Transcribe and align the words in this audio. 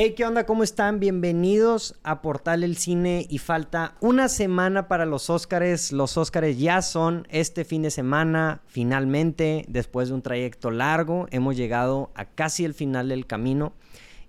Hey, 0.00 0.14
¿qué 0.16 0.24
onda? 0.24 0.46
¿Cómo 0.46 0.62
están? 0.62 1.00
Bienvenidos 1.00 1.96
a 2.04 2.22
Portal 2.22 2.62
El 2.62 2.76
Cine 2.76 3.26
y 3.28 3.38
falta 3.38 3.96
una 4.00 4.28
semana 4.28 4.86
para 4.86 5.06
los 5.06 5.28
Óscares. 5.28 5.90
Los 5.90 6.16
Óscares 6.16 6.56
ya 6.56 6.82
son 6.82 7.26
este 7.30 7.64
fin 7.64 7.82
de 7.82 7.90
semana, 7.90 8.60
finalmente, 8.68 9.64
después 9.66 10.06
de 10.06 10.14
un 10.14 10.22
trayecto 10.22 10.70
largo, 10.70 11.26
hemos 11.32 11.56
llegado 11.56 12.12
a 12.14 12.26
casi 12.26 12.64
el 12.64 12.74
final 12.74 13.08
del 13.08 13.26
camino. 13.26 13.72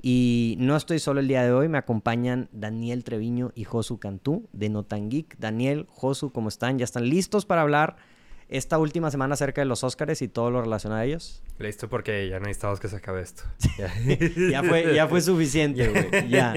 Y 0.02 0.56
no 0.58 0.76
estoy 0.76 0.98
solo 0.98 1.20
el 1.20 1.28
día 1.28 1.44
de 1.44 1.52
hoy, 1.52 1.68
me 1.68 1.78
acompañan 1.78 2.50
Daniel 2.52 3.04
Treviño 3.04 3.52
y 3.54 3.64
Josu 3.66 4.00
Cantú 4.00 4.48
de 4.52 4.70
Notan 4.70 5.12
Geek. 5.12 5.38
Daniel, 5.38 5.86
Josu, 5.92 6.32
¿cómo 6.32 6.50
están? 6.50 6.80
¿Ya 6.80 6.86
están 6.86 7.08
listos 7.08 7.46
para 7.46 7.62
hablar 7.62 7.98
esta 8.50 8.80
última 8.80 9.12
semana 9.12 9.36
acerca 9.36 9.62
de 9.62 9.66
los 9.66 9.84
Óscares 9.84 10.22
y 10.24 10.28
todo 10.28 10.50
lo 10.50 10.62
relacionado 10.62 11.02
a 11.02 11.06
ellos? 11.06 11.44
Listo, 11.60 11.88
porque 11.88 12.28
ya 12.28 12.40
necesitamos 12.40 12.80
que 12.80 12.88
se 12.88 12.96
acabe 12.96 13.22
esto. 13.22 13.44
ya, 14.52 14.64
fue, 14.64 14.94
ya 14.94 15.08
fue 15.08 15.22
suficiente, 15.22 15.88
güey. 15.88 16.30
Ya. 16.30 16.56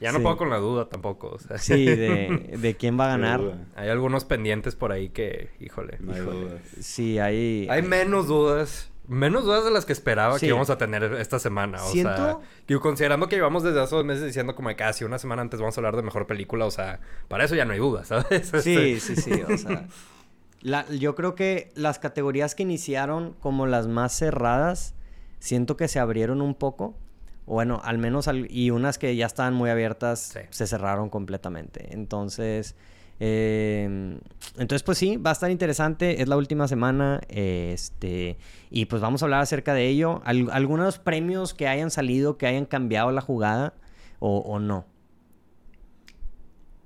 ya 0.00 0.12
no 0.12 0.20
puedo 0.20 0.36
con 0.36 0.50
la 0.50 0.58
duda 0.58 0.88
tampoco. 0.88 1.38
Sí, 1.56 1.86
de, 1.86 2.56
de, 2.58 2.76
quién 2.76 3.00
va 3.00 3.06
a 3.06 3.08
ganar. 3.16 3.40
Hay 3.74 3.88
algunos 3.88 4.24
pendientes 4.24 4.76
por 4.76 4.92
ahí 4.92 5.08
que, 5.08 5.50
híjole. 5.58 5.96
No 6.00 6.12
hay 6.12 6.20
dudas. 6.20 6.60
Sí, 6.80 7.18
hay... 7.18 7.66
Hay 7.70 7.82
menos 7.82 8.28
dudas. 8.28 8.90
Menos 9.08 9.44
dudas 9.44 9.64
de 9.64 9.70
las 9.70 9.84
que 9.84 9.92
esperaba 9.92 10.38
que 10.38 10.46
íbamos 10.46 10.70
a 10.70 10.78
tener 10.78 11.02
esta 11.14 11.38
semana. 11.38 11.82
O 11.82 11.90
¿Siento? 11.90 12.42
sea, 12.66 12.78
considerando 12.78 13.28
que 13.28 13.36
llevamos 13.36 13.62
desde 13.62 13.80
hace 13.80 13.96
dos 13.96 14.04
meses 14.04 14.24
diciendo 14.24 14.54
como 14.54 14.74
casi 14.76 15.04
una 15.04 15.18
semana 15.18 15.42
antes 15.42 15.60
vamos 15.60 15.76
a 15.76 15.80
hablar 15.80 15.96
de 15.96 16.02
mejor 16.02 16.26
película, 16.26 16.66
o 16.66 16.70
sea, 16.70 17.00
para 17.28 17.44
eso 17.44 17.54
ya 17.54 17.64
no 17.64 17.72
hay 17.72 17.80
dudas, 17.80 18.08
¿sabes? 18.08 18.52
Sí, 18.62 19.00
sí, 19.00 19.16
sí, 19.16 19.32
o 19.32 19.58
sea... 19.58 19.86
yo 20.62 21.14
creo 21.14 21.34
que 21.34 21.72
las 21.74 21.98
categorías 21.98 22.54
que 22.54 22.62
iniciaron 22.62 23.34
como 23.40 23.66
las 23.66 23.88
más 23.88 24.12
cerradas, 24.12 24.94
siento 25.38 25.76
que 25.76 25.88
se 25.88 25.98
abrieron 25.98 26.40
un 26.40 26.54
poco. 26.54 26.94
Bueno, 27.46 27.80
al 27.84 27.98
menos, 27.98 28.28
y 28.48 28.70
unas 28.70 28.98
que 28.98 29.16
ya 29.16 29.26
estaban 29.26 29.54
muy 29.54 29.70
abiertas 29.70 30.38
se 30.50 30.66
cerraron 30.66 31.10
completamente. 31.10 31.92
Entonces, 31.92 32.76
em, 33.18 34.18
entonces, 34.56 34.82
pues 34.84 34.98
sí, 34.98 35.16
va 35.16 35.30
a 35.30 35.32
estar 35.32 35.50
interesante. 35.50 36.22
Es 36.22 36.28
la 36.28 36.36
última 36.36 36.68
semana. 36.68 37.20
este, 37.28 38.38
y 38.70 38.86
pues 38.86 39.02
vamos 39.02 39.22
a 39.22 39.26
hablar 39.26 39.42
acerca 39.42 39.74
de 39.74 39.88
ello. 39.88 40.22
algunos 40.24 40.98
premios 40.98 41.54
que 41.54 41.66
hayan 41.68 41.90
salido, 41.90 42.38
que 42.38 42.46
hayan 42.46 42.66
cambiado 42.66 43.10
la 43.10 43.20
jugada 43.20 43.74
o 44.20 44.60
no. 44.60 44.91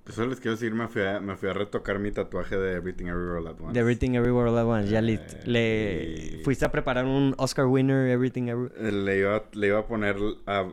Pues 0.06 0.14
solo 0.14 0.30
les 0.30 0.38
quiero 0.38 0.52
decir, 0.52 0.72
me 0.72 0.86
fui, 0.86 1.02
a, 1.02 1.18
me 1.18 1.34
fui 1.36 1.48
a 1.48 1.52
retocar 1.52 1.98
mi 1.98 2.12
tatuaje 2.12 2.56
de 2.56 2.74
Everything 2.74 3.06
Everywhere 3.06 3.38
All 3.40 3.48
At 3.48 3.60
Once. 3.60 3.72
De 3.72 3.80
Everything 3.80 4.12
Everywhere 4.12 4.50
All 4.50 4.56
At 4.58 4.64
Once, 4.64 4.88
ya. 4.88 5.00
Eh, 5.00 5.42
le 5.46 6.44
fuiste 6.44 6.64
a 6.64 6.70
preparar 6.70 7.06
un 7.06 7.34
Oscar 7.38 7.66
winner 7.66 8.08
Everything 8.08 8.44
Everywhere. 8.44 8.88
Eh, 8.88 8.92
le 8.92 9.18
iba, 9.18 9.42
le 9.52 9.66
iba 9.66 9.80
a 9.80 9.86
poner 9.88 10.14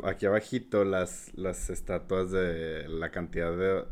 aquí 0.03 0.27
abajito 0.27 0.85
las, 0.85 1.31
las 1.33 1.71
estatuas 1.71 2.29
de 2.29 2.87
la 2.87 3.09
cantidad 3.09 3.57
de, 3.57 3.83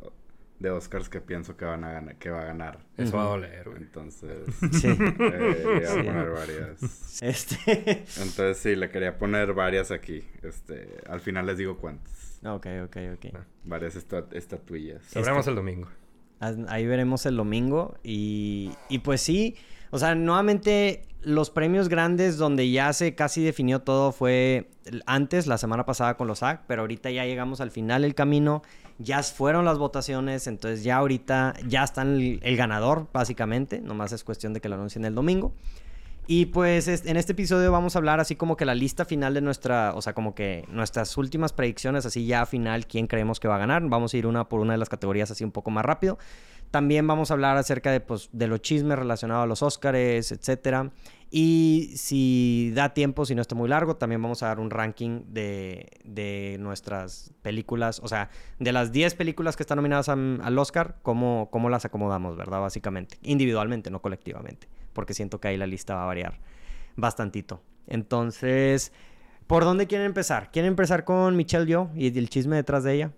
de 0.60 0.70
Oscars 0.70 1.10
que 1.10 1.22
pienso 1.22 1.58
que 1.58 1.66
van 1.66 1.86
a 1.86 1.92
ganar, 1.92 2.18
que 2.18 2.30
va 2.30 2.44
a 2.44 2.46
ganar. 2.46 2.78
Eso 2.96 3.18
va 3.18 3.24
a 3.24 3.30
doler, 3.30 3.68
güey. 3.68 3.82
Entonces, 3.82 4.44
sí. 4.74 4.90
Eh, 4.90 5.64
le 5.66 5.82
iba 5.82 5.92
a 5.92 6.04
poner 6.04 6.30
varias. 6.30 7.20
Este. 7.24 8.04
Entonces 8.22 8.58
sí, 8.58 8.76
le 8.76 8.92
quería 8.92 9.18
poner 9.18 9.54
varias 9.54 9.90
aquí. 9.90 10.24
Este, 10.44 10.88
al 11.08 11.20
final 11.20 11.48
les 11.48 11.58
digo 11.58 11.80
cuántas. 11.80 12.21
Ok, 12.44 12.68
ok, 12.86 12.98
ok. 13.16 13.26
Ah. 13.36 13.46
varias 13.64 13.96
estatuillas. 13.96 15.04
Sabremos 15.06 15.48
el 15.48 15.56
domingo. 15.56 15.88
Ahí 16.40 16.88
veremos 16.88 17.26
el 17.28 17.38
domingo. 17.38 17.96
Y, 18.04 18.72
y 18.90 19.00
pues 19.00 19.22
sí, 19.22 19.56
o 19.92 20.00
sea, 20.00 20.16
nuevamente 20.16 21.04
los 21.22 21.52
premios 21.52 21.88
grandes 21.88 22.38
donde 22.38 22.72
ya 22.72 22.92
se 22.94 23.14
casi 23.14 23.44
definió 23.44 23.82
todo 23.82 24.12
fue 24.12 24.72
antes, 25.06 25.46
la 25.46 25.60
semana 25.60 25.86
pasada 25.86 26.18
con 26.18 26.28
los 26.28 26.40
SAG, 26.40 26.66
pero 26.66 26.82
ahorita 26.82 27.12
ya 27.12 27.26
llegamos 27.26 27.62
al 27.62 27.70
final 27.70 28.02
del 28.02 28.16
camino. 28.16 28.64
Ya 28.98 29.22
fueron 29.22 29.66
las 29.66 29.78
votaciones, 29.78 30.48
entonces 30.48 30.84
ya 30.84 30.98
ahorita 30.98 31.54
ya 31.68 31.84
están 31.84 32.16
el, 32.16 32.40
el 32.42 32.58
ganador, 32.58 33.08
básicamente. 33.14 33.82
Nomás 33.82 34.12
es 34.12 34.24
cuestión 34.24 34.54
de 34.54 34.62
que 34.62 34.70
lo 34.70 34.76
anuncien 34.76 35.06
el 35.06 35.14
domingo. 35.14 35.54
Y 36.34 36.46
pues 36.46 36.88
en 36.88 37.18
este 37.18 37.34
episodio 37.34 37.74
vamos 37.74 37.94
a 37.94 38.00
hablar 38.00 38.22
así 38.22 38.38
como 38.38 38.56
que 38.56 38.64
la 38.64 38.74
lista 38.74 39.04
final 39.04 39.34
de 39.34 39.42
nuestra, 39.42 39.92
o 39.96 40.02
sea, 40.02 40.14
como 40.14 40.34
que 40.34 40.64
nuestras 40.70 41.18
últimas 41.18 41.52
predicciones, 41.52 42.06
así 42.06 42.26
ya 42.26 42.46
final, 42.46 42.88
quién 42.88 43.08
creemos 43.08 43.42
que 43.42 43.50
va 43.50 43.56
a 43.56 43.58
ganar. 43.58 43.84
Vamos 43.90 44.14
a 44.14 44.18
ir 44.18 44.26
una 44.26 44.48
por 44.48 44.62
una 44.62 44.72
de 44.72 44.78
las 44.78 44.88
categorías 44.88 45.30
así 45.30 45.44
un 45.44 45.52
poco 45.52 45.72
más 45.72 45.84
rápido. 45.84 46.18
También 46.72 47.06
vamos 47.06 47.32
a 47.32 47.34
hablar 47.34 47.58
acerca 47.58 47.92
de, 47.92 48.00
pues, 48.00 48.30
de 48.32 48.48
los 48.48 48.62
chismes 48.62 48.98
relacionados 48.98 49.44
a 49.44 49.46
los 49.46 49.62
Oscars, 49.62 50.32
etcétera. 50.32 50.92
Y 51.32 51.92
si 51.98 52.72
da 52.76 52.94
tiempo, 52.94 53.26
si 53.26 53.36
no 53.36 53.42
está 53.42 53.56
muy 53.56 53.68
largo, 53.68 53.98
también 53.98 54.22
vamos 54.22 54.42
a 54.42 54.48
dar 54.48 54.62
un 54.62 54.70
ranking 54.70 55.24
de, 55.28 55.90
de 56.06 56.56
nuestras 56.62 57.34
películas, 57.42 58.00
o 58.02 58.08
sea, 58.08 58.30
de 58.58 58.72
las 58.72 58.94
10 58.94 59.16
películas 59.16 59.58
que 59.58 59.64
están 59.64 59.76
nominadas 59.76 60.08
al 60.08 60.58
Oscar, 60.58 60.96
cómo, 61.02 61.50
cómo 61.52 61.70
las 61.70 61.84
acomodamos, 61.84 62.38
¿verdad? 62.38 62.62
Básicamente, 62.62 63.18
individualmente, 63.22 63.92
no 63.92 64.02
colectivamente 64.02 64.70
porque 64.94 65.14
siento 65.14 65.40
que 65.40 65.50
ahí 65.50 65.58
la 65.58 65.68
lista 65.68 65.96
va 65.96 66.04
a 66.04 66.08
variar 66.08 66.40
bastantito. 66.96 67.62
Entonces, 67.88 68.92
¿por 69.48 69.64
dónde 69.64 69.88
quieren 69.88 70.08
empezar? 70.08 70.52
¿Quieren 70.52 70.70
empezar 70.70 71.04
con 71.04 71.36
Michelle 71.36 71.66
Yo 71.66 71.90
y 71.96 72.18
el 72.18 72.30
chisme 72.30 72.56
detrás 72.56 72.84
de 72.84 72.94
ella? 72.94 73.12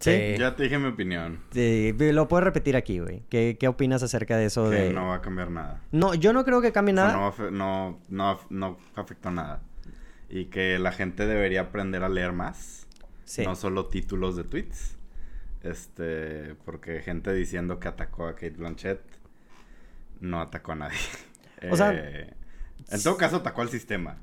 ¿Sí? 0.00 0.36
Ya 0.38 0.56
te 0.56 0.62
dije 0.62 0.78
mi 0.78 0.88
opinión. 0.88 1.40
Sí, 1.52 1.94
lo 1.98 2.26
puedes 2.26 2.44
repetir 2.44 2.74
aquí, 2.74 3.00
güey. 3.00 3.22
¿Qué, 3.28 3.58
¿Qué, 3.60 3.68
opinas 3.68 4.02
acerca 4.02 4.38
de 4.38 4.46
eso? 4.46 4.70
Que 4.70 4.76
de... 4.76 4.92
no 4.94 5.08
va 5.08 5.16
a 5.16 5.20
cambiar 5.20 5.50
nada. 5.50 5.82
No, 5.92 6.14
yo 6.14 6.32
no 6.32 6.42
creo 6.44 6.62
que 6.62 6.72
cambie 6.72 6.94
nada. 6.94 7.12
no, 7.12 7.50
no, 7.50 8.00
no, 8.08 8.40
no 8.48 8.78
afectó 8.94 9.30
nada. 9.30 9.62
Y 10.30 10.46
que 10.46 10.78
la 10.78 10.92
gente 10.92 11.26
debería 11.26 11.62
aprender 11.62 12.02
a 12.02 12.08
leer 12.08 12.32
más. 12.32 12.86
Sí. 13.24 13.44
No 13.44 13.54
solo 13.54 13.86
títulos 13.86 14.36
de 14.36 14.44
tweets. 14.44 14.96
Este, 15.62 16.54
porque 16.64 17.00
gente 17.02 17.34
diciendo 17.34 17.78
que 17.78 17.88
atacó 17.88 18.26
a 18.26 18.34
Kate 18.34 18.56
Blanchett 18.56 19.19
no 20.20 20.40
atacó 20.40 20.72
a 20.72 20.76
nadie. 20.76 20.98
O 21.70 21.76
sea, 21.76 21.92
eh, 21.94 22.34
en 22.90 23.02
todo 23.02 23.16
caso 23.16 23.36
atacó 23.36 23.62
al 23.62 23.68
sistema. 23.68 24.18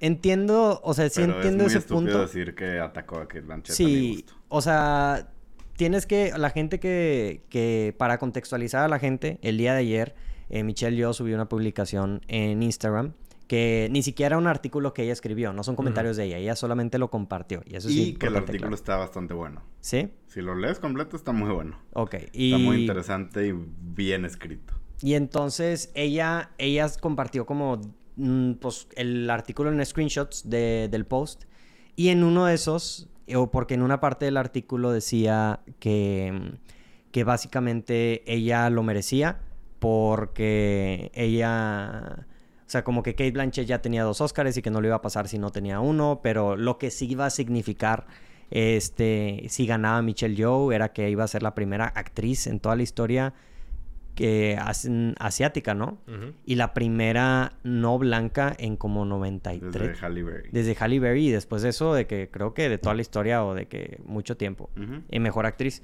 Entiendo, 0.00 0.80
o 0.82 0.94
sea, 0.94 1.08
sí 1.08 1.22
entiendo 1.22 1.64
es 1.64 1.72
muy 1.72 1.78
ese 1.78 1.88
punto. 1.88 2.20
decir 2.20 2.54
que 2.54 2.80
atacó 2.80 3.18
a 3.18 3.24
Blanchett. 3.26 3.74
Sí, 3.74 4.26
o 4.48 4.60
sea, 4.60 5.30
tienes 5.76 6.06
que, 6.06 6.32
la 6.36 6.50
gente 6.50 6.80
que, 6.80 7.44
que, 7.48 7.94
para 7.96 8.18
contextualizar 8.18 8.82
a 8.82 8.88
la 8.88 8.98
gente, 8.98 9.38
el 9.42 9.58
día 9.58 9.74
de 9.74 9.80
ayer, 9.80 10.14
eh, 10.50 10.64
Michelle 10.64 10.96
yo 10.96 11.12
subió 11.12 11.36
una 11.36 11.48
publicación 11.48 12.20
en 12.26 12.62
Instagram 12.62 13.14
que 13.52 13.88
ni 13.90 14.02
siquiera 14.02 14.38
un 14.38 14.46
artículo 14.46 14.94
que 14.94 15.02
ella 15.02 15.12
escribió, 15.12 15.52
no 15.52 15.62
son 15.62 15.76
comentarios 15.76 16.16
de 16.16 16.24
ella, 16.24 16.38
ella 16.38 16.56
solamente 16.56 16.98
lo 16.98 17.10
compartió. 17.10 17.62
Y, 17.66 17.76
eso 17.76 17.90
y 17.90 18.14
que 18.14 18.28
el 18.28 18.36
artículo 18.36 18.74
está 18.74 18.96
bastante 18.96 19.34
bueno. 19.34 19.62
¿Sí? 19.80 20.10
Si 20.26 20.40
lo 20.40 20.54
lees 20.54 20.78
completo 20.78 21.16
está 21.16 21.32
muy 21.32 21.50
bueno. 21.50 21.78
Ok. 21.92 22.14
Y... 22.32 22.52
Está 22.52 22.64
muy 22.64 22.80
interesante 22.80 23.46
y 23.46 23.52
bien 23.52 24.24
escrito. 24.24 24.72
Y 25.02 25.14
entonces 25.14 25.90
ella, 25.94 26.52
ella 26.58 26.88
compartió 27.00 27.44
como 27.44 27.80
mm, 28.16 28.52
pues, 28.54 28.86
el 28.94 29.28
artículo 29.28 29.72
en 29.72 29.84
screenshots 29.84 30.48
de, 30.48 30.88
del 30.90 31.04
post. 31.04 31.44
Y 31.96 32.08
en 32.08 32.22
uno 32.22 32.46
de 32.46 32.54
esos, 32.54 33.08
o 33.34 33.50
porque 33.50 33.74
en 33.74 33.82
una 33.82 34.00
parte 34.00 34.24
del 34.24 34.36
artículo 34.36 34.92
decía 34.92 35.60
que, 35.80 36.52
que 37.10 37.24
básicamente 37.24 38.22
ella 38.32 38.70
lo 38.70 38.82
merecía 38.82 39.40
porque 39.80 41.10
ella... 41.14 42.26
O 42.64 42.70
sea, 42.72 42.84
como 42.84 43.02
que 43.02 43.14
Kate 43.14 43.32
Blanchett 43.32 43.66
ya 43.66 43.82
tenía 43.82 44.04
dos 44.04 44.22
Oscars 44.22 44.56
y 44.56 44.62
que 44.62 44.70
no 44.70 44.80
le 44.80 44.88
iba 44.88 44.96
a 44.96 45.02
pasar 45.02 45.28
si 45.28 45.38
no 45.38 45.50
tenía 45.50 45.80
uno, 45.80 46.20
pero 46.22 46.56
lo 46.56 46.78
que 46.78 46.90
sí 46.90 47.06
iba 47.10 47.26
a 47.26 47.30
significar 47.30 48.06
este, 48.50 49.44
si 49.48 49.66
ganaba 49.66 50.00
Michelle 50.00 50.36
Yeoh 50.36 50.72
era 50.72 50.92
que 50.92 51.10
iba 51.10 51.24
a 51.24 51.28
ser 51.28 51.42
la 51.42 51.54
primera 51.54 51.86
actriz 51.86 52.46
en 52.46 52.60
toda 52.60 52.76
la 52.76 52.82
historia 52.82 53.34
que 54.14 54.58
hacen 54.60 55.14
asiática, 55.18 55.74
¿no? 55.74 55.98
Y 56.44 56.56
la 56.56 56.74
primera 56.74 57.54
no 57.62 57.98
blanca 57.98 58.54
en 58.58 58.76
como 58.76 59.04
93. 59.04 59.72
Desde 59.72 60.06
Halle 60.06 60.22
Berry. 60.22 60.48
Desde 60.52 60.76
Halle 60.78 61.00
Berry 61.00 61.28
y 61.28 61.30
después 61.30 61.62
de 61.62 61.70
eso, 61.70 61.94
de 61.94 62.06
que 62.06 62.28
creo 62.30 62.54
que 62.54 62.68
de 62.68 62.78
toda 62.78 62.94
la 62.94 63.02
historia 63.02 63.44
o 63.44 63.54
de 63.54 63.66
que 63.66 63.98
mucho 64.04 64.36
tiempo. 64.36 64.70
Y 65.10 65.18
mejor 65.20 65.46
actriz. 65.46 65.82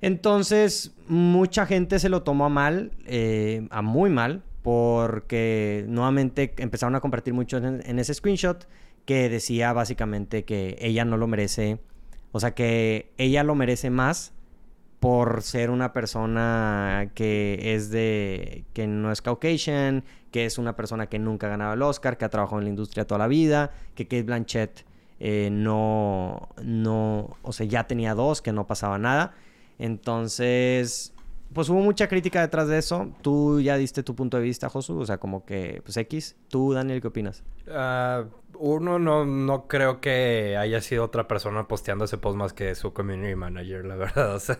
Entonces, 0.00 0.94
mucha 1.08 1.66
gente 1.66 1.98
se 1.98 2.08
lo 2.08 2.22
tomó 2.22 2.46
a 2.46 2.48
mal, 2.48 2.92
eh, 3.04 3.66
a 3.70 3.82
muy 3.82 4.08
mal, 4.08 4.42
porque 4.62 5.84
nuevamente 5.88 6.54
empezaron 6.56 6.94
a 6.94 7.00
compartir 7.00 7.34
mucho 7.34 7.58
en 7.58 7.98
ese 7.98 8.14
screenshot 8.14 8.66
que 9.04 9.28
decía 9.28 9.72
básicamente 9.72 10.44
que 10.44 10.76
ella 10.80 11.04
no 11.04 11.16
lo 11.16 11.26
merece, 11.26 11.80
o 12.32 12.40
sea, 12.40 12.52
que 12.52 13.12
ella 13.18 13.42
lo 13.42 13.54
merece 13.54 13.90
más 13.90 14.32
por 15.00 15.42
ser 15.42 15.70
una 15.70 15.92
persona 15.92 17.10
que 17.14 17.74
es 17.74 17.90
de 17.90 18.64
que 18.74 18.86
no 18.86 19.10
es 19.10 19.22
Caucasian, 19.22 20.04
que 20.30 20.44
es 20.44 20.58
una 20.58 20.76
persona 20.76 21.06
que 21.06 21.18
nunca 21.18 21.46
ha 21.46 21.50
ganado 21.50 21.72
el 21.72 21.82
Oscar, 21.82 22.18
que 22.18 22.26
ha 22.26 22.28
trabajado 22.28 22.58
en 22.58 22.64
la 22.64 22.70
industria 22.70 23.06
toda 23.06 23.18
la 23.18 23.26
vida, 23.26 23.72
que 23.94 24.04
Kate 24.04 24.22
Blanchett 24.22 24.84
eh, 25.18 25.48
no, 25.50 26.48
no, 26.62 27.36
o 27.42 27.52
sea, 27.52 27.66
ya 27.66 27.86
tenía 27.86 28.14
dos, 28.14 28.42
que 28.42 28.52
no 28.52 28.66
pasaba 28.66 28.98
nada. 28.98 29.34
Entonces, 29.78 31.14
pues 31.52 31.68
hubo 31.68 31.80
mucha 31.80 32.08
crítica 32.08 32.40
detrás 32.40 32.68
de 32.68 32.78
eso. 32.78 33.12
Tú 33.22 33.60
ya 33.60 33.76
diste 33.76 34.02
tu 34.02 34.14
punto 34.14 34.36
de 34.36 34.42
vista, 34.42 34.68
Josu. 34.68 34.98
O 34.98 35.06
sea, 35.06 35.18
como 35.18 35.44
que, 35.44 35.80
pues 35.84 35.96
X. 35.96 36.36
Tú, 36.48 36.72
Daniel, 36.72 37.00
¿qué 37.00 37.08
opinas? 37.08 37.42
Uh, 37.66 38.28
uno, 38.58 38.98
no, 38.98 39.24
no 39.24 39.66
creo 39.66 40.00
que 40.00 40.56
haya 40.56 40.80
sido 40.80 41.04
otra 41.04 41.26
persona 41.26 41.66
posteando 41.66 42.04
ese 42.04 42.18
post 42.18 42.36
más 42.36 42.52
que 42.52 42.74
su 42.74 42.92
community 42.92 43.34
manager, 43.34 43.84
la 43.84 43.96
verdad. 43.96 44.34
O 44.34 44.38
sea, 44.38 44.58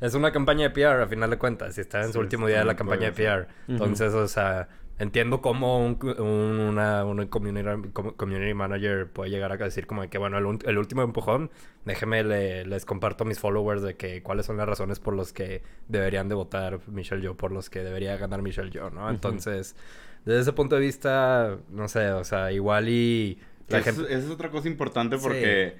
es 0.00 0.14
una 0.14 0.32
campaña 0.32 0.68
de 0.68 0.70
PR, 0.70 1.02
a 1.02 1.06
final 1.06 1.30
de 1.30 1.38
cuentas. 1.38 1.78
Y 1.78 1.80
está 1.80 2.02
en 2.02 2.12
su 2.12 2.18
último 2.18 2.46
día 2.46 2.58
de 2.58 2.64
la 2.64 2.76
campaña 2.76 3.10
de 3.10 3.12
PR. 3.12 3.48
Entonces, 3.68 4.12
o 4.12 4.26
sea 4.26 4.68
entiendo 4.98 5.40
cómo 5.40 5.84
un, 5.84 5.98
una, 6.20 7.04
community, 7.28 8.54
manager 8.54 9.08
puede 9.08 9.30
llegar 9.30 9.52
a 9.52 9.56
decir 9.56 9.86
como 9.86 10.08
que, 10.08 10.18
bueno, 10.18 10.38
el, 10.38 10.78
último 10.78 11.02
empujón, 11.02 11.50
déjeme, 11.84 12.22
les 12.64 12.84
comparto 12.84 13.24
a 13.24 13.26
mis 13.26 13.38
followers 13.38 13.82
de 13.82 13.96
que 13.96 14.22
cuáles 14.22 14.46
son 14.46 14.56
las 14.56 14.68
razones 14.68 15.00
por 15.00 15.16
las 15.16 15.32
que 15.32 15.62
deberían 15.88 16.28
de 16.28 16.34
votar 16.34 16.80
Michelle 16.88 17.22
Yo, 17.22 17.36
por 17.36 17.52
los 17.52 17.70
que 17.70 17.80
debería 17.80 18.16
ganar 18.16 18.42
Michelle 18.42 18.70
Yo, 18.70 18.90
¿no? 18.90 19.10
Entonces, 19.10 19.76
desde 20.24 20.40
ese 20.40 20.52
punto 20.52 20.76
de 20.76 20.82
vista, 20.82 21.58
no 21.70 21.88
sé, 21.88 22.10
o 22.10 22.24
sea, 22.24 22.52
igual 22.52 22.88
y... 22.88 23.38
La 23.68 23.78
Esa 23.78 23.90
es 24.08 24.28
otra 24.28 24.50
cosa 24.50 24.68
importante 24.68 25.16
porque 25.16 25.76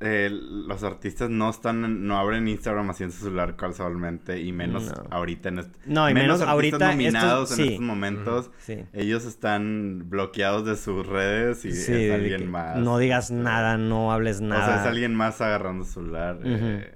eh, 0.00 0.28
los 0.30 0.82
artistas 0.82 1.30
no 1.30 1.48
están, 1.48 2.06
no 2.06 2.18
abren 2.18 2.46
Instagram 2.48 2.90
así 2.90 3.04
en 3.04 3.12
su 3.12 3.24
celular 3.24 3.56
casualmente 3.56 4.40
y 4.40 4.52
menos 4.52 4.92
ahorita 5.10 5.48
en 5.48 5.60
este, 5.60 5.78
no 5.86 6.10
y 6.10 6.14
menos, 6.14 6.42
ahorita 6.42 6.90
nominados 6.90 7.58
en 7.58 7.64
estos 7.64 7.80
momentos. 7.80 8.50
Ellos 8.92 9.24
están 9.24 10.04
bloqueados 10.10 10.66
de 10.66 10.76
sus 10.76 11.06
redes 11.06 11.64
y 11.64 11.68
es 11.68 11.88
alguien 12.12 12.50
más 12.50 12.76
no 12.76 12.98
digas 12.98 13.30
nada 13.30 13.78
no 13.78 14.12
hables 14.12 14.40
nada 14.40 14.62
o 14.62 14.66
sea 14.66 14.80
es 14.82 14.86
alguien 14.86 15.14
más 15.14 15.40
agarrando 15.40 15.84
su 15.84 15.94
celular 15.94 16.40
eh, 16.44 16.94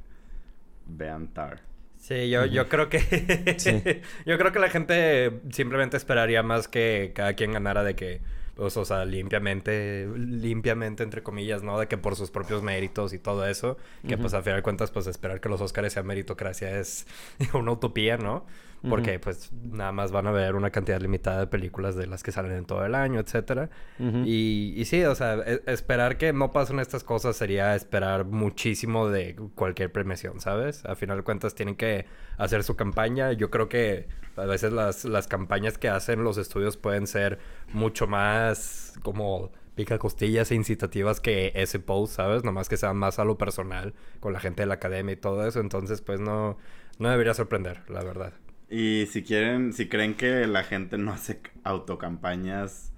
vean 0.87 1.29
Tar. 1.29 1.61
Sí, 1.97 2.29
yo, 2.29 2.45
yo 2.47 2.69
creo 2.69 2.89
que 2.89 3.01
yo 4.27 4.39
creo 4.39 4.53
que 4.53 4.59
la 4.59 4.69
gente 4.69 5.41
simplemente 5.51 5.97
esperaría 5.97 6.43
más 6.43 6.69
que 6.69 7.13
cada 7.15 7.35
quien 7.35 7.53
ganara 7.53 7.83
de 7.83 7.95
que 7.95 8.21
pues, 8.61 8.77
o 8.77 8.85
sea, 8.85 9.07
limpiamente, 9.07 10.07
limpiamente, 10.15 11.03
entre 11.03 11.23
comillas, 11.23 11.63
¿no? 11.63 11.79
De 11.79 11.89
que 11.89 11.97
por 11.97 12.15
sus 12.15 12.31
propios 12.31 12.63
méritos 12.63 13.15
y 13.15 13.19
todo 13.19 13.47
eso, 13.47 13.79
que 14.07 14.19
pues 14.19 14.35
a 14.35 14.43
final 14.43 14.59
de 14.59 14.63
cuentas, 14.63 14.91
pues 14.91 15.07
esperar 15.07 15.41
que 15.41 15.49
los 15.49 15.63
Oscars 15.63 15.95
sean 15.95 16.07
meritocracia 16.07 16.79
es 16.79 17.07
una 17.55 17.73
utopía, 17.73 18.19
¿no? 18.19 18.45
Porque 18.89 19.19
pues 19.19 19.53
nada 19.53 19.93
más 19.93 20.11
van 20.11 20.27
a 20.27 20.31
ver 20.31 20.55
una 20.55 20.71
cantidad 20.71 20.99
limitada 21.01 21.41
de 21.41 21.47
películas 21.49 21.97
de 21.97 22.07
las 22.07 22.23
que 22.23 22.33
salen 22.33 22.53
en 22.53 22.65
todo 22.65 22.85
el 22.87 22.95
año, 22.95 23.21
etcétera. 23.21 23.69
y, 23.99 24.73
y, 24.75 24.85
sí, 24.87 25.05
o 25.05 25.15
sea, 25.15 25.35
e, 25.35 25.63
esperar 25.67 26.17
que 26.17 26.33
no 26.33 26.51
pasen 26.51 26.81
estas 26.81 27.05
cosas 27.05 27.37
sería 27.37 27.75
esperar 27.75 28.25
muchísimo 28.25 29.09
de 29.09 29.37
cualquier 29.55 29.93
premiación, 29.93 30.41
¿sabes? 30.41 30.85
A 30.87 30.95
final 30.95 31.19
de 31.19 31.23
cuentas 31.25 31.55
tienen 31.55 31.77
que 31.77 32.07
hacer 32.39 32.63
su 32.63 32.75
campaña. 32.75 33.33
Yo 33.33 33.51
creo 33.51 33.69
que 33.69 34.09
a 34.37 34.47
veces 34.47 34.73
las, 34.73 35.05
las 35.05 35.27
campañas 35.27 35.77
que 35.77 35.89
hacen 35.89 36.25
los 36.25 36.39
estudios 36.39 36.77
pueden 36.79 37.07
ser 37.07 37.39
mucho 37.73 38.07
más 38.07 38.95
como 39.03 39.51
pica 39.75 39.99
costillas 39.99 40.51
e 40.51 40.55
incitativas 40.55 41.21
que 41.21 41.53
ese 41.55 41.81
post, 41.81 42.17
¿sabes? 42.17 42.45
Nomás 42.45 42.69
que 42.69 42.77
sean 42.77 42.97
más 42.97 43.19
a 43.19 43.25
lo 43.25 43.39
personal 43.39 43.95
con 44.21 44.33
la 44.33 44.41
gente 44.41 44.63
de 44.63 44.67
la 44.67 44.75
academia 44.75 45.13
y 45.13 45.17
todo 45.17 45.47
eso. 45.47 45.61
Entonces, 45.61 46.01
pues 46.01 46.21
no, 46.21 46.59
no 46.99 47.11
debería 47.11 47.35
sorprender, 47.35 47.83
la 47.89 48.03
verdad. 48.03 48.33
Y 48.71 49.07
si 49.07 49.25
quieren, 49.25 49.73
si 49.73 49.89
creen 49.89 50.15
que 50.15 50.47
la 50.47 50.63
gente 50.63 50.97
no 50.97 51.13
hace 51.13 51.41
autocampañas, 51.65 52.93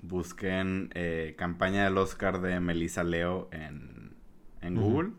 busquen 0.00 0.90
eh, 0.94 1.34
campaña 1.36 1.84
del 1.84 1.98
Oscar 1.98 2.40
de 2.40 2.58
Melissa 2.60 3.04
Leo 3.04 3.48
en, 3.52 4.16
en 4.62 4.74
Google. 4.76 5.12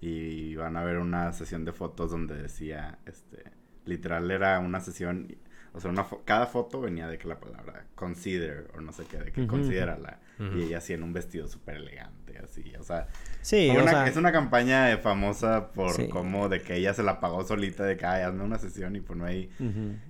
Y 0.00 0.54
van 0.54 0.76
a 0.76 0.84
ver 0.84 0.98
una 0.98 1.32
sesión 1.32 1.64
de 1.64 1.72
fotos 1.72 2.10
donde 2.10 2.36
decía, 2.36 2.98
este, 3.06 3.42
literal 3.86 4.30
era 4.30 4.58
una 4.60 4.80
sesión 4.80 5.36
o 5.74 5.80
sea, 5.80 5.90
una 5.90 6.06
cada 6.24 6.46
foto 6.46 6.80
venía 6.80 7.08
de 7.08 7.18
que 7.18 7.26
la 7.26 7.40
palabra 7.40 7.86
consider 7.96 8.70
o 8.76 8.80
no 8.80 8.92
sé 8.92 9.04
qué, 9.10 9.18
de 9.18 9.32
que 9.32 9.46
considerala. 9.46 10.20
Y 10.38 10.62
ella 10.62 10.78
así 10.78 10.92
en 10.92 11.02
un 11.02 11.12
vestido 11.12 11.48
súper 11.48 11.76
elegante, 11.76 12.38
así. 12.38 12.72
O 12.78 12.84
sea, 12.84 13.08
sí, 13.40 13.70
es 14.06 14.16
una 14.16 14.32
campaña 14.32 14.96
famosa 14.98 15.72
por 15.72 16.08
cómo 16.10 16.48
de 16.48 16.60
que 16.60 16.76
ella 16.76 16.94
se 16.94 17.02
la 17.02 17.18
pagó 17.20 17.44
solita, 17.44 17.84
de 17.84 17.96
que, 17.96 18.06
ay, 18.06 18.22
hazme 18.22 18.44
una 18.44 18.58
sesión 18.58 18.94
y 18.94 19.00
pues 19.00 19.18
no 19.18 19.24
hay. 19.24 19.50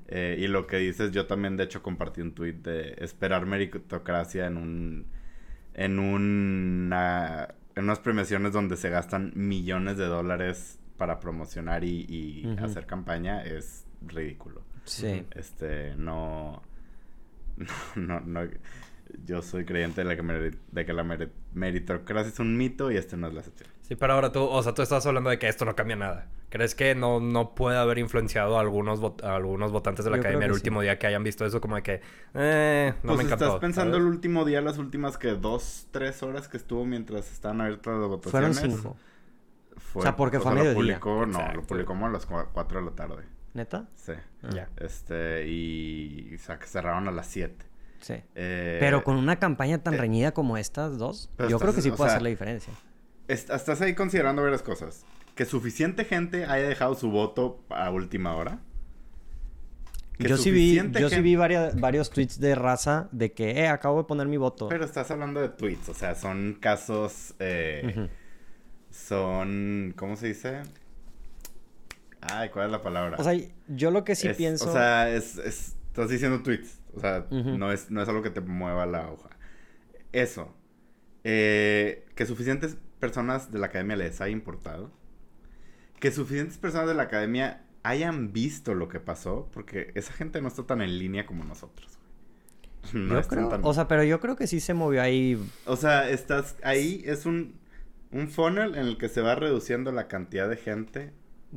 Eh, 0.09 0.37
y 0.39 0.47
lo 0.49 0.67
que 0.67 0.77
dices, 0.77 1.13
yo 1.13 1.27
también 1.27 1.57
de 1.57 1.65
hecho 1.65 1.83
compartí 1.83 2.21
un 2.21 2.35
tweet 2.35 2.55
de 2.55 2.97
esperar 2.99 3.47
meritocracia 3.47 4.47
en 4.47 4.59
un. 4.59 5.07
En 5.73 5.99
una. 5.99 7.55
En 7.75 7.85
unas 7.85 8.01
premiaciones 8.01 8.53
donde 8.53 8.77
se 8.77 8.91
gastan 8.91 9.33
millones 9.35 9.97
de 9.97 10.05
dólares 10.05 10.79
para 10.99 11.21
promocionar 11.21 11.85
y, 11.85 12.55
hacer 12.63 12.87
campaña 12.87 13.43
es 13.43 13.87
ridículo. 14.07 14.63
Sí. 14.85 15.27
Este, 15.35 15.95
no, 15.97 16.63
no, 17.97 18.21
no, 18.21 18.41
yo 19.25 19.43
soy 19.43 19.65
creyente 19.65 20.05
de, 20.05 20.17
que, 20.17 20.59
de 20.73 20.87
que 20.87 20.93
la 20.93 21.05
meritocracia 21.53 22.33
es 22.33 22.39
un 22.39 22.57
mito 22.57 22.91
y 22.91 22.97
este 22.97 23.17
no 23.17 23.29
es 23.29 23.35
la 23.35 23.41
excepción. 23.41 23.71
Sí, 23.83 23.97
pero 23.97 24.15
ahora 24.15 24.33
tú, 24.33 24.43
o 24.43 24.63
sea, 24.63 24.73
tú 24.73 24.83
estás 24.83 25.05
hablando 25.07 25.31
de 25.31 25.39
que 25.39 25.49
esto 25.49 25.65
no 25.65 25.77
cambia 25.77 25.97
nada. 25.97 26.29
¿Crees 26.49 26.75
que 26.75 26.95
no, 26.95 27.21
no 27.21 27.55
puede 27.55 27.77
haber 27.77 27.99
influenciado 27.99 28.57
a 28.57 28.61
algunos, 28.61 29.01
algunos 29.23 29.73
votantes 29.73 30.05
de 30.05 30.11
la 30.11 30.19
academia 30.19 30.47
el 30.47 30.53
último 30.53 30.81
día 30.81 30.99
que 30.99 31.07
hayan 31.07 31.23
visto 31.25 31.45
eso 31.45 31.61
como 31.61 31.77
de 31.77 31.83
que, 31.83 32.01
eh, 32.35 32.95
no 33.03 33.09
pues 33.09 33.19
me 33.19 33.25
encantó? 33.25 33.47
¿Estás 33.47 33.61
pensando 33.61 33.97
el 33.97 34.05
último 34.05 34.45
día, 34.45 34.61
las 34.61 34.79
últimas 34.79 35.19
que 35.19 35.33
dos, 35.33 35.89
tres 35.91 36.23
horas 36.23 36.49
que 36.49 36.57
estuvo 36.57 36.87
mientras 36.87 37.31
estaban 37.33 37.61
abiertas 37.61 37.99
las 37.99 38.09
votaciones? 38.09 38.59
Fueron 38.59 38.77
cinco. 38.77 38.97
o 39.95 40.03
sea, 40.03 40.17
porque 40.17 40.39
fue 40.39 40.53
a 40.53 40.55
mediodía. 40.55 41.01
Publicó, 41.01 41.27
no, 41.27 41.55
lo 41.55 41.63
publicó 41.63 41.89
como 41.89 42.07
a 42.07 42.11
las 42.11 42.25
cuatro 42.25 42.79
de 42.79 42.87
la 42.87 42.93
tarde. 42.93 43.25
¿Neta? 43.55 43.89
Sí. 43.95 44.13
Ya. 44.53 44.69
Este, 44.77 45.47
y, 45.47 46.35
o 46.35 46.39
sea, 46.39 46.59
que 46.59 46.67
cerraron 46.67 47.07
a 47.07 47.13
las 47.13 47.29
7. 47.29 47.55
Sí. 48.01 48.15
Eh, 48.35 48.77
Pero 48.81 49.03
con 49.05 49.17
una 49.17 49.39
campaña 49.39 49.79
tan 49.79 49.95
eh, 49.95 49.99
reñida 49.99 50.33
como 50.35 50.59
estas 50.59 50.99
dos, 50.99 51.31
yo 51.49 51.59
creo 51.59 51.75
que 51.75 51.81
sí 51.81 51.91
puede 51.91 52.11
hacer 52.11 52.23
la 52.23 52.29
diferencia. 52.29 52.73
estás 53.29 53.81
ahí 53.81 53.95
considerando 53.95 54.43
varias 54.43 54.63
cosas. 54.63 55.07
Que 55.37 55.45
suficiente 55.47 56.05
gente 56.05 56.45
haya 56.45 56.69
dejado 56.69 56.95
su 56.97 57.11
voto 57.11 57.65
a 57.71 57.91
última 57.91 58.35
hora. 58.37 58.59
yo 60.19 60.37
sí 60.37 60.51
vi, 60.51 60.81
yo 60.93 61.09
sí 61.09 61.21
vi 61.23 61.37
varios 61.37 62.11
tweets 62.11 62.39
de 62.41 62.55
raza 62.57 63.09
de 63.13 63.33
que, 63.33 63.53
eh, 63.53 63.69
acabo 63.69 63.99
de 63.99 64.05
poner 64.05 64.27
mi 64.27 64.37
voto. 64.37 64.69
Pero 64.69 64.85
estás 64.85 65.11
hablando 65.13 65.41
de 65.41 65.49
tweets, 65.49 65.89
o 65.89 65.95
sea, 65.95 66.15
son 66.15 66.59
casos, 66.61 67.35
eh, 67.39 68.09
son, 68.91 69.95
¿cómo 69.97 70.17
se 70.17 70.27
dice? 70.27 70.63
Ay, 72.31 72.49
¿cuál 72.49 72.67
es 72.67 72.73
la 72.73 72.81
palabra? 72.81 73.17
O 73.19 73.25
sea, 73.25 73.39
yo 73.69 73.91
lo 73.91 74.05
que 74.05 74.15
sí 74.15 74.29
pienso. 74.31 74.71
O 74.71 74.73
sea, 74.73 75.11
es, 75.11 75.39
estás 75.39 76.09
diciendo 76.09 76.43
tweets. 76.43 76.81
O 76.95 77.01
sea, 77.01 77.27
no, 77.31 77.73
es, 77.73 77.91
no 77.91 78.03
es 78.03 78.09
algo 78.09 78.23
que 78.23 78.31
te 78.31 78.41
mueva 78.41 78.87
la 78.87 79.11
hoja. 79.11 79.31
Eso. 80.13 80.55
Eh, 81.25 82.07
que 82.15 82.27
suficientes 82.27 82.77
personas 83.01 83.51
de 83.51 83.59
la 83.59 83.67
academia 83.67 83.97
les 83.97 84.21
haya 84.21 84.33
importado. 84.33 84.91
Que 86.01 86.11
suficientes 86.13 86.57
personas 86.57 86.89
de 86.89 86.95
la 86.95 87.05
academia 87.05 87.63
hayan 87.83 88.33
visto 88.33 88.75
lo 88.75 88.89
que 88.89 89.01
pasó. 89.01 89.51
Porque 89.53 89.93
esa 89.95 90.13
gente 90.13 90.41
no 90.41 90.49
está 90.49 90.65
tan 90.65 90.81
en 90.81 90.99
línea 90.99 91.27
como 91.27 91.45
nosotros. 91.45 91.99
No 92.93 93.21
yo 93.21 93.29
creo, 93.29 93.61
O 93.63 93.75
sea, 93.75 93.89
pero 93.89 94.05
yo 94.05 94.21
creo 94.21 94.37
que 94.37 94.47
sí 94.47 94.61
se 94.61 94.73
movió 94.73 95.03
ahí. 95.03 95.39
O 95.67 95.77
sea, 95.77 96.09
estás 96.09 96.57
ahí, 96.63 97.03
es 97.07 97.27
un, 97.27 97.59
un 98.11 98.29
funnel 98.29 98.75
en 98.75 98.87
el 98.87 98.99
que 98.99 99.09
se 99.09 99.21
va 99.21 99.35
reduciendo 99.35 99.91
la 99.91 100.07
cantidad 100.07 100.49
de 100.49 100.57
gente 100.57 101.13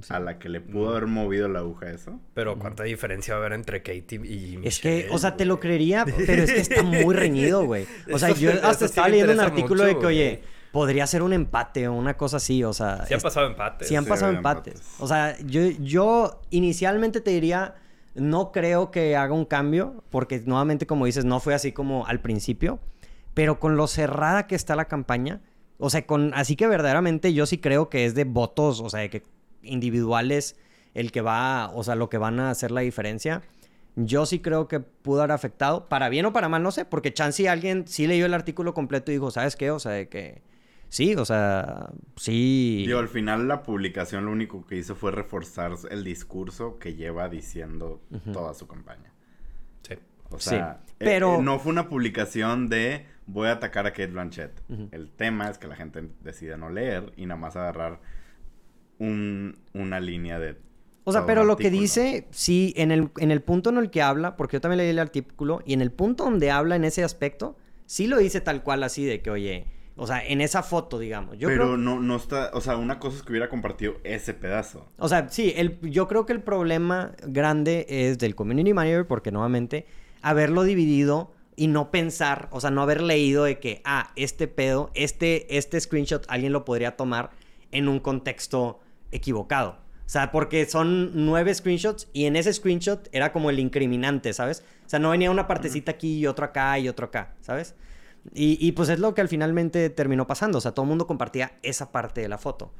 a 0.10 0.20
la 0.20 0.40
que 0.40 0.50
le 0.50 0.62
pudo 0.62 0.90
haber 0.90 1.08
movido 1.08 1.48
la 1.48 1.60
aguja 1.60 1.90
eso. 1.90 2.20
Pero 2.34 2.58
cuánta 2.58 2.84
diferencia 2.84 3.34
va 3.34 3.42
a 3.42 3.46
haber 3.46 3.54
entre 3.54 3.82
Katie 3.82 4.20
y 4.24 4.60
Es 4.64 4.80
que, 4.80 5.08
o 5.12 5.18
sea, 5.18 5.36
te 5.36 5.46
lo 5.46 5.60
creería, 5.62 6.06
pero 6.06 6.44
es 6.44 6.52
que 6.52 6.60
está 6.60 6.84
muy 6.84 7.16
reñido, 7.16 7.66
güey. 7.66 7.86
O 8.12 8.20
sea, 8.20 8.32
yo 8.32 8.52
hasta 8.64 8.86
estaba 8.86 9.10
leyendo 9.10 9.34
un 9.34 9.40
artículo 9.40 9.84
de 9.84 9.98
que, 9.98 10.06
oye, 10.06 10.44
podría 10.72 11.08
ser 11.08 11.24
un 11.24 11.34
empate 11.34 11.88
o 11.88 11.94
una 11.94 12.16
cosa 12.16 12.38
así, 12.38 12.64
o 12.64 12.74
sea... 12.74 13.06
Sí 13.06 13.14
han 13.14 13.22
pasado 13.22 13.48
empates. 13.48 13.88
Sí 13.88 13.96
han 13.96 14.06
pasado 14.06 14.34
empates. 14.34 14.82
O 15.00 15.08
sea, 15.08 15.38
yo, 15.40 15.62
yo 15.80 16.42
inicialmente 16.50 17.22
te 17.22 17.32
diría, 17.32 17.76
no 18.16 18.52
creo 18.52 18.92
que 18.92 19.16
haga 19.16 19.34
un 19.34 19.46
cambio, 19.46 20.04
porque 20.10 20.42
nuevamente, 20.46 20.86
como 20.86 21.06
dices, 21.06 21.26
no 21.26 21.40
fue 21.40 21.54
así 21.54 21.72
como 21.72 22.06
al 22.06 22.22
principio, 22.22 22.80
pero 23.34 23.60
con 23.60 23.76
lo 23.76 23.88
cerrada 23.88 24.48
que 24.48 24.56
está 24.56 24.76
la 24.76 24.86
campaña... 24.86 25.42
O 25.80 25.92
sea, 25.92 26.08
con, 26.08 26.34
así 26.34 26.56
que 26.56 26.66
verdaderamente 26.66 27.36
yo 27.36 27.46
sí 27.46 27.60
creo 27.60 27.88
que 27.88 28.06
es 28.06 28.16
de 28.16 28.24
votos, 28.24 28.82
o 28.82 28.90
sea, 28.90 29.02
de 29.02 29.12
que 29.12 29.22
individuales 29.68 30.56
el 30.94 31.12
que 31.12 31.22
va, 31.22 31.70
o 31.74 31.84
sea, 31.84 31.96
lo 31.96 32.10
que 32.10 32.18
van 32.18 32.40
a 32.40 32.50
hacer 32.50 32.72
la 32.72 32.82
diferencia. 32.82 33.44
Yo 33.96 34.26
sí 34.26 34.40
creo 34.40 34.68
que 34.68 34.80
pudo 34.80 35.22
haber 35.22 35.32
afectado, 35.32 35.88
para 35.90 36.10
bien 36.10 36.26
o 36.26 36.34
para 36.34 36.50
mal, 36.50 36.64
no 36.64 36.72
sé, 36.72 36.86
porque 36.86 37.14
chance 37.14 37.48
alguien 37.48 37.88
sí 37.88 38.08
leyó 38.08 38.26
el 38.26 38.34
artículo 38.34 38.74
completo 38.74 39.12
y 39.12 39.16
dijo, 39.16 39.32
¿sabes 39.32 39.56
qué? 39.56 39.72
O 39.72 39.80
sea, 39.80 39.92
de 39.92 40.10
que 40.10 40.42
sí, 40.90 41.16
o 41.16 41.26
sea, 41.26 41.90
sí. 42.16 42.84
Digo, 42.86 43.00
al 43.00 43.10
final 43.10 43.48
la 43.48 43.64
publicación 43.64 44.26
lo 44.26 44.32
único 44.32 44.66
que 44.66 44.78
hizo 44.78 44.96
fue 44.96 45.12
reforzar 45.12 45.74
el 45.90 46.04
discurso 46.04 46.78
que 46.80 46.96
lleva 46.96 47.30
diciendo 47.30 48.02
toda 48.34 48.54
su 48.54 48.68
campaña. 48.68 49.14
Sí. 49.88 49.96
O 50.30 50.40
sea, 50.40 50.80
eh, 50.88 50.94
pero... 50.98 51.36
Eh, 51.36 51.44
no 51.44 51.60
fue 51.60 51.72
una 51.72 51.90
publicación 51.90 52.70
de 52.70 53.06
voy 53.28 53.50
a 53.50 53.54
atacar 53.54 53.86
a 53.86 53.92
Kate 53.92 54.08
Blanchett. 54.08 54.62
El 54.92 55.12
tema 55.12 55.50
es 55.50 55.58
que 55.58 55.68
la 55.68 55.76
gente 55.76 56.10
decide 56.22 56.58
no 56.58 56.70
leer 56.70 57.14
y 57.18 57.26
nada 57.26 57.40
más 57.40 57.56
agarrar 57.56 58.00
un, 59.00 59.58
una 59.74 60.00
línea 60.00 60.40
de 60.40 60.58
O 61.04 61.12
sea, 61.12 61.26
pero 61.26 61.44
lo 61.44 61.58
que 61.58 61.70
dice, 61.70 62.28
sí, 62.32 62.74
en 62.78 62.92
el, 62.92 63.10
en 63.18 63.32
el 63.32 63.42
punto 63.42 63.70
en 63.70 63.78
el 63.78 63.90
que 63.90 64.02
habla, 64.02 64.36
porque 64.36 64.58
yo 64.58 64.62
también 64.62 64.78
leí 64.78 64.90
el 64.90 65.00
artículo, 65.00 65.62
y 65.66 65.74
en 65.74 65.82
el 65.82 65.92
punto 65.92 66.24
donde 66.24 66.52
habla 66.52 66.76
en 66.76 66.84
ese 66.84 67.04
aspecto, 67.04 67.58
sí 67.86 68.08
lo 68.08 68.18
dice 68.18 68.42
tal 68.42 68.64
cual 68.64 68.84
así 68.84 69.06
de 69.06 69.22
que, 69.22 69.30
oye, 69.30 69.66
o 70.00 70.06
sea, 70.06 70.24
en 70.24 70.42
esa 70.42 70.62
foto, 70.62 71.00
digamos. 71.00 71.38
Yo 71.40 71.48
pero 71.48 71.76
no, 71.76 72.00
no 72.00 72.16
está, 72.16 72.52
o 72.54 72.62
sea, 72.62 72.78
una 72.78 73.00
cosa 73.00 73.18
es 73.18 73.24
que 73.24 73.32
hubiera 73.32 73.50
compartido 73.50 73.96
ese 74.04 74.36
pedazo. 74.36 74.88
O 75.00 75.10
sea, 75.10 75.28
sí, 75.30 75.54
el, 75.56 75.80
yo 75.82 76.08
creo 76.08 76.28
que 76.28 76.34
el 76.34 76.42
problema 76.42 77.14
grande 77.26 77.88
es 77.90 78.20
del 78.20 78.36
community 78.36 78.74
manager, 78.74 79.08
porque 79.08 79.32
nuevamente, 79.32 79.88
haberlo 80.22 80.64
dividido 80.64 81.32
y 81.56 81.68
no 81.68 81.90
pensar, 81.90 82.48
o 82.52 82.62
sea, 82.62 82.70
no 82.70 82.84
haber 82.84 83.02
leído 83.02 83.44
de 83.44 83.58
que, 83.58 83.82
ah, 83.86 84.12
este 84.16 84.48
pedo, 84.48 84.92
este, 84.94 85.58
este 85.58 85.82
screenshot 85.82 86.24
alguien 86.30 86.54
lo 86.54 86.64
podría 86.64 86.96
tomar 86.96 87.32
en 87.72 87.88
un 87.88 88.00
contexto 88.00 88.80
equivocado. 89.12 89.88
O 90.08 90.10
sea, 90.10 90.32
porque 90.32 90.66
son 90.66 91.26
nueve 91.26 91.54
screenshots 91.54 92.08
y 92.14 92.28
en 92.28 92.38
ese 92.38 92.54
screenshot 92.54 93.10
era 93.12 93.34
como 93.34 93.50
el 93.50 93.60
incriminante, 93.60 94.32
¿sabes? 94.32 94.64
O 94.86 94.90
sea, 94.90 95.00
no 95.00 95.10
venía 95.10 95.30
una 95.30 95.48
partecita 95.48 95.92
aquí 95.92 96.20
y 96.20 96.28
otro 96.28 96.46
acá 96.46 96.80
y 96.80 96.88
otro 96.88 97.08
acá, 97.08 97.34
¿sabes? 97.42 97.76
Y, 98.34 98.72
pues 98.72 98.88
es 98.90 99.00
lo 99.00 99.14
que 99.14 99.22
al 99.22 99.28
finalmente 99.28 99.90
terminó 99.90 100.26
pasando. 100.26 100.58
O 100.60 100.62
sea, 100.62 100.72
todo 100.72 100.84
el 100.84 100.90
mundo 100.90 101.08
compartía 101.08 101.58
esa 101.62 101.92
parte 101.92 102.22
de 102.22 102.30
la 102.30 102.38
foto. 102.38 102.74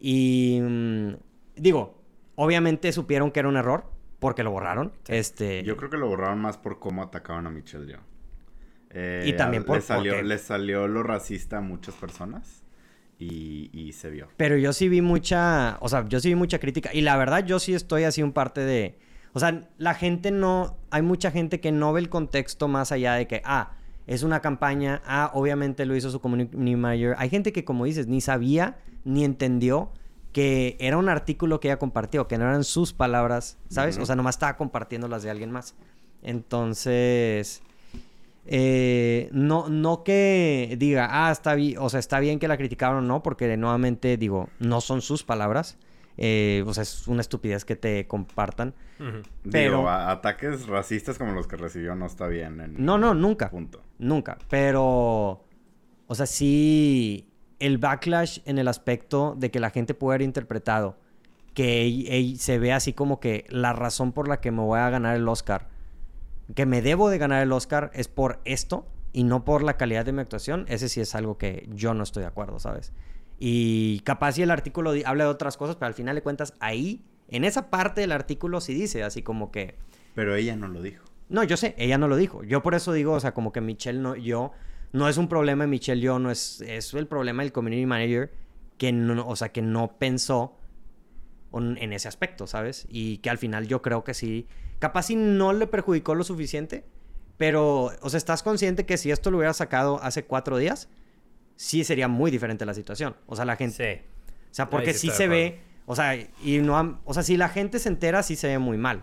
Y 0.00 0.58
mm, 0.60 1.14
digo, 1.56 2.00
obviamente 2.34 2.92
supieron 2.92 3.30
que 3.30 3.40
era 3.40 3.48
un 3.48 3.56
error 3.56 3.84
porque 4.18 4.42
lo 4.42 4.50
borraron. 4.50 4.92
Este... 5.06 5.62
Yo 5.62 5.76
creo 5.76 5.90
que 5.90 5.96
lo 5.96 6.08
borraron 6.08 6.40
más 6.40 6.58
por 6.58 6.80
cómo 6.80 7.04
atacaban 7.04 7.46
a 7.46 7.50
Michelle 7.50 7.92
yo. 7.92 7.98
y 9.24 9.32
también 9.34 9.64
por... 9.64 9.76
Le 9.76 9.82
salió, 9.82 10.22
le 10.22 10.38
salió 10.38 10.88
lo 10.88 11.04
racista 11.04 11.58
a 11.58 11.60
muchas 11.60 11.94
personas 11.94 12.63
y, 13.18 13.92
se 13.92 14.10
vio. 14.10 14.28
Pero 14.36 14.56
yo 14.56 14.72
sí 14.72 14.88
vi 14.88 15.00
mucha, 15.00 15.78
o 15.80 15.88
sea, 15.88 16.06
yo 16.08 16.20
sí 16.20 16.28
vi 16.28 16.34
mucha 16.34 16.58
crítica 16.58 16.90
y 16.92 17.00
la 17.00 17.16
verdad 17.16 17.44
yo 17.44 17.58
sí 17.58 17.74
estoy 17.74 18.04
así 18.04 18.22
un 18.22 18.32
parte 18.32 18.60
de, 18.60 18.98
o 19.32 19.40
sea, 19.40 19.68
la 19.78 19.94
gente 19.94 20.30
no, 20.30 20.76
hay 20.90 21.02
mucha 21.02 21.30
gente 21.30 21.60
que 21.60 21.72
no 21.72 21.92
ve 21.92 22.00
el 22.00 22.08
contexto 22.08 22.68
más 22.68 22.92
allá 22.92 23.14
de 23.14 23.26
que, 23.26 23.42
ah, 23.44 23.72
es 24.06 24.22
una 24.22 24.40
campaña, 24.40 25.02
ah, 25.06 25.30
obviamente 25.34 25.86
lo 25.86 25.96
hizo 25.96 26.10
su 26.10 26.20
community 26.20 26.56
manager. 26.76 27.14
Hay 27.18 27.30
gente 27.30 27.52
que, 27.52 27.64
como 27.64 27.84
dices, 27.86 28.06
ni 28.06 28.20
sabía 28.20 28.76
ni 29.04 29.24
entendió 29.24 29.92
que 30.32 30.76
era 30.80 30.96
un 30.98 31.08
artículo 31.08 31.60
que 31.60 31.68
ella 31.68 31.78
compartió, 31.78 32.26
que 32.26 32.36
no 32.38 32.44
eran 32.44 32.64
sus 32.64 32.92
palabras, 32.92 33.56
¿sabes? 33.68 33.98
O 33.98 34.04
sea, 34.04 34.16
nomás 34.16 34.34
estaba 34.34 34.56
compartiendo 34.56 35.06
las 35.06 35.22
de 35.22 35.30
alguien 35.30 35.52
más. 35.52 35.76
Entonces, 36.22 37.62
eh, 38.46 39.28
no, 39.32 39.68
no 39.68 40.04
que 40.04 40.76
diga, 40.78 41.08
ah, 41.10 41.32
está 41.32 41.54
bien, 41.54 41.78
o 41.78 41.88
sea, 41.88 42.00
está 42.00 42.20
bien 42.20 42.38
que 42.38 42.48
la 42.48 42.56
criticaron 42.56 42.98
o 42.98 43.06
no, 43.06 43.22
porque 43.22 43.56
nuevamente 43.56 44.16
digo, 44.16 44.48
no 44.58 44.80
son 44.80 45.02
sus 45.02 45.22
palabras. 45.22 45.78
Eh, 46.16 46.62
o 46.64 46.72
sea, 46.72 46.82
es 46.84 47.08
una 47.08 47.22
estupidez 47.22 47.64
que 47.64 47.74
te 47.74 48.06
compartan. 48.06 48.74
Pero 49.50 49.90
ataques 49.90 50.66
racistas 50.68 51.18
como 51.18 51.32
los 51.32 51.48
que 51.48 51.56
recibió 51.56 51.96
no 51.96 52.06
está 52.06 52.28
bien. 52.28 52.76
no, 52.78 52.98
no, 52.98 53.14
nunca. 53.14 53.50
Punto. 53.50 53.82
Nunca. 53.98 54.38
Pero, 54.48 55.44
o 56.06 56.14
sea, 56.14 56.26
sí, 56.26 57.28
el 57.58 57.78
backlash 57.78 58.38
en 58.44 58.58
el 58.58 58.68
aspecto 58.68 59.34
de 59.36 59.50
que 59.50 59.58
la 59.58 59.70
gente 59.70 59.94
puede 59.94 60.14
haber 60.14 60.22
interpretado 60.22 60.96
que 61.54 62.34
se 62.38 62.58
ve 62.58 62.72
así 62.72 62.92
como 62.92 63.20
que 63.20 63.46
la 63.48 63.72
razón 63.72 64.12
por 64.12 64.28
la 64.28 64.40
que 64.40 64.50
me 64.50 64.62
voy 64.62 64.80
a 64.80 64.90
ganar 64.90 65.16
el 65.16 65.28
Oscar 65.28 65.68
que 66.54 66.66
me 66.66 66.82
debo 66.82 67.08
de 67.08 67.18
ganar 67.18 67.42
el 67.42 67.52
Oscar 67.52 67.90
es 67.94 68.08
por 68.08 68.40
esto 68.44 68.86
y 69.12 69.24
no 69.24 69.44
por 69.44 69.62
la 69.62 69.76
calidad 69.76 70.04
de 70.04 70.12
mi 70.12 70.20
actuación, 70.20 70.66
ese 70.68 70.88
sí 70.88 71.00
es 71.00 71.14
algo 71.14 71.38
que 71.38 71.68
yo 71.72 71.94
no 71.94 72.02
estoy 72.02 72.22
de 72.22 72.28
acuerdo, 72.28 72.58
¿sabes? 72.58 72.92
Y 73.38 74.00
capaz 74.00 74.32
si 74.32 74.42
el 74.42 74.50
artículo 74.50 74.92
habla 75.04 75.24
de 75.24 75.30
otras 75.30 75.56
cosas, 75.56 75.76
pero 75.76 75.86
al 75.86 75.94
final 75.94 76.14
de 76.16 76.22
cuentas 76.22 76.54
ahí, 76.60 77.04
en 77.28 77.44
esa 77.44 77.70
parte 77.70 78.00
del 78.00 78.12
artículo 78.12 78.60
sí 78.60 78.74
dice, 78.74 79.02
así 79.02 79.22
como 79.22 79.50
que... 79.50 79.76
Pero 80.14 80.34
ella 80.34 80.56
no 80.56 80.68
lo 80.68 80.82
dijo. 80.82 81.04
No, 81.28 81.42
yo 81.42 81.56
sé, 81.56 81.74
ella 81.78 81.98
no 81.98 82.08
lo 82.08 82.16
dijo. 82.16 82.44
Yo 82.44 82.62
por 82.62 82.74
eso 82.74 82.92
digo, 82.92 83.12
o 83.12 83.20
sea, 83.20 83.32
como 83.34 83.52
que 83.52 83.60
Michelle 83.60 83.98
no, 83.98 84.14
yo, 84.16 84.52
no 84.92 85.08
es 85.08 85.16
un 85.16 85.28
problema 85.28 85.64
de 85.64 85.68
Michelle, 85.68 86.00
yo, 86.00 86.18
no 86.18 86.30
es, 86.30 86.60
es 86.60 86.92
el 86.94 87.06
problema 87.06 87.42
del 87.42 87.52
community 87.52 87.86
manager 87.86 88.32
que 88.78 88.92
no, 88.92 89.26
o 89.26 89.36
sea, 89.36 89.50
que 89.50 89.62
no 89.62 89.96
pensó 89.98 90.58
en 91.52 91.92
ese 91.92 92.08
aspecto, 92.08 92.46
¿sabes? 92.46 92.86
Y 92.88 93.18
que 93.18 93.30
al 93.30 93.38
final 93.38 93.68
yo 93.68 93.80
creo 93.80 94.02
que 94.02 94.12
sí, 94.12 94.48
capaz 94.78 95.04
si 95.04 95.16
no 95.16 95.52
le 95.52 95.66
perjudicó 95.66 96.14
lo 96.14 96.24
suficiente, 96.24 96.84
pero, 97.36 97.92
o 98.00 98.10
sea, 98.10 98.18
estás 98.18 98.42
consciente 98.42 98.86
que 98.86 98.96
si 98.96 99.10
esto 99.10 99.30
lo 99.30 99.38
hubiera 99.38 99.52
sacado 99.52 100.00
hace 100.02 100.24
cuatro 100.24 100.58
días, 100.58 100.88
sí 101.56 101.84
sería 101.84 102.08
muy 102.08 102.30
diferente 102.30 102.64
la 102.64 102.74
situación. 102.74 103.16
O 103.26 103.36
sea, 103.36 103.44
la 103.44 103.56
gente... 103.56 104.02
Sí. 104.02 104.10
O 104.50 104.54
sea, 104.54 104.70
porque 104.70 104.94
sí, 104.94 105.10
se 105.10 105.26
ve, 105.26 105.58
o 105.84 105.96
sea, 105.96 106.14
y 106.14 106.58
no, 106.58 107.00
o 107.04 107.12
sea, 107.12 107.24
si 107.24 107.36
la 107.36 107.48
gente 107.48 107.80
se 107.80 107.88
entera, 107.88 108.22
sí 108.22 108.36
se 108.36 108.46
ve 108.46 108.58
muy 108.60 108.78
mal. 108.78 109.02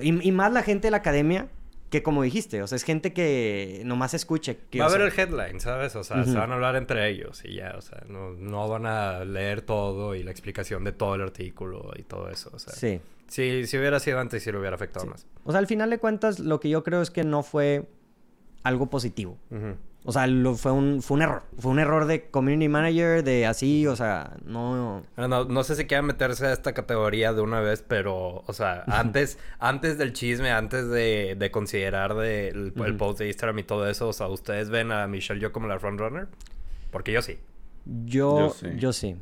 y 0.00 0.32
más 0.32 0.52
la 0.52 0.64
gente 0.64 0.88
de 0.88 0.90
la 0.90 0.96
academia, 0.96 1.48
que 1.94 2.02
como 2.02 2.24
dijiste, 2.24 2.60
o 2.60 2.66
sea, 2.66 2.74
es 2.74 2.82
gente 2.82 3.12
que 3.12 3.82
nomás 3.84 4.14
escuche. 4.14 4.58
Que, 4.68 4.80
Va 4.80 4.86
a 4.86 4.88
ver 4.88 5.02
el 5.02 5.12
headline, 5.16 5.60
¿sabes? 5.60 5.94
O 5.94 6.02
sea, 6.02 6.24
se 6.24 6.36
van 6.36 6.50
a 6.50 6.54
hablar 6.54 6.74
entre 6.74 7.08
ellos 7.08 7.44
y 7.44 7.54
ya, 7.54 7.76
o 7.78 7.80
sea, 7.80 8.02
no, 8.08 8.32
no, 8.32 8.68
van 8.68 8.84
a 8.84 9.24
leer 9.24 9.62
todo 9.62 10.16
y 10.16 10.24
la 10.24 10.32
explicación 10.32 10.82
de 10.82 10.90
todo 10.90 11.14
el 11.14 11.22
artículo 11.22 11.92
y 11.96 12.02
todo 12.02 12.28
eso, 12.30 12.50
o 12.52 12.58
sea. 12.58 12.72
Sí. 12.72 13.00
Si, 13.28 13.66
si 13.66 13.78
hubiera 13.78 14.00
sido 14.00 14.20
antes, 14.20 14.42
sí 14.42 14.52
lo 14.52 14.60
hubiera 14.60 14.76
afectado 14.76 15.06
más. 15.06 15.26
O 15.44 15.50
sea, 15.50 15.58
al 15.58 15.66
final 15.66 15.90
de 15.90 15.98
cuentas, 15.98 16.38
lo 16.38 16.60
que 16.60 16.68
yo 16.68 16.84
creo 16.84 17.02
es 17.02 17.10
que 17.10 17.24
no 17.24 17.42
fue 17.42 17.88
algo 18.62 18.90
positivo. 18.90 19.38
O 20.06 20.12
sea, 20.12 20.26
lo, 20.26 20.54
fue, 20.54 20.70
un, 20.70 21.00
fue 21.00 21.16
un 21.16 21.22
error. 21.22 21.42
Fue 21.58 21.70
un 21.70 21.78
error 21.78 22.04
de 22.04 22.28
community 22.28 22.68
manager, 22.68 23.24
de 23.24 23.46
así, 23.46 23.86
o 23.86 23.96
sea, 23.96 24.36
no... 24.44 25.02
No, 25.16 25.44
no 25.44 25.64
sé 25.64 25.76
si 25.76 25.86
quieran 25.86 26.04
meterse 26.04 26.46
a 26.46 26.52
esta 26.52 26.74
categoría 26.74 27.32
de 27.32 27.40
una 27.40 27.60
vez, 27.60 27.82
pero, 27.86 28.44
o 28.46 28.52
sea, 28.52 28.84
antes, 28.86 29.38
antes 29.58 29.96
del 29.96 30.12
chisme, 30.12 30.50
antes 30.50 30.90
de, 30.90 31.36
de 31.38 31.50
considerar 31.50 32.14
de, 32.14 32.48
el, 32.48 32.96
post 32.98 33.18
de 33.18 33.28
Instagram 33.28 33.60
y 33.60 33.62
todo 33.62 33.88
eso, 33.88 34.08
o 34.08 34.12
sea, 34.12 34.28
¿ustedes 34.28 34.68
ven 34.68 34.92
a 34.92 35.06
Michelle 35.06 35.40
yo 35.40 35.52
como 35.52 35.68
la 35.68 35.78
frontrunner? 35.78 36.28
Porque 36.90 37.10
yo 37.10 37.22
sí. 37.22 37.38
Yo, 37.86 38.54
yo 38.76 38.92
sí. 38.92 39.16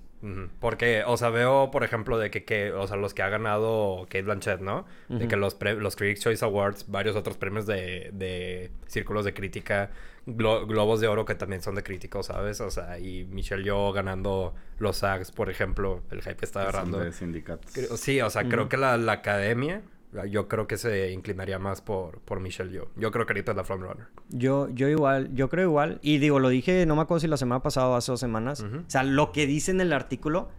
Porque, 0.61 1.03
o 1.05 1.17
sea, 1.17 1.31
veo, 1.31 1.71
por 1.73 1.83
ejemplo, 1.83 2.17
de 2.17 2.31
que, 2.31 2.45
que, 2.45 2.71
o 2.73 2.87
sea, 2.87 2.97
los 2.97 3.13
que 3.13 3.23
ha 3.23 3.29
ganado 3.29 4.03
Kate 4.05 4.23
Blanchett, 4.23 4.61
¿no? 4.61 4.87
De 5.09 5.27
que 5.27 5.37
los, 5.37 5.57
los 5.61 5.97
Critics 5.97 6.21
Choice 6.21 6.45
Awards, 6.45 6.87
varios 6.89 7.17
otros 7.17 7.37
premios 7.37 7.67
de, 7.67 8.11
de 8.13 8.71
círculos 8.87 9.25
de 9.25 9.35
crítica, 9.35 9.91
globos 10.27 11.01
de 11.01 11.09
oro 11.09 11.25
que 11.25 11.35
también 11.35 11.61
son 11.63 11.75
de 11.75 11.83
críticos, 11.83 12.27
¿sabes? 12.27 12.61
O 12.61 12.71
sea, 12.71 12.99
y 12.99 13.25
Michelle 13.25 13.65
Yo 13.65 13.93
ganando 13.93 14.55
los 14.79 14.99
SAGs, 14.99 15.33
por 15.33 15.51
ejemplo, 15.51 16.03
el 16.11 16.23
hype 16.23 16.45
está 16.45 16.63
agarrando. 16.63 17.01
de 17.01 17.13
sindicatos. 17.13 17.73
Sí, 17.99 18.21
o 18.21 18.31
sea, 18.31 18.49
creo 18.49 18.69
que 18.69 18.77
la, 18.77 18.97
la 18.97 19.13
academia 19.13 19.83
yo 20.29 20.49
creo 20.49 20.67
que 20.67 20.77
se 20.77 21.13
inclinaría 21.13 21.59
más 21.59 21.81
por, 21.81 22.21
por 22.21 22.41
Michelle 22.41 22.73
Yo. 22.73 22.89
Yo 22.97 23.11
creo 23.11 23.27
que 23.27 23.33
ahorita 23.33 23.53
es 23.53 23.57
la 23.57 23.65
frontrunner. 23.65 24.07
Yo, 24.29 24.69
yo 24.69 24.89
igual, 24.89 25.35
yo 25.35 25.49
creo 25.49 25.69
igual. 25.69 25.99
Y 26.03 26.19
digo, 26.19 26.39
lo 26.39 26.49
dije, 26.49 26.85
no 26.87 26.97
me 26.97 27.03
acuerdo 27.03 27.21
si 27.21 27.29
la 27.29 27.37
semana 27.37 27.63
pasada 27.63 27.89
o 27.89 27.95
hace 27.95 28.13
dos 28.13 28.21
semanas. 28.21 28.63
O 28.63 28.91
sea, 28.91 29.05
lo 29.05 29.33
que 29.33 29.47
dice 29.47 29.71
en 29.71 29.81
el 29.81 29.93
artículo, 29.93 30.51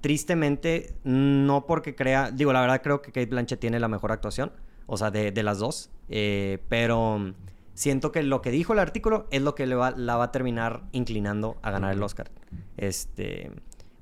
tristemente, 0.00 0.94
no 1.04 1.66
porque 1.66 1.94
crea... 1.94 2.30
Digo, 2.30 2.52
la 2.52 2.60
verdad 2.60 2.82
creo 2.82 3.00
que 3.00 3.12
Kate 3.12 3.26
Blanchett 3.26 3.60
tiene 3.60 3.78
la 3.78 3.88
mejor 3.88 4.10
actuación. 4.12 4.52
O 4.86 4.96
sea, 4.96 5.10
de, 5.10 5.30
de 5.30 5.42
las 5.42 5.58
dos. 5.58 5.90
Eh, 6.08 6.58
pero 6.68 7.34
siento 7.74 8.10
que 8.10 8.24
lo 8.24 8.42
que 8.42 8.50
dijo 8.50 8.72
el 8.72 8.80
artículo 8.80 9.28
es 9.30 9.42
lo 9.42 9.54
que 9.54 9.66
le 9.66 9.76
va, 9.76 9.92
la 9.92 10.16
va 10.16 10.24
a 10.24 10.32
terminar 10.32 10.82
inclinando 10.92 11.58
a 11.62 11.70
ganar 11.70 11.92
el 11.94 12.02
Oscar. 12.02 12.30
Este... 12.76 13.52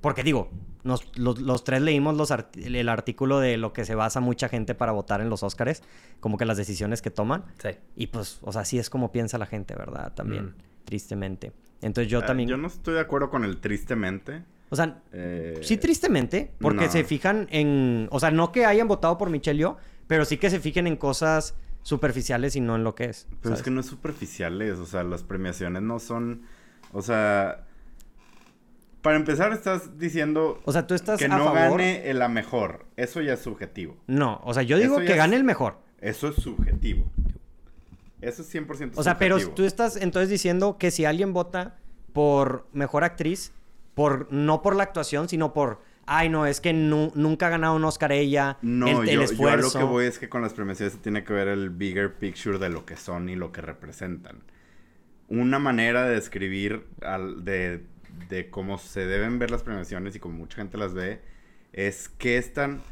Porque 0.00 0.22
digo, 0.22 0.50
los, 0.86 1.64
tres 1.64 1.82
leímos 1.82 2.16
los 2.16 2.32
el 2.54 2.88
artículo 2.88 3.40
de 3.40 3.56
lo 3.56 3.72
que 3.72 3.84
se 3.84 3.94
basa 3.94 4.20
mucha 4.20 4.48
gente 4.48 4.74
para 4.74 4.92
votar 4.92 5.20
en 5.20 5.28
los 5.28 5.42
Oscars, 5.42 5.82
como 6.20 6.38
que 6.38 6.44
las 6.44 6.56
decisiones 6.56 7.02
que 7.02 7.10
toman. 7.10 7.44
Sí. 7.62 7.70
Y 7.96 8.06
pues, 8.08 8.38
o 8.42 8.52
sea, 8.52 8.62
así 8.62 8.78
es 8.78 8.90
como 8.90 9.12
piensa 9.12 9.38
la 9.38 9.46
gente, 9.46 9.74
¿verdad? 9.74 10.12
También, 10.14 10.46
mm. 10.46 10.54
tristemente. 10.84 11.52
Entonces 11.82 12.10
yo 12.10 12.20
eh, 12.20 12.22
también... 12.22 12.48
Yo 12.48 12.56
no 12.56 12.68
estoy 12.68 12.94
de 12.94 13.00
acuerdo 13.00 13.30
con 13.30 13.44
el 13.44 13.58
tristemente. 13.58 14.44
O 14.70 14.76
sea, 14.76 15.02
eh, 15.12 15.60
sí 15.62 15.76
tristemente, 15.76 16.52
porque 16.60 16.88
se 16.88 17.04
fijan 17.04 17.46
en... 17.50 18.08
O 18.10 18.20
sea, 18.20 18.30
no 18.30 18.52
que 18.52 18.64
hayan 18.64 18.88
votado 18.88 19.18
por 19.18 19.30
Michelle 19.30 19.58
Yo, 19.58 19.76
pero 20.06 20.24
sí 20.24 20.38
que 20.38 20.50
se 20.50 20.60
fijen 20.60 20.86
en 20.86 20.96
cosas 20.96 21.54
superficiales 21.82 22.56
y 22.56 22.60
no 22.60 22.74
en 22.76 22.84
lo 22.84 22.94
que 22.94 23.04
es. 23.04 23.28
Pero 23.42 23.54
es 23.54 23.62
que 23.62 23.70
no 23.70 23.80
es 23.80 23.86
superficiales, 23.86 24.78
o 24.78 24.86
sea, 24.86 25.04
las 25.04 25.22
premiaciones 25.22 25.82
no 25.82 25.98
son... 25.98 26.42
O 26.92 27.02
sea, 27.02 27.65
para 29.06 29.18
empezar, 29.18 29.52
estás 29.52 30.00
diciendo 30.00 30.60
o 30.64 30.72
sea, 30.72 30.84
tú 30.88 30.94
estás 30.94 31.20
que 31.20 31.28
no 31.28 31.52
gane 31.52 32.12
la 32.12 32.28
mejor. 32.28 32.86
Eso 32.96 33.20
ya 33.20 33.34
es 33.34 33.40
subjetivo. 33.40 33.96
No, 34.08 34.40
o 34.42 34.52
sea, 34.52 34.64
yo 34.64 34.78
digo 34.78 34.98
que 34.98 35.14
gane 35.14 35.36
el 35.36 35.44
mejor. 35.44 35.78
Eso 36.00 36.26
es 36.26 36.34
subjetivo. 36.34 37.06
Eso 38.20 38.42
es 38.42 38.52
100% 38.52 38.66
subjetivo. 38.66 39.00
O 39.00 39.04
sea, 39.04 39.16
pero 39.16 39.38
tú 39.50 39.62
estás 39.62 39.94
entonces 39.94 40.28
diciendo 40.28 40.76
que 40.76 40.90
si 40.90 41.04
alguien 41.04 41.32
vota 41.32 41.76
por 42.12 42.66
mejor 42.72 43.04
actriz, 43.04 43.52
por 43.94 44.26
no 44.32 44.60
por 44.60 44.74
la 44.74 44.82
actuación, 44.82 45.28
sino 45.28 45.52
por 45.52 45.82
ay, 46.04 46.28
no, 46.28 46.44
es 46.44 46.60
que 46.60 46.72
nunca 46.72 47.46
ha 47.46 47.50
ganado 47.50 47.76
un 47.76 47.84
Oscar 47.84 48.10
ella. 48.10 48.58
No, 48.60 49.02
el, 49.02 49.08
yo, 49.08 49.22
esfuerzo. 49.22 49.72
yo 49.72 49.78
lo 49.78 49.86
que 49.86 49.92
voy 49.92 50.06
es 50.06 50.18
que 50.18 50.28
con 50.28 50.42
las 50.42 50.52
premiaciones 50.52 50.94
se 50.94 50.98
tiene 50.98 51.22
que 51.22 51.32
ver 51.32 51.46
el 51.46 51.70
bigger 51.70 52.12
picture 52.12 52.58
de 52.58 52.70
lo 52.70 52.84
que 52.84 52.96
son 52.96 53.28
y 53.28 53.36
lo 53.36 53.52
que 53.52 53.60
representan. 53.60 54.42
Una 55.28 55.60
manera 55.60 56.08
de 56.08 56.16
describir 56.16 56.88
al, 57.02 57.44
de 57.44 57.84
de 58.28 58.50
cómo 58.50 58.78
se 58.78 59.06
deben 59.06 59.38
ver 59.38 59.50
las 59.50 59.62
premiaciones 59.62 60.16
y 60.16 60.20
como 60.20 60.38
mucha 60.38 60.56
gente 60.56 60.78
las 60.78 60.94
ve, 60.94 61.20
es 61.72 62.08
qué 62.08 62.38
están... 62.38 62.82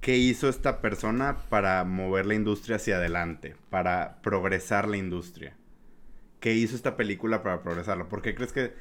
¿Qué 0.00 0.16
hizo 0.16 0.48
esta 0.48 0.80
persona 0.80 1.36
para 1.48 1.84
mover 1.84 2.26
la 2.26 2.34
industria 2.34 2.74
hacia 2.74 2.96
adelante? 2.96 3.54
Para 3.70 4.20
progresar 4.20 4.88
la 4.88 4.96
industria. 4.96 5.54
¿Qué 6.40 6.54
hizo 6.54 6.74
esta 6.74 6.96
película 6.96 7.44
para 7.44 7.62
progresarla? 7.62 8.08
¿Por 8.08 8.20
qué 8.20 8.34
crees 8.34 8.52
que 8.52 8.74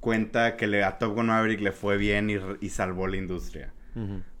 cuenta 0.00 0.56
que 0.56 0.66
le, 0.66 0.84
a 0.84 0.96
Top 0.96 1.14
Gun 1.14 1.26
Maverick 1.26 1.60
le 1.60 1.72
fue 1.72 1.98
bien 1.98 2.30
y, 2.30 2.68
salvó 2.70 3.08
la 3.08 3.18
industria? 3.18 3.74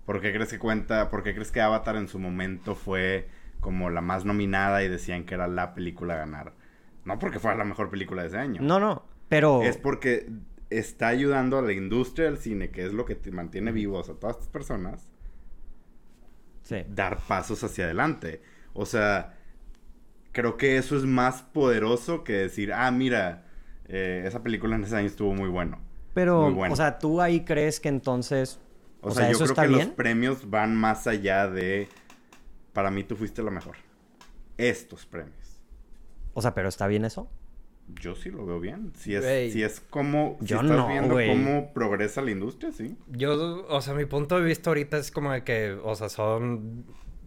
¿Por 0.06 0.22
qué 0.22 0.32
crees 0.32 0.48
que 0.48 0.58
cuenta, 0.58 1.10
por 1.10 1.22
qué 1.22 1.34
crees 1.34 1.52
que 1.52 1.60
Avatar 1.60 1.96
en 1.96 2.08
su 2.08 2.18
momento 2.18 2.74
fue 2.74 3.28
como 3.60 3.90
la 3.90 4.00
más 4.00 4.24
nominada 4.24 4.82
y 4.82 4.88
decían 4.88 5.24
que 5.24 5.34
era 5.34 5.46
la 5.46 5.74
película 5.74 6.14
a 6.14 6.18
ganar? 6.18 6.54
No 7.04 7.18
porque 7.18 7.38
fuera 7.38 7.58
la 7.58 7.64
mejor 7.64 7.90
película 7.90 8.22
de 8.22 8.28
ese 8.28 8.38
año. 8.38 8.62
No, 8.62 8.80
no, 8.80 9.04
pero... 9.32 9.62
Es 9.62 9.78
porque 9.78 10.28
está 10.68 11.08
ayudando 11.08 11.56
a 11.56 11.62
la 11.62 11.72
industria 11.72 12.26
del 12.26 12.36
cine, 12.36 12.70
que 12.70 12.84
es 12.84 12.92
lo 12.92 13.06
que 13.06 13.14
te 13.14 13.30
mantiene 13.30 13.72
vivos 13.72 14.10
a 14.10 14.12
todas 14.12 14.36
estas 14.36 14.50
personas, 14.50 15.08
sí. 16.60 16.84
dar 16.90 17.18
pasos 17.26 17.64
hacia 17.64 17.86
adelante. 17.86 18.42
O 18.74 18.84
sea, 18.84 19.38
creo 20.32 20.58
que 20.58 20.76
eso 20.76 20.98
es 20.98 21.04
más 21.04 21.40
poderoso 21.40 22.24
que 22.24 22.34
decir, 22.34 22.74
ah, 22.74 22.90
mira, 22.90 23.46
eh, 23.88 24.22
esa 24.26 24.42
película 24.42 24.76
en 24.76 24.84
ese 24.84 24.96
año 24.96 25.06
estuvo 25.06 25.32
muy 25.32 25.48
bueno. 25.48 25.80
Pero, 26.12 26.54
o 26.54 26.76
sea, 26.76 26.98
¿tú 26.98 27.22
ahí 27.22 27.42
crees 27.42 27.80
que 27.80 27.88
entonces... 27.88 28.60
O, 29.00 29.12
sea, 29.12 29.32
yo 29.32 29.38
creo 29.38 29.54
que 29.54 29.66
los 29.66 29.86
premios 29.86 30.50
van 30.50 30.76
más 30.76 31.06
allá 31.06 31.48
de... 31.48 31.88
Para 32.74 32.90
mí 32.90 33.02
tú 33.02 33.16
fuiste 33.16 33.42
la 33.42 33.50
mejor. 33.50 33.76
Estos 34.58 35.06
premios. 35.06 35.58
O 36.34 36.42
sea, 36.42 36.52
¿pero 36.52 36.68
está 36.68 36.86
bien 36.86 37.06
eso? 37.06 37.30
Yo 37.88 38.14
sí 38.14 38.30
lo 38.30 38.46
veo 38.46 38.60
bien. 38.60 38.92
Si 38.96 39.14
es, 39.14 39.52
si 39.52 39.62
es 39.62 39.80
como. 39.80 40.38
Si 40.44 40.54
estás 40.54 40.88
viendo 40.88 41.14
cómo 41.14 41.72
progresa 41.72 42.22
la 42.22 42.30
industria, 42.30 42.72
sí. 42.72 42.96
Yo, 43.08 43.66
o 43.68 43.80
sea, 43.80 43.94
mi 43.94 44.06
punto 44.06 44.38
de 44.38 44.44
vista 44.44 44.70
ahorita 44.70 44.98
es 44.98 45.10
como 45.10 45.32
de 45.32 45.44
que, 45.44 45.72
o 45.82 45.94
sea, 45.94 46.08
son 46.08 46.84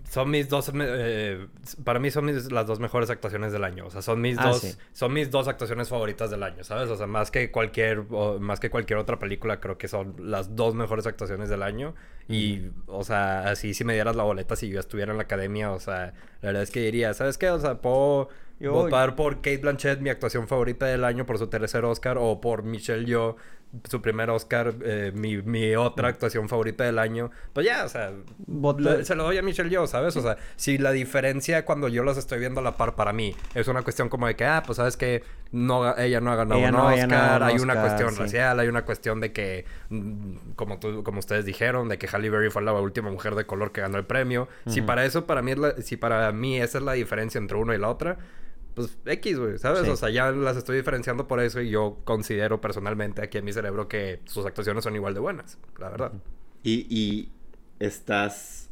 son 0.10 0.30
mis 0.30 0.50
dos 0.50 0.72
eh, 0.74 1.48
para 1.84 2.00
mí 2.00 2.12
son 2.12 2.26
mis, 2.26 2.52
las 2.52 2.68
dos 2.68 2.80
mejores 2.80 3.10
actuaciones 3.10 3.52
del 3.52 3.64
año 3.64 3.88
o 3.88 3.90
sea 3.90 4.02
son 4.02 4.22
mis 4.22 4.38
ah, 4.38 4.50
dos 4.50 4.78
son 4.94 5.14
mis 5.14 5.32
dos 5.32 5.48
actuaciones 5.48 5.90
favoritas 5.90 6.30
del 6.30 6.44
año 6.44 6.64
sabes 6.64 6.90
o 6.90 6.96
sea 6.96 7.08
más 7.08 7.32
que 7.32 7.52
cualquier 7.52 8.04
más 8.40 8.60
que 8.60 8.70
cualquier 8.70 9.00
otra 9.00 9.20
película 9.20 9.60
creo 9.60 9.78
que 9.78 9.88
son 9.88 10.16
las 10.20 10.56
dos 10.56 10.76
mejores 10.76 11.08
actuaciones 11.08 11.50
del 11.50 11.64
año 11.64 11.96
y 12.28 12.70
o 12.88 13.04
sea 13.04 13.50
así 13.50 13.74
si 13.74 13.84
me 13.84 13.94
dieras 13.94 14.16
la 14.16 14.24
boleta 14.24 14.56
si 14.56 14.70
yo 14.70 14.80
estuviera 14.80 15.12
en 15.12 15.18
la 15.18 15.24
academia 15.24 15.72
o 15.72 15.80
sea 15.80 16.14
la 16.42 16.50
verdad 16.50 16.64
es 16.64 16.72
que 16.72 16.82
diría 16.82 17.14
sabes 17.14 17.38
qué 17.38 17.50
o 17.50 17.60
sea 17.60 17.82
puedo 17.82 18.30
votar 18.60 19.16
por 19.16 19.36
Kate 19.36 19.58
Blanchett 19.58 20.00
mi 20.00 20.10
actuación 20.10 20.48
favorita 20.48 20.86
del 20.86 21.04
año 21.04 21.26
por 21.26 21.38
su 21.38 21.48
tercer 21.48 21.86
Oscar 21.86 22.18
o 22.20 22.40
por 22.42 22.64
Michelle 22.64 23.06
Yeoh 23.06 23.36
su 23.84 24.01
primer 24.01 24.29
Oscar, 24.29 24.74
eh, 24.84 25.12
mi, 25.13 25.41
mi, 25.41 25.75
otra 25.75 26.08
actuación 26.10 26.50
favorita 26.50 26.84
del 26.84 27.00
año, 27.00 27.32
pues 27.53 27.65
ya, 27.65 27.86
o 27.86 27.89
sea, 27.89 28.12
se 29.03 29.15
lo 29.15 29.24
doy 29.24 29.38
a 29.38 29.41
Michelle 29.41 29.70
yo, 29.70 29.88
¿sabes? 29.88 30.15
O 30.17 30.22
sea, 30.22 30.38
si 30.55 30.77
la 30.77 30.91
diferencia 30.91 31.65
cuando 31.65 31.88
yo 31.88 32.03
los 32.03 32.17
estoy 32.17 32.39
viendo 32.39 32.60
a 32.60 32.63
la 32.63 32.77
par 32.77 32.96
para 32.96 33.13
mí 33.13 33.36
es 33.53 33.67
una 33.67 33.82
cuestión 33.82 34.10
como 34.10 34.27
de 34.27 34.36
que, 34.36 34.46
ah, 34.46 34.63
pues 34.65 34.77
sabes 34.77 34.98
que 34.98 35.24
no, 35.51 35.98
ella 35.98 36.20
no 36.20 36.32
ha 36.32 36.36
ganado 36.36 36.62
un 36.62 36.75
Oscar, 36.75 37.44
hay 37.44 37.58
una 37.58 37.79
cuestión 37.79 38.15
racial, 38.15 38.60
hay 38.60 38.67
una 38.67 38.84
cuestión 38.84 39.20
de 39.22 39.32
que, 39.32 39.65
mm, 39.89 40.53
como, 40.55 40.79
tú, 40.79 41.03
como 41.03 41.20
ustedes 41.20 41.46
dijeron, 41.46 41.88
de 41.88 41.98
que 41.98 42.08
Halle 42.08 42.29
Berry 42.29 42.50
fue 42.50 42.62
la 42.62 42.74
última 42.74 43.10
mujer 43.10 43.36
de 43.36 43.46
color 43.46 43.72
que 43.72 43.82
ganó 43.82 43.98
el 43.98 44.05
premio. 44.05 44.48
Si 44.67 44.82
para 44.82 45.05
eso, 45.05 45.25
para 45.25 45.41
mí, 45.41 45.53
si 45.82 45.98
para 45.98 46.32
mí 46.32 46.60
esa 46.60 46.79
es 46.79 46.84
la 46.84 46.94
diferencia 46.94 47.38
entre 47.39 47.58
uno 47.58 47.74
y 47.74 47.77
la 47.77 47.89
otra, 47.89 48.17
pues 48.75 48.98
X, 49.05 49.39
güey, 49.39 49.58
¿sabes? 49.58 49.88
O 49.88 49.96
sea, 49.96 50.10
ya 50.10 50.32
las 50.32 50.58
estoy 50.58 50.75
diferenciando 50.75 51.27
por 51.27 51.39
eso 51.39 51.62
y 51.62 51.70
yo 51.70 52.01
considero 52.03 52.60
personalmente 52.60 53.24
aquí 53.24 53.38
en 53.38 53.46
mi 53.46 53.53
cerebro 53.53 53.88
que 53.88 54.20
sus 54.25 54.46
actuaciones 54.46 54.84
son 54.84 54.96
igual 54.96 55.13
de 55.13 55.22
buenas, 55.22 55.58
la 55.79 55.89
verdad. 55.89 56.12
Y, 56.62 56.86
y 56.89 57.32
estás... 57.79 58.70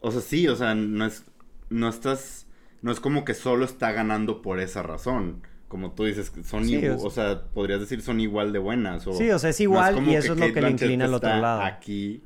O 0.00 0.12
sea, 0.12 0.20
sí, 0.20 0.46
o 0.46 0.54
sea, 0.54 0.74
no 0.74 1.04
es... 1.04 1.24
No 1.68 1.88
estás... 1.88 2.46
No 2.80 2.92
es 2.92 3.00
como 3.00 3.24
que 3.24 3.34
solo 3.34 3.64
está 3.64 3.90
ganando 3.92 4.40
por 4.40 4.60
esa 4.60 4.82
razón. 4.82 5.42
Como 5.66 5.92
tú 5.92 6.04
dices, 6.04 6.32
son 6.44 6.68
igual, 6.68 6.98
o 7.00 7.10
sea, 7.10 7.44
podrías 7.46 7.80
decir 7.80 8.02
son 8.02 8.20
igual 8.20 8.52
de 8.52 8.58
buenas. 8.58 9.06
O, 9.06 9.14
sí, 9.14 9.30
o 9.30 9.38
sea, 9.38 9.50
es 9.50 9.60
igual 9.60 10.06
y 10.06 10.14
eso 10.14 10.34
es 10.34 10.38
lo 10.38 10.52
que 10.52 10.60
le 10.60 10.70
inclina 10.70 11.06
al 11.06 11.14
otro 11.14 11.36
lado. 11.36 11.62
Aquí 11.62 12.22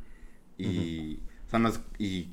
y... 0.58 1.20
O 1.46 1.50
sea, 1.50 1.58
no 1.58 1.68
es... 1.68 1.80
Y 1.98 2.32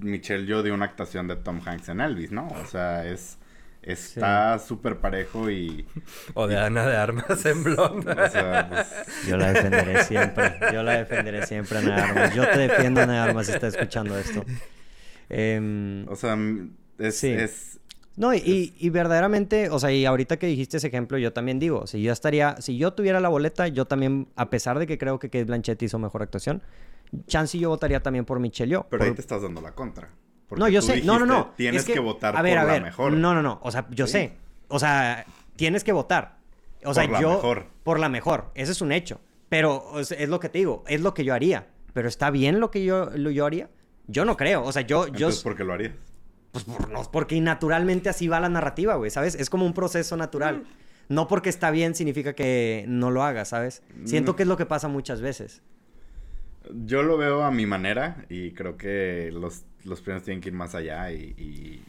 Michelle 0.00 0.46
yo 0.46 0.64
de 0.64 0.72
una 0.72 0.86
actuación 0.86 1.28
de 1.28 1.36
Tom 1.36 1.60
Hanks 1.64 1.90
en 1.90 2.00
Elvis, 2.00 2.32
¿no? 2.32 2.48
O 2.48 2.66
sea, 2.66 3.06
es 3.06 3.38
Está 3.86 4.58
súper 4.58 4.98
parejo 4.98 5.50
y... 5.50 5.86
O 6.32 6.46
de 6.46 6.58
Ana 6.58 6.86
de 6.86 6.96
Armas 6.96 7.44
en 7.44 7.62
blonda. 7.64 8.14
Pues, 8.14 8.86
Yo 9.28 9.36
la 9.36 9.52
defenderé 9.52 10.04
siempre. 10.04 10.54
Yo 10.72 10.82
la 10.82 10.96
defenderé 10.98 11.46
siempre, 11.46 11.78
Ana 11.78 11.96
de 11.96 12.02
Armas. 12.02 12.34
Yo 12.34 12.48
te 12.48 12.58
defiendo, 12.58 13.02
Ana 13.02 13.12
de 13.12 13.18
Armas, 13.18 13.46
si 13.46 13.52
estás 13.52 13.74
escuchando 13.74 14.18
esto. 14.18 14.44
Em, 15.28 16.08
o 16.08 16.16
sea, 16.16 16.38
es... 16.98 17.80
No, 18.16 18.32
y, 18.32 18.74
y, 18.78 18.90
verdaderamente, 18.90 19.68
o 19.70 19.78
sea, 19.78 19.90
y 19.90 20.06
ahorita 20.06 20.38
que 20.38 20.46
dijiste 20.46 20.76
ese 20.76 20.86
ejemplo, 20.86 21.18
yo 21.18 21.32
también 21.32 21.58
digo, 21.58 21.86
si 21.86 22.00
yo 22.00 22.12
estaría, 22.12 22.56
si 22.60 22.78
yo 22.78 22.92
tuviera 22.92 23.20
la 23.20 23.28
boleta, 23.28 23.66
yo 23.66 23.86
también, 23.86 24.28
a 24.36 24.50
pesar 24.50 24.78
de 24.78 24.86
que 24.86 24.98
creo 24.98 25.18
que 25.18 25.28
Kate 25.28 25.44
Blanchett 25.44 25.82
hizo 25.82 25.98
mejor 25.98 26.22
actuación, 26.22 26.62
chance 27.26 27.58
yo 27.58 27.70
votaría 27.70 28.00
también 28.02 28.24
por 28.24 28.38
Michelle 28.38 28.70
Yo. 28.70 28.86
Pero 28.88 29.04
ahí 29.04 29.12
te 29.12 29.20
estás 29.20 29.42
dando 29.42 29.60
la 29.60 29.72
contra 29.72 30.10
no, 30.56 30.68
yo 30.68 30.82
sé. 30.82 31.02
no, 31.02 31.18
no, 31.18 31.26
no. 31.26 31.52
Tienes 31.56 31.84
que, 31.84 31.98
votar 31.98 32.34
por 32.34 32.44
la 32.44 32.80
mejor. 32.80 33.12
No, 33.12 33.34
no, 33.34 33.42
no. 33.42 33.60
O 33.62 33.70
sea, 33.70 33.86
yo 33.90 34.06
sé. 34.06 34.36
O 34.68 34.78
sea, 34.78 35.26
tienes 35.56 35.84
que 35.84 35.92
votar. 35.92 36.38
O 36.84 36.94
sea, 36.94 37.04
por 37.04 37.12
la 37.12 37.28
mejor. 37.28 37.66
Por 37.82 38.00
la 38.00 38.08
mejor. 38.08 38.50
Ese 38.54 38.72
es 38.72 38.80
un 38.80 38.92
hecho. 38.92 39.20
Pero 39.48 40.00
es 40.00 40.28
lo 40.28 40.40
que 40.40 40.48
te 40.48 40.58
digo. 40.58 40.84
Es 40.86 41.00
lo 41.00 41.14
que 41.14 41.24
yo 41.24 41.34
haría. 41.34 41.68
Pero 41.92 42.08
¿está 42.08 42.30
bien 42.30 42.60
lo 42.60 42.70
que 42.70 42.84
yo, 42.84 43.10
lo, 43.14 43.30
yo 43.30 43.46
haría? 43.46 43.70
Yo 44.06 44.24
no 44.24 44.36
creo. 44.36 44.64
O 44.64 44.72
sea, 44.72 44.82
yo... 44.82 45.06
Entonces, 45.06 45.42
¿por 45.42 45.56
qué 45.56 45.64
lo 45.64 45.72
harías? 45.72 45.92
Pues 46.50 46.64
por, 46.64 46.90
no, 46.90 47.02
porque 47.10 47.40
naturalmente 47.40 48.08
así 48.08 48.28
va 48.28 48.40
la 48.40 48.48
narrativa, 48.48 48.96
güey, 48.96 49.10
¿sabes? 49.10 49.34
Es 49.34 49.50
como 49.50 49.64
un 49.64 49.72
proceso 49.72 50.16
natural. 50.16 50.58
Mm. 50.58 50.64
No 51.08 51.28
porque 51.28 51.50
está 51.50 51.70
bien 51.70 51.94
significa 51.94 52.34
que 52.34 52.84
no 52.88 53.10
lo 53.10 53.22
hagas, 53.22 53.48
¿sabes? 53.48 53.82
Siento 54.04 54.32
mm. 54.32 54.36
que 54.36 54.42
es 54.42 54.48
lo 54.48 54.56
que 54.56 54.66
pasa 54.66 54.88
muchas 54.88 55.20
veces. 55.20 55.62
Yo 56.72 57.02
lo 57.02 57.16
veo 57.16 57.42
a 57.42 57.50
mi 57.50 57.66
manera 57.66 58.24
y 58.28 58.52
creo 58.52 58.76
que 58.76 59.30
los 59.32 59.64
los 59.84 60.00
premios 60.00 60.24
tienen 60.24 60.40
que 60.40 60.48
ir 60.48 60.54
más 60.54 60.74
allá 60.74 61.12
y, 61.12 61.82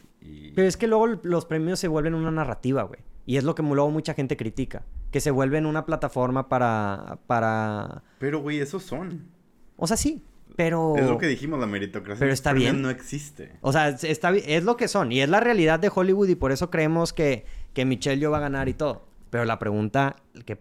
Pero 0.54 0.68
es 0.68 0.76
que 0.76 0.86
luego 0.86 1.06
los 1.06 1.46
premios 1.46 1.78
se 1.78 1.88
vuelven 1.88 2.14
una 2.14 2.30
narrativa, 2.30 2.82
güey. 2.82 3.00
Y 3.26 3.38
es 3.38 3.44
lo 3.44 3.54
que 3.54 3.62
luego 3.62 3.90
mucha 3.90 4.14
gente 4.14 4.36
critica. 4.36 4.84
Que 5.10 5.20
se 5.20 5.30
vuelven 5.30 5.66
una 5.66 5.84
plataforma 5.84 6.48
para... 6.48 7.18
para... 7.26 8.04
Pero, 8.18 8.40
güey, 8.40 8.60
esos 8.60 8.84
son. 8.84 9.28
O 9.76 9.86
sea, 9.86 9.96
sí. 9.96 10.22
Pero... 10.54 10.94
Es 10.96 11.08
lo 11.08 11.18
que 11.18 11.26
dijimos, 11.26 11.58
la 11.58 11.66
meritocracia. 11.66 12.20
Pero 12.20 12.32
está 12.32 12.52
bien. 12.52 12.82
No 12.82 12.90
existe. 12.90 13.52
O 13.62 13.72
sea, 13.72 13.88
está, 13.88 14.30
es 14.30 14.62
lo 14.62 14.76
que 14.76 14.86
son. 14.86 15.10
Y 15.10 15.20
es 15.20 15.28
la 15.28 15.40
realidad 15.40 15.80
de 15.80 15.90
Hollywood 15.92 16.28
y 16.28 16.36
por 16.36 16.52
eso 16.52 16.70
creemos 16.70 17.12
que, 17.12 17.44
que 17.72 17.84
Michelle 17.84 18.20
yo 18.20 18.30
va 18.30 18.38
a 18.38 18.42
ganar 18.42 18.68
y 18.68 18.74
todo. 18.74 19.06
Pero 19.30 19.44
la 19.44 19.58
pregunta 19.58 20.16
que, 20.44 20.58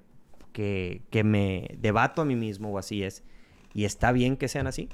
que, 0.52 1.04
que 1.12 1.24
me 1.24 1.78
debato 1.80 2.24
a 2.24 2.26
mí 2.26 2.36
mismo 2.36 2.72
o 2.72 2.78
así 2.80 3.04
es... 3.04 3.24
¿Y 3.76 3.84
está 3.84 4.14
bien 4.14 4.38
que 4.38 4.48
sean 4.48 4.68
así? 4.68 4.88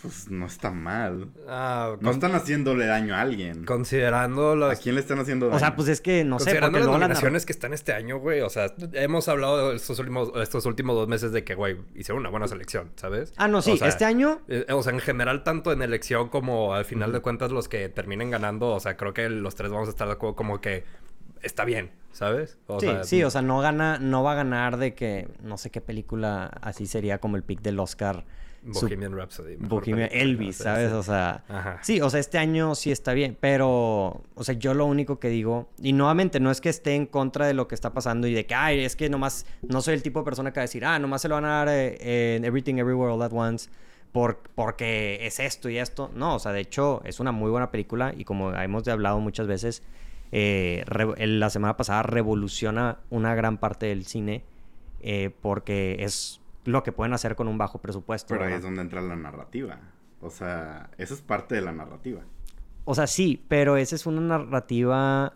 Pues 0.00 0.30
no 0.30 0.46
está 0.46 0.70
mal. 0.70 1.28
Ah, 1.46 1.96
no 2.00 2.10
están 2.10 2.34
haciéndole 2.34 2.86
daño 2.86 3.14
a 3.14 3.20
alguien. 3.20 3.66
Considerando 3.66 4.56
las... 4.56 4.78
¿A 4.78 4.82
quién 4.82 4.94
le 4.94 5.02
están 5.02 5.18
haciendo 5.18 5.44
daño? 5.44 5.56
O 5.56 5.58
sea, 5.58 5.76
pues 5.76 5.88
es 5.88 6.00
que 6.00 6.24
no 6.24 6.38
sé. 6.38 6.46
Considerando 6.46 6.78
las 6.78 6.88
nominaciones 6.88 7.44
que 7.44 7.52
están 7.52 7.74
este 7.74 7.92
año, 7.92 8.18
güey. 8.18 8.40
O 8.40 8.48
sea, 8.48 8.72
hemos 8.94 9.28
hablado 9.28 9.72
estos 9.72 9.98
últimos, 9.98 10.32
estos 10.40 10.64
últimos 10.64 10.96
dos 10.96 11.06
meses 11.06 11.32
de 11.32 11.44
que, 11.44 11.54
güey, 11.54 11.76
hicieron 11.94 12.20
una 12.20 12.30
buena 12.30 12.48
selección, 12.48 12.92
¿sabes? 12.96 13.34
Ah, 13.36 13.46
no, 13.46 13.60
sí. 13.60 13.78
este 13.84 14.06
año... 14.06 14.40
Eh, 14.48 14.64
o 14.72 14.82
sea, 14.82 14.94
en 14.94 15.00
general, 15.00 15.44
tanto 15.44 15.70
en 15.70 15.82
elección 15.82 16.30
como 16.30 16.72
al 16.72 16.86
final 16.86 17.12
de 17.12 17.20
cuentas 17.20 17.50
los 17.50 17.68
que 17.68 17.90
terminen 17.90 18.30
ganando. 18.30 18.70
O 18.70 18.80
sea, 18.80 18.96
creo 18.96 19.12
que 19.12 19.28
los 19.28 19.54
tres 19.54 19.70
vamos 19.70 19.88
a 19.88 19.90
estar 19.90 20.06
de 20.06 20.14
acuerdo 20.14 20.34
como 20.34 20.62
que 20.62 20.84
está 21.42 21.64
bien, 21.64 21.90
¿sabes? 22.12 22.58
sí, 22.80 22.88
sí. 23.02 23.24
O 23.24 23.30
sea, 23.30 23.42
no 23.42 23.60
gana... 23.60 23.98
No 23.98 24.22
va 24.22 24.32
a 24.32 24.36
ganar 24.36 24.76
de 24.76 24.94
que... 24.94 25.28
No 25.42 25.56
sé 25.56 25.70
qué 25.70 25.80
película 25.80 26.46
así 26.62 26.86
sería 26.86 27.18
como 27.18 27.36
el 27.36 27.42
pick 27.42 27.60
del 27.62 27.78
Oscar 27.78 28.24
Bohemian 28.62 29.16
Rhapsody. 29.16 29.56
Bohemian 29.56 30.08
Elvis, 30.12 30.56
¿sabes? 30.56 30.92
O 30.92 31.02
sea, 31.02 31.78
sí, 31.82 32.00
o 32.00 32.10
sea, 32.10 32.20
este 32.20 32.38
año 32.38 32.74
sí 32.74 32.90
está 32.90 33.14
bien, 33.14 33.36
pero, 33.40 34.22
o 34.34 34.44
sea, 34.44 34.54
yo 34.54 34.74
lo 34.74 34.86
único 34.86 35.18
que 35.18 35.28
digo, 35.28 35.68
y 35.80 35.92
nuevamente 35.92 36.40
no 36.40 36.50
es 36.50 36.60
que 36.60 36.68
esté 36.68 36.94
en 36.94 37.06
contra 37.06 37.46
de 37.46 37.54
lo 37.54 37.68
que 37.68 37.74
está 37.74 37.92
pasando 37.92 38.26
y 38.26 38.34
de 38.34 38.46
que, 38.46 38.54
ay, 38.54 38.84
es 38.84 38.96
que 38.96 39.08
nomás, 39.08 39.46
no 39.62 39.80
soy 39.80 39.94
el 39.94 40.02
tipo 40.02 40.20
de 40.20 40.24
persona 40.24 40.52
que 40.52 40.60
va 40.60 40.62
a 40.62 40.66
decir, 40.66 40.84
ah, 40.84 40.98
nomás 40.98 41.22
se 41.22 41.28
lo 41.28 41.36
van 41.36 41.46
a 41.46 41.64
dar 41.64 41.68
eh, 41.70 42.36
en 42.36 42.44
Everything 42.44 42.74
Everywhere 42.76 43.12
All 43.12 43.22
At 43.22 43.32
Once. 43.32 43.70
Por, 44.12 44.40
porque 44.56 45.24
es 45.24 45.38
esto 45.38 45.70
y 45.70 45.78
esto. 45.78 46.10
No, 46.12 46.34
o 46.34 46.38
sea, 46.40 46.50
de 46.50 46.58
hecho, 46.58 47.00
es 47.04 47.20
una 47.20 47.30
muy 47.30 47.48
buena 47.48 47.70
película 47.70 48.12
y 48.16 48.24
como 48.24 48.52
hemos 48.52 48.88
hablado 48.88 49.20
muchas 49.20 49.46
veces, 49.46 49.84
eh, 50.32 50.84
la 50.86 51.50
semana 51.50 51.76
pasada 51.76 52.02
revoluciona 52.02 52.98
una 53.10 53.34
gran 53.34 53.58
parte 53.58 53.86
del 53.86 54.06
cine 54.06 54.44
eh, 55.00 55.30
porque 55.40 55.96
es 56.00 56.40
lo 56.64 56.82
que 56.82 56.92
pueden 56.92 57.12
hacer 57.14 57.36
con 57.36 57.48
un 57.48 57.58
bajo 57.58 57.78
presupuesto. 57.78 58.34
Pero 58.34 58.44
ahí 58.44 58.54
es 58.54 58.62
donde 58.62 58.82
entra 58.82 59.00
la 59.00 59.16
narrativa. 59.16 59.80
O 60.20 60.30
sea, 60.30 60.90
eso 60.98 61.14
es 61.14 61.22
parte 61.22 61.54
de 61.54 61.62
la 61.62 61.72
narrativa. 61.72 62.22
O 62.84 62.94
sea, 62.94 63.06
sí, 63.06 63.44
pero 63.48 63.76
esa 63.76 63.96
es 63.96 64.06
una 64.06 64.20
narrativa. 64.20 65.34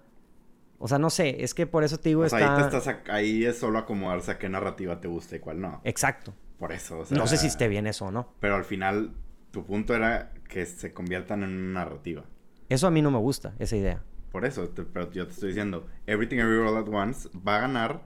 O 0.79 0.89
sea, 0.89 0.99
no 0.99 1.09
sé, 1.09 1.43
es 1.43 1.55
que 1.55 1.67
por 1.67 1.85
eso 1.85 1.99
te 1.99 2.11
digo. 2.11 2.23
O 2.23 2.29
sea, 2.29 2.57
ahí, 2.57 2.61
te 2.61 2.77
estás 2.77 2.97
ahí 3.09 3.45
es 3.45 3.59
solo 3.59 3.79
acomodarse 3.79 4.33
a 4.33 4.39
qué 4.39 4.49
narrativa 4.49 5.01
te 5.01 5.09
gusta 5.09 5.37
y 5.37 5.39
cuál 5.39 5.61
no. 5.61 5.81
Exacto. 5.85 6.35
por 6.59 6.73
eso. 6.73 7.05
no 7.11 7.27
sé 7.27 7.37
si 7.39 7.47
esté 7.47 7.69
bien 7.69 7.87
eso 7.87 8.07
o 8.07 8.11
no. 8.11 8.29
Pero 8.41 8.57
al 8.57 8.65
final, 8.65 9.13
tu 9.51 9.65
punto 9.65 9.95
era 9.95 10.33
que 10.49 10.67
se 10.67 10.93
conviertan 10.93 11.43
en 11.43 11.51
una 11.51 11.85
narrativa. 11.85 12.25
Eso 12.69 12.87
a 12.87 12.91
mí 12.91 13.03
no 13.03 13.11
me 13.11 13.19
gusta, 13.19 13.55
esa 13.59 13.77
idea. 13.77 14.03
Por 14.35 14.45
eso, 14.45 14.69
pero 14.93 15.13
yo 15.13 15.29
te 15.29 15.33
estoy 15.33 15.51
diciendo, 15.51 15.87
Everything 16.09 16.39
Everywhere 16.39 16.69
All 16.69 16.77
At 16.79 16.89
Once 16.89 17.29
va 17.47 17.59
a 17.59 17.61
ganar, 17.61 18.03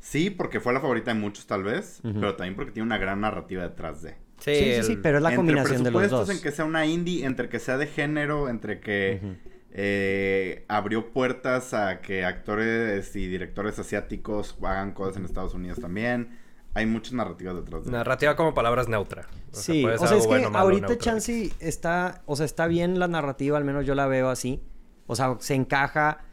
sí, 0.00 0.30
porque 0.30 0.58
fue 0.58 0.72
la 0.72 0.80
favorita 0.80 1.12
de 1.12 1.20
muchos 1.20 1.46
tal 1.46 1.62
vez, 1.62 2.00
pero 2.02 2.34
también 2.34 2.56
porque 2.56 2.72
tiene 2.72 2.86
una 2.86 2.96
gran 2.96 3.20
narrativa 3.20 3.62
detrás 3.62 4.00
de. 4.00 4.14
Sí, 4.38 4.54
sí, 4.54 4.82
sí, 4.82 4.96
pero 5.02 5.18
es 5.18 5.22
la 5.22 5.36
combinación 5.36 5.84
de 5.84 5.90
los 5.90 6.08
dos. 6.08 6.30
en 6.30 6.40
que 6.40 6.50
sea 6.50 6.64
una 6.64 6.86
indie, 6.86 7.26
entre 7.26 7.50
que 7.50 7.58
sea 7.58 7.76
de 7.76 7.86
género, 7.86 8.48
entre 8.48 8.80
que 8.80 9.20
eh, 9.70 10.64
abrió 10.68 11.12
puertas 11.12 11.74
a 11.74 12.00
que 12.00 12.24
actores 12.24 13.14
y 13.14 13.26
directores 13.26 13.78
asiáticos 13.78 14.56
hagan 14.62 14.92
cosas 14.92 15.18
en 15.18 15.26
Estados 15.26 15.52
Unidos 15.52 15.78
también. 15.78 16.38
Hay 16.72 16.86
muchas 16.86 17.12
narrativas 17.12 17.56
detrás 17.56 17.84
de 17.84 17.90
Narrativa 17.92 18.34
como 18.34 18.54
palabras 18.54 18.88
neutra. 18.88 19.28
sí, 19.52 19.84
o 19.84 20.06
sea, 20.06 20.16
es 20.16 20.26
que 20.26 20.48
ahorita 20.54 20.96
Chansey 20.96 21.52
está, 21.60 22.22
o 22.24 22.34
sea, 22.34 22.46
está 22.46 22.66
bien 22.66 22.98
la 22.98 23.08
narrativa, 23.08 23.58
al 23.58 23.64
menos 23.64 23.84
yo 23.84 23.94
la 23.94 24.06
veo 24.06 24.30
así. 24.30 24.62
O 25.06 25.16
sea, 25.16 25.36
se 25.40 25.54
encaja 25.54 26.24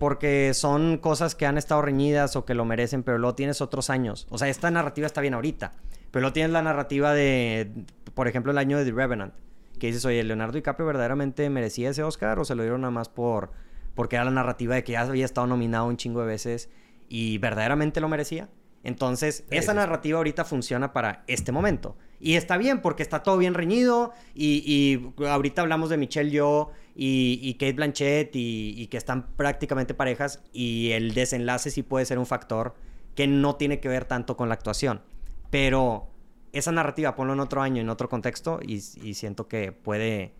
porque 0.00 0.52
son 0.52 0.98
cosas 0.98 1.34
que 1.34 1.46
han 1.46 1.58
estado 1.58 1.80
reñidas 1.80 2.34
o 2.34 2.44
que 2.44 2.54
lo 2.54 2.64
merecen, 2.64 3.02
pero 3.02 3.18
luego 3.18 3.34
tienes 3.34 3.60
otros 3.60 3.88
años. 3.88 4.26
O 4.30 4.38
sea, 4.38 4.48
esta 4.48 4.70
narrativa 4.70 5.06
está 5.06 5.20
bien 5.20 5.34
ahorita, 5.34 5.72
pero 6.10 6.22
luego 6.22 6.32
tienes 6.32 6.52
la 6.52 6.62
narrativa 6.62 7.12
de, 7.12 7.70
por 8.14 8.26
ejemplo, 8.26 8.50
el 8.52 8.58
año 8.58 8.78
de 8.78 8.84
The 8.84 8.92
Revenant 8.92 9.34
que 9.78 9.88
dices, 9.88 10.04
oye, 10.04 10.22
Leonardo 10.22 10.54
DiCaprio 10.54 10.86
verdaderamente 10.86 11.50
merecía 11.50 11.90
ese 11.90 12.02
Oscar 12.02 12.38
o 12.38 12.44
se 12.44 12.54
lo 12.54 12.62
dieron 12.62 12.82
nada 12.82 12.92
más 12.92 13.08
por 13.08 13.50
porque 13.94 14.16
era 14.16 14.24
la 14.24 14.30
narrativa 14.30 14.74
de 14.74 14.84
que 14.84 14.92
ya 14.92 15.02
había 15.02 15.24
estado 15.24 15.46
nominado 15.46 15.86
un 15.86 15.96
chingo 15.96 16.20
de 16.20 16.26
veces 16.26 16.68
y 17.08 17.38
verdaderamente 17.38 18.00
lo 18.00 18.08
merecía. 18.08 18.48
Entonces, 18.82 19.44
esa 19.50 19.72
narrativa 19.72 20.18
ahorita 20.18 20.44
funciona 20.44 20.92
para 20.92 21.24
este 21.26 21.52
momento. 21.52 21.96
Y 22.20 22.34
está 22.34 22.58
bien, 22.58 22.82
porque 22.82 23.02
está 23.02 23.22
todo 23.22 23.38
bien 23.38 23.54
reñido. 23.54 24.12
Y, 24.34 25.12
ahorita 25.26 25.62
hablamos 25.62 25.88
de 25.90 25.96
Michelle 25.96 26.30
Yeoh 26.30 26.70
y, 26.94 27.40
y 27.42 27.54
Kate 27.54 27.72
Blanchett 27.72 28.36
y, 28.36 28.74
y, 28.76 28.86
que 28.86 28.96
están 28.96 29.26
prácticamente 29.36 29.94
parejas. 29.94 30.42
Y 30.52 30.92
el 30.92 31.14
desenlace 31.14 31.70
sí 31.70 31.82
puede 31.82 32.06
ser 32.06 32.18
un 32.18 32.26
factor 32.26 32.74
que 33.14 33.26
no 33.26 33.56
tiene 33.56 33.80
que 33.80 33.88
ver 33.88 34.04
tanto 34.04 34.36
con 34.36 34.48
la 34.48 34.54
actuación. 34.54 35.02
Pero 35.50 36.08
esa 36.52 36.72
narrativa 36.72 37.16
ponlo 37.16 37.32
en 37.32 37.40
otro 37.40 37.62
año, 37.62 37.80
en 37.82 37.88
otro 37.88 38.08
contexto, 38.08 38.60
y, 38.62 38.80
siento 38.80 39.48
que 39.48 39.72
puede, 39.72 40.32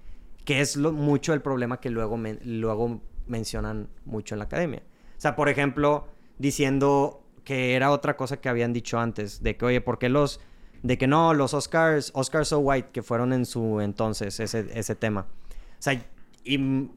que 0.44 0.60
es 0.60 0.76
lo, 0.76 0.92
mucho 0.92 1.32
el 1.32 1.42
problema 1.42 1.80
que 1.80 1.90
luego, 1.90 2.16
luego 2.44 3.00
mencionan 3.26 3.88
mucho 4.04 4.34
en 4.34 4.38
la 4.38 4.44
academia. 4.44 4.82
O 5.16 5.20
sea, 5.20 5.34
por 5.34 5.48
ejemplo, 5.48 6.06
diciendo 6.38 7.24
que 7.42 7.74
era 7.74 7.90
otra 7.90 8.16
cosa 8.16 8.36
que 8.36 8.48
habían 8.48 8.72
dicho 8.72 8.98
antes, 8.98 9.42
de 9.42 9.56
que, 9.56 9.64
oye, 9.64 9.80
¿por 9.80 9.98
qué 9.98 10.08
los, 10.08 10.40
de 10.82 10.98
que 10.98 11.06
no, 11.06 11.34
los 11.34 11.52
Oscars, 11.52 12.12
Oscars 12.14 12.48
So 12.48 12.60
White, 12.60 12.90
que 12.92 13.02
fueron 13.02 13.32
en 13.32 13.44
su 13.44 13.80
entonces 13.80 14.38
ese, 14.38 14.66
ese 14.72 14.94
tema. 14.94 15.26
O 15.78 15.82
sea, 15.84 16.00
y, 16.44 16.90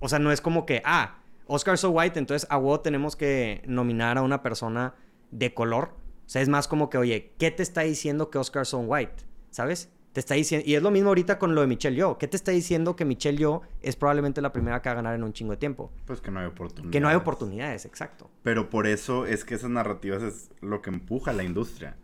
o 0.00 0.08
sea, 0.08 0.18
no 0.18 0.30
es 0.30 0.40
como 0.40 0.66
que, 0.66 0.82
ah, 0.84 1.18
Oscars 1.46 1.80
So 1.80 1.90
White, 1.90 2.18
entonces 2.18 2.48
a 2.50 2.58
huevo 2.58 2.80
tenemos 2.80 3.16
que 3.16 3.62
nominar 3.66 4.18
a 4.18 4.22
una 4.22 4.42
persona 4.42 4.94
de 5.30 5.54
color 5.54 6.02
o 6.26 6.30
sea, 6.32 6.42
es 6.42 6.48
más 6.48 6.68
como 6.68 6.88
que, 6.88 6.98
oye, 6.98 7.34
¿qué 7.38 7.50
te 7.50 7.62
está 7.62 7.82
diciendo 7.82 8.30
que 8.30 8.38
Oscar 8.38 8.64
son 8.64 8.84
white? 8.88 9.24
¿Sabes? 9.50 9.92
Te 10.14 10.20
está 10.20 10.34
diciendo, 10.34 10.66
y 10.66 10.74
es 10.74 10.82
lo 10.82 10.90
mismo 10.90 11.08
ahorita 11.08 11.38
con 11.38 11.54
lo 11.54 11.60
de 11.62 11.66
Michelle 11.66 11.96
Yo. 11.96 12.16
¿Qué 12.18 12.28
te 12.28 12.36
está 12.36 12.52
diciendo 12.52 12.96
que 12.96 13.04
Michelle 13.04 13.38
Yo 13.38 13.62
es 13.80 13.96
probablemente 13.96 14.40
la 14.40 14.52
primera 14.52 14.80
que 14.80 14.88
va 14.88 14.92
a 14.92 14.96
ganar 14.96 15.14
en 15.14 15.24
un 15.24 15.32
chingo 15.32 15.52
de 15.52 15.58
tiempo? 15.58 15.92
Pues 16.06 16.20
que 16.20 16.30
no 16.30 16.40
hay 16.40 16.46
oportunidades. 16.46 16.92
Que 16.92 17.00
no 17.00 17.08
hay 17.08 17.16
oportunidades, 17.16 17.84
exacto. 17.84 18.30
Pero 18.42 18.70
por 18.70 18.86
eso 18.86 19.26
es 19.26 19.44
que 19.44 19.54
esas 19.54 19.70
narrativas 19.70 20.22
es 20.22 20.50
lo 20.60 20.80
que 20.80 20.90
empuja 20.90 21.32
a 21.32 21.34
la 21.34 21.44
industria. 21.44 21.96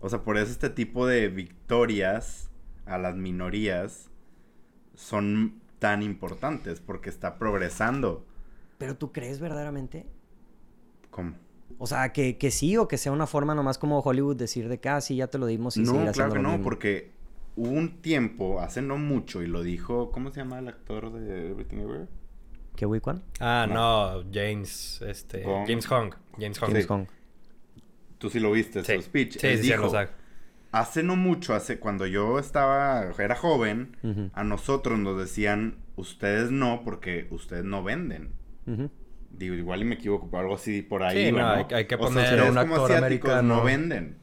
O 0.00 0.08
sea, 0.08 0.22
por 0.22 0.36
eso 0.36 0.52
este 0.52 0.70
tipo 0.70 1.06
de 1.06 1.28
victorias 1.28 2.50
a 2.86 2.98
las 2.98 3.16
minorías 3.16 4.10
son 4.94 5.60
tan 5.78 6.02
importantes, 6.02 6.80
porque 6.80 7.10
está 7.10 7.38
progresando. 7.38 8.24
¿Pero 8.78 8.96
tú 8.96 9.12
crees 9.12 9.40
verdaderamente? 9.40 10.06
¿Cómo? 11.10 11.34
O 11.78 11.86
sea, 11.86 12.12
que, 12.12 12.38
que 12.38 12.50
sí 12.50 12.76
o 12.76 12.88
que 12.88 12.98
sea 12.98 13.12
una 13.12 13.26
forma 13.26 13.54
nomás 13.54 13.78
como 13.78 14.00
Hollywood 14.00 14.36
decir 14.36 14.68
de 14.68 14.78
que, 14.78 14.88
ah, 14.88 15.00
sí, 15.00 15.16
ya 15.16 15.28
te 15.28 15.38
lo 15.38 15.46
dimos 15.46 15.76
y 15.76 15.82
No, 15.82 16.10
claro 16.12 16.32
que 16.32 16.38
no, 16.38 16.60
porque 16.62 17.12
hubo 17.56 17.70
un 17.70 18.00
tiempo, 18.00 18.60
hace 18.60 18.82
no 18.82 18.98
mucho, 18.98 19.42
y 19.42 19.46
lo 19.46 19.62
dijo, 19.62 20.10
¿cómo 20.10 20.30
se 20.30 20.40
llama 20.40 20.58
el 20.58 20.68
actor 20.68 21.12
de 21.12 21.50
Everything 21.50 21.78
Everywhere? 21.78 22.08
¿Qué 22.74 22.86
Juan? 22.86 23.22
Ah, 23.40 23.66
no, 23.68 24.24
James, 24.32 25.02
este, 25.02 25.42
James 25.42 25.86
Hong. 25.86 26.12
James 26.38 26.58
Hong. 26.60 26.68
James 26.70 26.86
Hong. 26.86 27.06
Tú 28.18 28.30
sí 28.30 28.38
lo 28.38 28.52
viste, 28.52 28.84
su 28.84 29.02
speech. 29.02 29.38
Sí, 29.38 29.56
sí, 29.56 29.62
dijo, 29.62 29.90
hace 30.72 31.02
no 31.02 31.16
mucho, 31.16 31.54
hace 31.54 31.78
cuando 31.78 32.06
yo 32.06 32.38
estaba, 32.38 33.12
era 33.18 33.34
joven, 33.34 34.30
a 34.34 34.44
nosotros 34.44 34.98
nos 34.98 35.18
decían, 35.18 35.76
ustedes 35.96 36.50
no, 36.50 36.82
porque 36.84 37.28
ustedes 37.30 37.64
no 37.64 37.82
venden. 37.82 38.32
Digo, 39.30 39.54
igual 39.54 39.82
y 39.82 39.84
me 39.84 39.94
equivoco, 39.96 40.28
pero 40.30 40.40
algo 40.40 40.54
así 40.54 40.82
por 40.82 41.02
ahí. 41.02 41.26
Sí, 41.26 41.32
no, 41.32 41.46
hay, 41.46 41.86
que 41.86 41.98
poner 41.98 42.42
un 42.42 42.58
actor 42.58 42.92
americano. 42.92 43.56
No 43.56 43.64
venden. 43.64 44.18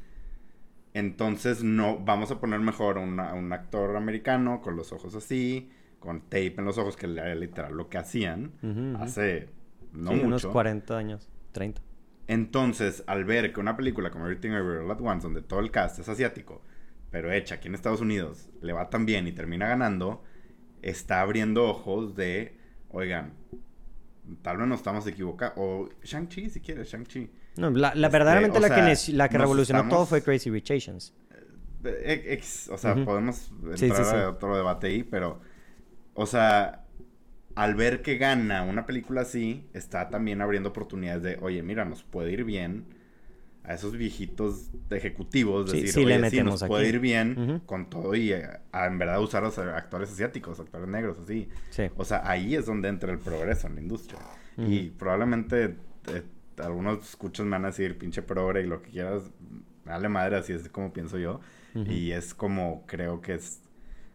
Entonces, 0.93 1.63
no, 1.63 1.99
vamos 1.99 2.31
a 2.31 2.39
poner 2.39 2.59
mejor 2.59 2.97
un 2.97 3.19
actor 3.19 3.95
americano 3.97 4.61
con 4.61 4.75
los 4.75 4.93
ojos 4.93 5.15
así, 5.15 5.69
con 5.99 6.21
tape 6.21 6.55
en 6.57 6.65
los 6.65 6.77
ojos, 6.77 6.95
que 6.95 7.05
era 7.07 7.33
literal 7.35 7.73
lo 7.73 7.89
que 7.89 7.97
hacían 7.97 8.53
hace 8.99 9.49
no 9.91 10.11
mucho. 10.11 10.27
unos 10.27 10.45
40 10.45 10.97
años, 10.97 11.29
30. 11.51 11.81
Entonces, 12.27 13.03
al 13.07 13.25
ver 13.25 13.53
que 13.53 13.59
una 13.59 13.77
película 13.77 14.09
como 14.09 14.25
Everything 14.25 14.51
Everywhere 14.51 14.85
All 14.85 14.91
At 14.91 15.01
Once, 15.01 15.23
donde 15.23 15.41
todo 15.41 15.59
el 15.59 15.71
cast 15.71 15.99
es 15.99 16.09
asiático, 16.09 16.61
pero 17.11 17.31
hecha 17.31 17.55
aquí 17.55 17.67
en 17.67 17.75
Estados 17.75 18.01
Unidos, 18.01 18.49
le 18.61 18.73
va 18.73 18.89
tan 18.89 19.05
bien 19.05 19.27
y 19.27 19.31
termina 19.31 19.67
ganando, 19.67 20.23
está 20.81 21.21
abriendo 21.21 21.65
ojos 21.65 22.15
de, 22.15 22.57
oigan, 22.89 23.33
tal 24.41 24.57
vez 24.57 24.67
no 24.67 24.75
estamos 24.75 25.05
equivocados. 25.07 25.53
O 25.57 25.89
Shang-Chi, 26.03 26.49
si 26.49 26.59
quieres, 26.61 26.91
Shang-Chi. 26.91 27.29
No, 27.57 27.69
la, 27.69 27.93
la 27.95 28.07
este, 28.07 28.17
verdaderamente 28.17 28.59
la, 28.59 28.69
que, 28.69 29.13
la 29.13 29.29
que 29.29 29.37
revolucionó 29.37 29.87
todo 29.87 30.05
fue 30.05 30.21
Crazy 30.21 30.49
Rich 30.49 30.71
Asians. 30.71 31.13
Eh, 31.83 32.41
o 32.71 32.77
sea, 32.77 32.95
podemos 33.05 33.51
entrar 33.79 34.15
a 34.15 34.29
otro 34.31 34.57
debate 34.57 34.87
ahí, 34.87 35.03
pero, 35.03 35.39
o 36.15 36.25
sea, 36.25 36.84
al 37.55 37.75
ver 37.75 38.01
que 38.01 38.17
gana 38.17 38.63
una 38.63 38.85
película 38.85 39.21
así, 39.21 39.65
está 39.73 40.09
también 40.09 40.41
abriendo 40.41 40.69
oportunidades 40.69 41.23
de, 41.23 41.37
oye, 41.41 41.63
mira, 41.63 41.85
nos 41.85 42.03
puede 42.03 42.31
ir 42.31 42.43
bien 42.43 42.85
a 43.63 43.73
esos 43.73 43.97
viejitos 43.97 44.69
ejecutivos, 44.91 45.71
decir, 45.71 45.89
sí, 45.89 46.05
le 46.05 46.19
nos 46.43 46.63
puede 46.65 46.87
ir 46.87 46.99
bien 46.99 47.61
con 47.65 47.89
todo 47.89 48.13
y 48.13 48.31
eh, 48.31 48.47
en 48.73 48.97
verdad 48.99 49.21
usar 49.21 49.43
a 49.43 49.47
los 49.47 49.57
actores 49.57 50.11
asiáticos, 50.11 50.59
actores 50.59 50.87
negros, 50.87 51.17
así. 51.17 51.49
O 51.97 52.05
sea, 52.05 52.29
ahí 52.29 52.55
es 52.55 52.65
donde 52.65 52.89
entra 52.89 53.11
el 53.11 53.19
progreso 53.19 53.67
en 53.67 53.75
la 53.75 53.81
industria. 53.81 54.19
Y 54.57 54.89
probablemente 54.91 55.75
eh, 56.07 56.23
algunos 56.57 57.09
escuchos 57.09 57.45
me 57.45 57.53
van 57.53 57.65
a 57.65 57.67
decir, 57.67 57.97
pinche 57.97 58.21
progre 58.21 58.61
y 58.63 58.67
lo 58.67 58.81
que 58.81 58.91
quieras, 58.91 59.23
dale 59.83 60.09
madre, 60.09 60.37
así 60.37 60.53
es 60.53 60.69
como 60.69 60.93
pienso 60.93 61.17
yo. 61.17 61.39
Y 61.73 62.11
es 62.11 62.33
como 62.33 62.85
creo 62.85 63.21
que 63.21 63.33
es... 63.33 63.61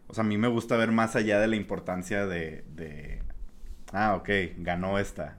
O 0.07 0.13
sea, 0.13 0.23
a 0.23 0.27
mí 0.27 0.37
me 0.37 0.47
gusta 0.47 0.77
ver 0.77 0.91
más 0.91 1.15
allá 1.15 1.39
de 1.39 1.47
la 1.47 1.55
importancia 1.55 2.25
de... 2.25 2.63
de 2.75 3.21
ah, 3.91 4.15
ok, 4.15 4.29
ganó 4.57 4.99
esta, 4.99 5.37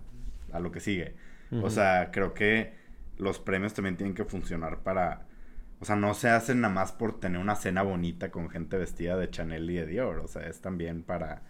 a 0.53 0.61
lo 0.61 0.73
que 0.73 0.81
sigue. 0.81 1.15
O 1.63 1.69
sea, 1.69 2.11
creo 2.13 2.33
que 2.33 2.73
los 3.19 3.39
premios 3.39 3.75
también 3.75 3.97
tienen 3.97 4.15
que 4.15 4.25
funcionar 4.25 4.79
para... 4.79 5.27
O 5.81 5.85
sea, 5.85 5.97
no 5.97 6.15
se 6.15 6.31
hacen 6.31 6.63
nada 6.63 6.73
más 6.73 6.93
por 6.93 7.21
tener 7.21 7.41
una 7.41 7.57
cena 7.57 7.83
bonita 7.83 8.31
con 8.31 8.49
gente 8.49 8.79
vestida 8.79 9.19
de 9.19 9.29
Chanel 9.29 9.69
y 9.69 9.75
de 9.75 9.87
Dior. 9.87 10.21
O 10.21 10.29
sea, 10.29 10.47
es 10.47 10.61
también 10.61 11.03
para... 11.03 11.43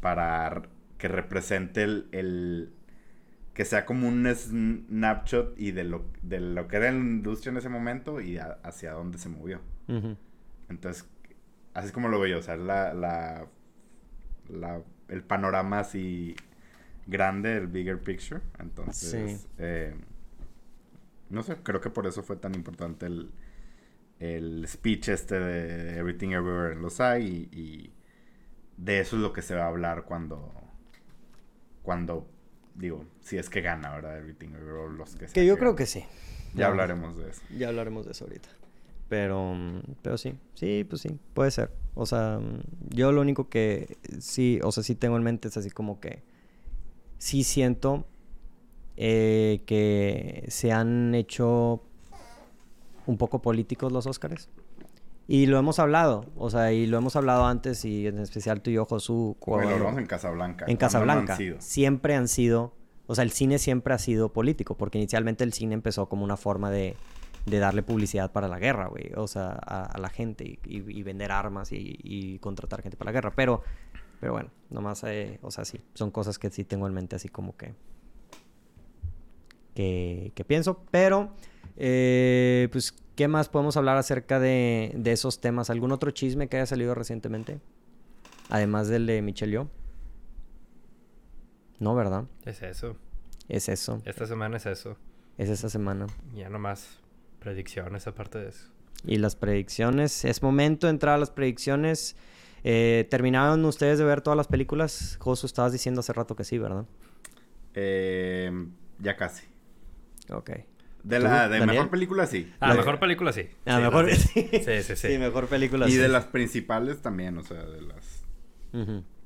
Para 0.00 0.62
que 0.98 1.06
represente 1.06 1.84
el, 1.84 2.72
que 3.54 3.64
sea 3.64 3.86
como 3.86 4.08
un 4.08 4.26
snapshot 4.26 5.54
y 5.56 5.70
de 5.70 5.84
lo, 5.84 6.06
de 6.22 6.40
lo 6.40 6.66
que 6.66 6.76
era 6.76 6.90
la 6.90 6.98
industria 6.98 7.52
en 7.52 7.58
ese 7.58 7.68
momento 7.68 8.20
y 8.20 8.38
hacia 8.38 8.92
dónde 8.92 9.18
se 9.18 9.28
movió. 9.28 9.60
Entonces, 10.68 11.08
así 11.72 11.88
es 11.88 11.92
como 11.92 12.08
lo 12.08 12.18
veo 12.18 12.38
O 12.38 12.42
sea, 12.42 12.56
la, 12.56 12.94
la, 12.94 13.46
la, 14.48 14.82
el 15.08 15.22
panorama 15.22 15.80
así 15.80 16.34
grande, 17.06 17.56
el 17.56 17.66
bigger 17.66 18.00
picture. 18.00 18.40
Entonces, 18.58 19.46
eh, 19.58 19.94
no 21.30 21.42
sé, 21.42 21.56
creo 21.62 21.80
que 21.80 21.90
por 21.90 22.06
eso 22.06 22.22
fue 22.22 22.36
tan 22.36 22.54
importante 22.54 23.06
el, 23.06 23.32
el 24.18 24.66
speech 24.68 25.08
este 25.08 25.38
de 25.38 25.98
Everything 25.98 26.30
Everywhere 26.30 26.72
en 26.74 26.82
los 26.82 27.00
hay 27.00 27.48
y, 27.52 27.92
de 28.76 28.98
eso 28.98 29.14
es 29.14 29.22
lo 29.22 29.32
que 29.32 29.40
se 29.40 29.54
va 29.54 29.64
a 29.64 29.68
hablar 29.68 30.04
cuando 30.04 30.52
cuando 31.84 32.28
digo, 32.74 33.06
si 33.20 33.38
es 33.38 33.48
que 33.48 33.60
gana, 33.60 33.90
¿verdad? 33.90 34.18
Everything 34.18 34.48
Everywhere 34.48 34.92
los 34.96 35.14
que 35.14 35.26
Que 35.26 35.46
yo 35.46 35.56
creo 35.58 35.76
que 35.76 35.86
sí. 35.86 36.04
Ya, 36.54 36.66
hablaremos 36.66 37.16
de 37.16 37.30
eso. 37.30 37.42
Ya 37.56 37.68
hablaremos 37.68 38.04
de 38.04 38.12
eso 38.12 38.24
ahorita. 38.24 38.48
Pero 39.08 39.54
pero 40.02 40.18
sí, 40.18 40.34
sí, 40.54 40.84
pues 40.88 41.02
sí, 41.02 41.18
puede 41.34 41.50
ser. 41.50 41.70
O 41.94 42.06
sea, 42.06 42.40
yo 42.88 43.12
lo 43.12 43.20
único 43.20 43.48
que 43.48 43.98
sí, 44.18 44.58
o 44.62 44.72
sea, 44.72 44.82
sí 44.82 44.94
tengo 44.94 45.16
en 45.16 45.22
mente 45.22 45.48
es 45.48 45.56
así 45.56 45.70
como 45.70 46.00
que 46.00 46.22
sí 47.18 47.44
siento 47.44 48.06
eh, 48.96 49.62
que 49.66 50.44
se 50.48 50.72
han 50.72 51.14
hecho 51.14 51.82
un 53.06 53.18
poco 53.18 53.42
políticos 53.42 53.92
los 53.92 54.06
Óscares. 54.06 54.48
Y 55.26 55.46
lo 55.46 55.58
hemos 55.58 55.78
hablado, 55.78 56.26
o 56.36 56.50
sea, 56.50 56.72
y 56.72 56.86
lo 56.86 56.98
hemos 56.98 57.16
hablado 57.16 57.46
antes, 57.46 57.84
y 57.86 58.06
en 58.06 58.18
especial 58.18 58.60
tú 58.60 58.70
y 58.70 58.74
yo, 58.74 58.84
Josu. 58.84 59.36
Bueno, 59.46 59.70
lo 59.70 59.76
hablamos 59.76 60.00
en 60.00 60.06
Casablanca. 60.06 60.66
En 60.68 60.76
Casablanca. 60.76 61.38
siempre 61.60 62.14
han 62.14 62.28
sido, 62.28 62.74
o 63.06 63.14
sea, 63.14 63.24
el 63.24 63.30
cine 63.30 63.58
siempre 63.58 63.94
ha 63.94 63.98
sido 63.98 64.32
político, 64.32 64.76
porque 64.76 64.98
inicialmente 64.98 65.42
el 65.42 65.54
cine 65.54 65.72
empezó 65.72 66.10
como 66.10 66.24
una 66.24 66.36
forma 66.36 66.70
de, 66.70 66.96
de 67.46 67.58
darle 67.58 67.82
publicidad 67.82 68.32
para 68.32 68.48
la 68.48 68.58
guerra, 68.58 68.86
güey, 68.86 69.12
o 69.16 69.26
sea, 69.26 69.50
a, 69.52 69.98
la 69.98 70.08
gente, 70.08 70.58
y, 70.64 71.02
vender 71.02 71.30
armas 71.32 71.70
y, 71.72 72.38
contratar 72.40 72.82
gente 72.82 72.96
para 72.96 73.10
la 73.10 73.12
guerra. 73.12 73.32
Pero, 73.36 73.62
pero 74.20 74.32
bueno, 74.32 74.50
nomás, 74.70 75.04
eh, 75.04 75.38
o 75.42 75.50
sea, 75.50 75.64
sí, 75.64 75.80
son 75.94 76.10
cosas 76.10 76.38
que 76.38 76.50
sí 76.50 76.64
tengo 76.64 76.86
en 76.86 76.94
mente 76.94 77.16
así 77.16 77.28
como 77.28 77.56
que, 77.56 77.74
que, 79.74 80.32
que 80.34 80.44
pienso, 80.44 80.84
pero, 80.90 81.34
eh, 81.76 82.68
pues 82.72 82.94
¿Qué 83.16 83.28
más 83.28 83.48
podemos 83.48 83.76
hablar 83.76 83.96
acerca 83.96 84.40
de, 84.40 85.00
esos 85.04 85.40
temas? 85.40 85.70
¿Algún 85.70 85.92
otro 85.92 86.10
chisme 86.10 86.48
que 86.48 86.56
haya 86.56 86.66
salido 86.66 86.96
recientemente? 86.96 87.60
Además 88.50 88.88
del 88.88 89.06
de 89.06 89.22
Michelle 89.22 89.52
Yo. 89.52 89.68
No, 91.78 91.94
¿verdad? 91.94 92.24
Es 92.44 92.62
eso. 92.62 92.96
Es 93.48 93.68
eso. 93.68 94.02
Esta 94.04 94.26
semana 94.26 94.56
es 94.56 94.66
eso. 94.66 94.96
Es 95.38 95.48
esa 95.48 95.68
semana. 95.68 96.08
Ya 96.34 96.48
nomás 96.48 96.98
predicciones 97.44 98.06
aparte 98.06 98.38
de 98.38 98.48
eso. 98.48 98.70
Y 99.06 99.18
las 99.18 99.36
predicciones. 99.36 100.24
Es 100.24 100.42
momento 100.42 100.86
de 100.86 100.92
entrar 100.92 101.14
a 101.14 101.18
las 101.18 101.30
predicciones. 101.30 102.16
Eh, 102.64 103.06
¿Terminaron 103.10 103.62
ustedes 103.66 103.98
de 103.98 104.04
ver 104.04 104.22
todas 104.22 104.36
las 104.36 104.48
películas? 104.48 105.18
Josu, 105.20 105.46
estabas 105.46 105.72
diciendo 105.72 106.00
hace 106.00 106.14
rato 106.14 106.34
que 106.34 106.44
sí, 106.44 106.58
¿verdad? 106.58 106.86
Eh, 107.74 108.50
ya 108.98 109.16
casi. 109.16 109.44
Ok. 110.30 110.50
De 111.02 111.20
la 111.20 111.50
de 111.50 111.66
mejor 111.66 111.90
película, 111.90 112.26
sí. 112.26 112.50
Ah, 112.60 112.72
mejor 112.72 112.98
película, 112.98 113.30
sí. 113.34 113.46
Ah, 113.66 113.78
mejor... 113.84 114.10
Sí, 114.10 114.48
sí, 114.50 114.82
sí. 114.82 114.96
sí, 114.96 115.18
mejor 115.18 115.48
película, 115.48 115.86
y 115.86 115.90
sí. 115.90 115.98
Y 115.98 116.00
de 116.00 116.08
las 116.08 116.24
principales 116.24 117.02
también, 117.02 117.36
o 117.36 117.42
sea, 117.42 117.62
de 117.62 117.82
las... 117.82 118.24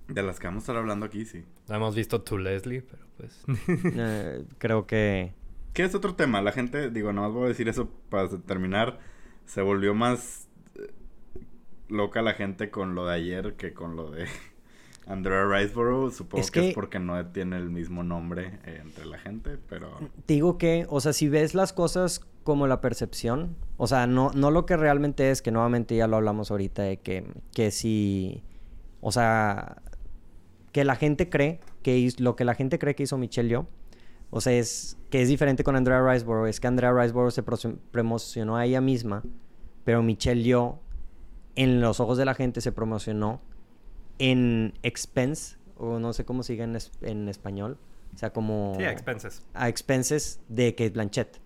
De 0.08 0.22
las 0.22 0.40
que 0.40 0.48
vamos 0.48 0.62
a 0.62 0.64
estar 0.64 0.76
hablando 0.76 1.06
aquí, 1.06 1.24
sí. 1.24 1.44
No 1.68 1.76
hemos 1.76 1.94
visto 1.94 2.20
To 2.22 2.36
Leslie, 2.36 2.82
pero 2.82 3.06
pues... 3.16 3.44
Eh, 3.94 4.44
creo 4.58 4.88
que... 4.88 5.34
¿Qué 5.78 5.84
es 5.84 5.94
otro 5.94 6.16
tema? 6.16 6.42
La 6.42 6.50
gente, 6.50 6.90
digo, 6.90 7.12
nada 7.12 7.28
más 7.28 7.36
voy 7.36 7.44
a 7.44 7.48
decir 7.50 7.68
eso 7.68 7.88
para 8.08 8.28
terminar. 8.28 8.98
Se 9.46 9.62
volvió 9.62 9.94
más 9.94 10.48
eh, 10.74 10.90
loca 11.88 12.20
la 12.20 12.32
gente 12.32 12.68
con 12.68 12.96
lo 12.96 13.06
de 13.06 13.14
ayer 13.14 13.54
que 13.54 13.74
con 13.74 13.94
lo 13.94 14.10
de 14.10 14.26
Andrea 15.06 15.44
Riceborough, 15.44 16.10
supongo 16.10 16.44
que, 16.48 16.70
es 16.70 16.74
porque 16.74 16.98
no 16.98 17.24
tiene 17.26 17.58
el 17.58 17.70
mismo 17.70 18.02
nombre 18.02 18.58
eh, 18.64 18.80
entre 18.82 19.06
la 19.06 19.18
gente, 19.18 19.56
pero... 19.68 19.96
Digo 20.26 20.58
que, 20.58 20.84
o 20.88 21.00
sea, 21.00 21.12
si 21.12 21.28
ves 21.28 21.54
las 21.54 21.72
cosas 21.72 22.26
como 22.42 22.66
la 22.66 22.80
percepción, 22.80 23.54
o 23.76 23.86
sea, 23.86 24.08
no, 24.08 24.32
no 24.34 24.50
lo 24.50 24.66
que 24.66 24.76
realmente 24.76 25.30
es, 25.30 25.42
que 25.42 25.52
nuevamente 25.52 25.94
ya 25.94 26.08
lo 26.08 26.16
hablamos 26.16 26.50
ahorita, 26.50 26.82
de 26.82 26.96
que, 26.96 27.24
que 27.54 27.70
si, 27.70 28.42
o 29.00 29.12
sea, 29.12 29.80
que 30.72 30.82
la 30.82 30.96
gente 30.96 31.28
cree 31.28 31.60
que 31.84 32.12
lo 32.18 32.34
que 32.34 32.44
la 32.44 32.56
gente 32.56 32.80
cree 32.80 32.96
que 32.96 33.04
hizo 33.04 33.16
Michelle 33.16 33.48
Yo, 33.48 33.68
o 34.30 34.40
sea, 34.40 34.52
es 34.52 34.98
que 35.10 35.22
es 35.22 35.28
diferente 35.28 35.64
con 35.64 35.76
Andrea 35.76 36.02
Riceborough, 36.02 36.48
es 36.48 36.60
que 36.60 36.66
Andrea 36.66 36.92
Riceborough 36.92 37.32
se 37.32 37.42
promocionó 37.42 38.56
a 38.56 38.66
ella 38.66 38.80
misma, 38.80 39.22
pero 39.84 40.02
Michelle 40.02 40.42
Yo, 40.42 40.80
en 41.54 41.80
los 41.80 42.00
ojos 42.00 42.18
de 42.18 42.24
la 42.24 42.34
gente, 42.34 42.60
se 42.60 42.72
promocionó 42.72 43.40
en 44.18 44.74
expense, 44.82 45.56
o 45.76 45.98
no 45.98 46.12
sé 46.12 46.24
cómo 46.24 46.42
sigue 46.42 46.64
en, 46.64 47.28
español. 47.28 47.78
O 48.14 48.18
sea, 48.18 48.30
como... 48.30 48.74
Sí, 48.76 48.84
a 48.84 48.90
expenses. 48.90 49.42
A 49.54 49.68
expenses 49.68 50.40
de 50.48 50.74
Kate 50.74 50.90
Blanchett. 50.90 51.40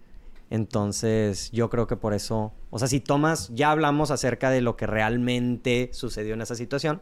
Entonces, 0.50 1.50
yo 1.52 1.70
creo 1.70 1.86
que 1.86 1.96
por 1.96 2.14
eso... 2.14 2.52
O 2.70 2.78
sea, 2.78 2.88
si 2.88 3.00
tomas... 3.00 3.50
Ya 3.54 3.70
hablamos 3.70 4.10
acerca 4.10 4.50
de 4.50 4.60
lo 4.60 4.76
que 4.76 4.86
realmente 4.86 5.90
sucedió 5.92 6.34
en 6.34 6.40
esa 6.40 6.54
situación. 6.54 7.00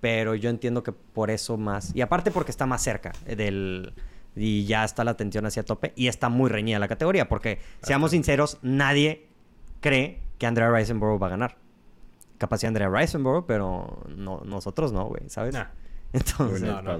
Pero 0.00 0.34
yo 0.34 0.50
entiendo 0.50 0.82
que 0.82 0.92
por 0.92 1.30
eso 1.30 1.56
más... 1.56 1.94
Y 1.94 2.00
aparte 2.00 2.30
porque 2.30 2.50
está 2.50 2.66
más 2.66 2.82
cerca 2.82 3.12
del... 3.26 3.92
Y 4.36 4.64
ya 4.64 4.84
está 4.84 5.04
la 5.04 5.12
atención 5.12 5.46
hacia 5.46 5.64
tope. 5.64 5.92
Y 5.96 6.08
está 6.08 6.28
muy 6.28 6.50
reñida 6.50 6.78
la 6.78 6.88
categoría. 6.88 7.28
Porque, 7.28 7.58
seamos 7.82 8.12
sinceros, 8.12 8.58
nadie 8.62 9.26
cree 9.80 10.20
que 10.38 10.46
Andrea 10.46 10.70
Risenborough 10.70 11.20
va 11.20 11.26
a 11.26 11.30
ganar 11.30 11.56
capacidad 12.40 12.68
Andrea 12.68 12.88
Risenborough, 12.88 13.44
pero 13.46 14.02
no, 14.08 14.40
nosotros 14.44 14.92
no, 14.92 15.04
güey, 15.04 15.28
¿sabes? 15.28 15.54
Entonces, 16.12 16.62
no, 16.62 16.82
no, 16.82 16.96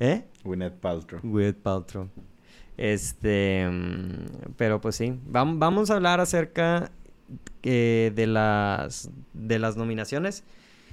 ¿Eh? 0.00 0.24
Gwyneth 0.42 0.80
Paltrow. 0.80 1.20
Gwyneth 1.22 1.58
Paltrow. 1.58 2.08
Este, 2.78 3.68
mm, 3.70 4.54
pero 4.56 4.80
pues 4.80 4.96
sí, 4.96 5.20
vamos, 5.26 5.58
vamos 5.58 5.90
a 5.90 5.96
hablar 5.96 6.18
acerca 6.20 6.90
eh, 7.62 8.10
de 8.14 8.26
las 8.26 9.10
de 9.34 9.58
las 9.58 9.76
nominaciones 9.76 10.44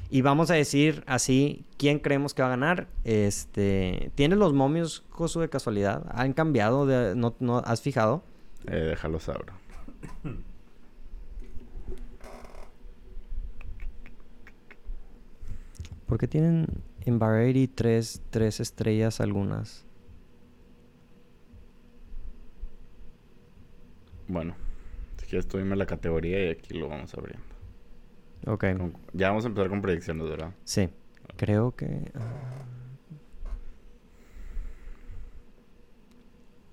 y 0.10 0.22
vamos 0.22 0.50
a 0.52 0.54
decir 0.54 1.04
así 1.06 1.66
quién 1.78 2.00
creemos 2.00 2.34
que 2.34 2.42
va 2.42 2.48
a 2.48 2.52
ganar. 2.52 2.88
Este, 3.04 4.12
¿tienes 4.16 4.38
los 4.38 4.54
momios 4.54 5.04
Josu 5.10 5.42
de 5.42 5.50
casualidad? 5.50 6.06
¿Han 6.10 6.34
cambiado? 6.34 6.86
De, 6.86 7.16
no, 7.16 7.36
no, 7.40 7.58
¿Has 7.58 7.82
fijado? 7.82 8.24
Eh, 8.68 8.76
déjalo 8.76 9.20
saber. 9.20 9.48
¿Por 16.06 16.18
qué 16.18 16.28
tienen 16.28 16.68
en 17.02 17.20
Variety 17.20 17.68
tres, 17.68 18.22
tres 18.30 18.62
estrellas 18.62 19.20
algunas? 19.20 19.86
Bueno, 24.30 24.56
si 25.18 25.26
quieres 25.26 25.48
tú 25.48 25.58
dime 25.58 25.76
la 25.76 25.86
categoría 25.86 26.46
y 26.46 26.50
aquí 26.50 26.74
lo 26.74 26.88
vamos 26.88 27.14
abriendo. 27.14 27.57
Ok. 28.48 28.64
ya 29.14 29.30
vamos 29.30 29.44
a 29.44 29.48
empezar 29.50 29.70
con 29.70 29.82
predicciones, 29.82 30.28
¿verdad? 30.30 30.52
Sí. 30.64 30.90
Creo 31.36 31.76
que... 31.76 32.12
Ah. 32.16 32.66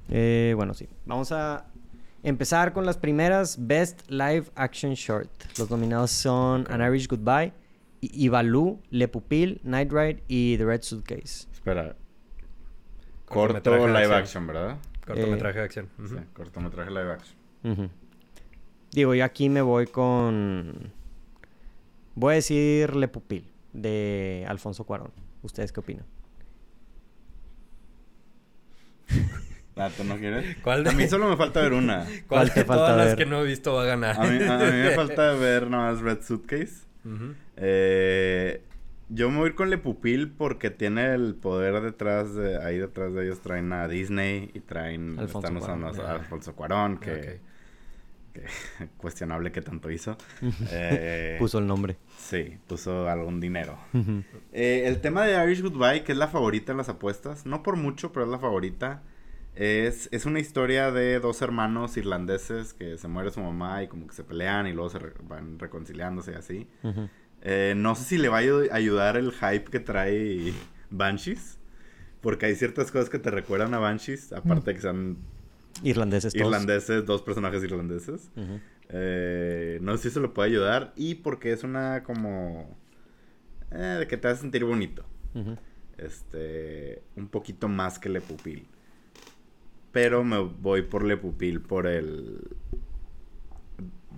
Eh, 0.09 0.53
bueno, 0.57 0.75
sí. 0.75 0.89
Vamos 1.07 1.33
a 1.33 1.67
empezar 2.23 2.73
con 2.73 2.87
las 2.87 2.97
primeras 2.97 3.57
Best 3.67 4.09
Live 4.09 4.45
Action 4.55 4.95
Short. 4.95 5.31
Los 5.59 5.71
nominados 5.71 6.11
son 6.11 6.67
An 6.71 6.81
Irish 6.81 7.09
Goodbye, 7.09 7.53
Ivalu, 8.01 8.81
Le 8.91 9.09
Pupil, 9.09 9.61
Night 9.65 9.91
Ride 9.91 10.23
y 10.29 10.57
The 10.57 10.65
Red 10.65 10.83
Suitcase. 10.83 11.49
Espera. 11.53 11.97
Corto 13.25 13.89
live 13.89 14.15
action, 14.15 14.47
¿verdad? 14.47 14.79
Cortometraje 15.05 15.59
de 15.59 15.65
acción. 15.65 15.89
Sí, 16.07 16.17
cortometraje 16.33 16.91
live 16.91 17.13
action. 17.13 17.91
Digo, 18.93 19.15
yo 19.15 19.25
aquí 19.25 19.49
me 19.49 19.63
voy 19.63 19.87
con. 19.87 20.93
Voy 22.15 22.33
a 22.33 22.35
decir 22.37 22.95
Le 22.97 23.09
Pupil 23.09 23.51
de 23.73 24.45
Alfonso 24.49 24.85
Cuarón. 24.85 25.13
¿Ustedes 25.43 25.73
qué 25.73 25.81
opinan? 25.81 26.07
Ah, 29.77 29.91
¿tú 29.91 30.05
no 30.05 30.17
quieres? 30.17 30.57
¿Cuál 30.63 30.87
A 30.87 30.93
mí 30.93 31.09
solo 31.09 31.29
me 31.29 31.37
falta 31.37 31.61
ver 31.61 31.73
una. 31.73 32.07
¿Cuál, 32.29 32.53
te 32.53 32.65
falta 32.65 32.93
todas 32.93 32.97
las 33.09 33.17
que 33.17 33.27
no 33.27 33.41
he 33.41 33.45
visto 33.45 33.75
va 33.75 33.83
a 33.83 33.87
ganar? 33.87 34.21
A 34.21 34.25
mí, 34.25 34.41
a 34.41 34.57
mí 34.57 34.83
me 34.83 34.91
falta 34.91 35.33
ver 35.35 35.69
nada 35.69 35.91
más 35.91 36.01
Red 36.01 36.23
Suitcase 36.23 36.85
eh, 37.57 38.63
yo 39.09 39.31
me 39.31 39.39
voy 39.39 39.47
a 39.47 39.49
ir 39.49 39.55
con 39.57 39.71
Le 39.71 39.79
Pupil 39.79 40.31
porque 40.31 40.71
tiene 40.71 41.13
el 41.13 41.35
poder 41.35 41.81
detrás 41.83 42.35
de... 42.35 42.57
Ahí 42.59 42.79
detrás 42.79 43.13
de 43.15 43.25
ellos 43.25 43.41
traen 43.41 43.73
a 43.73 43.89
Disney 43.89 44.51
y 44.55 44.61
traen... 44.61 45.19
Alfonso 45.19 45.49
están 45.49 45.57
usando 45.57 46.07
a 46.07 46.13
Alfonso 46.13 46.55
Cuarón, 46.55 46.99
que... 46.99 47.41
cuestionable 48.97 49.53
que 49.53 49.63
tanto 49.63 49.91
hizo. 49.91 50.17
Eh, 50.71 51.37
puso 51.39 51.59
el 51.59 51.67
nombre. 51.67 51.97
Sí, 52.19 52.59
puso 52.67 53.09
algún 53.09 53.41
dinero. 53.41 53.79
Eh, 54.53 54.85
el 54.87 55.01
tema 55.01 55.25
de 55.25 55.43
Irish 55.45 55.63
Goodbye, 55.63 56.05
que 56.05 56.13
es 56.13 56.19
la 56.19 56.29
favorita 56.29 56.73
en 56.73 56.79
las 56.79 56.89
apuestas, 56.89 57.47
no 57.47 57.63
por 57.63 57.77
mucho, 57.77 58.13
pero 58.13 58.27
es 58.27 58.31
la 58.31 58.39
favorita. 58.39 59.03
Es, 59.55 60.09
es 60.11 60.27
una 60.27 60.41
historia 60.41 60.91
de 60.91 61.21
dos 61.21 61.41
hermanos 61.41 61.97
irlandeses 61.97 62.75
que 62.75 62.99
se 62.99 63.07
muere 63.07 63.31
su 63.31 63.41
mamá 63.41 63.85
y 63.85 63.89
como 63.89 64.09
que 64.09 64.15
se 64.15 64.25
pelean 64.25 64.67
y 64.67 64.73
luego 64.73 64.91
se 64.91 64.99
van 65.23 65.59
reconciliándose 65.61 66.33
y 66.33 66.35
así. 66.35 66.69
Eh, 67.43 67.75
no 67.77 67.95
sé 67.95 68.05
si 68.05 68.19
le 68.19 68.29
va 68.29 68.39
a 68.39 68.75
ayudar 68.75 69.17
el 69.17 69.33
hype 69.33 69.71
que 69.71 69.79
trae 69.79 70.53
Banshees. 70.91 71.59
Porque 72.21 72.47
hay 72.47 72.57
ciertas 72.57 72.91
cosas 72.91 73.11
que 73.11 73.19
te 73.19 73.31
recuerdan 73.31 73.75
a 73.75 73.79
Banshees, 73.79 74.33
aparte 74.33 74.71
de 74.71 74.75
que 74.77 74.81
sean 74.81 75.19
irlandeses. 75.83 76.35
Irlandeses, 76.35 77.05
dos 77.05 77.23
personajes 77.23 77.63
irlandeses. 77.63 78.31
Eh, 78.89 79.79
no 79.83 79.97
sé 79.97 80.05
si 80.05 80.09
eso 80.09 80.21
le 80.21 80.29
puede 80.29 80.51
ayudar. 80.51 80.93
Y 80.97 81.17
porque 81.17 81.53
es 81.53 81.65
una 81.65 82.03
como... 82.03 82.77
Eh, 83.71 83.97
de 84.01 84.07
que 84.07 84.17
te 84.17 84.29
hace 84.29 84.43
sentir 84.43 84.65
bonito. 84.65 85.05
Este... 85.99 87.03
Un 87.17 87.29
poquito 87.29 87.69
más 87.69 87.99
que 87.99 88.09
Le 88.09 88.21
Pupil. 88.21 88.67
Pero 89.93 90.25
me 90.25 90.39
voy 90.39 90.83
por 90.83 91.05
Le 91.05 91.17
Pupil 91.17 91.61
por 91.61 91.87
el. 91.87 92.41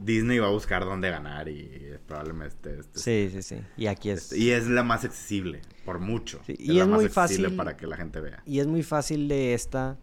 Disney 0.03 0.39
va 0.39 0.47
a 0.47 0.51
buscar 0.51 0.85
dónde 0.85 1.11
ganar 1.11 1.49
y 1.49 1.95
probablemente 2.07 2.81
este, 2.81 2.99
sí, 2.99 3.31
sí, 3.33 3.43
sí. 3.43 3.63
Y 3.77 3.87
aquí 3.87 4.11
es. 4.11 4.33
y 4.33 4.51
es 4.51 4.69
la 4.69 4.83
más 4.83 5.05
accesible, 5.05 5.61
por 5.85 5.99
mucho. 5.99 6.41
y 6.47 6.79
es, 6.79 6.87
muy 6.87 7.09
fácil 7.09 7.55
para 7.57 7.77
que 7.77 7.87
la 7.87 7.97
gente 7.97 8.21
vea. 8.21 8.43
Y 8.47 8.61
es 8.61 8.67
muy 8.67 8.83
fácil 8.83 9.29
de 9.29 9.55
esta 9.55 9.99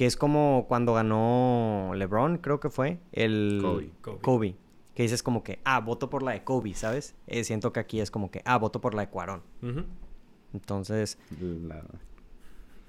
que 0.00 0.06
es 0.06 0.16
como 0.16 0.64
cuando 0.66 0.94
ganó 0.94 1.92
LeBron, 1.94 2.38
creo 2.38 2.58
que 2.58 2.70
fue, 2.70 3.00
el 3.12 3.58
Kobe. 3.60 3.90
Kobe. 4.22 4.54
que 4.94 5.02
dices 5.02 5.22
como 5.22 5.42
que, 5.44 5.58
ah, 5.64 5.78
voto 5.80 6.08
por 6.08 6.22
la 6.22 6.32
de 6.32 6.42
Kobe, 6.42 6.72
¿sabes? 6.72 7.14
Eh, 7.26 7.44
siento 7.44 7.70
que 7.74 7.80
aquí 7.80 8.00
es 8.00 8.10
como 8.10 8.30
que, 8.30 8.40
ah, 8.46 8.56
voto 8.56 8.80
por 8.80 8.94
la 8.94 9.02
de 9.02 9.08
Cuarón. 9.10 9.42
Entonces, 10.54 11.18
La- 11.38 11.84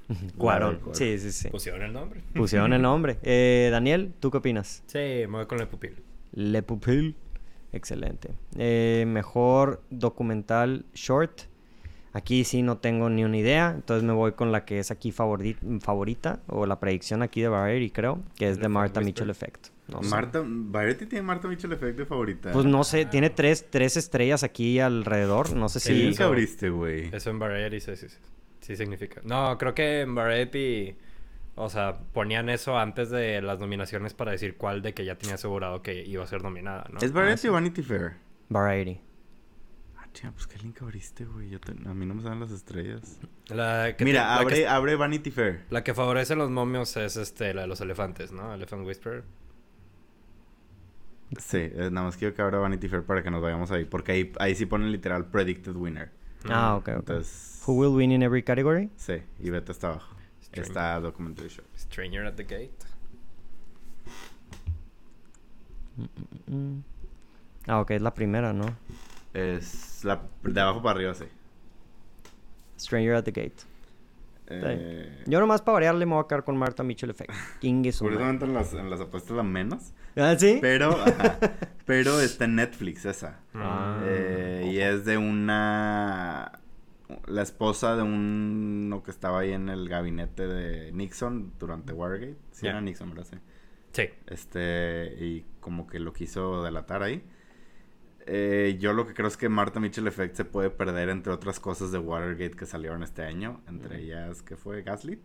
Cuarón. 0.38 0.80
Sí, 0.93 1.19
sí, 1.19 1.34
sí. 1.34 1.50
Pusieron 1.50 1.82
el 1.82 1.91
nombre. 1.91 2.21
Pusieron 2.34 2.71
el 2.71 2.82
nombre. 2.82 3.17
Eh, 3.24 3.67
Daniel, 3.74 4.13
¿tú 4.21 4.32
qué 4.32 4.38
opinas? 4.38 4.82
Sí, 4.88 4.97
me 4.97 5.26
voy 5.28 5.47
con 5.47 5.60
el 5.60 5.67
pupil. 5.67 6.02
Le 6.32 6.63
Pupil. 6.63 7.17
Excelente. 7.74 8.30
Eh, 8.58 9.04
mejor 9.06 9.82
documental 9.89 10.86
short. 10.93 11.41
Aquí 12.13 12.43
sí 12.43 12.62
no 12.62 12.78
tengo 12.78 13.10
ni 13.10 13.24
una 13.24 13.38
idea. 13.38 13.71
Entonces 13.74 14.04
me 14.04 14.12
voy 14.13 14.34
con 14.34 14.52
la 14.52 14.65
que 14.65 14.80
es 14.80 14.91
aquí 14.91 15.12
favori- 15.12 15.58
favorita. 15.82 16.39
O 16.47 16.65
la 16.65 16.80
predicción 16.80 17.21
aquí 17.21 17.41
de 17.41 17.47
Variety, 17.47 17.89
creo. 17.91 18.19
Que 18.36 18.50
es 18.50 18.60
de 18.60 18.67
Martha 18.67 19.00
Whisperer. 19.00 19.06
Mitchell 19.06 19.30
Effect. 19.30 19.67
No 19.88 20.04
sé. 20.04 20.10
Marta, 20.10 20.41
Variety 20.45 21.06
tiene 21.06 21.24
Marta 21.24 21.47
Mitchell 21.47 21.71
Effect 21.74 21.97
de 21.97 22.06
favorita. 22.06 22.52
Pues 22.52 22.65
no 22.65 22.84
sé, 22.84 23.06
tiene 23.06 23.30
tres, 23.30 23.65
tres 23.69 23.97
estrellas 23.97 24.43
aquí 24.43 24.80
alrededor. 24.80 25.54
No 25.56 25.69
sé 25.69 25.80
Sí, 25.80 25.95
si. 26.02 26.08
nunca 26.08 26.26
abriste, 26.26 26.69
güey. 26.69 27.10
Eso 27.13 27.30
en 27.30 27.39
Variety 27.39 27.80
sí, 27.80 27.95
sí, 27.95 28.10
sí. 28.10 28.17
Sí 28.62 28.76
significa. 28.76 29.21
No, 29.24 29.58
creo 29.58 29.74
que 29.74 30.02
en 30.02 30.13
Variety... 30.15 30.95
O 31.56 31.69
sea, 31.69 31.97
ponían 32.13 32.50
eso 32.50 32.78
antes 32.78 33.10
de 33.10 33.41
las 33.41 33.60
nominaciones 33.60 34.13
para 34.13 34.32
decir 34.32 34.56
cuál 34.56 34.82
de 34.82 34.93
que 34.93 35.04
ya 35.04 35.15
tenía 35.17 35.36
asegurado 35.36 35.82
que 35.82 36.04
iba 36.06 36.24
a 36.24 36.28
ser 36.28 36.41
nominada, 36.43 36.86
¿no? 36.91 37.00
¿Es 37.00 37.12
Variety 37.12 37.50
o 37.50 37.54
Vanity 37.54 37.84
Fair? 37.84 38.13
Variety. 38.47 39.02
Ah, 40.12 40.13
chinga, 40.13 40.34
pues 40.34 40.45
qué 40.47 40.58
link 40.60 40.82
abriste, 40.82 41.26
güey. 41.26 41.50
Yo 41.50 41.60
te- 41.60 41.71
A 41.71 41.93
mí 41.93 42.06
no 42.06 42.13
me 42.15 42.21
salen 42.21 42.41
las 42.41 42.52
estrellas. 42.52 43.17
La 43.47 43.95
que 43.95 44.04
Mira, 44.04 44.24
la 44.24 44.38
abre, 44.38 44.56
que, 44.56 44.67
abre 44.67 44.95
Vanity 44.97 45.32
Fair. 45.32 45.63
la 45.69 45.84
que 45.84 45.93
favorece 45.93 46.34
a 46.34 46.36
los 46.36 46.50
momios 46.50 46.95
es 46.97 47.15
este, 47.17 47.54
la 47.54 47.62
de 47.62 47.67
los 47.67 47.80
elefantes, 47.82 48.32
¿no? 48.32 48.54
Elephant 48.54 48.86
Whisperer. 48.86 49.24
Sí, 51.39 51.60
eh, 51.60 51.89
nada 51.91 52.08
más 52.08 52.17
quiero 52.17 52.34
que 52.36 52.41
abra 52.41 52.58
Vanity 52.60 52.89
Fair 52.89 53.04
para 53.04 53.24
que 53.24 53.32
nos 53.32 53.41
vayamos 53.41 53.71
ahí. 53.71 53.86
Porque 53.86 54.12
ahí, 54.12 54.34
ahí 54.39 54.54
sí 54.54 54.65
ponen 54.65 54.91
literal 54.91 55.26
Predicted 55.28 55.74
Winner. 55.76 56.12
Ah, 56.50 56.76
ok, 56.76 56.88
ok. 56.89 56.95
Entonces, 57.00 57.63
Who 57.65 57.74
will 57.76 57.95
win 57.95 58.12
in 58.12 58.21
every 58.24 58.43
category? 58.43 58.89
sí, 58.97 59.21
y 59.39 59.50
vete 59.50 59.71
hasta 59.71 59.88
abajo. 59.89 60.15
Stream. 60.41 60.65
Está 60.67 61.00
Documentary 61.00 61.47
Short. 61.47 61.67
Stranger 61.78 62.26
at 62.26 62.34
the 62.34 62.43
Gate. 62.43 62.74
Mm. 66.47 66.80
Ah, 67.67 67.80
ok, 67.80 67.91
es 67.91 68.02
la 68.02 68.13
primera, 68.13 68.52
¿no? 68.54 68.65
Es 69.34 70.04
la, 70.04 70.22
de 70.44 70.62
abajo 70.62 70.82
para 70.82 70.96
arriba, 70.98 71.13
sí. 71.13 71.26
Stranger 72.78 73.15
at 73.15 73.24
the 73.24 73.32
Gate. 73.32 73.63
Eh, 74.54 75.24
Yo 75.28 75.39
nomás 75.39 75.62
para 75.62 75.74
variarle 75.74 76.06
me 76.06 76.15
voy 76.15 76.24
a 76.24 76.28
quedar 76.28 76.44
con 76.44 76.58
Martha 76.58 76.84
Mitchell 76.84 77.10
Effect. 77.12 77.32
King 77.62 77.84
una. 77.84 77.98
curiosamente 78.00 78.46
en 78.46 78.54
las, 78.54 78.74
en 78.74 78.89
las 78.89 79.00
apuestas 79.00 79.38
la 79.38 79.44
menos. 79.44 79.94
¿Ah, 80.17 80.36
sí? 80.38 80.58
Pero, 80.62 80.91
ajá, 81.06 81.39
pero 81.86 82.20
está 82.20 82.46
en 82.46 82.56
Netflix 82.56 83.06
esa. 83.06 83.39
Ah. 83.54 84.02
Eh, 84.06 84.72
y 84.74 84.80
es 84.80 85.06
de 85.06 85.17
una... 85.17 86.60
La 87.28 87.41
esposa 87.41 87.98
de 87.98 88.04
uno 88.04 89.04
que 89.04 89.12
estaba 89.12 89.39
ahí 89.39 89.52
en 89.52 89.67
el 89.67 89.89
gabinete 89.89 90.48
de 90.48 90.94
Nixon 90.94 91.52
durante 91.60 91.91
Watergate. 91.91 92.38
Sí, 92.52 92.67
era 92.67 92.80
Nixon, 92.80 93.10
¿verdad? 93.10 93.28
Sí. 93.30 93.38
Sí. 93.91 94.04
Este, 94.28 95.13
y 95.20 95.46
como 95.60 95.88
que 95.88 96.00
lo 96.00 96.13
quiso 96.13 96.63
delatar 96.63 97.04
ahí. 97.04 97.22
Eh, 98.27 98.77
yo 98.79 98.93
lo 98.93 99.07
que 99.07 99.13
creo 99.13 99.27
es 99.27 99.38
que 99.38 99.49
Martha 99.49 99.79
Mitchell 99.79 100.07
Effect 100.07 100.36
se 100.36 100.45
puede 100.45 100.69
perder 100.69 101.10
entre 101.10 101.31
otras 101.34 101.60
cosas 101.60 101.91
de 101.91 101.99
Watergate 101.99 102.55
que 102.55 102.65
salieron 102.65 103.03
este 103.03 103.23
año. 103.23 103.62
Entre 103.67 104.01
ellas, 104.01 104.41
¿qué 104.41 104.55
fue? 104.55 104.84
Gaslit. 104.84 105.21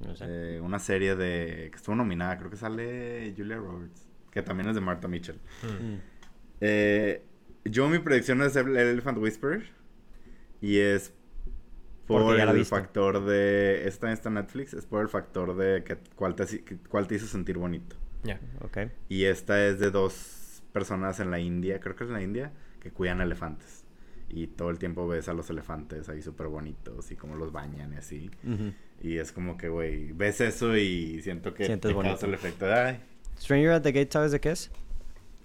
No 0.00 0.14
sé. 0.14 0.24
Eh, 0.28 0.60
una 0.60 0.78
serie 0.78 1.16
de... 1.16 1.68
que 1.70 1.76
estuvo 1.76 1.96
nominada, 1.96 2.38
creo 2.38 2.50
que 2.50 2.56
sale 2.56 3.34
Julia 3.36 3.56
Roberts. 3.56 4.06
Que 4.30 4.42
también 4.42 4.68
es 4.68 4.74
de 4.74 4.80
Martha 4.80 5.08
Mitchell. 5.08 5.40
Mm. 5.62 5.94
Eh, 6.60 7.24
yo 7.64 7.88
mi 7.88 7.98
predicción 7.98 8.42
es 8.42 8.54
el 8.56 8.76
Elephant 8.76 9.18
Whisperer. 9.18 9.70
Y 10.60 10.78
es 10.78 11.12
por 12.06 12.38
el 12.38 12.64
factor 12.64 13.24
de... 13.24 13.86
Esta 13.88 14.12
está 14.12 14.28
en 14.28 14.36
Netflix. 14.36 14.74
Es 14.74 14.86
por 14.86 15.02
el 15.02 15.08
factor 15.08 15.56
de 15.56 15.84
que, 15.84 15.98
cuál, 16.14 16.34
te, 16.34 16.46
que- 16.64 16.76
cuál 16.76 17.06
te 17.06 17.16
hizo 17.16 17.26
sentir 17.26 17.58
bonito. 17.58 17.96
Ya. 18.24 18.40
Ok. 18.62 18.78
Y 19.08 19.24
esta 19.24 19.66
es 19.66 19.78
de 19.78 19.90
dos 19.90 20.12
personas 20.78 21.18
en 21.18 21.30
la 21.30 21.40
India, 21.40 21.80
creo 21.80 21.96
que 21.96 22.04
es 22.04 22.08
en 22.10 22.14
la 22.14 22.22
India, 22.22 22.52
que 22.80 22.90
cuidan 22.92 23.20
elefantes. 23.20 23.84
Y 24.28 24.46
todo 24.46 24.70
el 24.70 24.78
tiempo 24.78 25.08
ves 25.08 25.28
a 25.28 25.32
los 25.32 25.50
elefantes 25.50 26.08
ahí 26.08 26.22
súper 26.22 26.46
bonitos 26.46 27.10
y 27.10 27.16
cómo 27.16 27.34
los 27.34 27.50
bañan 27.50 27.92
y 27.94 27.96
así. 27.96 28.30
Y 29.00 29.16
es 29.18 29.32
como 29.32 29.56
que, 29.56 29.68
güey, 29.68 30.12
ves 30.12 30.40
eso 30.40 30.76
y 30.76 31.20
siento 31.22 31.52
que 31.54 31.64
Sientes 31.66 31.88
te 31.88 31.94
bonito. 31.94 32.12
causa 32.12 32.26
el 32.26 32.34
efecto 32.34 32.66
de, 32.66 32.74
ay. 32.74 33.00
Stranger 33.38 33.70
at 33.72 33.82
the 33.82 33.92
Gate, 33.92 34.12
¿sabes 34.12 34.30
de 34.32 34.40
qué 34.40 34.50
es? 34.52 34.70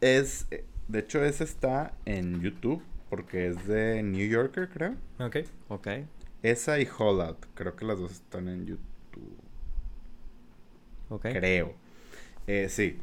Es, 0.02 0.46
eh, 0.52 0.66
de 0.88 1.00
hecho, 1.00 1.24
ese 1.24 1.44
está 1.46 1.94
en 2.06 2.42
YouTube 2.42 2.84
porque 3.10 3.48
es 3.48 3.66
de 3.68 4.04
New 4.04 4.28
Yorker, 4.28 4.70
creo. 4.70 4.96
Ok. 5.20 5.38
Ok. 5.70 5.88
Esa 6.44 6.80
y 6.80 6.88
Hollout, 6.98 7.46
creo 7.54 7.76
que 7.76 7.86
las 7.86 8.00
dos 8.00 8.12
están 8.12 8.48
en 8.50 8.66
YouTube. 8.66 9.38
Ok. 11.10 11.22
Creo. 11.32 11.74
Eh, 12.48 12.68
sí. 12.70 13.00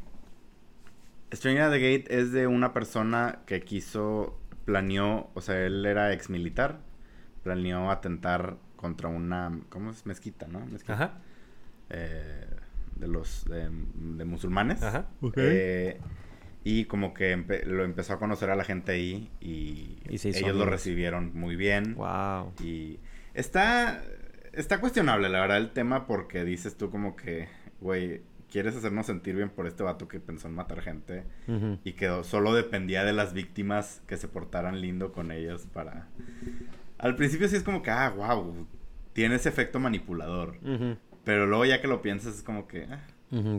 Stranger 1.32 1.62
at 1.64 1.70
the 1.72 1.78
Gate 1.78 2.04
es 2.18 2.32
de 2.32 2.46
una 2.46 2.72
persona 2.72 3.40
que 3.46 3.60
quiso, 3.62 4.38
planeó, 4.64 5.30
o 5.34 5.40
sea, 5.40 5.64
él 5.64 5.84
era 5.86 6.12
ex 6.12 6.28
militar, 6.30 6.80
planeó 7.42 7.90
atentar 7.90 8.56
contra 8.76 9.08
una, 9.08 9.58
¿cómo 9.68 9.90
es? 9.90 10.06
Mezquita, 10.06 10.46
¿no? 10.48 10.64
Mezquita. 10.66 10.94
Ajá. 10.94 11.18
Eh, 11.90 12.46
de 12.96 13.08
los, 13.08 13.44
de, 13.46 13.68
de 13.94 14.24
musulmanes. 14.24 14.82
Ajá. 14.82 15.06
Ok. 15.20 15.34
Eh, 15.38 15.98
y 16.64 16.84
como 16.84 17.14
que 17.14 17.34
empe- 17.36 17.64
lo 17.64 17.84
empezó 17.84 18.12
a 18.14 18.18
conocer 18.18 18.50
a 18.50 18.54
la 18.56 18.64
gente 18.64 18.92
ahí 18.92 19.30
y, 19.40 19.98
Y 20.08 20.28
ellos 20.28 20.54
lo 20.56 20.66
recibieron 20.66 21.32
muy 21.34 21.56
bien. 21.56 21.94
Wow. 21.94 22.52
Y 22.62 22.98
está, 23.32 24.02
está 24.52 24.80
cuestionable, 24.80 25.28
la 25.30 25.40
verdad, 25.40 25.56
el 25.56 25.70
tema 25.70 26.06
porque 26.06 26.44
dices 26.44 26.76
tú 26.76 26.90
como 26.90 27.16
que, 27.16 27.48
güey, 27.80 28.20
quieres 28.50 28.76
hacernos 28.76 29.06
sentir 29.06 29.36
bien 29.36 29.50
por 29.50 29.66
este 29.66 29.82
vato 29.82 30.08
que 30.08 30.20
pensó 30.20 30.48
en 30.48 30.54
matar 30.54 30.82
gente 30.82 31.24
y 31.84 31.92
que 31.92 32.22
solo 32.24 32.52
dependía 32.52 33.04
de 33.04 33.12
las 33.12 33.32
víctimas 33.32 34.02
que 34.06 34.16
se 34.16 34.28
portaran 34.28 34.80
lindo 34.80 35.12
con 35.12 35.30
ellos 35.32 35.66
para... 35.72 36.08
Al 36.98 37.16
principio 37.16 37.48
sí 37.48 37.56
es 37.56 37.62
como 37.62 37.82
que, 37.82 37.90
ah, 37.90 38.10
wow, 38.10 38.66
tiene 39.14 39.36
ese 39.36 39.48
efecto 39.48 39.78
manipulador. 39.78 40.58
Pero 41.24 41.46
luego 41.46 41.64
ya 41.64 41.80
que 41.80 41.88
lo 41.88 42.02
piensas 42.02 42.36
es 42.36 42.42
como 42.42 42.66
que... 42.66 42.84
ah, 42.84 43.06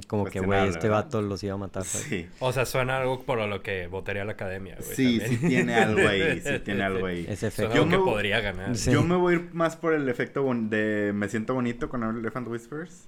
Como 0.07 0.25
que, 0.25 0.41
güey, 0.41 0.67
este 0.67 0.89
¿verdad? 0.89 1.05
vato 1.05 1.21
los 1.21 1.41
iba 1.43 1.53
a 1.53 1.57
matar. 1.57 1.83
¿sabes? 1.85 2.07
sí. 2.07 2.27
O 2.39 2.51
sea, 2.51 2.65
suena 2.65 2.97
algo 2.97 3.21
por 3.23 3.39
lo 3.47 3.63
que 3.63 3.87
votaría 3.87 4.25
la 4.25 4.33
academia, 4.33 4.75
güey. 4.77 4.95
Sí, 4.95 5.19
también. 5.19 5.39
sí 5.41 5.47
tiene 5.47 5.75
algo 5.75 6.07
ahí, 6.07 6.41
sí 6.41 6.59
tiene 6.65 6.83
algo 6.83 7.05
ahí. 7.05 7.25
Ese 7.27 7.47
efecto. 7.47 7.73
Yo 7.73 7.83
algo 7.83 7.91
que 7.91 7.97
me- 7.97 8.03
podría 8.03 8.41
ganar. 8.41 8.75
Sí. 8.75 8.91
Yo 8.91 9.01
me 9.03 9.15
voy 9.15 9.33
a 9.33 9.37
ir 9.37 9.49
más 9.53 9.77
por 9.77 9.93
el 9.93 10.09
efecto 10.09 10.45
de 10.53 11.11
me 11.15 11.29
siento 11.29 11.53
bonito 11.53 11.87
con 11.89 12.03
Elephant 12.03 12.47
Whispers. 12.49 13.07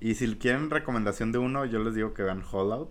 Y 0.00 0.14
si 0.16 0.34
quieren 0.36 0.68
recomendación 0.70 1.32
de 1.32 1.38
uno, 1.38 1.64
yo 1.64 1.78
les 1.82 1.94
digo 1.94 2.12
que 2.12 2.22
vean 2.22 2.42
Hollout. 2.50 2.90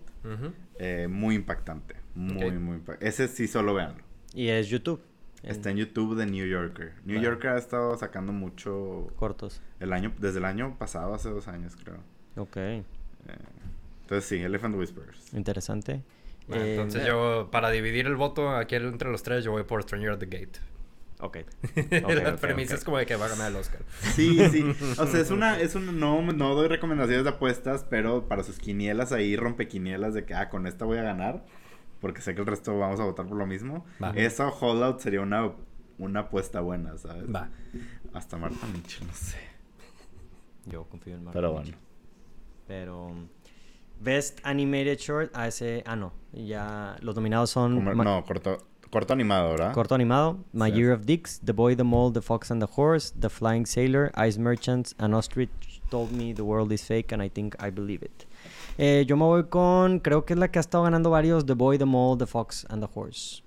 Eh, 0.79 1.07
muy 1.09 1.35
impactante. 1.35 1.95
Muy, 2.15 2.51
muy 2.53 2.77
impactante. 2.77 3.07
Ese 3.07 3.27
sí 3.27 3.47
solo 3.47 3.73
veanlo. 3.75 4.03
Y 4.33 4.47
es 4.47 4.67
YouTube. 4.69 5.01
Está 5.43 5.69
en 5.69 5.77
YouTube 5.77 6.15
de 6.15 6.25
New 6.25 6.47
Yorker. 6.47 6.93
New. 7.05 7.21
Yorker 7.21 7.51
ha 7.51 7.57
estado 7.59 7.95
sacando 7.97 8.33
mucho 8.33 9.11
cortos. 9.15 9.61
el 9.79 9.93
año, 9.93 10.11
desde 10.17 10.39
el 10.39 10.45
año 10.45 10.75
pasado, 10.79 11.13
hace 11.13 11.29
dos 11.29 11.47
años 11.47 11.75
creo. 11.75 11.97
Ok. 12.35 12.57
Eh, 13.27 13.33
entonces 14.01 14.29
sí, 14.29 14.35
Elephant 14.41 14.75
Whispers. 14.75 15.33
Interesante. 15.33 16.03
Bueno, 16.47 16.63
Eh, 16.63 16.75
entonces 16.75 17.05
yo, 17.05 17.49
para 17.51 17.71
dividir 17.71 18.05
el 18.05 18.15
voto 18.15 18.49
aquí 18.55 18.75
entre 18.75 19.09
los 19.11 19.23
tres, 19.23 19.43
yo 19.43 19.51
voy 19.51 19.63
por 19.63 19.81
Stranger 19.83 20.11
at 20.11 20.19
the 20.19 20.25
Gate. 20.27 20.59
Ok. 21.19 21.37
la 21.89 22.33
ok, 22.33 22.39
premisa 22.39 22.75
es 22.75 22.83
como 22.83 22.97
de 22.97 23.05
que 23.05 23.15
va 23.15 23.25
a 23.25 23.29
ganar 23.29 23.49
el 23.49 23.55
Oscar. 23.57 23.81
Sí, 24.13 24.37
sí. 24.49 24.63
O 24.99 25.07
sea, 25.07 25.21
es 25.21 25.31
una, 25.31 25.59
es 25.59 25.73
un, 25.75 25.99
no, 25.99 26.21
no 26.21 26.55
doy 26.55 26.67
recomendaciones 26.67 27.23
de 27.23 27.29
apuestas, 27.31 27.85
pero 27.89 28.27
para 28.27 28.43
sus 28.43 28.59
quinielas 28.59 29.11
ahí, 29.11 29.35
rompe 29.35 29.67
quinielas 29.67 30.13
de 30.13 30.25
que, 30.25 30.33
ah, 30.33 30.49
con 30.49 30.67
esta 30.67 30.85
voy 30.85 30.97
a 30.97 31.03
ganar, 31.03 31.43
porque 32.01 32.21
sé 32.21 32.35
que 32.35 32.41
el 32.41 32.47
resto 32.47 32.77
vamos 32.77 32.99
a 32.99 33.05
votar 33.05 33.25
por 33.27 33.37
lo 33.37 33.47
mismo. 33.47 33.85
Va. 34.03 34.11
Esa 34.11 34.49
Hollout 34.49 34.99
sería 34.99 35.21
una, 35.21 35.51
una 35.97 36.19
apuesta 36.21 36.59
buena, 36.59 36.97
¿sabes? 36.97 37.33
Va. 37.33 37.49
Hasta 38.13 38.37
Marta 38.37 38.67
Mitchell, 38.67 39.07
no 39.07 39.13
sé. 39.13 39.39
Yo 40.65 40.83
confío 40.83 41.13
en 41.15 41.23
Marvel. 41.23 41.33
Pero 41.41 41.53
bueno. 41.53 41.77
Pero. 42.67 43.07
um, 43.07 43.27
Best 43.99 44.39
Animated 44.43 44.97
Short. 44.99 45.31
Ah, 45.33 45.47
ese. 45.47 45.83
Ah, 45.85 45.95
no. 45.95 46.11
Ya. 46.33 46.95
Los 47.01 47.15
nominados 47.15 47.49
son. 47.49 47.83
Como- 47.85 48.03
no, 48.03 48.23
corto, 48.25 48.57
corto 48.89 49.13
animado, 49.13 49.51
¿verdad? 49.51 49.73
Corto 49.73 49.95
animado. 49.95 50.37
My 50.53 50.69
Sí. 50.71 50.77
Year 50.77 50.91
of 50.91 51.05
Dicks. 51.05 51.39
The 51.43 51.53
Boy, 51.53 51.75
the 51.75 51.83
Mole, 51.83 52.11
The 52.13 52.21
Fox 52.21 52.51
and 52.51 52.61
the 52.63 52.69
Horse. 52.75 53.13
The 53.19 53.29
Flying 53.29 53.65
Sailor. 53.65 54.11
Ice 54.27 54.37
Merchants. 54.39 54.95
An 54.99 55.13
Ostrich 55.13 55.49
told 55.89 56.11
me 56.11 56.33
the 56.33 56.41
world 56.43 56.71
is 56.71 56.83
fake 56.85 57.13
and 57.13 57.23
I 57.23 57.29
think 57.29 57.55
I 57.63 57.69
believe 57.71 58.03
it. 58.03 58.25
Eh, 58.77 59.05
yo 59.07 59.15
me 59.15 59.23
voy 59.23 59.43
con. 59.45 59.99
Creo 60.01 60.25
que 60.25 60.33
es 60.33 60.39
la 60.39 60.49
que 60.51 60.59
ha 60.59 60.61
estado 60.61 60.83
ganando 60.83 61.09
varios. 61.09 61.45
The 61.45 61.53
Boy, 61.53 61.77
the 61.77 61.85
Mole, 61.85 62.17
The 62.19 62.25
Fox 62.27 62.65
and 62.69 62.83
the 62.85 62.89
Horse. 62.93 63.41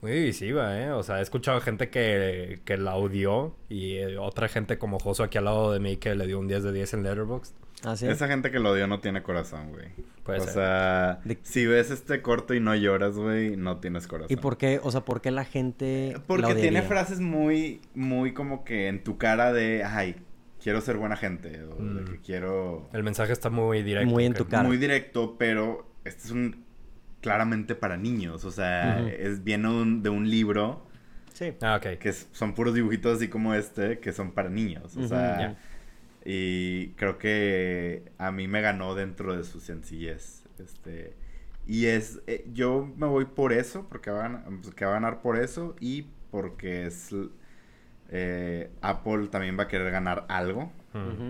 Muy 0.00 0.12
divisiva, 0.12 0.80
¿eh? 0.80 0.90
O 0.90 1.02
sea, 1.04 1.18
he 1.20 1.22
escuchado 1.22 1.60
gente 1.60 1.88
que, 1.90 2.60
que 2.64 2.76
la 2.76 2.96
odió 2.96 3.54
y 3.68 3.96
eh, 3.98 4.18
otra 4.18 4.48
gente 4.48 4.76
como 4.76 4.98
Joso 4.98 5.22
aquí 5.22 5.38
al 5.38 5.44
lado 5.44 5.70
de 5.70 5.78
mí 5.78 5.96
que 5.96 6.16
le 6.16 6.26
dio 6.26 6.40
un 6.40 6.48
10 6.48 6.64
de 6.64 6.72
10 6.72 6.94
en 6.94 7.02
Letterboxd. 7.04 7.54
¿Ah, 7.84 7.96
sí? 7.96 8.06
Esa 8.06 8.28
gente 8.28 8.50
que 8.50 8.58
lo 8.58 8.70
odió 8.70 8.86
no 8.86 9.00
tiene 9.00 9.22
corazón, 9.22 9.70
güey. 9.72 9.86
Puede 10.24 10.38
o 10.40 10.44
ser. 10.44 10.52
sea, 10.54 11.20
De- 11.24 11.38
si 11.42 11.66
ves 11.66 11.90
este 11.90 12.22
corto 12.22 12.54
y 12.54 12.60
no 12.60 12.74
lloras, 12.76 13.16
güey, 13.16 13.56
no 13.56 13.78
tienes 13.78 14.06
corazón. 14.06 14.28
¿Y 14.30 14.36
por 14.36 14.56
qué? 14.56 14.80
O 14.82 14.90
sea, 14.92 15.00
¿por 15.04 15.20
qué 15.20 15.30
la 15.32 15.44
gente 15.44 16.12
la 16.14 16.22
Porque 16.26 16.54
tiene 16.54 16.82
frases 16.82 17.18
muy, 17.20 17.80
muy 17.94 18.32
como 18.32 18.64
que 18.64 18.88
en 18.88 19.02
tu 19.02 19.18
cara 19.18 19.52
de, 19.52 19.82
ay, 19.84 20.16
quiero 20.62 20.80
ser 20.80 20.96
buena 20.96 21.16
gente, 21.16 21.62
o 21.64 21.74
de 21.76 22.02
Mm. 22.02 22.04
que 22.04 22.18
quiero... 22.20 22.88
El 22.92 23.02
mensaje 23.02 23.32
está 23.32 23.50
muy 23.50 23.82
directo. 23.82 24.12
Muy 24.12 24.26
en 24.26 24.32
que- 24.32 24.38
tu 24.38 24.46
cara. 24.48 24.62
Muy 24.62 24.76
directo, 24.76 25.36
pero 25.36 25.90
este 26.04 26.24
es 26.26 26.30
un 26.30 26.64
claramente 27.20 27.74
para 27.74 27.96
niños, 27.96 28.44
o 28.44 28.50
sea, 28.50 29.00
es 29.08 29.42
viene 29.44 29.68
un- 29.68 30.02
de 30.02 30.08
un 30.10 30.28
libro 30.28 30.86
Sí. 31.32 31.52
Ah, 31.62 31.76
ok. 31.76 31.98
que 31.98 32.12
son 32.12 32.52
puros 32.54 32.74
dibujitos 32.74 33.16
así 33.16 33.28
como 33.28 33.54
este 33.54 33.98
que 34.00 34.12
son 34.12 34.32
para 34.32 34.50
niños, 34.50 34.96
o 34.96 35.06
sea, 35.08 35.38
ya. 35.40 35.56
Y 36.24 36.88
creo 36.90 37.18
que 37.18 38.12
a 38.18 38.30
mí 38.32 38.48
me 38.48 38.60
ganó 38.60 38.94
dentro 38.94 39.36
de 39.36 39.44
su 39.44 39.60
sencillez, 39.60 40.44
este, 40.58 41.14
y 41.66 41.86
es, 41.86 42.20
eh, 42.26 42.44
yo 42.52 42.88
me 42.96 43.06
voy 43.06 43.24
por 43.26 43.52
eso, 43.52 43.86
porque 43.88 44.10
va 44.10 44.24
a, 44.26 44.28
gan- 44.28 44.60
pues, 44.62 44.74
que 44.74 44.84
va 44.84 44.92
a 44.92 44.94
ganar 44.94 45.22
por 45.22 45.38
eso 45.38 45.76
y 45.80 46.06
porque 46.30 46.86
es, 46.86 47.10
eh, 48.10 48.70
Apple 48.82 49.28
también 49.28 49.58
va 49.58 49.64
a 49.64 49.68
querer 49.68 49.90
ganar 49.90 50.26
algo. 50.28 50.72
Des- 50.94 51.22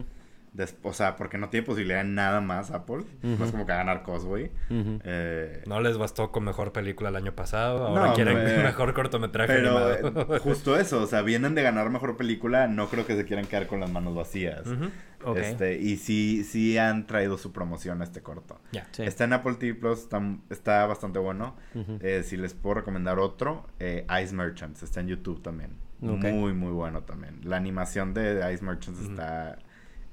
o 0.82 0.92
sea, 0.92 1.16
porque 1.16 1.38
no 1.38 1.48
tiene 1.48 1.64
posibilidad 1.66 1.98
de 2.03 2.11
nada 2.11 2.40
más 2.40 2.70
Apple. 2.70 3.05
No 3.22 3.44
es 3.44 3.50
como 3.50 3.64
que 3.66 3.72
ganar 3.72 4.03
Cosway. 4.03 4.50
Eh, 4.70 5.62
No 5.66 5.80
les 5.80 5.96
bastó 5.98 6.30
con 6.30 6.44
mejor 6.44 6.72
película 6.72 7.09
el 7.09 7.16
año 7.16 7.34
pasado. 7.34 7.86
Ahora 7.86 8.09
No, 8.09 8.14
quieren 8.14 8.34
me- 8.36 8.57
mejor 8.62 8.92
cortometraje 8.94 9.53
pero 9.53 9.78
animado. 9.88 10.36
eh, 10.36 10.38
justo 10.40 10.76
eso, 10.78 11.03
o 11.03 11.07
sea, 11.07 11.22
vienen 11.22 11.55
de 11.55 11.62
ganar 11.62 11.88
mejor 11.90 12.16
película, 12.16 12.68
no 12.68 12.88
creo 12.88 13.07
que 13.07 13.16
se 13.16 13.24
quieran 13.24 13.46
quedar 13.46 13.66
con 13.66 13.80
las 13.80 13.90
manos 13.90 14.14
vacías. 14.14 14.66
Ujú. 14.66 14.90
Ok. 15.24 15.36
Este, 15.38 15.76
y 15.78 15.96
sí, 15.98 16.42
sí 16.44 16.76
han 16.78 17.07
traído 17.07 17.38
su 17.38 17.53
promoción 17.53 18.00
a 18.00 18.05
este 18.05 18.22
corto. 18.22 18.61
Ya. 18.72 18.86
Sí. 18.90 19.05
Está 19.05 19.24
en 19.24 19.34
Apple 19.34 19.55
TV 19.55 19.74
Plus, 19.74 20.00
está, 20.00 20.20
está 20.50 20.84
bastante 20.86 21.18
bueno. 21.20 21.57
Eh, 22.00 22.22
si 22.24 22.36
les 22.36 22.55
puedo 22.55 22.74
recomendar 22.74 23.18
otro, 23.20 23.66
eh, 23.78 24.05
Ice 24.22 24.34
Merchants, 24.34 24.82
está 24.82 25.00
en 25.00 25.09
YouTube 25.09 25.40
también. 25.40 25.70
Muy, 26.00 26.53
muy 26.53 26.72
bueno 26.72 27.05
también. 27.05 27.38
La 27.44 27.57
animación 27.57 28.12
de 28.12 28.53
Ice 28.53 28.64
Merchants 28.64 29.00
está 29.00 29.57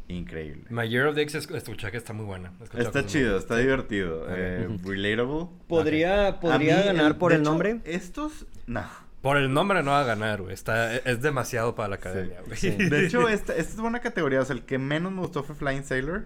increíble. 0.10 0.66
My 0.70 0.90
Year 0.90 1.06
of 1.08 1.16
Dicks 1.16 1.36
es- 1.36 1.50
escuché 1.50 1.90
que 1.92 1.98
está 1.98 2.12
muy 2.14 2.26
buena. 2.26 2.52
Está 2.78 3.06
chido, 3.06 3.32
muy- 3.32 3.40
está 3.40 3.56
divertido. 3.58 4.26
Eh, 4.30 4.68
relatable. 4.84 5.48
¿Podría, 5.68 6.40
podría 6.42 6.78
mí, 6.78 6.84
ganar 6.84 7.18
por 7.18 7.32
el 7.32 7.42
hecho, 7.42 7.50
nombre? 7.50 7.80
Estos, 7.86 8.46
no. 8.68 8.84
Por 9.22 9.38
el 9.38 9.54
nombre 9.54 9.84
no 9.84 9.92
va 9.92 10.02
a 10.02 10.06
ganar, 10.06 10.42
güey. 10.42 10.54
Está, 10.54 10.96
es 10.96 11.22
demasiado 11.22 11.76
para 11.76 11.90
la 11.90 11.96
academia, 11.96 12.42
güey. 12.46 12.58
Sí. 12.58 12.72
De 12.72 13.06
hecho, 13.06 13.28
esta, 13.30 13.56
esta 13.56 13.74
es 13.74 13.80
buena 13.80 14.00
categoría. 14.02 14.42
O 14.42 14.46
sea, 14.46 14.56
el 14.56 14.64
que 14.64 14.78
menos 14.78 15.12
me 15.12 15.20
gustó 15.22 15.44
fue 15.44 15.56
Flying 15.56 15.84
Sailor. 15.84 16.26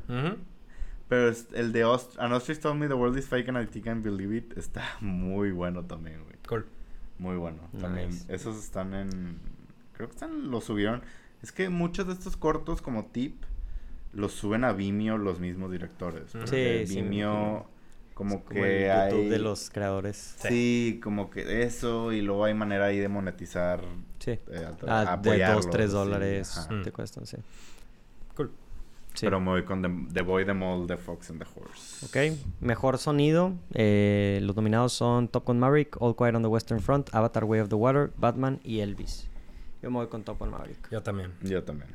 Pero 1.10 1.30
es- 1.30 1.48
el 1.54 1.72
de 1.74 1.84
Ost 1.84 2.18
An 2.20 2.32
Ostrich 2.34 2.60
Told 2.60 2.80
Me 2.80 2.88
the 2.88 2.94
World 2.94 3.18
is 3.18 3.28
Fake 3.28 3.50
and 3.50 3.62
I 3.62 3.66
Think 3.68 3.86
I 3.86 3.90
Can 3.90 4.04
Believe 4.04 4.36
It 4.38 4.58
está 4.58 4.84
muy 5.02 5.52
bueno 5.52 5.84
también, 5.86 6.24
güey. 6.24 6.36
Cool. 6.48 6.66
Muy 7.20 7.36
bueno. 7.36 7.70
También. 7.80 8.10
Nice. 8.10 8.34
Esos 8.34 8.58
están 8.58 8.94
en. 8.94 9.38
Creo 9.94 10.08
que 10.08 10.14
están. 10.14 10.50
Los 10.50 10.64
subieron. 10.64 11.02
Es 11.42 11.52
que 11.52 11.70
muchos 11.70 12.08
de 12.08 12.14
estos 12.14 12.38
cortos, 12.38 12.82
como 12.82 13.06
tip, 13.08 13.44
los 14.14 14.32
suben 14.34 14.64
a 14.64 14.74
Vimeo 14.74 15.18
los 15.18 15.40
mismos 15.40 15.72
directores. 15.72 16.32
Sí, 16.32 16.38
porque 16.40 16.86
sí, 16.88 16.96
me 17.02 17.10
Vimeo, 17.10 17.66
como 18.14 18.44
Como 18.44 18.46
que 18.46 18.86
el 18.92 19.10
YouTube 19.10 19.24
hay. 19.24 19.30
de 19.30 19.40
los 19.40 19.70
creadores. 19.72 20.36
Sí, 20.40 21.00
como 21.04 21.30
que 21.32 21.64
eso. 21.64 22.12
Y 22.14 22.22
luego 22.22 22.46
hay 22.46 22.54
manera 22.54 22.86
ahí 22.86 23.00
de 23.00 23.08
monetizar. 23.10 23.82
Sí. 24.20 24.32
eh, 24.32 24.68
a- 24.88 25.02
Ah, 25.02 25.04
de 25.04 25.10
apoyarlos, 25.32 25.66
2, 25.66 25.72
3 25.72 25.90
sí, 25.90 25.94
dólares 25.96 26.58
ajá. 26.58 26.82
te 26.84 26.92
cuestan, 26.92 27.26
sí. 27.26 27.38
Cool. 28.36 28.52
Sí. 29.16 29.26
Pero 29.28 29.40
me 29.40 29.52
voy 29.52 29.64
con 29.64 29.82
The, 29.82 30.14
The 30.14 30.22
Boy, 30.22 30.46
The 30.46 30.54
Mole, 30.54 30.88
The 30.88 30.98
Fox 30.98 31.30
and 31.30 31.44
the 31.44 31.48
Horse. 31.54 32.06
Ok, 32.06 32.38
mejor 32.62 32.98
sonido. 32.98 33.54
eh, 33.74 34.40
los 34.44 34.56
nominados 34.56 34.94
son 34.94 35.28
Top 35.28 35.46
Gun 35.46 35.60
Maverick, 35.60 36.02
All 36.02 36.16
Quiet 36.16 36.36
on 36.36 36.42
the 36.42 36.48
Western 36.48 36.80
Front, 36.82 37.14
Avatar 37.14 37.44
Way 37.44 37.60
of 37.62 37.70
the 37.70 37.76
Water, 37.76 38.12
Batman 38.18 38.60
y 38.64 38.80
Elvis. 38.80 39.28
Yo 39.82 39.90
me 39.92 39.98
voy 39.98 40.08
con 40.08 40.24
Top 40.24 40.40
Gun 40.40 40.52
Maverick. 40.52 40.90
Yo 40.90 41.04
también. 41.04 41.32
Yo 41.42 41.64
también. 41.64 41.90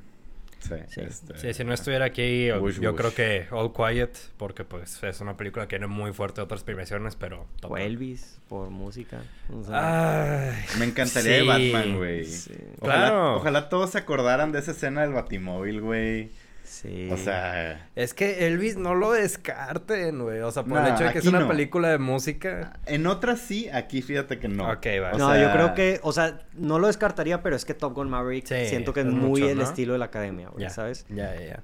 Sí, 0.61 0.75
Sí. 0.89 1.01
este, 1.03 1.39
Sí, 1.39 1.55
si 1.55 1.65
no 1.65 1.73
estuviera 1.73 2.05
aquí, 2.07 2.47
yo- 2.47 2.97
creo 2.97 3.15
que 3.15 3.47
All 3.51 3.73
Quiet, 3.73 4.11
porque 4.37 4.65
pues 4.65 5.03
es 5.03 5.21
una 5.21 5.37
película 5.37 5.67
que 5.67 5.71
tiene 5.77 5.87
muy 5.87 6.13
fuerte 6.13 6.41
otras 6.41 6.65
premiaciones, 6.65 7.15
pero... 7.17 7.47
Top 7.61 7.73
O. 7.73 7.77
Elvis, 7.77 8.39
por 8.49 8.69
música. 8.71 9.23
o 9.53 9.63
sea, 9.65 10.51
Ay, 10.51 10.57
Me 10.79 10.85
encantaría 10.87 11.33
de 11.33 11.41
sí. 11.41 11.47
Batman, 11.47 11.97
güey. 11.99 12.25
Sí. 12.25 12.55
Ojalá, 12.81 13.07
Claro. 13.09 13.37
ojalá 13.37 13.69
todos 13.69 13.91
se 13.91 13.99
acordaran 13.99 14.51
de 14.53 14.59
esa 14.59 14.73
escena 14.73 15.03
del 15.03 15.13
Batimóvil, 15.13 15.81
güey. 15.81 16.31
Sí. 16.69 17.09
O 17.11 17.17
sea, 17.17 17.89
Es 17.97 18.13
que 18.15 18.47
Elvis 18.47 18.77
no 18.77 18.95
lo 18.95 19.13
descarten, 19.13 20.21
güey. 20.23 20.41
O 20.41 20.51
sea, 20.51 20.65
por 20.65 20.79
el 20.79 20.93
hecho 20.93 21.05
de 21.05 21.13
que 21.13 21.19
es 21.21 21.27
una 21.27 21.41
no. 21.41 21.49
película 21.49 21.89
de 21.89 21.99
música. 21.99 22.75
en 22.87 23.07
otras 23.07 23.41
sí, 23.41 23.69
aquí 23.71 24.03
fíjate 24.03 24.39
que 24.39 24.49
no. 24.49 24.71
Ok, 24.71 24.87
va. 25.03 25.13
O 25.13 25.19
no, 25.19 25.33
sea, 25.33 25.43
yo 25.43 25.53
creo 25.53 25.75
que, 25.75 25.99
o 26.03 26.13
sea, 26.13 26.43
no 26.55 26.79
lo 26.79 26.87
descartaría, 26.87 27.43
pero 27.43 27.57
es 27.57 27.65
que 27.65 27.75
Top 27.75 27.95
Gun 27.95 28.11
Maverick 28.11 28.47
Sí, 28.47 28.67
siento 28.67 28.93
que 28.93 29.01
es, 29.01 29.07
es 29.07 29.13
muy 29.13 29.41
mucho, 29.41 29.49
el 29.49 29.59
¿no? 29.59 29.65
estilo 29.65 29.95
de 29.95 29.99
la 29.99 30.05
academia, 30.07 30.49
güey, 30.51 30.63
Ya, 30.63 30.71
¿sabes? 30.71 31.07
Ya, 31.09 31.35
ya, 31.35 31.41
ya. 31.47 31.63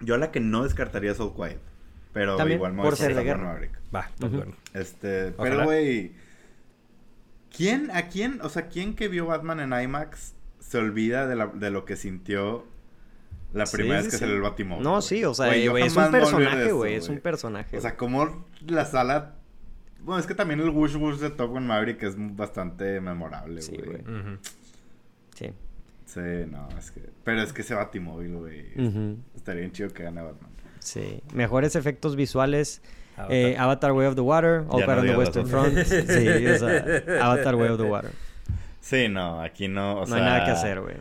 Yo 0.00 0.16
la 0.16 0.30
que 0.30 0.40
no 0.40 0.62
descartaría 0.62 1.10
es 1.12 1.20
All 1.20 1.34
Quiet. 1.34 1.58
Pero 2.12 2.36
También, 2.36 2.58
igual 2.58 2.72
me 2.72 2.82
por 2.82 2.92
voy 2.92 2.96
ser 2.98 3.14
de 3.14 3.22
Top 3.22 3.32
Gun. 3.34 3.44
Maverick. 3.44 3.72
Va, 3.94 4.10
Top. 4.18 4.30
Gun. 4.32 4.54
Este, 4.74 5.34
Ojalá. 5.36 5.50
pero 5.50 5.64
güey. 5.64 6.12
¿Quién, 7.54 7.90
a 7.92 8.08
quién, 8.08 8.40
o 8.42 8.48
sea, 8.48 8.68
quién 8.68 8.94
que 8.94 9.08
vio 9.08 9.26
Batman 9.26 9.60
en 9.60 9.72
IMAX 9.82 10.34
se 10.60 10.78
olvida 10.78 11.26
de, 11.26 11.36
la- 11.36 11.46
de 11.46 11.70
lo 11.70 11.84
que 11.84 11.96
sintió 11.96 12.66
la 13.56 13.64
primera 13.66 14.00
sí, 14.00 14.04
vez 14.04 14.12
que 14.12 14.18
sí. 14.18 14.18
salió 14.18 14.34
el 14.36 14.42
Batimóvil? 14.42 14.84
No, 14.84 14.90
güey? 14.92 15.02
sí, 15.02 15.24
o 15.24 15.34
sea, 15.34 15.46
Güey, 15.46 15.82
es 15.86 15.96
un 15.96 16.10
personaje, 16.10 16.72
güey, 16.72 16.94
es 16.94 17.08
un 17.08 17.18
personaje. 17.20 17.76
O 17.76 17.80
sea, 17.80 17.96
como 17.96 18.46
la 18.66 18.84
sala. 18.84 19.34
Bueno, 20.00 20.20
es 20.20 20.26
que 20.26 20.34
también 20.34 20.60
el 20.60 20.68
Wush 20.70 20.94
Wush 20.96 21.16
de 21.18 21.30
Top 21.30 21.50
Gun 21.50 21.66
Maverick 21.66 22.02
es 22.02 22.14
bastante 22.16 23.00
memorable, 23.00 23.60
Sí, 23.62 23.76
güey. 23.84 24.02
Sí. 25.34 25.52
Sí, 26.04 26.20
no, 26.50 26.68
es 26.78 26.90
que. 26.92 27.02
Pero 27.24 27.42
es 27.42 27.52
que 27.52 27.62
ese 27.62 27.74
Batimóvil, 27.74 28.36
güey. 28.36 28.72
Ujú. 28.78 29.16
Estaría 29.34 29.60
bien 29.62 29.72
chido 29.72 29.88
que 29.92 30.04
gane 30.04 30.22
Batman. 30.22 30.50
Sí. 30.78 31.20
Mejores 31.34 31.74
efectos 31.76 32.14
visuales. 32.14 32.80
Avatar. 33.16 33.34
eh, 33.34 33.56
Avatar 33.58 33.92
Way 33.92 34.06
of 34.08 34.14
the 34.14 34.20
Water, 34.20 34.64
All 34.68 34.84
Quiet 34.84 34.86
no 34.88 35.00
on 35.00 35.06
the 35.06 35.16
Western 35.16 35.46
Front. 35.48 35.78
Sí, 35.86 36.46
o 36.46 36.58
sea, 36.58 36.84
Avatar 37.22 37.54
Way 37.56 37.70
of 37.70 37.78
the 37.78 37.84
Water. 37.84 38.10
Sí, 38.80 39.08
no, 39.08 39.40
aquí 39.42 39.68
no. 39.68 39.96
O 39.96 40.00
no 40.00 40.06
sea, 40.06 40.16
hay 40.16 40.22
nada 40.22 40.44
que 40.44 40.50
hacer, 40.52 40.80
güey. 40.80 40.96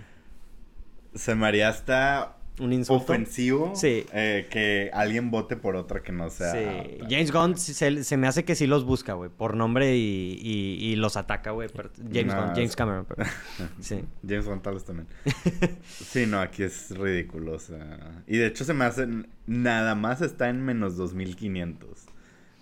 Se 1.14 1.36
me 1.36 1.46
haría 1.46 1.70
hasta 1.70 2.35
Un 2.60 2.72
insulto. 2.72 3.04
ofensivo 3.04 3.74
Sí. 3.76 4.06
eh, 4.14 4.48
que 4.50 4.90
alguien 4.94 5.30
vote 5.30 5.58
por 5.58 5.76
otra 5.76 6.02
que 6.02 6.12
no 6.14 6.30
sea. 6.30 6.54
Sí. 6.54 6.98
James 7.10 7.32
Gunn 7.34 7.58
se, 7.58 8.04
se 8.04 8.18
me 8.18 8.28
hace 8.28 8.46
que 8.46 8.56
sí 8.56 8.66
los 8.66 8.86
busca, 8.86 9.14
güey, 9.14 9.30
por 9.30 9.58
nombre 9.58 9.98
y, 9.98 10.40
y, 10.42 10.86
y 10.92 10.96
los 10.96 11.18
ataca, 11.18 11.52
güey. 11.52 11.68
James 12.14 12.28
No, 12.34 12.36
Gunn, 12.42 12.50
James 12.56 12.70
es- 12.70 12.76
Cameron, 12.78 13.06
pero- 13.06 13.30
Sí. 13.82 14.04
James 14.26 14.46
Gunn 14.46 14.62
tal 14.62 14.76
vez 14.76 14.86
también. 14.86 15.08
sí, 15.86 16.26
no, 16.28 16.40
aquí 16.40 16.64
es 16.64 16.98
ridículo, 16.98 17.54
o 17.56 17.60
sea. 17.60 18.24
Y 18.28 18.38
de 18.38 18.48
hecho 18.48 18.64
se 18.64 18.74
me 18.74 18.86
hace. 18.86 19.06
Nada 19.48 19.96
más 19.96 20.22
está 20.22 20.50
en 20.50 20.64
menos 20.64 20.96
2500. 20.96 22.06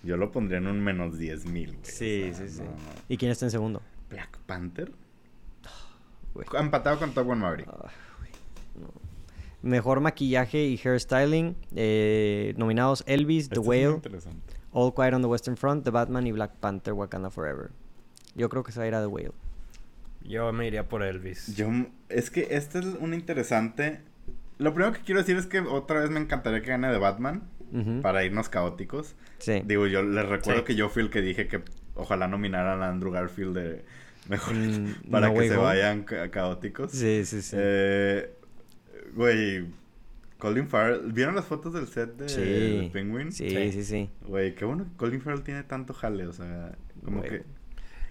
Yo 0.04 0.18
lo 0.18 0.32
pondría 0.32 0.58
en 0.58 0.68
un 0.68 0.82
menos 0.84 1.18
10000, 1.18 1.68
güey. 1.68 1.78
o 1.82 1.86
Sí, 1.86 2.32
sea, 2.34 2.48
sí, 2.48 2.50
sí. 2.56 2.62
no. 2.62 2.72
¿Y 3.10 3.18
quién 3.18 3.32
está 3.32 3.46
en 3.46 3.52
segundo? 3.52 3.82
Black 4.10 4.38
Panther. 4.48 4.92
Güey. 6.34 6.48
Empatado 6.60 6.98
con 6.98 7.14
Top 7.14 7.28
Gun 7.28 7.40
Maverick. 7.40 7.68
Ah. 7.70 7.90
Mejor 9.64 10.00
maquillaje 10.02 10.64
y 10.66 10.78
hairstyling. 10.78 11.56
eh, 11.76 12.54
nominados 12.58 13.04
Elvis, 13.08 13.50
The 13.50 13.56
Este 13.56 13.60
es 13.62 13.66
muy 13.66 13.78
Whale, 13.86 13.96
interesante. 13.96 14.54
All 14.72 14.94
Quiet 14.94 15.14
on 15.14 15.22
the 15.22 15.28
Western 15.28 15.58
Front, 15.58 15.84
The 15.86 15.90
Batman 15.92 16.28
y 16.28 16.32
Black 16.32 16.52
Panther, 16.60 16.94
Wakanda 16.94 17.30
Forever. 17.32 17.72
Yo 18.36 18.50
creo 18.50 18.64
que 18.64 18.72
se 18.72 18.80
va 18.80 18.86
a 18.86 18.88
ir 18.88 18.96
a 18.96 19.00
The 19.02 19.08
Whale. 19.08 19.32
Yo 20.24 20.52
me 20.54 20.68
iría 20.68 20.88
por 20.88 21.04
Elvis. 21.04 21.56
Yo, 21.56 21.68
es 22.10 22.30
que 22.30 22.48
este 22.52 22.80
es 22.80 22.86
un 23.00 23.14
interesante. 23.14 24.02
Lo 24.58 24.74
primero 24.74 24.94
que 24.94 25.02
quiero 25.02 25.20
decir 25.22 25.38
es 25.38 25.46
que 25.48 25.60
otra 25.60 26.00
vez 26.02 26.10
me 26.10 26.20
encantaría 26.20 26.62
que 26.62 26.70
gane 26.70 26.88
de 26.92 26.98
Batman 26.98 27.44
para 28.02 28.24
irnos 28.24 28.50
caóticos. 28.50 29.16
Sí. 29.40 29.62
Digo, 29.66 29.88
yo 29.88 30.04
les 30.04 30.28
recuerdo 30.30 30.60
Sí. 30.62 30.66
que 30.68 30.76
yo 30.76 30.90
fui 30.90 31.02
el 31.04 31.10
que 31.10 31.22
dije 31.22 31.48
que 31.48 31.62
ojalá 31.96 32.28
nominaran 32.28 32.82
a 32.84 32.90
Andrew 32.90 33.12
Garfield 33.12 33.56
de 33.58 33.86
mejor 34.30 34.54
Mm, 34.56 34.94
para 35.12 35.28
No 35.30 35.34
que 35.34 35.48
se 35.48 35.56
Home. 35.56 35.64
vayan 35.64 36.04
ca- 36.04 36.30
caóticos. 36.30 36.92
Sí, 36.92 37.26
sí, 37.26 37.42
sí. 37.42 37.56
Eh, 37.60 38.30
güey, 39.16 39.66
Colin 40.38 40.68
Farrell, 40.68 41.12
¿vieron 41.12 41.36
las 41.36 41.46
fotos 41.46 41.74
del 41.74 41.88
set 41.88 42.16
de, 42.18 42.30
sí. 42.30 42.42
de 42.42 42.90
Penguin? 42.92 43.32
Sí, 43.32 43.50
Sí. 43.50 43.72
sí, 43.72 43.84
sí. 43.84 44.10
Güey, 44.28 44.56
qué 44.56 44.66
bueno 44.66 44.86
que 44.86 44.98
Colin 44.98 45.22
Farrell 45.22 45.44
tiene 45.44 45.64
tanto 45.64 45.94
jale, 45.94 46.28
o 46.28 46.34
sea, 46.34 46.76
como 47.04 47.20
Güey. 47.20 47.30
que 47.30 47.44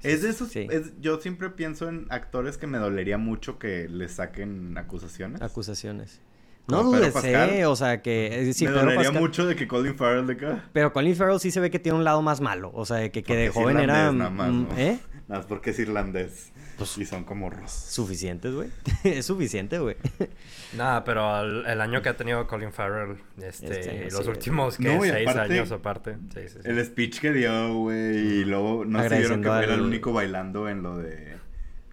es 0.02 0.22
de 0.22 0.30
esos, 0.30 0.48
Sí. 0.48 0.66
es- 0.70 0.92
yo 1.00 1.20
siempre 1.20 1.50
pienso 1.50 1.88
en 1.88 2.06
actores 2.10 2.56
que 2.58 2.66
me 2.66 2.78
dolería 2.78 3.18
mucho 3.18 3.58
que 3.58 3.88
les 3.88 4.12
saquen 4.12 4.76
acusaciones. 4.78 5.42
Acusaciones. 5.42 6.20
No 6.68 6.84
dudes, 6.84 7.12
eh, 7.24 7.66
o 7.66 7.74
sea 7.74 8.02
que... 8.02 8.48
Eh, 8.48 8.54
sí, 8.54 8.66
Me 8.66 8.70
dolería 8.70 9.10
mucho 9.10 9.44
de 9.46 9.56
que 9.56 9.66
Colin 9.66 9.96
Farrell 9.96 10.26
de 10.28 10.34
acá. 10.34 10.64
Pero 10.72 10.92
Colin 10.92 11.16
Farrell 11.16 11.40
sí 11.40 11.50
se 11.50 11.58
ve 11.58 11.70
que 11.72 11.80
tiene 11.80 11.98
un 11.98 12.04
lado 12.04 12.22
más 12.22 12.40
malo, 12.40 12.70
o 12.72 12.86
sea, 12.86 13.10
que, 13.10 13.24
que 13.24 13.36
de 13.36 13.48
joven 13.48 13.78
era... 13.78 14.12
Nada 14.12 14.30
más, 14.30 14.78
¿Eh? 14.78 14.98
Nada 15.28 15.40
más 15.40 15.46
porque 15.46 15.70
es 15.70 15.78
irlandés. 15.80 16.51
Pues, 16.76 16.98
y 16.98 17.04
son 17.04 17.24
como 17.24 17.50
Suficientes, 17.68 18.54
güey. 18.54 18.68
es 19.04 19.26
suficiente, 19.26 19.78
güey. 19.78 19.96
Nada, 20.76 21.04
pero 21.04 21.40
el, 21.40 21.80
año 21.80 22.02
que 22.02 22.08
ha 22.08 22.16
tenido 22.16 22.46
Colin 22.46 22.72
Farrell, 22.72 23.18
este, 23.40 23.80
este 23.80 24.10
los 24.10 24.26
últimos 24.26 24.76
que 24.78 24.98
seis 25.00 25.28
años 25.28 25.70
aparte. 25.72 26.16
el 26.64 26.84
speech 26.84 27.20
que 27.20 27.32
dio, 27.32 27.74
güey, 27.74 28.16
y 28.16 28.44
luego 28.44 28.84
no 28.84 29.02
se 29.02 29.18
vieron 29.18 29.42
que 29.42 29.48
era 29.48 29.74
el 29.74 29.82
único 29.82 30.12
bailando 30.12 30.68
en 30.68 30.82
lo 30.82 30.96
de 30.98 31.36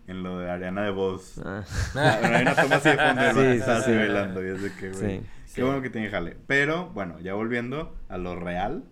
en 0.08 0.24
lo 0.24 0.40
de 0.40 0.50
Ariana 0.50 0.84
de 0.84 0.92
Voz. 0.92 1.40
Ah. 1.46 1.64
ah 1.96 2.20
hay 2.24 2.42
una 2.42 2.56
toma 2.56 2.76
así 2.78 2.90
de 2.90 2.98
fondo 2.98 3.22
sí, 3.34 3.72
así 3.72 3.92
bailando 3.92 4.44
y 4.44 4.50
es 4.50 4.62
de 4.62 4.74
que, 4.74 4.90
güey. 4.90 5.22
Qué 5.54 5.64
bueno 5.64 5.82
que 5.82 5.90
tiene 5.90 6.10
jale. 6.10 6.36
Pero, 6.48 6.90
bueno, 6.90 7.20
ya 7.20 7.34
volviendo 7.34 7.96
a 8.08 8.18
lo 8.18 8.36
real, 8.36 8.86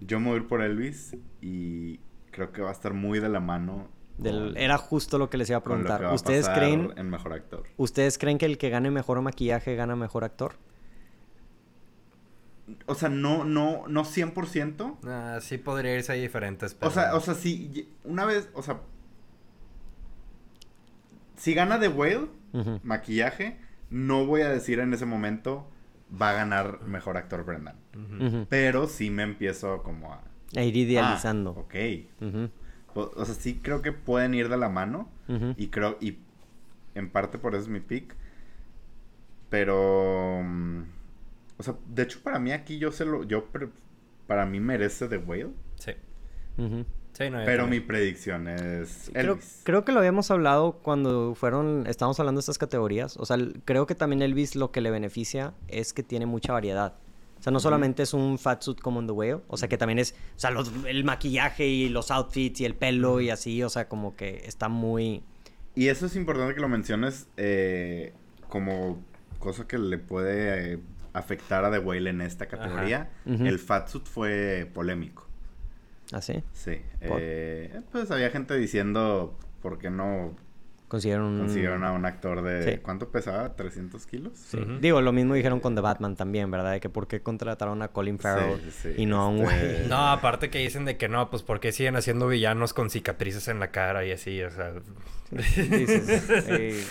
yo 0.00 0.20
me 0.20 0.26
voy 0.26 0.34
a 0.34 0.42
ir 0.42 0.48
por 0.48 0.62
Elvis 0.62 1.16
y 1.40 2.00
creo 2.30 2.52
que 2.52 2.62
va 2.62 2.70
a 2.70 2.72
estar 2.72 2.94
muy 2.94 3.20
de 3.20 3.28
la 3.28 3.40
mano 3.40 3.88
era 4.22 4.78
justo 4.78 5.18
lo 5.18 5.30
que 5.30 5.36
les 5.36 5.48
iba 5.48 5.58
a 5.58 5.62
preguntar. 5.62 6.12
¿Ustedes 6.12 6.48
creen 6.48 6.92
en 6.96 7.10
mejor 7.10 7.32
actor? 7.32 7.64
¿Ustedes 7.76 8.18
creen 8.18 8.38
que 8.38 8.46
el 8.46 8.58
que 8.58 8.70
gane 8.70 8.90
mejor 8.90 9.20
maquillaje 9.22 9.74
gana 9.76 9.96
mejor 9.96 10.24
actor? 10.24 10.56
O 12.86 12.94
sea, 12.94 13.08
no 13.08 13.44
no 13.44 13.86
no 13.88 14.04
100%. 14.04 14.96
Ah, 15.04 15.38
sí 15.40 15.58
podría 15.58 15.94
irse 15.94 16.12
a 16.12 16.16
diferentes, 16.16 16.76
O 16.80 16.90
sea, 16.90 17.14
o 17.14 17.20
sea, 17.20 17.34
sí 17.34 17.88
una 18.04 18.24
vez, 18.24 18.50
o 18.54 18.62
sea, 18.62 18.80
si 21.36 21.54
gana 21.54 21.80
The 21.80 21.88
Whale, 21.88 22.28
maquillaje, 22.82 23.58
no 23.90 24.26
voy 24.26 24.42
a 24.42 24.48
decir 24.48 24.80
en 24.80 24.92
ese 24.92 25.06
momento 25.06 25.70
va 26.20 26.30
a 26.30 26.32
ganar 26.34 26.82
mejor 26.82 27.16
actor 27.16 27.44
Brendan. 27.44 27.76
Pero 28.48 28.86
sí 28.86 29.10
me 29.10 29.22
empiezo 29.22 29.82
como 29.82 30.12
a 30.12 30.22
a 30.56 30.62
ir 30.62 30.76
idealizando. 30.76 31.54
Ah, 31.56 31.60
ok 31.60 31.74
o 32.98 33.24
sea, 33.24 33.34
sí 33.34 33.60
creo 33.62 33.82
que 33.82 33.92
pueden 33.92 34.34
ir 34.34 34.48
de 34.48 34.56
la 34.56 34.68
mano. 34.68 35.08
Y 35.56 35.68
creo, 35.68 35.98
y 36.00 36.16
en 36.94 37.10
parte 37.10 37.38
por 37.38 37.54
eso 37.54 37.64
es 37.64 37.68
mi 37.68 37.80
pick. 37.80 38.16
Pero, 39.50 40.42
mm, 40.42 40.82
o 41.58 41.62
sea, 41.62 41.74
de 41.86 42.02
hecho 42.02 42.20
para 42.22 42.38
mí 42.38 42.52
aquí 42.52 42.78
yo 42.78 42.92
se 42.92 43.04
lo, 43.04 43.24
yo, 43.24 43.46
para 44.26 44.46
mí 44.46 44.60
merece 44.60 45.08
The 45.08 45.18
Whale. 45.18 45.50
Sí. 45.76 45.92
sí 47.12 47.30
no, 47.30 47.38
pero 47.44 47.66
mi 47.66 47.80
predicción 47.80 48.48
es 48.48 49.10
Elvis. 49.14 49.62
Creo, 49.64 49.84
que 49.84 49.92
lo 49.92 49.98
habíamos 49.98 50.30
hablado 50.30 50.72
cuando 50.82 51.34
fueron, 51.34 51.86
estábamos 51.86 52.18
hablando 52.20 52.38
de 52.38 52.42
estas 52.42 52.58
categorías. 52.58 53.16
O 53.16 53.26
sea, 53.26 53.36
creo 53.64 53.86
que 53.86 53.94
también 53.94 54.22
Elvis 54.22 54.56
lo 54.56 54.70
que 54.70 54.80
le 54.80 54.90
beneficia 54.90 55.54
es 55.68 55.92
que 55.92 56.02
tiene 56.02 56.26
mucha 56.26 56.52
variedad. 56.52 56.94
O 57.38 57.42
sea, 57.42 57.52
no 57.52 57.60
solamente 57.60 58.02
es 58.02 58.14
un 58.14 58.38
fat 58.38 58.62
suit 58.62 58.80
como 58.80 59.00
en 59.00 59.06
The 59.06 59.12
Whale, 59.12 59.40
o 59.46 59.56
sea, 59.56 59.68
que 59.68 59.78
también 59.78 59.98
es, 59.98 60.14
o 60.36 60.38
sea, 60.38 60.50
el 60.88 61.04
maquillaje 61.04 61.66
y 61.66 61.88
los 61.88 62.10
outfits 62.10 62.60
y 62.60 62.64
el 62.64 62.74
pelo 62.74 63.20
y 63.20 63.30
así, 63.30 63.62
o 63.62 63.68
sea, 63.68 63.88
como 63.88 64.16
que 64.16 64.42
está 64.44 64.68
muy... 64.68 65.22
Y 65.74 65.88
eso 65.88 66.06
es 66.06 66.16
importante 66.16 66.54
que 66.54 66.60
lo 66.60 66.68
menciones 66.68 67.28
eh, 67.36 68.12
como 68.48 68.98
cosa 69.38 69.68
que 69.68 69.78
le 69.78 69.98
puede 69.98 70.74
eh, 70.74 70.78
afectar 71.12 71.64
a 71.64 71.70
The 71.70 71.78
Whale 71.78 72.10
en 72.10 72.20
esta 72.20 72.46
categoría. 72.46 73.10
El 73.24 73.58
fat 73.58 73.88
suit 73.88 74.04
fue 74.04 74.68
polémico. 74.74 75.28
¿Ah, 76.12 76.22
sí? 76.22 76.42
Sí. 76.52 76.80
Eh, 77.00 77.80
pues 77.92 78.10
había 78.10 78.30
gente 78.30 78.56
diciendo, 78.56 79.38
¿por 79.60 79.78
qué 79.78 79.90
no 79.90 80.34
Consiguieron, 80.88 81.84
a 81.84 81.92
un 81.92 82.06
actor 82.06 82.42
de... 82.42 82.80
¿Cuánto 82.80 83.10
pesaba? 83.10 83.54
¿300 83.54 84.04
kilos? 84.06 84.32
Sí. 84.34 84.58
Digo, 84.80 85.02
lo 85.02 85.12
mismo 85.12 85.34
dijeron 85.34 85.60
con 85.60 85.74
The 85.74 85.82
Batman 85.82 86.16
también, 86.16 86.50
¿verdad? 86.50 86.72
De 86.72 86.80
que 86.80 86.88
por 86.88 87.06
qué 87.06 87.20
contrataron 87.20 87.82
a 87.82 87.88
Colin 87.88 88.18
Farrell 88.18 88.58
y 88.96 89.04
no 89.04 89.20
a 89.20 89.28
un 89.28 89.42
güey. 89.42 89.56
Este, 89.56 89.86
no, 89.88 90.08
aparte 90.08 90.48
que 90.48 90.58
dicen 90.58 90.86
de 90.86 90.96
que 90.96 91.08
no, 91.08 91.28
pues 91.28 91.42
porque 91.42 91.72
siguen 91.72 91.96
haciendo 91.96 92.26
villanos 92.26 92.72
con 92.72 92.88
cicatrices 92.88 93.48
en 93.48 93.60
la 93.60 93.70
cara 93.70 94.04
y 94.06 94.12
así, 94.12 94.42
o 94.42 94.50
sea... 94.50 94.72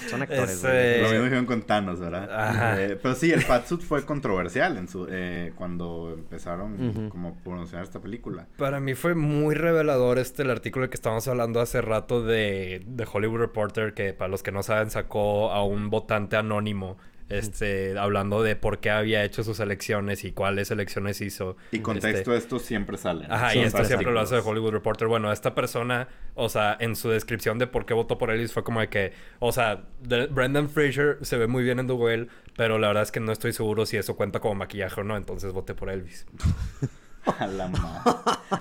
son 0.09 0.21
actores. 0.21 0.51
Este, 0.51 1.01
lo 1.01 1.09
mismo 1.09 1.23
dijeron 1.23 1.45
con 1.47 1.63
Thanos, 1.63 1.99
¿verdad? 1.99 2.79
Eh, 2.79 2.99
pero 3.01 3.15
sí, 3.15 3.31
el 3.31 3.41
Fatsuit 3.41 3.81
fue 3.81 4.05
controversial 4.05 4.77
en 4.77 4.87
su, 4.87 5.07
eh, 5.09 5.53
cuando 5.55 6.13
empezaron 6.13 7.09
como 7.09 7.29
a 7.29 7.43
pronunciar 7.43 7.81
esta 7.83 7.99
película. 7.99 8.45
Para 8.57 8.79
mí 8.79 8.93
fue 8.93 9.15
muy 9.15 9.55
revelador 9.55 10.19
este 10.19 10.43
el 10.43 10.51
artículo 10.51 10.87
que 10.87 10.95
estábamos 10.95 11.27
hablando 11.27 11.59
hace 11.61 11.81
rato 11.81 12.23
de, 12.23 12.83
de 12.85 13.07
Hollywood 13.11 13.39
Reporter 13.39 13.86
que 13.93 14.13
para 14.13 14.29
los 14.29 14.43
que 14.43 14.51
no 14.51 14.63
saben 14.63 14.89
sacó 14.89 15.51
a 15.51 15.63
un 15.63 15.89
votante 15.89 16.35
anónimo 16.35 16.97
este, 17.29 17.97
hablando 17.97 18.41
de 18.41 18.55
por 18.55 18.79
qué 18.79 18.89
había 18.89 19.23
hecho 19.23 19.43
sus 19.43 19.59
elecciones 19.59 20.23
y 20.23 20.31
cuáles 20.31 20.71
elecciones 20.71 21.19
hizo. 21.21 21.57
Y 21.71 21.79
contexto 21.79 22.33
este, 22.33 22.37
esto 22.37 22.59
siempre 22.59 22.97
sale. 22.97 23.25
Ajá, 23.29 23.55
y 23.55 23.59
esto 23.59 23.83
siempre 23.83 24.11
lo 24.11 24.19
hace 24.19 24.35
de 24.35 24.41
Hollywood 24.41 24.71
Reporter. 24.71 25.07
Bueno, 25.07 25.31
esta 25.31 25.53
persona, 25.53 26.07
o 26.35 26.49
sea, 26.49 26.77
en 26.79 26.95
su 26.95 27.09
descripción 27.09 27.59
de 27.59 27.67
por 27.67 27.85
qué 27.85 27.93
votó 27.93 28.17
por 28.17 28.31
Elvis 28.31 28.53
fue 28.53 28.63
como 28.63 28.79
de 28.79 28.89
que, 28.89 29.13
o 29.39 29.51
sea, 29.51 29.83
Brendan 30.29 30.69
Fraser 30.69 31.17
se 31.21 31.37
ve 31.37 31.47
muy 31.47 31.63
bien 31.63 31.79
en 31.79 31.87
The 31.87 31.93
Whale, 31.93 32.27
pero 32.55 32.79
la 32.79 32.87
verdad 32.87 33.03
es 33.03 33.11
que 33.11 33.19
no 33.19 33.31
estoy 33.31 33.51
seguro 33.51 33.85
si 33.85 33.97
eso 33.97 34.15
cuenta 34.15 34.39
como 34.39 34.55
maquillaje 34.55 35.01
o 35.01 35.03
no, 35.03 35.17
entonces 35.17 35.51
voté 35.51 35.73
por 35.73 35.89
Elvis. 35.89 36.25
A 37.39 37.47
la 37.47 37.69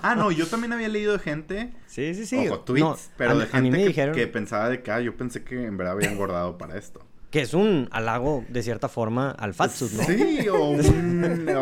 Ah, 0.01 0.15
no, 0.15 0.31
yo 0.31 0.47
también 0.47 0.73
había 0.73 0.89
leído 0.89 1.13
de 1.13 1.19
gente. 1.19 1.73
Sí, 1.87 2.13
sí, 2.13 2.25
sí. 2.25 2.47
Ojo, 2.47 2.59
tweets, 2.61 3.11
pero 3.17 3.37
de 3.37 3.45
gente 3.47 3.93
que, 3.93 4.11
que, 4.11 4.27
pensaba 4.27 4.69
de 4.69 4.81
que, 4.81 4.91
ah, 4.91 4.99
yo 4.99 5.15
pensé 5.15 5.43
que 5.43 5.65
en 5.65 5.77
verdad 5.77 5.93
había 5.93 6.11
engordado 6.11 6.57
para 6.57 6.77
esto. 6.77 7.01
Que 7.31 7.41
es 7.41 7.53
un 7.53 7.89
halago, 7.91 8.45
de 8.47 8.63
cierta 8.63 8.87
forma, 8.87 9.31
al 9.31 9.53
fatsuit, 9.53 9.91
¿no? 9.93 10.03
Sí, 10.03 10.47
o 10.49 10.69
un... 10.69 11.49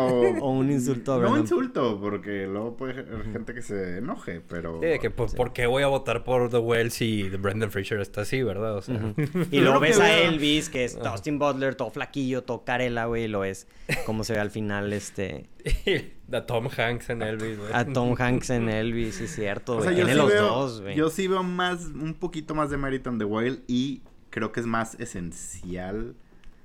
o, 0.56 0.60
un 0.60 0.70
insulto. 0.70 1.20
No 1.20 1.38
insulto, 1.38 1.98
porque 2.00 2.46
luego 2.46 2.76
puede 2.76 3.00
haber 3.00 3.32
gente 3.32 3.54
que 3.54 3.62
se 3.62 3.98
enoje, 3.98 4.40
pero... 4.40 4.80
Sí, 4.82 4.98
que 4.98 5.10
por, 5.10 5.52
qué 5.52 5.66
voy 5.66 5.82
a 5.82 5.86
votar 5.86 6.24
por 6.24 6.50
The 6.50 6.58
Well 6.58 6.90
si 6.90 7.28
Brendan 7.28 7.70
Fraser 7.70 8.00
está 8.00 8.22
así, 8.22 8.42
verdad? 8.42 8.76
O 8.76 8.82
sea... 8.82 9.00
Y 9.50 9.60
luego 9.60 9.80
ves 9.80 9.98
a 10.00 10.18
Elvis, 10.18 10.68
que 10.68 10.84
es 10.84 10.98
Dustin 10.98 11.38
Butler, 11.38 11.74
todo 11.74 11.90
flaquillo, 11.90 12.42
todo 12.42 12.64
carela, 12.64 13.06
güey, 13.06 13.24
y 13.24 13.28
lo 13.28 13.44
es 13.44 13.66
como 14.04 14.24
se 14.24 14.32
ve 14.32 14.40
al 14.40 14.50
final, 14.50 14.92
este... 14.92 15.48
a 16.32 16.46
Tom 16.46 16.68
Hanks 16.76 17.10
en 17.10 17.22
Elvis, 17.22 17.58
güey. 17.58 17.70
A 17.72 17.84
Tom 17.84 18.14
Hanks 18.18 18.50
en 18.50 18.68
Elvis, 18.68 19.20
es 19.20 19.34
cierto, 19.34 19.78
güey. 19.78 19.94
Tiene 19.94 20.14
los 20.14 20.34
dos, 20.34 20.82
güey. 20.82 20.96
Yo 20.96 21.10
sí 21.10 21.28
veo 21.28 21.42
más, 21.42 21.86
un 21.86 22.14
poquito 22.14 22.54
más 22.54 22.70
de 22.70 22.76
mérito 22.76 23.10
en 23.10 23.18
The 23.18 23.24
Whale 23.24 23.60
y 23.66 24.02
creo 24.30 24.52
que 24.52 24.60
es 24.60 24.66
más 24.66 24.94
esencial 25.00 26.14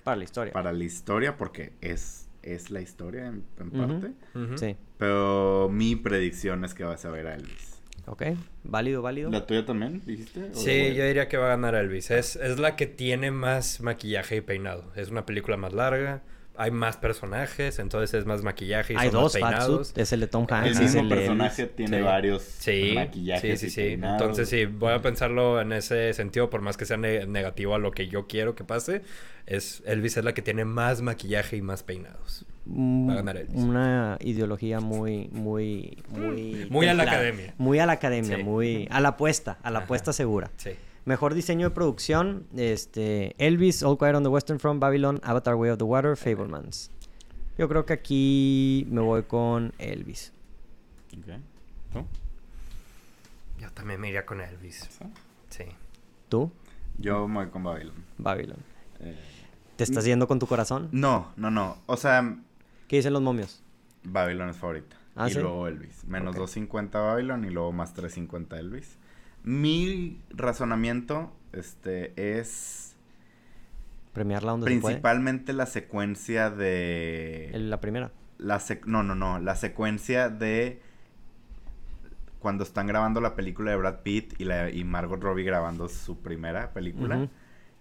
para 0.04 0.18
la 0.18 0.24
historia. 0.24 0.54
Para 0.54 0.74
la 0.74 0.84
historia, 0.84 1.38
porque 1.38 1.74
es, 1.82 2.28
es 2.44 2.72
la 2.72 2.82
historia 2.82 3.28
en, 3.28 3.44
parte. 3.72 4.14
Sí. 4.56 4.76
Pero 4.98 5.70
mi 5.72 5.96
predicción 5.96 6.64
es 6.66 6.74
que 6.74 6.84
vas 6.84 7.06
a 7.06 7.10
ver 7.10 7.28
a 7.28 7.36
Elvis. 7.36 7.82
Ok, 8.08 8.24
válido, 8.64 9.02
válido. 9.02 9.30
¿La 9.30 9.46
tuya 9.46 9.66
también, 9.66 10.02
dijiste? 10.06 10.54
Sí, 10.54 10.96
yo 10.96 11.06
diría 11.06 11.28
que 11.28 11.38
va 11.38 11.46
a 11.46 11.50
ganar 11.50 11.76
Elvis. 11.76 12.12
Es, 12.12 12.36
es 12.36 12.60
la 12.60 12.76
que 12.76 12.88
tiene 12.88 13.32
más 13.32 13.82
maquillaje 13.82 14.38
y 14.38 14.42
peinado. 14.42 14.92
Es 14.96 15.10
una 15.10 15.26
película 15.26 15.56
más 15.56 15.74
larga 15.74 16.24
hay 16.56 16.72
más 16.72 16.98
personajes, 16.98 17.80
entonces 17.80 18.14
es 18.14 18.26
más 18.26 18.44
maquillaje 18.44 18.94
y 18.94 18.98
hay 18.98 19.10
son 19.10 19.22
dos 19.22 19.40
más 19.40 19.52
peinados. 19.52 19.94
Es 19.96 20.12
el 20.14 20.20
de 20.20 20.28
Tom 20.28 20.46
Hanks. 20.50 20.78
El 20.78 20.84
mismo 20.84 21.10
personaje 21.10 21.66
tiene 21.68 22.02
varios 22.02 22.44
sí, 22.44 22.94
maquillajes. 22.96 23.60
Sí, 23.60 23.70
sí, 23.70 23.76
sí. 23.76 23.94
Entonces 23.94 24.50
sí, 24.50 24.66
voy 24.66 24.94
a 24.94 25.02
pensarlo 25.02 25.62
en 25.62 25.72
ese 25.72 26.14
sentido, 26.14 26.50
por 26.50 26.62
más 26.62 26.78
que 26.78 26.86
sea 26.86 26.98
negativo 26.98 27.76
a 27.76 27.80
lo 27.80 27.92
que 27.92 28.08
yo 28.08 28.28
quiero 28.28 28.56
que 28.56 28.64
pase, 28.64 29.02
es 29.46 29.82
Elvis 29.86 30.18
es 30.18 30.24
la 30.24 30.34
que 30.34 30.42
tiene 30.42 30.66
más 30.66 31.02
maquillaje 31.02 31.58
y 31.58 31.62
más 31.62 31.84
peinados. 31.84 32.46
Mm, 32.66 33.10
Va 33.10 33.14
a 33.14 33.16
ganar 33.18 33.38
Elvis. 33.38 33.56
Una 33.56 34.18
ideología 34.22 34.80
muy, 34.80 35.30
muy, 35.32 36.04
muy. 36.10 36.68
Muy 36.70 36.88
a 36.88 36.94
la 36.94 37.04
academia. 37.04 37.54
Muy 37.58 37.80
a 37.80 37.86
la 37.86 37.94
academia, 37.94 38.38
muy. 38.38 38.88
A 38.92 39.00
la 39.00 39.10
apuesta, 39.10 39.58
a 39.64 39.72
la 39.72 39.80
apuesta 39.80 40.14
segura. 40.14 40.52
Sí. 40.58 40.72
Mejor 41.06 41.34
diseño 41.34 41.70
de 41.70 41.74
producción, 41.74 42.46
este, 42.56 43.36
Elvis, 43.44 43.82
All 43.82 43.98
Quiet 43.98 44.16
on 44.16 44.24
the 44.24 44.30
Western 44.30 44.60
Front, 44.60 44.80
Babylon, 44.80 45.20
Avatar 45.24 45.56
Way 45.56 45.72
of 45.72 45.78
the 45.80 45.84
Water, 45.84 46.16
Fablemans. 46.16 46.92
Yo 47.58 47.68
creo 47.68 47.86
que 47.86 47.94
aquí 47.94 48.88
me 48.90 49.02
voy 49.02 49.24
con 49.24 49.74
Elvis. 49.80 50.32
¿Tú? 51.92 52.06
Yo 53.60 53.72
también 53.72 54.00
me 54.00 54.10
iría 54.10 54.26
con 54.26 54.42
Elvis. 54.42 54.90
¿Sí? 55.50 55.66
¿Tú? 56.30 56.52
Yo 56.98 57.28
me 57.28 57.44
voy 57.44 57.48
con 57.50 57.64
Babylon. 57.64 57.96
Babylon. 58.18 58.58
Eh, 59.00 59.16
¿Te 59.76 59.84
estás 59.84 60.06
yendo 60.06 60.28
con 60.28 60.40
tu 60.40 60.48
corazón? 60.48 60.90
No, 60.92 61.32
no, 61.36 61.50
no. 61.50 61.78
O 61.88 61.98
sea... 61.98 62.38
¿Qué 62.88 62.98
dicen 62.98 63.14
los 63.14 63.22
momios? 63.22 63.64
Babylon 64.04 64.50
es 64.50 64.58
favorita. 64.58 64.96
¿Ah, 65.16 65.30
y 65.30 65.34
luego 65.34 65.68
Elvis. 65.68 66.06
Menos 66.06 66.36
250 66.36 67.00
Babylon 67.00 67.44
y 67.46 67.50
luego 67.50 67.72
más 67.72 67.94
350 67.94 68.60
Elvis. 68.60 68.98
Mi 69.44 70.22
razonamiento 70.30 71.36
este, 71.54 72.14
es... 72.40 72.96
Premiarla 74.14 74.52
donde 74.52 74.66
Principalmente 74.66 75.54
la 75.54 75.66
secuencia 75.66 76.50
de... 76.50 77.52
¿La 77.54 77.80
primera? 77.80 78.12
La 78.38 78.62
no, 78.86 79.04
no, 79.04 79.16
no. 79.16 79.40
La 79.40 79.56
secuencia 79.56 80.30
de... 80.30 80.82
Cuando 82.40 82.64
están 82.64 82.88
grabando 82.88 83.22
la 83.22 83.36
película 83.36 83.72
de 83.72 83.78
Brad 83.78 84.00
Pitt 84.02 84.34
y, 84.40 84.46
la, 84.46 84.70
y 84.70 84.84
Margot 84.84 85.22
Robbie 85.22 85.44
grabando 85.44 85.88
su 85.88 86.22
primera 86.22 86.74
película. 86.74 87.30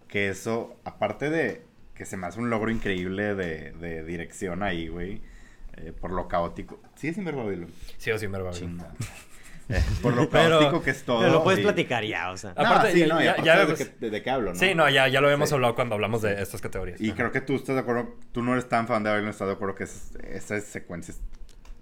Que 0.07 0.29
eso, 0.29 0.77
aparte 0.85 1.31
de 1.31 1.65
que 1.95 2.05
se 2.05 2.17
me 2.17 2.27
hace 2.27 2.41
un 2.41 2.51
logro 2.51 2.71
increíble 2.71 3.35
de, 3.35 3.73
de 3.73 4.05
dirección 4.05 4.63
ahí, 4.63 4.89
güey. 4.89 5.23
Eh, 5.77 5.93
por 5.99 6.13
lo 6.13 6.29
caótico. 6.29 6.81
¿Sí 6.95 7.09
es 7.09 7.17
Inver 7.17 7.37
Babylon? 7.37 7.69
Sí, 7.97 8.11
es 8.11 8.31
Babylon. 8.31 8.83
Por 10.03 10.15
lo 10.15 10.29
caótico 10.29 10.83
que 10.83 10.91
es 10.91 11.03
todo. 11.03 11.21
Pero 11.21 11.33
lo 11.33 11.45
puedes 11.45 11.61
platicar 11.61 12.05
ya, 12.05 12.31
o 12.31 12.37
sea. 12.37 12.51
Aparte, 12.51 12.93
sí, 12.93 13.05
no, 13.07 13.23
ya, 13.23 13.43
ya, 13.43 13.65
de, 13.65 13.75
qué, 13.75 14.11
de, 14.11 14.23
qué 14.23 14.31
hablo, 14.31 14.53
¿no? 14.53 14.59
Sí, 14.59 14.75
no, 14.75 14.89
ya, 14.89 15.09
ya 15.09 15.21
lo 15.21 15.27
habíamos 15.27 15.53
hablado 15.53 15.75
cuando 15.75 15.95
hablamos 15.95 16.23
de 16.23 16.41
estas 16.41 16.61
categorías. 16.61 17.01
Y 17.01 17.13
creo 17.13 17.33
que 17.33 17.41
tú 17.41 17.57
estás 17.57 17.75
de 17.77 17.83
acuerdo, 17.83 18.17
tú 18.33 18.43
no 18.43 18.53
eres 18.53 18.69
tan 18.69 18.87
fan 18.87 19.03
de 19.03 19.11
Babylon, 19.11 19.31
estás 19.31 19.49
de 19.49 19.55
acuerdo 19.55 19.75
que 19.75 19.85
esas 19.85 20.65
secuencias 20.65 21.21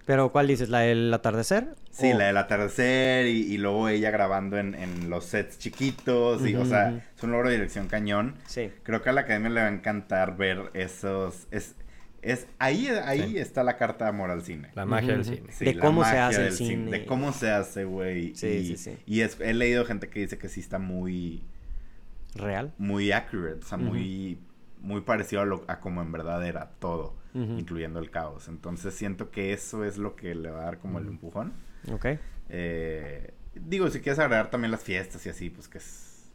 ¿Pero 0.09 0.31
cuál 0.31 0.47
dices? 0.47 0.69
¿La 0.69 0.79
del 0.79 1.13
atardecer? 1.13 1.75
Sí, 1.91 2.13
la 2.13 2.25
del 2.25 2.37
atardecer 2.37 3.27
y, 3.27 3.41
y, 3.41 3.59
luego 3.59 3.89
ella 3.89 4.09
grabando 4.09 4.57
en, 4.57 4.73
en 4.73 5.07
los 5.07 5.25
sets 5.25 5.59
chiquitos. 5.59 6.43
y, 6.47 6.55
O 6.55 6.65
sea, 6.65 6.99
es 7.15 7.23
un 7.23 7.31
logro 7.31 7.49
de 7.49 7.57
dirección 7.57 7.87
cañón. 7.87 8.33
Sí. 8.47 8.71
Creo 8.81 9.03
que 9.03 9.09
a 9.11 9.13
la 9.13 9.21
academia 9.21 9.51
le 9.51 9.61
va 9.61 9.67
a 9.67 9.71
encantar 9.71 10.35
ver 10.35 10.71
esos... 10.73 11.45
Es, 11.51 11.75
es, 12.21 12.47
ahí 12.59 12.87
ahí 12.87 13.37
está 13.37 13.63
la 13.63 13.77
carta 13.77 14.05
de 14.05 14.09
amor 14.09 14.31
al 14.31 14.43
cine. 14.43 14.71
La 14.75 14.85
magia 14.85 15.13
del 15.13 15.25
cine. 15.25 15.49
de 15.59 15.77
cómo 15.77 16.03
se 16.03 16.17
hace 16.17 16.47
el 16.47 16.53
cine. 16.53 16.91
De 16.91 17.05
cómo 17.05 17.31
se 17.33 17.49
hace, 17.49 17.85
güey. 17.85 18.35
Sí, 18.35 18.47
y, 18.47 18.65
sí, 18.65 18.77
sí. 18.77 18.97
Y 19.05 19.21
es, 19.21 19.39
he 19.39 19.53
leído 19.53 19.85
gente 19.85 20.09
que 20.09 20.21
dice 20.21 20.37
que 20.37 20.49
sí 20.49 20.59
está 20.59 20.79
muy... 20.79 21.43
¿Real? 22.35 22.73
Muy 22.77 23.11
accurate, 23.11 23.59
o 23.63 23.67
sea, 23.67 23.77
muy, 23.77 24.39
muy 24.81 25.01
parecido 25.01 25.41
a, 25.41 25.45
lo, 25.45 25.65
a 25.67 25.79
como 25.79 26.01
en 26.01 26.11
verdad 26.11 26.45
era 26.45 26.69
todo 26.79 27.19
incluyendo 27.33 27.99
el 27.99 28.09
caos. 28.09 28.47
Entonces 28.47 28.93
siento 28.93 29.31
que 29.31 29.53
eso 29.53 29.83
es 29.83 29.97
lo 29.97 30.15
que 30.15 30.35
le 30.35 30.49
va 30.49 30.61
a 30.61 30.65
dar 30.65 30.79
como 30.79 30.99
el 30.99 31.07
empujón. 31.07 31.53
Ok. 31.91 32.05
Eh, 32.49 33.33
digo, 33.55 33.89
si 33.89 34.01
quieres 34.01 34.19
agregar 34.19 34.49
también 34.49 34.71
las 34.71 34.83
fiestas 34.83 35.25
y 35.25 35.29
así, 35.29 35.49
pues 35.49 35.67
que 35.67 35.77
es, 35.77 36.31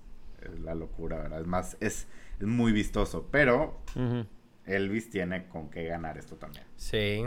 la 0.62 0.74
locura, 0.74 1.18
¿verdad? 1.18 1.40
Es 1.40 1.46
más, 1.46 1.76
es, 1.80 2.06
es 2.38 2.46
muy 2.46 2.72
vistoso, 2.72 3.28
pero 3.30 3.80
Elvis 4.66 5.10
tiene 5.10 5.48
con 5.48 5.70
qué 5.70 5.84
ganar 5.84 6.18
esto 6.18 6.36
también. 6.36 6.64
Sí. 6.76 7.24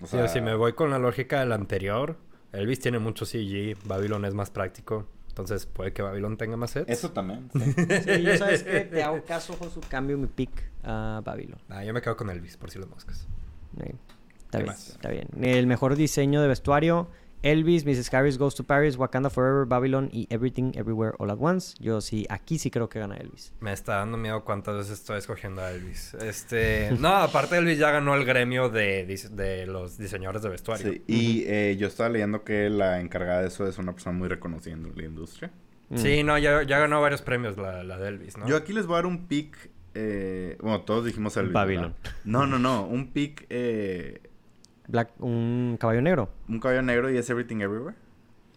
O 0.00 0.06
sea, 0.06 0.28
si 0.28 0.40
me 0.40 0.54
voy 0.54 0.74
con 0.74 0.90
la 0.90 0.98
lógica 0.98 1.40
del 1.40 1.52
anterior, 1.52 2.16
Elvis 2.52 2.80
tiene 2.80 2.98
mucho 2.98 3.24
CG, 3.24 3.76
Babylon 3.84 4.24
es 4.24 4.34
más 4.34 4.50
práctico. 4.50 5.08
Entonces 5.28 5.66
puede 5.66 5.92
que 5.92 6.00
Babylon 6.00 6.38
tenga 6.38 6.56
más 6.56 6.70
sets. 6.70 6.90
Eso 6.90 7.10
también. 7.10 7.50
Sí, 7.54 8.22
yo 8.22 8.36
sabes 8.38 8.62
que 8.62 8.80
te 8.80 9.02
hago 9.02 9.22
caso 9.26 9.58
con 9.58 9.70
su 9.70 9.80
cambio 9.80 10.16
mi 10.16 10.28
pick 10.28 10.70
a 10.82 11.20
Babylon. 11.22 11.58
Ah, 11.68 11.84
yo 11.84 11.92
me 11.92 12.00
quedo 12.00 12.16
con 12.16 12.30
Elvis, 12.30 12.56
por 12.56 12.70
si 12.70 12.78
las 12.78 12.88
moscas. 12.88 13.28
Está 14.44 14.58
bien, 14.58 14.74
está 14.74 15.10
bien. 15.10 15.28
El 15.42 15.66
mejor 15.66 15.96
diseño 15.96 16.40
de 16.40 16.48
vestuario, 16.48 17.08
Elvis, 17.46 17.84
Mrs. 17.84 18.12
Harris 18.12 18.38
Goes 18.38 18.56
to 18.56 18.64
Paris, 18.64 18.98
Wakanda 18.98 19.30
Forever, 19.30 19.66
Babylon 19.66 20.08
y 20.12 20.26
Everything 20.30 20.72
Everywhere 20.74 21.14
All 21.18 21.30
at 21.30 21.38
Once. 21.38 21.76
Yo 21.78 22.00
sí, 22.00 22.26
aquí 22.28 22.58
sí 22.58 22.72
creo 22.72 22.88
que 22.88 22.98
gana 22.98 23.16
Elvis. 23.16 23.52
Me 23.60 23.72
está 23.72 23.96
dando 23.96 24.16
miedo 24.16 24.44
cuántas 24.44 24.76
veces 24.76 24.98
estoy 24.98 25.18
escogiendo 25.18 25.62
a 25.62 25.70
Elvis. 25.70 26.14
Este, 26.14 26.90
no, 26.98 27.08
aparte 27.08 27.56
Elvis 27.56 27.78
ya 27.78 27.92
ganó 27.92 28.16
el 28.16 28.24
gremio 28.24 28.68
de, 28.68 29.06
de 29.30 29.66
los 29.66 29.96
diseñadores 29.96 30.42
de 30.42 30.48
vestuario. 30.48 30.92
Sí, 30.92 31.02
y 31.06 31.44
eh, 31.46 31.76
yo 31.78 31.86
estaba 31.86 32.08
leyendo 32.08 32.42
que 32.42 32.68
la 32.68 33.00
encargada 33.00 33.42
de 33.42 33.48
eso 33.48 33.66
es 33.68 33.78
una 33.78 33.92
persona 33.92 34.18
muy 34.18 34.28
reconocida 34.28 34.74
en 34.74 34.92
la 34.96 35.04
industria. 35.04 35.52
Sí, 35.94 36.24
no, 36.24 36.36
ya, 36.36 36.64
ya, 36.64 36.80
ganó 36.80 37.00
varios 37.00 37.22
premios 37.22 37.56
la, 37.56 37.84
la, 37.84 37.96
de 37.96 38.08
Elvis, 38.08 38.36
¿no? 38.36 38.48
Yo 38.48 38.56
aquí 38.56 38.72
les 38.72 38.86
voy 38.86 38.94
a 38.94 38.96
dar 38.96 39.06
un 39.06 39.28
pick. 39.28 39.70
Eh, 39.94 40.58
bueno, 40.60 40.80
todos 40.80 41.04
dijimos 41.04 41.36
Elvis. 41.36 41.52
Babylon. 41.52 41.94
No, 42.24 42.44
no, 42.44 42.58
no. 42.58 42.84
Un 42.84 43.12
pick. 43.12 43.46
Eh, 43.50 44.20
Black, 44.88 45.10
un 45.18 45.76
caballo 45.80 46.02
negro. 46.02 46.30
Un 46.48 46.60
caballo 46.60 46.82
negro 46.82 47.10
y 47.10 47.16
es 47.16 47.28
Everything 47.28 47.60
Everywhere. 47.60 47.96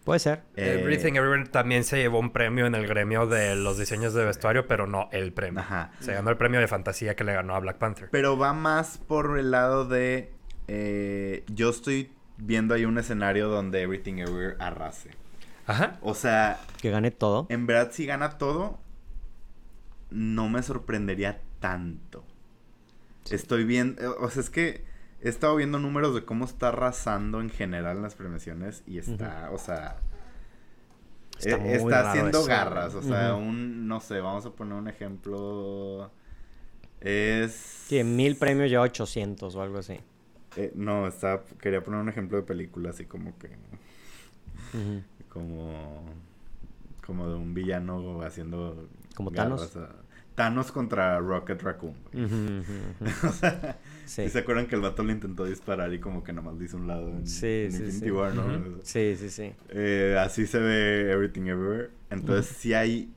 Puede 0.04 0.20
ser. 0.20 0.44
Eh, 0.56 0.80
Everything 0.80 1.14
Everywhere 1.14 1.46
también 1.50 1.84
se 1.84 1.98
llevó 1.98 2.20
un 2.20 2.32
premio 2.32 2.66
en 2.66 2.76
el 2.76 2.88
gremio 2.88 3.28
de 3.28 3.56
los 3.56 3.78
diseños 3.78 4.14
de 4.14 4.26
vestuario, 4.26 4.68
pero 4.68 4.88
no 4.88 5.10
el 5.12 5.34
premio. 5.34 5.60
Ajá. 5.60 5.92
Se 6.00 6.14
ganó 6.14 6.30
el 6.30 6.38
premio 6.38 6.60
de 6.60 6.68
fantasía 6.68 7.16
que 7.16 7.24
le 7.24 7.34
ganó 7.34 7.56
a 7.56 7.60
Black 7.60 7.78
Panther. 7.78 8.10
Pero 8.12 8.38
va 8.38 8.54
más 8.54 8.98
por 8.98 9.38
el 9.38 9.52
lado 9.52 9.86
de. 9.86 10.32
Eh, 10.68 11.44
yo 11.54 11.70
estoy 11.70 12.12
viendo 12.38 12.74
ahí 12.74 12.86
un 12.86 12.98
escenario 12.98 13.50
donde 13.50 13.82
Everything 13.82 14.16
Everywhere 14.16 14.56
arrase. 14.60 15.12
Ajá. 15.68 16.00
O 16.02 16.16
sea. 16.16 16.60
Que 16.82 16.90
gane 16.90 17.12
todo. 17.12 17.46
En 17.50 17.68
verdad, 17.68 17.92
si 17.92 18.06
gana 18.06 18.38
todo, 18.38 18.80
no 20.10 20.50
me 20.50 20.64
sorprendería 20.64 21.42
tanto. 21.60 22.26
Estoy 23.30 23.64
viendo. 23.64 24.18
O 24.20 24.30
sea, 24.32 24.42
es 24.42 24.50
que 24.50 24.89
he 25.22 25.30
estado 25.30 25.56
viendo 25.56 25.80
números 25.80 26.16
de 26.16 26.24
cómo 26.24 26.46
está 26.46 26.70
arrasando 26.70 27.42
en 27.42 27.50
general 27.50 27.98
en 27.98 28.04
las 28.04 28.16
premiaciones 28.16 28.84
y 28.88 28.98
está, 28.98 29.50
o 29.52 29.58
sea, 29.58 29.98
está, 31.38 31.58
e, 31.58 32.08
haciendo 32.08 32.46
garras, 32.46 32.96
o 32.96 33.02
sea, 33.02 33.36
un, 33.36 33.88
no 33.88 34.00
sé, 34.00 34.22
vamos 34.22 34.46
a 34.46 34.52
poner 34.52 34.76
un 34.76 34.88
ejemplo, 34.88 36.10
es... 37.02 37.52
Sí, 37.88 38.04
mil 38.04 38.38
premios 38.38 38.72
ya 38.72 38.82
800 38.82 39.56
o 39.56 39.62
algo 39.62 39.80
así. 39.80 40.00
Eh, 40.56 40.72
no, 40.76 41.08
está, 41.08 41.44
quería 41.62 41.84
poner 41.84 42.00
un 42.00 42.10
ejemplo 42.10 42.38
de 42.38 42.44
película 42.44 42.92
así 42.92 43.06
como 43.06 43.38
que, 43.38 43.50
como, 45.30 46.06
como 47.06 47.28
de 47.28 47.36
un 47.36 47.54
villano 47.54 48.22
haciendo... 48.22 48.88
Como 49.16 49.32
Thanos. 49.32 49.78
Thanos 50.40 50.72
contra 50.72 51.20
Rocket 51.20 51.62
Raccoon. 51.62 51.96
o 53.28 53.32
sea, 53.34 53.78
sí. 54.06 54.22
¿Y 54.22 54.30
se 54.30 54.40
acuerdan 54.40 54.68
que 54.68 54.76
el 54.76 54.82
vato 54.82 55.04
le 55.04 55.12
intentó 55.12 55.44
disparar 55.44 55.94
y 55.94 56.00
como 56.00 56.24
que 56.24 56.32
nomás 56.32 56.56
le 56.56 56.64
hizo 56.64 56.78
un 56.78 56.88
lado 56.88 57.10
en, 57.10 57.28
sí, 57.28 57.66
en 57.66 57.72
sí, 57.74 57.78
Infinity 57.84 58.06
sí. 58.06 58.12
War, 58.12 58.34
¿no? 58.34 58.78
Sí, 58.82 59.18
sí, 59.18 59.30
sí. 59.30 59.52
Eh, 59.68 60.16
así 60.18 60.48
se 60.48 60.60
ve 60.60 61.12
Everything 61.12 61.42
Everywhere. 61.42 61.90
Entonces 62.10 62.56
sí 62.56 62.74
hay... 62.74 63.12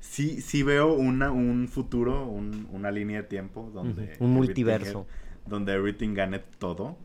Sí, 0.00 0.40
sí 0.40 0.64
veo 0.64 0.92
una, 0.92 1.30
un 1.30 1.68
futuro, 1.68 2.26
un, 2.26 2.66
una 2.72 2.90
línea 2.90 3.22
de 3.22 3.28
tiempo 3.28 3.70
donde... 3.72 4.16
Un 4.18 4.32
multiverso. 4.32 5.06
donde 5.46 5.72
Everything 5.72 6.14
gane 6.14 6.40
todo. 6.58 6.98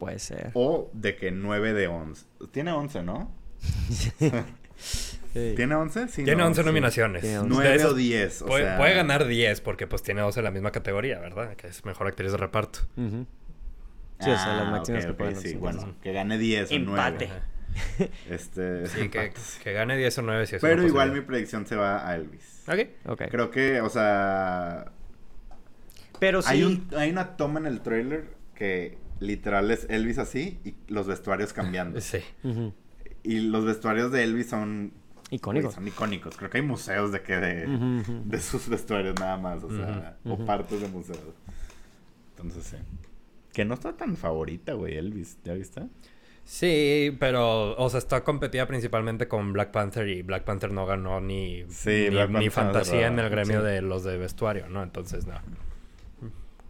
Puede 0.00 0.18
ser. 0.18 0.50
O 0.54 0.90
de 0.92 1.14
que 1.14 1.30
9 1.30 1.74
de 1.74 1.86
11. 1.86 2.26
Tiene 2.50 2.72
11, 2.72 3.04
¿no? 3.04 3.30
¿Tiene 5.54 5.74
11? 5.74 6.08
Sí, 6.08 6.24
tiene 6.24 6.42
11 6.42 6.64
nominaciones. 6.64 7.24
9 7.44 7.84
o 7.84 7.94
10. 7.94 8.42
O 8.42 8.46
puede, 8.46 8.64
sea... 8.64 8.78
puede, 8.78 8.94
ganar 8.94 9.26
10 9.26 9.60
porque 9.60 9.86
pues 9.86 10.02
tiene 10.02 10.20
12 10.20 10.40
en 10.40 10.44
la 10.44 10.50
misma 10.50 10.72
categoría, 10.72 11.18
¿verdad? 11.18 11.54
Que 11.56 11.68
es 11.68 11.84
mejor 11.84 12.06
actriz 12.06 12.32
de 12.32 12.38
reparto. 12.38 12.80
Uh 12.96 13.02
-huh. 13.02 13.26
Sí, 14.20 14.30
o 14.30 14.36
sea, 14.36 14.56
las 14.56 14.66
ah, 14.66 14.70
máximas 14.70 15.04
okay, 15.04 15.12
que 15.12 15.18
pueden 15.18 15.36
okay, 15.36 15.50
sí, 15.50 15.56
bueno, 15.58 15.94
que 16.02 16.12
gane 16.12 16.38
10 16.38 16.72
o 16.72 16.78
9. 16.78 16.88
Empate. 16.88 17.30
Este, 18.30 18.86
sí, 18.86 19.10
que, 19.10 19.32
que, 19.62 19.72
gane 19.74 19.98
10 19.98 20.18
o 20.18 20.22
9 20.22 20.46
si 20.46 20.56
es 20.56 20.62
Pero 20.62 20.86
igual 20.86 21.12
mi 21.12 21.20
predicción 21.20 21.66
se 21.66 21.76
va 21.76 22.08
a 22.08 22.16
Elvis. 22.16 22.64
Ok. 22.66 23.10
okay. 23.10 23.28
Creo 23.28 23.50
que, 23.50 23.82
o 23.82 23.90
sea... 23.90 24.92
Pero 26.18 26.40
sí... 26.40 26.48
Hay, 26.50 26.64
un, 26.64 26.88
hay 26.96 27.10
una 27.10 27.36
toma 27.36 27.60
en 27.60 27.66
el 27.66 27.82
trailer 27.82 28.28
que 28.54 28.96
literal 29.20 29.70
es 29.70 29.86
Elvis 29.90 30.16
así 30.16 30.58
y 30.64 30.74
los 30.88 31.06
vestuarios 31.06 31.52
cambiando. 31.52 32.00
Sí. 32.00 32.20
Uh 32.42 32.48
-huh. 32.48 32.72
Y 33.22 33.40
los 33.40 33.66
vestuarios 33.66 34.10
de 34.10 34.22
Elvis 34.22 34.48
son 34.48 34.92
icónicos. 35.30 35.74
Son 35.74 35.86
icónicos. 35.86 36.36
Creo 36.36 36.50
que 36.50 36.58
hay 36.58 36.64
museos 36.64 37.12
de 37.12 37.22
que 37.22 37.36
de, 37.36 37.66
uh 37.66 37.70
-huh. 37.70 38.22
de 38.24 38.40
sus 38.40 38.68
vestuarios 38.68 39.14
nada 39.18 39.36
más, 39.36 39.62
o 39.64 39.70
sea, 39.70 40.16
Uh 40.24 40.30
-huh. 40.30 40.42
o 40.42 40.46
partes 40.46 40.80
de 40.80 40.88
museos. 40.88 41.18
Entonces 42.36 42.64
sí. 42.64 42.76
Que 43.52 43.64
no 43.64 43.74
está 43.74 43.96
tan 43.96 44.16
favorita, 44.16 44.74
güey, 44.74 44.96
Elvis, 44.96 45.38
¿ya 45.44 45.54
viste? 45.54 45.82
Sí, 46.44 47.16
pero, 47.18 47.74
o 47.76 47.90
sea, 47.90 47.98
está 47.98 48.22
competida 48.22 48.66
principalmente 48.68 49.26
con 49.26 49.52
Black 49.52 49.72
Panther 49.72 50.06
y 50.08 50.22
Black 50.22 50.44
Panther 50.44 50.70
no 50.72 50.86
ganó 50.86 51.20
ni, 51.20 51.64
sí, 51.70 52.08
ni, 52.10 52.38
ni 52.38 52.50
fantasía 52.50 53.08
en 53.08 53.18
el 53.18 53.28
gremio 53.30 53.60
sí. 53.60 53.66
de 53.66 53.82
los 53.82 54.04
de 54.04 54.16
vestuario, 54.16 54.68
¿no? 54.68 54.82
Entonces, 54.82 55.26
no. 55.26 55.34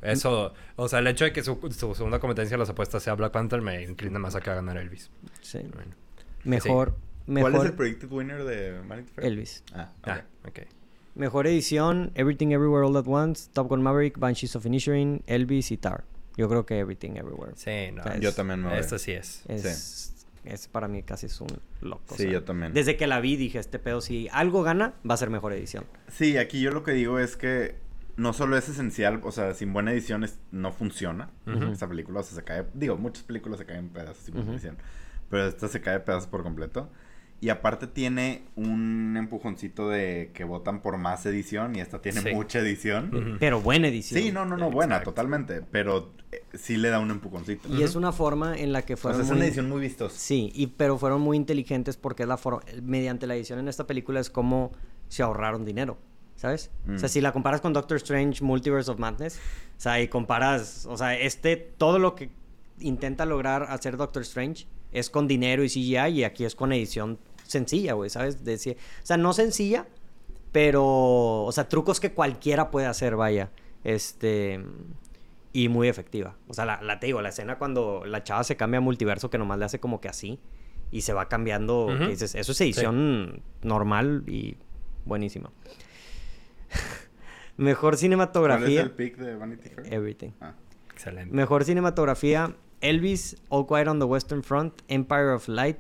Eso, 0.00 0.54
o 0.76 0.88
sea, 0.88 1.00
el 1.00 1.06
hecho 1.08 1.24
de 1.24 1.32
que 1.32 1.42
su, 1.42 1.58
su 1.76 1.94
segunda 1.94 2.20
competencia 2.20 2.54
de 2.56 2.58
las 2.60 2.70
apuestas 2.70 3.02
sea 3.02 3.14
Black 3.14 3.32
Panther 3.32 3.60
me 3.60 3.82
inclina 3.82 4.18
más 4.18 4.34
a 4.36 4.40
que 4.40 4.48
a 4.50 4.54
ganar 4.54 4.76
Elvis. 4.76 5.10
Sí. 5.40 5.58
Bueno. 5.74 5.92
Mejor, 6.44 6.90
sí. 6.90 6.94
Mejor. 7.26 7.52
¿Cuál 7.52 7.62
es 7.62 7.70
el 7.70 7.76
predicted 7.76 8.10
winner 8.10 8.44
de 8.44 8.80
Vanity 8.80 9.10
Fair? 9.14 9.26
Elvis. 9.26 9.64
Ah, 9.72 9.92
okay. 10.00 10.12
ah, 10.12 10.24
ok. 10.48 10.58
Mejor 11.14 11.46
edición, 11.46 12.12
Everything 12.14 12.48
Everywhere 12.48 12.86
All 12.86 12.96
At 12.96 13.06
Once, 13.06 13.48
Top 13.52 13.68
Gun 13.68 13.82
Maverick, 13.82 14.18
Banshees 14.18 14.54
of 14.54 14.66
Inisherin, 14.66 15.22
Elvis 15.26 15.70
y 15.70 15.78
Tar. 15.78 16.04
Yo 16.36 16.48
creo 16.48 16.66
que 16.66 16.78
Everything 16.78 17.12
Everywhere. 17.16 17.52
Sí, 17.56 17.90
no. 17.92 18.02
O 18.02 18.04
sea, 18.04 18.16
es, 18.16 18.20
yo 18.20 18.34
también 18.34 18.60
me 18.60 18.68
voy. 18.68 18.78
Esto 18.78 18.98
sí 18.98 19.12
es. 19.12 19.42
Es, 19.48 19.62
sí. 19.62 20.26
es 20.44 20.68
para 20.68 20.88
mí 20.88 21.02
casi 21.02 21.26
es 21.26 21.40
un 21.40 21.48
loco. 21.80 22.14
Sí, 22.14 22.14
o 22.14 22.16
sea, 22.16 22.30
yo 22.32 22.44
también. 22.44 22.74
Desde 22.74 22.98
que 22.98 23.06
la 23.06 23.20
vi 23.20 23.36
dije, 23.36 23.58
este 23.58 23.78
pedo 23.78 24.02
si 24.02 24.28
algo 24.30 24.62
gana, 24.62 24.94
va 25.08 25.14
a 25.14 25.16
ser 25.16 25.30
mejor 25.30 25.54
edición. 25.54 25.84
Sí, 26.12 26.36
aquí 26.36 26.60
yo 26.60 26.70
lo 26.70 26.82
que 26.82 26.92
digo 26.92 27.18
es 27.18 27.36
que 27.36 27.76
no 28.16 28.32
solo 28.32 28.56
es 28.56 28.68
esencial, 28.68 29.20
o 29.22 29.32
sea, 29.32 29.54
sin 29.54 29.72
buena 29.72 29.92
edición 29.92 30.24
es, 30.24 30.38
no 30.50 30.72
funciona 30.72 31.30
uh 31.46 31.50
-huh. 31.50 31.72
esta 31.72 31.88
película, 31.88 32.20
o 32.20 32.22
sea, 32.22 32.34
se 32.36 32.44
cae, 32.44 32.64
digo, 32.74 32.96
muchas 32.96 33.24
películas 33.24 33.58
se 33.58 33.66
caen 33.66 33.80
en 33.80 33.88
pedazos 33.90 34.24
sin 34.24 34.34
buena 34.34 34.50
uh 34.50 34.52
-huh. 34.52 34.56
edición, 34.56 34.78
pero 35.28 35.46
esta 35.46 35.68
se 35.68 35.80
cae 35.80 35.94
de 35.94 36.00
pedazos 36.00 36.26
por 36.26 36.42
completo. 36.42 36.90
Y 37.40 37.50
aparte 37.50 37.86
tiene 37.86 38.44
un 38.56 39.14
empujoncito 39.18 39.88
de 39.90 40.30
que 40.32 40.44
votan 40.44 40.80
por 40.80 40.96
más 40.96 41.26
edición 41.26 41.76
y 41.76 41.80
esta 41.80 42.00
tiene 42.00 42.22
sí. 42.22 42.30
mucha 42.34 42.60
edición. 42.60 43.10
Uh 43.14 43.18
-huh. 43.18 43.36
Pero 43.38 43.60
buena 43.60 43.88
edición. 43.88 44.20
Sí, 44.22 44.32
no, 44.32 44.46
no, 44.46 44.56
no, 44.56 44.70
buena, 44.70 44.94
Exacto. 44.96 45.10
totalmente. 45.10 45.60
Pero 45.70 46.12
eh, 46.32 46.42
sí 46.54 46.78
le 46.78 46.88
da 46.88 46.98
un 46.98 47.10
empujoncito. 47.10 47.68
Y 47.68 47.82
es 47.82 47.94
una 47.94 48.12
forma 48.12 48.56
en 48.56 48.72
la 48.72 48.82
que 48.82 48.96
fueron. 48.96 49.20
O 49.20 49.24
sea, 49.24 49.26
es 49.26 49.30
muy... 49.30 49.36
una 49.38 49.46
edición 49.46 49.68
muy 49.68 49.80
vistosa. 49.82 50.18
Sí, 50.18 50.50
y, 50.54 50.68
pero 50.68 50.96
fueron 50.98 51.20
muy 51.20 51.36
inteligentes 51.36 51.96
porque 51.98 52.22
es 52.22 52.28
la 52.28 52.38
forma. 52.38 52.60
Mediante 52.82 53.26
la 53.26 53.34
edición 53.36 53.58
en 53.58 53.68
esta 53.68 53.86
película 53.86 54.18
es 54.20 54.30
como 54.30 54.72
se 55.08 55.22
ahorraron 55.22 55.64
dinero. 55.64 55.98
¿Sabes? 56.36 56.70
O 56.86 56.98
sea, 56.98 57.06
Mm. 57.08 57.10
si 57.10 57.20
la 57.22 57.32
comparas 57.32 57.62
con 57.62 57.72
Doctor 57.72 57.96
Strange 57.96 58.44
Multiverse 58.44 58.90
of 58.90 58.98
Madness, 58.98 59.38
o 59.76 59.80
sea, 59.80 60.00
y 60.02 60.08
comparas, 60.08 60.84
o 60.84 60.94
sea, 60.98 61.18
este, 61.18 61.56
todo 61.56 61.98
lo 61.98 62.14
que 62.14 62.28
intenta 62.78 63.24
lograr 63.24 63.62
hacer 63.70 63.96
Doctor 63.96 64.20
Strange 64.22 64.66
es 64.98 65.10
con 65.10 65.26
dinero 65.28 65.62
y 65.64 65.68
CGI 65.68 66.08
y 66.08 66.24
aquí 66.24 66.44
es 66.44 66.54
con 66.54 66.72
edición 66.72 67.18
sencilla, 67.44 67.92
güey, 67.94 68.10
¿sabes? 68.10 68.44
Decir, 68.44 68.76
o 69.02 69.06
sea, 69.06 69.16
no 69.16 69.32
sencilla, 69.32 69.86
pero, 70.52 70.84
o 71.44 71.52
sea, 71.52 71.68
trucos 71.68 72.00
que 72.00 72.12
cualquiera 72.12 72.70
puede 72.70 72.86
hacer, 72.86 73.16
vaya. 73.16 73.50
Este, 73.84 74.60
y 75.52 75.68
muy 75.68 75.88
efectiva. 75.88 76.36
O 76.48 76.54
sea, 76.54 76.64
la, 76.64 76.82
la 76.82 76.98
te 76.98 77.06
digo, 77.06 77.22
la 77.22 77.28
escena 77.28 77.56
cuando 77.58 78.04
la 78.04 78.22
chava 78.24 78.42
se 78.44 78.56
cambia 78.56 78.78
a 78.78 78.80
multiverso 78.80 79.30
que 79.30 79.38
nomás 79.38 79.58
le 79.58 79.64
hace 79.66 79.78
como 79.80 80.00
que 80.00 80.08
así 80.08 80.38
y 80.90 81.02
se 81.02 81.12
va 81.12 81.28
cambiando, 81.28 81.86
Ujú. 81.86 81.98
que 81.98 82.08
dices, 82.08 82.34
eso 82.34 82.52
es 82.52 82.60
edición 82.60 83.42
normal 83.62 84.24
y 84.26 84.56
buenísima. 85.04 85.50
Mejor 87.56 87.80
¿Cuál 87.80 87.94
es 87.94 88.00
cinematografía. 88.00 88.82
el 88.82 88.90
pick 88.90 89.16
de 89.16 89.34
Vanity 89.36 89.68
Fair? 89.70 89.92
Everything. 89.92 90.30
Ah, 90.40 90.54
Excelente. 90.92 91.34
Mejor 91.34 91.64
cinematografía. 91.64 92.54
Elvis, 92.80 93.36
All 93.48 93.66
Quiet 93.66 93.88
on 93.88 93.98
the 93.98 94.04
Western 94.04 94.42
Front, 94.42 94.82
Empire 94.88 95.30
of 95.32 95.48
Light, 95.48 95.78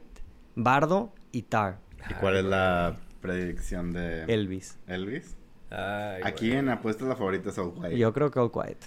Bardo 0.54 1.12
y 1.32 1.42
Tar. 1.42 1.78
¿Y 2.08 2.14
cuál 2.14 2.36
es 2.36 2.44
la 2.44 2.96
predicción 3.20 3.92
de 3.92 4.24
Elvis. 4.24 4.78
Elvis? 4.86 5.36
Ay, 5.70 6.22
Aquí 6.24 6.52
en 6.52 6.68
apuestas 6.68 7.08
la 7.08 7.16
favorita 7.16 7.50
es 7.50 7.58
All 7.58 7.74
Quiet. 7.74 7.96
Yo 7.96 8.12
creo 8.12 8.30
que 8.30 8.38
All 8.38 8.52
Quiet. 8.52 8.78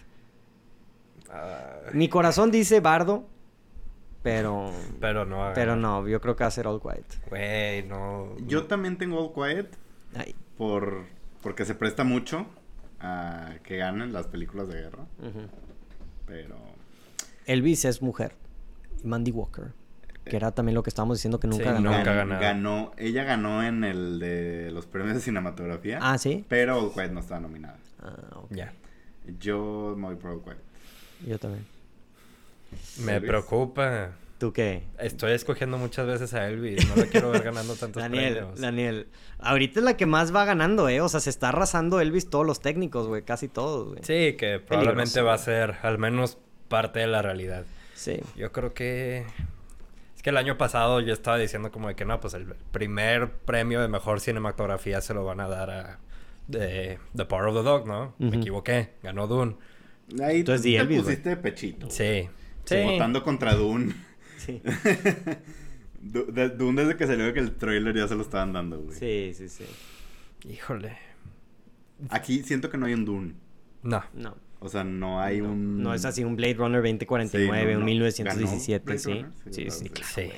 Ay, 1.31 1.91
Mi 1.93 2.07
corazón 2.09 2.49
dice 2.51 2.79
Bardo, 2.79 3.25
pero 4.23 4.71
pero 4.99 5.25
no. 5.25 5.51
pero 5.53 5.75
no, 5.75 6.07
yo 6.07 6.19
creo 6.21 6.35
que 6.35 6.43
va 6.43 6.47
a 6.47 6.51
ser 6.51 6.67
All 6.67 6.81
Quiet. 6.81 7.29
Güey, 7.29 7.83
no. 7.83 8.35
Yo 8.47 8.65
también 8.65 8.97
tengo 8.97 9.19
All 9.19 9.33
Quiet 9.33 9.75
Ay, 10.15 10.35
por 10.57 11.03
porque 11.41 11.65
se 11.65 11.75
presta 11.75 12.03
mucho 12.03 12.45
a 12.99 13.55
que 13.63 13.77
ganen 13.77 14.11
las 14.11 14.27
películas 14.27 14.67
de 14.67 14.81
guerra, 14.81 15.05
pero 16.25 16.55
Elvis 17.51 17.85
es 17.85 18.01
mujer. 18.01 18.35
Mandy 19.03 19.31
Walker, 19.31 19.71
que 20.25 20.35
era 20.35 20.51
también 20.51 20.75
lo 20.75 20.83
que 20.83 20.89
estábamos 20.89 21.17
diciendo 21.17 21.39
que 21.39 21.47
nunca 21.47 21.63
Sí, 21.63 21.69
ganó. 21.69 21.91
nunca 21.97 22.13
ganó, 22.13 22.91
ella 22.97 23.23
ganó 23.23 23.63
en 23.63 23.83
el 23.83 24.19
de 24.19 24.71
los 24.71 24.85
premios 24.85 25.15
de 25.15 25.21
cinematografía, 25.21 25.99
Ah, 26.01 26.17
sí. 26.17 26.45
pero 26.49 26.77
All 26.79 26.91
Quiet 26.93 27.11
no 27.11 27.21
estaba 27.21 27.39
nominada. 27.39 27.77
Ah, 28.01 28.13
ok. 28.35 28.51
Ya. 28.51 28.73
Yo 29.39 29.95
me 29.97 30.07
voy 30.07 30.15
por 30.17 30.43
Quiet. 30.43 30.57
Pues 30.57 31.29
Yo 31.29 31.39
también. 31.39 31.65
Me 33.03 33.15
Elvis. 33.15 33.29
preocupa. 33.29 34.11
¿Tú 34.37 34.53
qué? 34.53 34.83
Estoy 34.99 35.33
escogiendo 35.33 35.77
muchas 35.77 36.07
veces 36.07 36.33
a 36.33 36.47
Elvis. 36.47 36.87
No 36.87 36.95
lo 36.95 37.05
quiero 37.09 37.31
ver 37.31 37.43
ganando 37.43 37.75
tantos 37.75 38.01
Daniel, 38.03 38.35
premios. 38.35 38.59
Daniel. 38.61 39.07
Ahorita 39.39 39.79
es 39.79 39.83
la 39.85 39.97
que 39.97 40.05
más 40.05 40.33
va 40.33 40.45
ganando, 40.45 40.87
¿eh? 40.87 41.01
O 41.01 41.09
sea, 41.09 41.19
se 41.19 41.29
está 41.29 41.49
arrasando 41.49 41.99
Elvis 41.99 42.29
todos 42.29 42.45
los 42.45 42.61
técnicos, 42.61 43.07
güey. 43.07 43.23
Casi 43.23 43.47
todos, 43.49 43.89
güey. 43.89 43.99
Sí, 44.03 44.37
que 44.37 44.59
probablemente 44.59 45.11
Peligroso. 45.15 45.25
va 45.25 45.33
a 45.33 45.37
ser 45.37 45.75
al 45.83 45.97
menos 45.97 46.37
parte 46.69 46.99
de 46.99 47.07
la 47.07 47.21
realidad. 47.21 47.65
Sí. 47.95 48.19
Yo 48.35 48.51
creo 48.51 48.73
que... 48.73 49.25
Es 50.15 50.23
que 50.23 50.29
el 50.31 50.37
año 50.37 50.57
pasado 50.57 50.99
yo 50.99 51.13
estaba 51.13 51.37
diciendo 51.37 51.71
como 51.71 51.87
de 51.87 51.95
que 51.95 52.05
no, 52.05 52.19
pues 52.19 52.33
el 52.33 52.45
primer 52.71 53.31
premio 53.31 53.81
de 53.81 53.87
mejor 53.87 54.19
cinematografía 54.19 55.01
se 55.01 55.13
lo 55.13 55.23
van 55.23 55.39
a 55.39 55.47
dar 55.47 55.69
a 55.69 55.99
The 56.49 57.25
Power 57.27 57.47
of 57.47 57.55
the 57.55 57.63
Dog, 57.63 57.87
¿no? 57.87 58.15
Me 58.17 58.37
equivoqué. 58.37 58.89
Ganó 59.03 59.27
Dune. 59.27 59.55
Ahí 60.21 60.39
Entonces, 60.39 60.63
te 60.63 60.77
Elvis, 60.77 61.01
pusiste 61.03 61.29
de 61.29 61.37
pechito. 61.37 61.89
Sí. 61.89 62.27
Sí. 62.65 62.83
Votando 62.83 63.23
contra 63.23 63.53
Dune. 63.55 63.93
Sí. 64.37 64.61
Dune 66.01 66.81
desde 66.83 66.97
que 66.97 67.07
salió 67.07 67.33
que 67.33 67.39
el 67.39 67.55
trailer 67.55 67.95
ya 67.95 68.07
se 68.07 68.15
lo 68.15 68.21
estaban 68.21 68.53
dando, 68.53 68.79
güey. 68.79 68.97
Sí, 68.97 69.33
sí, 69.35 69.49
sí. 69.49 69.65
Híjole. 70.49 70.97
Aquí 72.09 72.43
siento 72.43 72.69
que 72.69 72.77
no 72.77 72.85
hay 72.85 72.93
un 72.93 73.05
Dune. 73.05 73.33
No. 73.83 74.03
No. 74.13 74.35
O 74.61 74.67
sea, 74.69 74.83
no 74.83 75.21
hay 75.21 75.39
no, 75.41 75.51
un... 75.51 75.81
no 75.81 75.93
es 75.93 76.03
así 76.05 76.23
un 76.23 76.35
Blade 76.35 76.55
Runner 76.55 76.81
2049, 76.81 77.59
Sí, 77.61 77.65
no, 77.65 77.73
un 77.73 77.79
no. 77.79 77.85
1917, 77.85 78.85
¿Ganó 78.85 78.99
sí. 78.99 79.09
Runner? 79.13 79.31
Sí, 79.45 79.51
Sí, 79.53 79.61
claro, 79.63 79.71
sí, 79.79 79.89
claro, 79.89 80.09
Sí. 80.13 80.31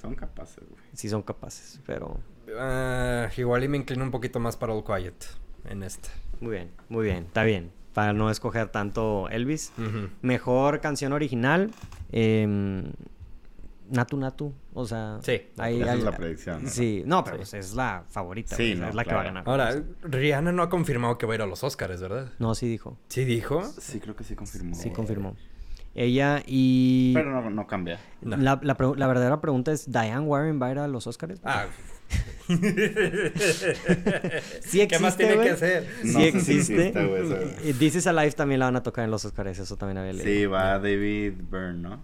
Son 0.00 0.14
capaces, 0.14 0.64
güey. 0.68 0.80
Sí 0.92 1.08
son 1.08 1.22
capaces, 1.22 1.80
pero... 1.86 2.20
Ah, 2.56 3.28
igual 3.36 3.64
y 3.64 3.68
me 3.68 3.76
inclino 3.78 4.04
un 4.04 4.10
poquito 4.12 4.38
más 4.40 4.56
para 4.56 4.72
All 4.72 4.84
Quiet 4.84 5.24
en 5.68 5.82
esta. 5.82 6.08
Muy 6.40 6.52
bien, 6.52 6.70
muy 6.88 7.04
bien. 7.04 7.24
Está 7.24 7.42
bien. 7.42 7.72
Para 7.94 8.12
no 8.12 8.30
escoger 8.30 8.68
tanto 8.68 9.28
Elvis. 9.28 9.72
Mejor 10.22 10.80
canción 10.80 11.12
original. 11.12 11.72
em, 12.12 12.92
Natu 13.90 14.16
Natu. 14.16 14.52
O 14.74 14.86
sea... 14.86 15.18
Sí. 15.22 15.42
ahí- 15.58 15.80
Esa 15.82 15.92
ahí- 15.92 15.98
es 15.98 16.04
la 16.04 16.12
predicción. 16.16 16.62
¿no? 16.64 16.68
Sí, 16.70 17.02
no, 17.06 17.24
pero 17.24 17.36
pues 17.38 17.54
es 17.54 17.74
la 17.74 18.04
favorita. 18.08 18.54
Sí, 18.56 18.74
no, 18.74 18.88
es 18.88 18.94
la 18.94 19.04
claro. 19.04 19.08
que 19.08 19.14
va 19.14 19.20
a 19.20 19.24
ganar. 19.24 19.44
Ahora, 19.46 19.82
Rihanna 20.02 20.52
no 20.52 20.62
ha 20.62 20.68
confirmado 20.68 21.18
que 21.18 21.26
va 21.26 21.32
a 21.32 21.36
ir 21.36 21.42
a 21.42 21.46
los 21.46 21.64
Oscars, 21.64 22.00
¿verdad? 22.00 22.32
No, 22.38 22.54
sí 22.54 22.68
dijo. 22.68 22.96
¿Sí 23.08 23.24
dijo? 23.24 23.62
Sí, 23.64 24.00
creo 24.00 24.14
que 24.16 24.24
sí 24.24 24.34
confirmó. 24.34 24.74
Sí 24.74 24.90
confirmó. 24.90 25.36
Ella 25.94 26.42
y... 26.46 27.12
Pero 27.14 27.30
no, 27.32 27.50
no 27.50 27.66
cambia. 27.66 27.98
No. 28.22 28.36
La, 28.36 28.60
la 28.62 28.76
pregu- 28.76 28.96
la 28.96 29.06
verdadera 29.08 29.40
pregunta 29.40 29.72
es, 29.72 29.90
¿Diane 29.90 30.20
Warren 30.20 30.60
va 30.62 30.66
a 30.66 30.70
ir 30.72 30.78
a 30.78 30.86
los 30.88 31.06
Oscars? 31.06 31.40
Ah. 31.44 31.66
Sí 34.62 34.86
¿Qué 34.86 34.98
más 34.98 35.14
existe, 35.14 35.26
tiene 35.26 35.42
que 35.42 35.50
hacer? 35.50 35.86
Sí 36.02 36.12
No 36.12 36.20
existe. 36.20 36.88
existe, 36.88 37.72
This 37.78 37.96
is 37.96 38.06
Alive 38.06 38.32
también 38.32 38.60
la 38.60 38.66
van 38.66 38.76
a 38.76 38.82
tocar 38.82 39.04
en 39.04 39.10
los 39.10 39.24
Oscars, 39.24 39.58
eso 39.58 39.76
también 39.76 39.98
había 39.98 40.12
leído. 40.12 40.24
Sí, 40.24 40.46
va 40.46 40.78
David 40.78 41.34
Byrne, 41.50 41.80
¿no? 41.80 42.00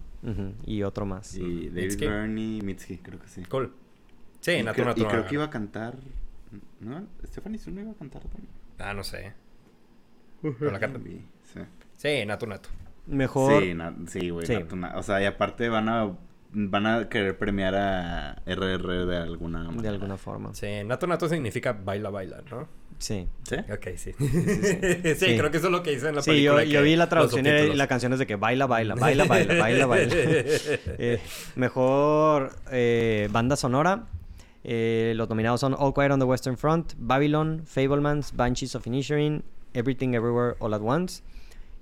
Y 0.65 0.83
otro 0.83 1.05
más. 1.05 1.35
Y 1.35 1.69
David 1.69 1.83
Mitski. 1.83 2.05
Byrne 2.07 2.41
y 2.41 2.61
Mitski, 2.61 2.97
creo 2.97 3.19
que 3.19 3.27
sí. 3.27 3.43
Cool. 3.45 3.73
Sí, 4.41 4.51
y, 4.51 4.63
Natu 4.63 4.75
creo- 4.75 4.85
Natu 4.87 5.01
y 5.01 5.05
creo 5.05 5.25
que 5.27 5.33
iba 5.35 5.43
a 5.45 5.49
cantar... 5.49 5.95
¿No? 6.79 7.05
Stephanie 7.25 7.57
Sun 7.59 7.77
iba 7.79 7.91
a 7.91 7.95
cantar 7.95 8.21
también. 8.23 8.47
Ah, 8.79 8.93
no 8.93 9.03
sé. 9.03 9.33
Pero 10.41 10.71
la 10.71 10.79
canta- 10.79 10.99
Sí. 11.43 11.59
Sí, 11.97 12.25
Natu 12.25 12.45
Natu. 12.47 12.69
Mejor... 13.07 13.61
Sí, 13.63 13.73
na- 13.73 13.95
sí, 14.07 14.29
güey. 14.29 14.45
Sí. 14.45 14.53
Natu 14.53 14.75
Na- 14.75 14.97
O 14.97 15.03
sea, 15.03 15.21
y 15.21 15.25
aparte 15.25 15.69
van 15.69 15.89
a 15.89 16.15
van 16.57 16.85
a 16.87 17.09
querer 17.09 17.37
premiar 17.37 17.75
a 17.75 18.41
RR 18.45 19.05
de 19.05 19.17
alguna 19.17 19.63
manera. 19.65 19.81
De 19.81 19.89
alguna 19.89 20.17
forma. 20.17 20.53
Sí, 20.55 20.67
Natu 20.85 21.05
Natu 21.05 21.27
significa 21.27 21.73
baila, 21.73 22.09
baila, 22.09 22.41
¿no? 22.49 22.67
Sí. 22.97 23.27
¿Sí? 23.43 23.55
Ok, 23.71 23.87
sí. 23.97 24.13
Sí, 24.17 24.27
sí. 24.29 25.15
Sí. 25.15 25.37
creo 25.37 25.51
que 25.51 25.57
eso 25.57 25.65
es 25.67 25.71
lo 25.71 25.83
que 25.83 25.91
dice 25.91 26.07
en 26.09 26.15
la 26.15 26.21
Sí, 26.21 26.41
yo, 26.41 26.55
película. 26.55 26.63
yo 26.63 26.79
que- 26.79 26.83
vi 26.85 26.95
la 26.95 27.09
traducción 27.09 27.45
y 27.45 27.75
la 27.75 27.87
canción 27.87 28.13
es 28.13 28.19
de 28.19 28.25
que 28.25 28.37
baila, 28.37 28.67
baila, 28.67 28.95
baila, 28.95 29.25
baila, 29.25 29.55
baila, 29.55 29.85
baila. 29.85 30.15
Eh, 30.97 31.19
mejor 31.57 32.51
eh, 32.71 33.27
banda 33.31 33.55
sonora. 33.57 34.07
Eh, 34.63 35.13
los 35.15 35.29
nominados 35.29 35.59
son 35.61 35.75
All 35.77 35.93
Quiet 35.93 36.11
on 36.11 36.19
the 36.19 36.25
Western 36.25 36.57
Front, 36.57 36.93
Babylon, 36.97 37.63
Fablemans, 37.67 38.31
Banshees 38.35 38.73
of 38.75 38.85
Inisherin, 38.87 39.43
Everything 39.73 40.13
Everywhere 40.15 40.55
All 40.59 40.73
at 40.73 40.81
Once. 40.81 41.21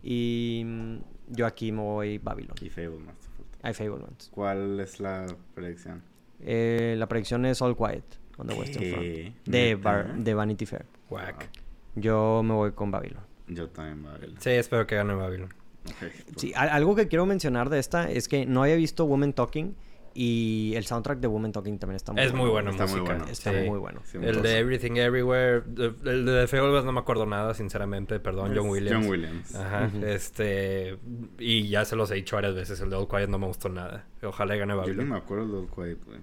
Y 0.02 0.64
mm, 0.66 0.98
yo 1.30 1.46
aquí 1.46 1.72
me 1.72 1.82
voy 1.82 2.18
Babylon. 2.18 2.56
Y 2.60 2.70
Fablemans. 2.70 3.23
Hay 3.64 3.74
Fablemans. 3.74 4.30
¿Cuál 4.32 4.80
es 4.80 4.99
la 4.99 5.26
predicción? 5.55 6.03
Eh, 6.41 6.95
la 6.97 7.07
predicción 7.07 7.45
es 7.45 7.61
All 7.61 7.76
Quiet 7.76 8.03
on 8.38 8.47
the 8.47 8.53
Western. 8.53 8.86
Front. 8.91 9.45
De. 9.45 9.76
Bar- 9.76 10.16
de 10.16 10.34
Vanity 10.34 10.66
Fair. 10.66 10.86
Whack. 11.09 11.49
Yo 11.95 12.41
me 12.43 12.53
voy 12.53 12.72
con 12.74 12.91
Babylon. 12.91 13.24
Yo 13.47 13.70
también 13.70 14.03
ver. 14.20 14.32
Sí, 14.39 14.49
espero 14.51 14.86
que 14.86 14.95
gane 14.95 15.14
Babylon. 15.16 15.53
Ok, 15.86 16.11
Sí, 16.38 16.53
algo 16.55 16.95
que 16.95 17.07
quiero 17.07 17.26
mencionar 17.26 17.70
de 17.70 17.80
esta 17.80 18.09
es 18.09 18.28
que 18.28 18.45
no 18.45 18.64
había 18.64 18.76
visto 18.76 19.05
Woman 19.05 19.34
Talking 19.34 19.76
y 20.16 20.74
el 20.76 20.86
soundtrack 20.86 21.20
de 21.20 21.28
Woman 21.28 21.51
Talking 21.51 21.80
también 21.80 21.95
está 21.95 22.14
muy 22.14 22.22
Es 22.22 22.34
muy 22.34 22.49
bueno 22.49 22.72
Está 22.72 22.86
muy 22.88 22.99
bueno. 23.01 23.26
Está 23.26 23.51
Sí. 23.51 23.70
muy 23.70 23.80
bueno. 23.80 24.01
Sí, 24.05 24.18
El 24.22 24.41
de 24.41 24.59
Everything 24.59 24.97
Everywhere. 24.97 25.64
El 26.05 26.26
de 26.26 26.47
Fablemans 26.47 26.86
no 26.86 26.91
me 26.91 26.99
acuerdo 26.99 27.26
nada, 27.26 27.53
sinceramente. 27.53 28.20
Perdón, 28.20 28.51
Es 28.51 28.57
John 28.57 28.70
Williams. 28.70 28.99
John 29.01 29.09
Williams. 29.09 29.55
Ajá, 29.55 29.91
este... 30.05 30.97
Y 31.39 31.68
ya 31.70 31.86
se 31.86 31.95
los 31.95 32.11
he 32.11 32.16
dicho 32.16 32.36
varias 32.36 32.55
veces. 32.55 32.80
El 32.82 32.89
de 32.89 32.95
All 32.95 33.07
Quiet 33.07 33.28
no 33.30 33.39
me 33.39 33.47
gustó 33.47 33.70
nada. 33.70 34.05
Ojalá 34.22 34.55
gane 34.55 34.74
Yo 34.74 34.76
ni 34.82 34.82
Babylon. 34.88 35.09
me 35.09 35.18
acuerdo 35.18 35.47
de 35.47 35.57
All 35.59 35.70
Quiet, 35.70 36.05
güey. 36.05 36.20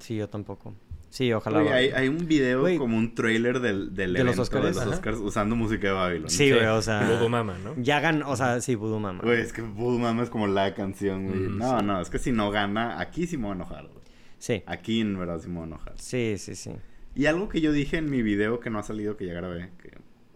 Sí, 0.00 0.16
yo 0.16 0.28
tampoco. 0.28 0.74
Sí, 1.14 1.32
ojalá. 1.32 1.60
Oye, 1.60 1.72
hay, 1.72 1.90
hay 1.90 2.08
un 2.08 2.26
video 2.26 2.64
como 2.76 2.98
un 2.98 3.14
trailer 3.14 3.60
del, 3.60 3.94
del 3.94 4.14
¿De 4.14 4.24
los 4.24 4.36
Óscares? 4.36 4.74
de 4.74 4.80
los 4.80 4.82
Ajá. 4.82 4.96
Oscars 4.96 5.18
usando 5.18 5.54
música 5.54 5.86
de 5.86 5.92
Babylon. 5.92 6.28
Sí, 6.28 6.50
güey, 6.50 6.66
o 6.66 6.82
sea. 6.82 7.06
Voodoo 7.08 7.28
Mama, 7.28 7.56
¿no? 7.62 7.72
Ya 7.80 8.00
gan, 8.00 8.24
o 8.24 8.34
sea, 8.34 8.60
sí, 8.60 8.74
Voodoo 8.74 8.98
Mama. 8.98 9.20
Güey, 9.22 9.40
es 9.40 9.52
que 9.52 9.62
Voodoo 9.62 10.00
Mama 10.00 10.24
es 10.24 10.28
como 10.28 10.48
la 10.48 10.74
canción, 10.74 11.28
güey. 11.28 11.46
Ujú, 11.46 11.50
no, 11.50 11.78
sí. 11.78 11.86
no, 11.86 12.00
es 12.00 12.10
que 12.10 12.18
si 12.18 12.32
no 12.32 12.50
gana, 12.50 12.98
aquí 12.98 13.28
sí 13.28 13.36
me 13.36 13.44
voy 13.44 13.52
a 13.52 13.54
enojar, 13.54 13.86
güey. 13.86 14.04
Sí. 14.40 14.64
Aquí 14.66 15.02
en 15.02 15.16
verdad 15.16 15.38
sí 15.38 15.46
me 15.46 15.54
voy 15.54 15.62
a 15.62 15.66
enojar. 15.68 15.94
Sí, 15.98 16.34
sí, 16.36 16.56
sí. 16.56 16.72
Y 17.14 17.26
algo 17.26 17.48
que 17.48 17.60
yo 17.60 17.70
dije 17.70 17.98
en 17.98 18.10
mi 18.10 18.22
video 18.22 18.58
que 18.58 18.70
no 18.70 18.80
ha 18.80 18.82
salido, 18.82 19.16
que 19.16 19.24
ya 19.24 19.34
grabé, 19.34 19.70
que 19.80 19.92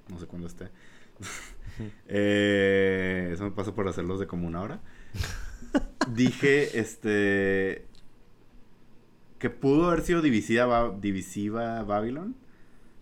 no 0.08 0.20
sé 0.20 0.26
cuándo 0.26 0.46
esté. 0.46 0.68
eh, 2.06 3.30
eso 3.32 3.42
me 3.42 3.50
pasa 3.50 3.74
por 3.74 3.88
hacerlos 3.88 4.20
de 4.20 4.28
como 4.28 4.46
una 4.46 4.60
hora. 4.60 4.80
dije, 6.14 6.78
este. 6.78 7.88
Que 9.39 9.51
pudo 9.51 9.89
haber 9.89 10.03
sido 10.03 10.20
divisiva, 10.22 10.93
divisiva 11.01 11.82
Babylon. 11.82 12.34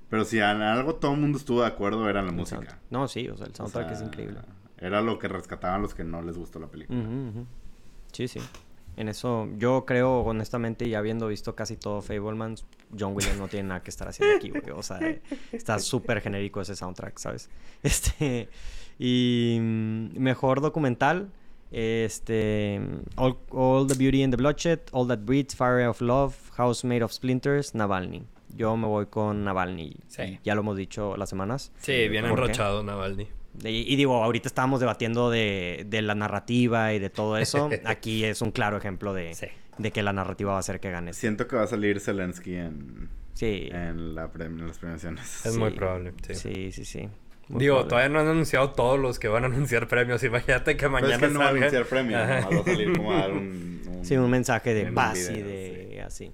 Pero 0.08 0.24
si 0.24 0.38
en 0.38 0.44
algo 0.62 0.96
todo 0.96 1.14
el 1.14 1.20
mundo 1.20 1.38
estuvo 1.38 1.62
de 1.62 1.66
acuerdo, 1.66 2.08
era 2.08 2.22
la 2.22 2.28
El 2.30 2.36
música. 2.36 2.78
No, 2.90 3.08
sí, 3.08 3.28
o 3.28 3.36
sea, 3.36 3.46
el 3.46 3.52
O 3.52 3.56
soundtrack 3.56 3.88
sea, 3.88 3.96
es 3.96 4.02
increíble. 4.02 4.38
Era 4.78 5.00
lo 5.00 5.18
que 5.18 5.26
rescataban 5.28 5.82
los 5.82 5.94
que 5.94 6.04
no 6.04 6.22
les 6.22 6.36
gustó 6.36 6.58
la 6.60 6.68
película. 6.68 7.00
Sí, 8.12 8.28
sí. 8.28 8.40
En 8.96 9.08
eso, 9.08 9.48
yo 9.58 9.84
creo, 9.84 10.20
honestamente, 10.20 10.88
ya 10.88 10.98
habiendo 11.00 11.28
visto 11.28 11.54
casi 11.54 11.76
todo 11.76 12.00
Fablemans, 12.00 12.64
John 12.98 13.14
Williams 13.14 13.38
no 13.38 13.48
tiene 13.48 13.68
nada 13.68 13.82
que 13.82 13.90
estar 13.90 14.08
haciendo 14.08 14.36
aquí, 14.36 14.48
güey. 14.50 14.62
O 14.74 14.82
sea, 14.82 14.98
está 15.52 15.78
súper 15.78 16.20
genérico 16.22 16.60
ese 16.60 16.76
soundtrack, 16.76 17.18
¿sabes? 17.18 17.50
Este. 17.82 18.48
Y. 18.98 19.58
mm, 19.60 20.18
Mejor 20.18 20.60
documental. 20.60 21.30
Este. 21.70 22.80
All, 23.16 23.36
All 23.50 23.86
the 23.86 23.94
Beauty 23.94 24.22
and 24.22 24.32
the 24.32 24.36
Bloodshed. 24.36 24.80
All 24.92 25.06
That 25.08 25.20
Breathes. 25.20 25.54
Fire 25.54 25.86
of 25.88 26.00
Love. 26.00 26.34
House 26.56 26.84
Made 26.86 27.02
of 27.02 27.12
Splinters. 27.12 27.74
Navalny. 27.74 28.24
Yo 28.54 28.76
me 28.76 28.86
voy 28.86 29.06
con 29.06 29.44
Navalny. 29.44 29.96
Sí. 30.08 30.38
Ya 30.44 30.54
lo 30.54 30.62
hemos 30.62 30.76
dicho 30.76 31.16
las 31.16 31.28
semanas. 31.28 31.72
Sí, 31.78 32.08
bien 32.08 32.24
enrochado 32.24 32.82
Navalny. 32.82 33.28
Y, 33.64 33.92
y 33.92 33.96
digo, 33.96 34.22
ahorita 34.22 34.48
estábamos 34.48 34.80
debatiendo 34.80 35.30
de, 35.30 35.84
de 35.88 36.02
la 36.02 36.14
narrativa 36.14 36.92
y 36.94 36.98
de 36.98 37.10
todo 37.10 37.36
eso. 37.38 37.70
Aquí 37.84 38.24
es 38.24 38.42
un 38.42 38.50
claro 38.52 38.76
ejemplo 38.76 39.12
de, 39.14 39.34
Sí. 39.34 39.46
de 39.78 39.90
que 39.92 40.02
la 40.02 40.12
narrativa 40.12 40.50
va 40.52 40.56
a 40.56 40.60
hacer 40.60 40.78
que 40.80 40.90
gane. 40.90 41.12
Siento 41.12 41.46
que 41.48 41.56
va 41.56 41.62
a 41.62 41.66
salir 41.66 42.00
Zelensky 42.00 42.54
en, 42.54 43.08
Sí. 43.34 43.68
en, 43.72 44.14
la 44.14 44.28
pre- 44.30 44.46
en 44.46 44.66
las 44.66 44.78
premiaciones. 44.78 45.44
Es 45.46 45.52
Sí. 45.54 45.58
muy 45.58 45.70
probable, 45.72 46.12
sí. 46.26 46.34
Sí, 46.34 46.72
sí, 46.72 46.84
sí. 46.84 47.08
Muy 47.48 47.60
Digo, 47.60 47.74
probable. 47.76 47.88
todavía 47.90 48.08
no 48.08 48.20
han 48.20 48.26
anunciado 48.28 48.70
todos 48.72 48.98
los 48.98 49.18
que 49.18 49.28
van 49.28 49.44
a 49.44 49.46
anunciar 49.54 49.86
premios. 49.88 50.22
Imagínate 50.24 50.72
que 50.76 50.80
Pero 50.80 50.90
mañana 50.90 51.14
es 51.14 51.20
que 51.20 51.28
no 51.28 51.38
va 51.38 51.44
a 51.46 51.48
salga- 51.50 51.56
anunciar 51.58 51.84
premio, 51.86 52.18
Ajá. 52.18 52.40
nomás 52.40 52.54
va 52.56 52.60
a 52.60 52.64
salir 52.64 52.96
como 52.96 53.12
a 53.12 53.16
dar 53.16 53.30
un... 53.32 53.38
un- 53.88 54.04
Sí, 54.04 54.16
un 54.16 54.30
mensaje 54.30 54.74
de 54.74 54.86
paz 54.92 55.30
y 55.30 55.42
de 55.42 56.02
así. 56.06 56.32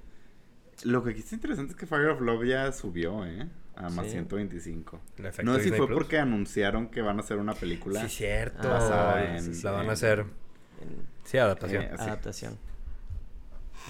Lo 0.85 1.03
que 1.05 1.11
aquí 1.11 1.21
está 1.21 1.35
interesante 1.37 1.73
es 1.73 1.79
que 1.79 1.87
Fire 1.87 2.09
of 2.09 2.21
Love 2.21 2.45
ya 2.47 2.71
subió, 2.73 3.25
¿eh? 3.25 3.47
A 3.77 3.89
más 3.89 4.07
Sí. 4.07 4.13
125. 4.13 5.01
El 5.19 5.27
efecto 5.27 5.43
No 5.51 5.55
sé 5.57 5.61
si 5.61 5.65
Disney 5.65 5.79
fue 5.79 5.87
Plus. 5.87 5.97
porque 5.99 6.19
anunciaron 6.19 6.89
que 6.89 7.01
van 7.03 7.17
a 7.19 7.21
hacer 7.21 7.39
una 7.39 7.55
película. 7.55 8.03
Sí, 8.03 8.17
cierto. 8.17 8.69
Ah, 8.71 9.37
sí, 9.41 9.55
sí, 9.55 9.63
la 9.63 9.71
van 9.71 9.89
a 9.89 9.93
hacer. 9.93 10.19
En 10.21 11.07
Sí, 11.25 11.39
adaptación. 11.39 11.83
Eh, 11.85 11.91
adaptación. 11.99 12.59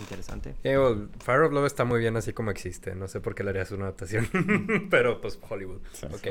Interesante. 0.01 0.55
Digo, 0.63 1.09
Fire 1.25 1.41
of 1.43 1.53
Love 1.53 1.67
está 1.67 1.85
muy 1.85 2.01
bien 2.01 2.17
así 2.17 2.33
como 2.33 2.51
existe. 2.51 2.95
No 2.95 3.09
sé 3.09 3.21
por 3.21 3.35
qué 3.35 3.43
le 3.45 3.51
harías 3.51 3.71
una 3.73 3.85
adaptación. 3.85 4.29
Pero 4.91 5.21
pues 5.21 5.39
Hollywood. 5.49 5.81
Ok. 6.13 6.29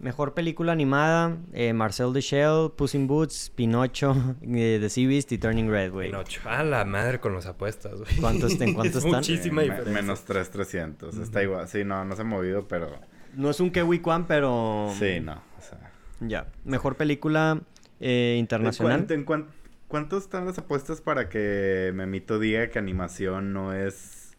Mejor 0.00 0.32
película 0.32 0.72
animada, 0.72 1.36
eh, 1.52 1.74
Marcel 1.74 2.12
the 2.14 2.22
Shell, 2.22 2.70
Puss 2.74 2.94
in 2.94 3.06
Boots, 3.06 3.52
Pinocho, 3.54 4.16
eh, 4.42 4.78
The 4.80 4.88
Sea 4.88 5.06
Beast 5.06 5.30
y 5.32 5.36
Turning 5.38 5.68
Red, 5.70 5.92
güey. 5.92 6.08
Pinocho. 6.10 6.40
Ah, 6.46 6.64
la 6.64 6.84
madre 6.86 7.20
con 7.20 7.34
las 7.34 7.44
apuestas, 7.46 7.92
güey. 8.00 8.16
¿Cuántos- 8.18 8.58
en 8.60 8.72
cuánto 8.72 8.98
Es 8.98 9.04
están? 9.04 9.12
Muchísima 9.20 9.60
Eh, 9.62 9.64
diferencia. 9.66 9.92
menos 10.02 10.24
3,300. 10.24 11.16
Está 11.18 11.42
igual. 11.42 11.68
Sí, 11.68 11.84
no, 11.84 12.04
no 12.06 12.16
se 12.16 12.22
ha 12.22 12.24
movido, 12.24 12.66
pero... 12.66 12.98
No 13.36 13.50
es 13.50 13.60
un 13.60 13.70
Kiwi 13.70 14.00
Kwan, 14.00 14.26
pero... 14.26 14.90
Sí, 14.98 15.20
no. 15.20 15.34
O 15.58 15.60
sea... 15.62 15.92
Ya. 16.20 16.46
Mejor 16.64 16.96
película 16.96 17.60
eh, 18.00 18.32
¿En 18.34 18.40
internacional. 18.40 19.06
en 19.10 19.24
cuán- 19.24 19.48
cuánto 19.86 20.16
están 20.16 20.46
las 20.46 20.56
apuestas 20.58 21.02
para 21.02 21.28
que 21.28 21.92
Memito 21.94 22.38
diga 22.38 22.70
que 22.70 22.78
animación 22.78 23.52
no 23.52 23.74
es... 23.74 24.34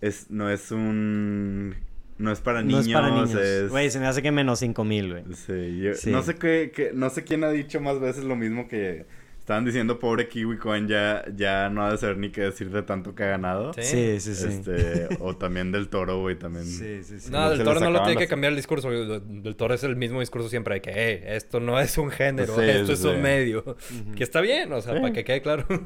es 0.00 0.30
no 0.30 0.48
es 0.48 0.70
un... 0.72 1.76
No 2.22 2.32
es 2.32 2.40
para 2.40 2.60
no 2.62 2.68
niños. 2.68 2.86
es 2.86 2.92
para 2.92 3.10
niños. 3.10 3.34
es- 3.34 3.70
Güey, 3.70 3.90
se 3.90 3.98
me 4.00 4.06
hace 4.06 4.22
que 4.22 4.30
menos 4.32 4.60
5000, 4.60 5.10
güey. 5.10 5.24
Sí, 5.34 5.80
yo- 5.80 5.94
Sí. 5.94 6.10
no 6.10 6.22
sé 6.22 6.36
qué, 6.36 6.70
qué- 6.74 6.92
no 6.94 7.10
sé 7.10 7.24
quién 7.24 7.42
ha 7.44 7.50
dicho 7.50 7.80
más 7.80 7.98
veces 8.00 8.24
lo 8.24 8.36
mismo 8.36 8.68
que 8.68 9.06
estaban 9.38 9.64
diciendo 9.64 9.98
pobre 9.98 10.28
Kiwi 10.28 10.56
Coin 10.56 10.86
ya, 10.86 11.24
ya 11.34 11.68
no 11.68 11.82
ha 11.84 11.90
de 11.90 11.98
ser 11.98 12.16
ni 12.16 12.30
qué 12.30 12.42
decir 12.42 12.70
de 12.70 12.82
tanto 12.82 13.16
que 13.16 13.24
ha 13.24 13.26
ganado. 13.26 13.72
Sí. 13.74 13.82
Sí, 13.82 14.20
sí, 14.20 14.34
sí. 14.36 14.46
Este, 14.46 15.08
o 15.18 15.36
también 15.36 15.72
del 15.72 15.88
toro, 15.88 16.20
güey, 16.20 16.38
también. 16.38 16.64
sí, 16.64 17.02
sí. 17.02 17.14
No, 17.32 17.50
Se 17.50 17.56
del 17.56 17.64
toro 17.64 17.80
no 17.80 17.90
lo 17.90 18.02
tiene 18.04 18.16
que 18.20 18.28
cambiar 18.28 18.52
el 18.52 18.56
discurso. 18.56 18.88
Del 18.88 19.42
del 19.42 19.56
toro 19.56 19.74
es 19.74 19.82
el 19.82 19.96
mismo 19.96 20.20
discurso 20.20 20.48
siempre 20.48 20.74
de 20.76 20.80
que, 20.80 20.92
hey, 20.94 21.24
esto 21.26 21.58
no 21.58 21.80
es 21.80 21.98
un 21.98 22.10
género, 22.12 22.54
Sí, 22.54 22.62
esto 22.62 22.92
es 22.92 23.00
sí. 23.00 23.08
un 23.08 23.20
medio. 23.20 23.76
Que 24.16 24.22
está 24.22 24.40
bien, 24.40 24.72
o 24.72 24.80
sea, 24.80 24.94
Sí. 24.94 25.00
para 25.00 25.12
que 25.12 25.24
quede 25.24 25.42
claro. 25.42 25.66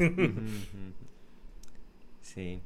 Sí. 2.21 2.61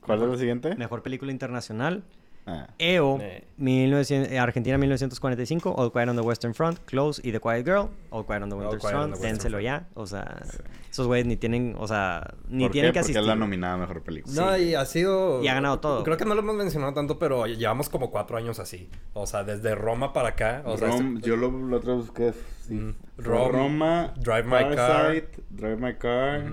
¿Cuál 0.00 0.22
es 0.22 0.28
la 0.28 0.36
siguiente? 0.38 0.74
Mejor 0.76 1.02
película 1.02 1.32
internacional. 1.32 2.04
Ah, 2.50 2.66
EO, 2.78 3.18
Eh. 3.20 3.44
1900 3.58 4.38
Argentina 4.38 4.78
1945, 4.78 5.74
All 5.76 5.92
Quiet 5.92 6.08
on 6.08 6.16
the 6.16 6.22
Western 6.22 6.54
Front, 6.54 6.78
Close 6.86 7.20
y 7.22 7.30
The 7.32 7.40
Quiet 7.40 7.66
Girl, 7.66 7.90
All 8.10 8.24
Quiet 8.24 8.42
on 8.42 8.48
the 8.48 8.54
Western 8.56 8.80
Front, 8.80 9.04
the 9.06 9.10
Western 9.20 9.34
dénselo 9.36 9.58
Front. 9.58 9.64
ya. 9.64 9.86
O 9.94 10.06
sea, 10.06 10.40
Sí. 10.50 10.58
esos 10.90 11.06
güeyes 11.06 11.26
ni 11.26 11.36
tienen, 11.36 11.74
o 11.78 11.86
sea, 11.86 12.32
ni 12.48 12.64
¿Por 12.64 12.72
tienen 12.72 12.88
qué? 12.90 12.94
que 12.94 13.00
Porque 13.00 13.00
asistir. 13.00 13.20
es 13.20 13.26
la 13.26 13.34
nominada 13.36 13.74
a 13.74 13.76
mejor 13.76 14.02
película. 14.02 14.34
No, 14.34 14.56
y 14.56 14.74
ha 14.74 14.84
sido... 14.86 15.42
Y 15.42 15.48
ha 15.48 15.54
ganado 15.54 15.78
todo. 15.80 16.04
Creo 16.04 16.16
que 16.16 16.24
no 16.24 16.34
lo 16.34 16.40
hemos 16.40 16.54
mencionado 16.56 16.94
tanto, 16.94 17.18
pero 17.18 17.46
llevamos 17.46 17.90
como 17.90 18.10
cuatro 18.10 18.38
años 18.38 18.58
así. 18.58 18.88
O 19.12 19.26
sea, 19.26 19.44
desde 19.44 19.74
Roma 19.74 20.14
para 20.14 20.30
acá. 20.30 20.62
O 20.64 20.78
sea, 20.78 20.88
este- 20.88 21.20
yo 21.20 21.36
lo, 21.36 21.50
lo 21.50 21.76
otro 21.76 21.96
busqué. 21.96 22.32
Sí. 22.66 22.74
Mm, 22.74 22.94
Rom- 23.18 23.50
Roma, 23.52 24.14
Drive 24.16 24.44
My 24.44 24.74
Car. 24.74 25.24
Drive 25.50 25.76
My 25.76 25.94
Car. 25.96 26.52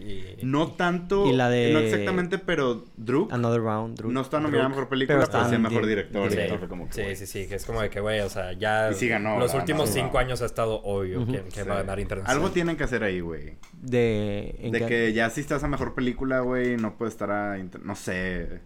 Y... 0.00 0.36
No 0.44 0.72
tanto. 0.72 1.26
Y 1.26 1.32
la 1.32 1.48
de- 1.50 1.72
No 1.72 1.78
exactamente, 1.80 2.38
pero 2.38 2.84
Druk. 2.96 3.32
Another 3.32 3.60
Round, 3.60 3.96
Drew. 3.98 4.10
No 4.10 4.20
está 4.22 4.40
nominada 4.40 4.64
a 4.64 4.68
Druk. 4.68 4.76
mejor 4.76 4.88
película, 4.88 5.18
Pero 5.18 5.26
pero, 5.30 5.38
está 5.44 5.54
sí 5.56 5.60
mejor 5.62 5.82
di- 5.82 5.88
director. 5.88 6.30
director. 6.30 6.56
y 6.56 6.58
fue 6.58 6.68
como 6.68 6.88
que, 6.88 6.92
Sí, 7.14 7.16
sí, 7.16 7.26
sí, 7.26 7.48
que 7.48 7.54
es 7.56 7.64
como 7.66 7.82
de 7.82 7.90
que, 7.90 8.00
güey, 8.00 8.20
o 8.20 8.28
sea, 8.28 8.52
ya 8.54 8.90
Y 8.90 8.94
sí 8.94 9.08
ganó, 9.08 9.38
los 9.38 9.54
últimos 9.54 9.90
cinco 9.90 10.10
no. 10.14 10.18
años 10.20 10.42
ha 10.42 10.46
estado 10.46 10.80
obvio 10.82 11.24
Sí. 11.26 11.60
va 11.68 11.74
a 11.74 11.78
ganar 11.78 12.00
internacional. 12.00 12.36
Algo 12.36 12.50
tienen 12.52 12.76
que 12.76 12.84
hacer 12.84 13.04
ahí, 13.04 13.20
güey. 13.20 13.56
De, 13.80 14.56
¿en 14.60 14.72
De 14.72 14.86
que 14.86 15.12
ya 15.12 15.28
si 15.30 15.40
estás 15.40 15.62
a 15.64 15.68
mejor 15.68 15.94
película, 15.94 16.40
güey, 16.40 16.76
no 16.76 16.96
puede 16.96 17.10
estar 17.10 17.30
a... 17.30 17.58
inter- 17.58 17.82
No 17.84 17.94
sé. 17.94 18.60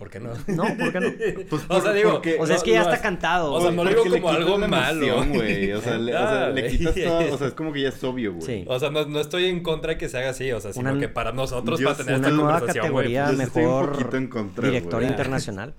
¿Por 0.00 0.08
qué 0.10 0.18
no? 0.18 0.30
No, 0.46 0.64
¿por 0.78 0.92
qué 0.92 0.98
no? 1.00 1.12
Pues 1.50 1.62
o 1.68 1.80
sea, 1.82 1.92
digo... 1.92 2.12
porque- 2.12 2.38
O 2.40 2.46
sea, 2.46 2.56
es 2.56 2.62
que 2.62 2.70
ya 2.72 2.80
está 2.80 2.94
es- 2.94 3.00
cantado. 3.02 3.52
O 3.52 3.60
sea, 3.60 3.66
güey. 3.70 3.76
no 3.76 3.84
lo 3.84 3.90
digo 3.90 4.16
como 4.16 4.30
algo 4.30 4.58
malo. 4.58 5.06
emoción, 5.06 5.28
güey. 5.34 5.72
O 5.72 5.80
sea, 5.82 5.98
le, 5.98 6.14
o 6.16 6.18
sea, 6.18 6.44
Ah, 6.46 6.48
le 6.48 6.60
güey. 6.62 6.78
quitas 6.78 6.94
todo... 6.94 7.34
O 7.34 7.38
sea, 7.38 7.46
es 7.48 7.52
como 7.52 7.72
que 7.72 7.82
ya 7.82 7.90
es 7.90 8.02
obvio, 8.02 8.32
güey. 8.32 8.46
Sí. 8.46 8.64
O 8.66 8.78
sea, 8.80 8.90
no, 8.90 9.04
no 9.04 9.20
estoy 9.20 9.44
en 9.44 9.62
contra 9.62 9.92
de 9.92 9.98
que 9.98 10.08
se 10.08 10.16
haga 10.18 10.30
así, 10.30 10.50
o 10.52 10.60
sea, 10.60 10.72
sino 10.72 10.90
Una- 10.90 10.98
que 11.00 11.08
para 11.08 11.32
nosotros, 11.32 11.78
Yo 11.78 11.84
para 11.92 11.98
tener 11.98 12.14
una 12.18 12.28
esta 12.28 12.36
nueva 12.42 12.58
conversación, 12.58 12.92
güey, 12.92 13.12
categoría 13.14 13.30
Yo 13.30 13.36
sí 13.36 13.42
estoy 13.44 13.62
un 13.62 13.68
mejor 13.70 13.92
poquito 13.92 14.16
en 14.16 14.26
contra, 14.28 14.64
director 14.68 15.00
güey. 15.00 15.06
internacional. 15.10 15.74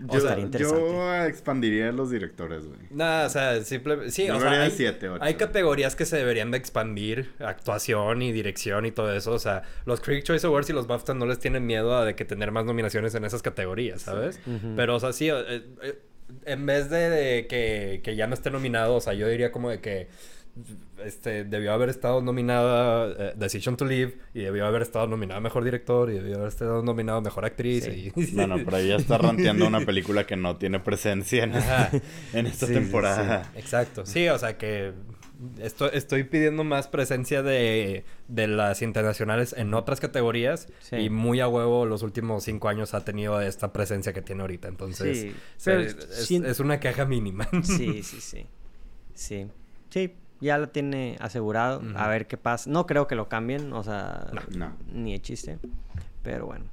Yo, 0.00 0.18
estaría 0.18 0.44
interesante. 0.44 0.80
yo 0.80 1.24
expandiría 1.24 1.92
los 1.92 2.10
directores, 2.10 2.66
güey. 2.66 2.80
Nada, 2.90 3.26
o 3.26 3.30
sea, 3.30 3.62
simple... 3.62 4.10
Sí, 4.10 4.26
Yo 4.26 4.36
o 4.36 4.40
sea, 4.40 4.62
hay, 4.62 4.70
siete, 4.70 5.08
ocho. 5.08 5.22
hay 5.22 5.34
categorías 5.34 5.94
que 5.96 6.06
se 6.06 6.16
deberían 6.16 6.50
de 6.50 6.58
expandir, 6.58 7.32
actuación 7.38 8.22
y 8.22 8.32
dirección 8.32 8.86
y 8.86 8.92
todo 8.92 9.12
eso, 9.12 9.32
o 9.32 9.38
sea, 9.38 9.62
los 9.84 10.00
Critics 10.00 10.26
Choice 10.26 10.46
Awards 10.46 10.70
y 10.70 10.72
los 10.72 10.86
BAFTA 10.86 11.14
no 11.14 11.26
les 11.26 11.38
tienen 11.38 11.66
miedo 11.66 11.96
a 11.96 12.04
de 12.04 12.14
que 12.14 12.24
tener 12.24 12.50
más 12.50 12.64
nominaciones 12.64 13.14
en 13.14 13.24
esas 13.24 13.42
categorías, 13.42 14.02
¿sabes? 14.02 14.40
Pero, 14.76 14.96
o 14.96 15.00
sea, 15.00 15.12
sí, 15.12 15.28
eh, 15.28 15.64
eh, 15.82 15.98
en 16.44 16.64
vez 16.66 16.88
de, 16.90 17.10
de 17.10 17.46
que, 17.46 18.00
que 18.02 18.16
ya 18.16 18.26
no 18.26 18.34
esté 18.34 18.50
nominado, 18.50 18.94
o 18.94 19.00
sea, 19.00 19.12
yo 19.12 19.28
diría 19.28 19.52
como 19.52 19.70
de 19.70 19.80
que 19.80 20.08
este, 21.04 21.44
debió 21.44 21.72
haber 21.72 21.88
estado 21.88 22.20
nominada 22.22 23.12
eh, 23.18 23.32
Decision 23.36 23.76
to 23.76 23.84
Live 23.84 24.18
y 24.34 24.40
debió 24.40 24.66
haber 24.66 24.82
estado 24.82 25.06
nominada 25.06 25.38
a 25.38 25.40
Mejor 25.40 25.64
Director 25.64 26.10
y 26.10 26.14
debió 26.14 26.36
haber 26.36 26.48
estado 26.48 26.82
nominada 26.82 27.20
Mejor 27.20 27.44
Actriz 27.44 27.84
Sí. 27.84 28.12
y... 28.14 28.26
Bueno, 28.34 28.56
pero 28.64 28.80
ya 28.80 28.96
está 28.96 29.18
ranteando 29.18 29.66
una 29.66 29.80
película 29.80 30.26
que 30.26 30.36
no 30.36 30.56
tiene 30.56 30.80
presencia 30.80 31.44
en, 31.44 31.52
en 32.34 32.46
esta 32.46 32.66
Sí, 32.66 32.74
sí, 32.74 32.78
temporada. 32.78 33.50
Exacto. 33.56 34.04
Sí, 34.06 34.28
o 34.28 34.38
sea 34.38 34.58
que 34.58 34.92
esto, 35.58 35.90
estoy 35.90 36.24
pidiendo 36.24 36.64
más 36.64 36.86
presencia 36.86 37.42
de, 37.42 38.04
de 38.28 38.46
las 38.46 38.82
internacionales 38.82 39.54
en 39.56 39.72
otras 39.72 39.98
categorías 39.98 40.68
Sí. 40.80 40.96
y 40.96 41.08
muy 41.08 41.40
a 41.40 41.48
huevo 41.48 41.86
los 41.86 42.02
últimos 42.02 42.44
cinco 42.44 42.68
años 42.68 42.92
ha 42.92 43.06
tenido 43.06 43.40
esta 43.40 43.72
presencia 43.72 44.12
que 44.12 44.20
tiene 44.20 44.42
ahorita. 44.42 44.68
Entonces, 44.68 45.18
Sí, 45.18 45.34
se- 45.56 45.70
pero 45.70 45.80
es, 45.80 45.96
sin- 46.26 46.44
es 46.44 46.60
una 46.60 46.78
caja 46.78 47.06
mínima. 47.06 47.48
Sí, 47.62 48.02
sí, 48.02 48.20
sí. 48.20 48.46
Sí. 49.14 49.46
Sí, 49.88 50.12
ya 50.40 50.58
lo 50.58 50.68
tiene 50.70 51.16
asegurado. 51.20 51.82
A 51.96 52.08
ver 52.08 52.26
qué 52.26 52.36
pasa. 52.36 52.70
No 52.70 52.86
creo 52.86 53.06
que 53.06 53.14
lo 53.14 53.28
cambien, 53.28 53.72
o 53.72 53.82
sea, 53.82 54.30
No. 54.32 54.40
No. 54.56 54.72
ni 54.92 55.12
de 55.12 55.20
chiste. 55.22 55.58
Pero 56.22 56.46
bueno. 56.46 56.64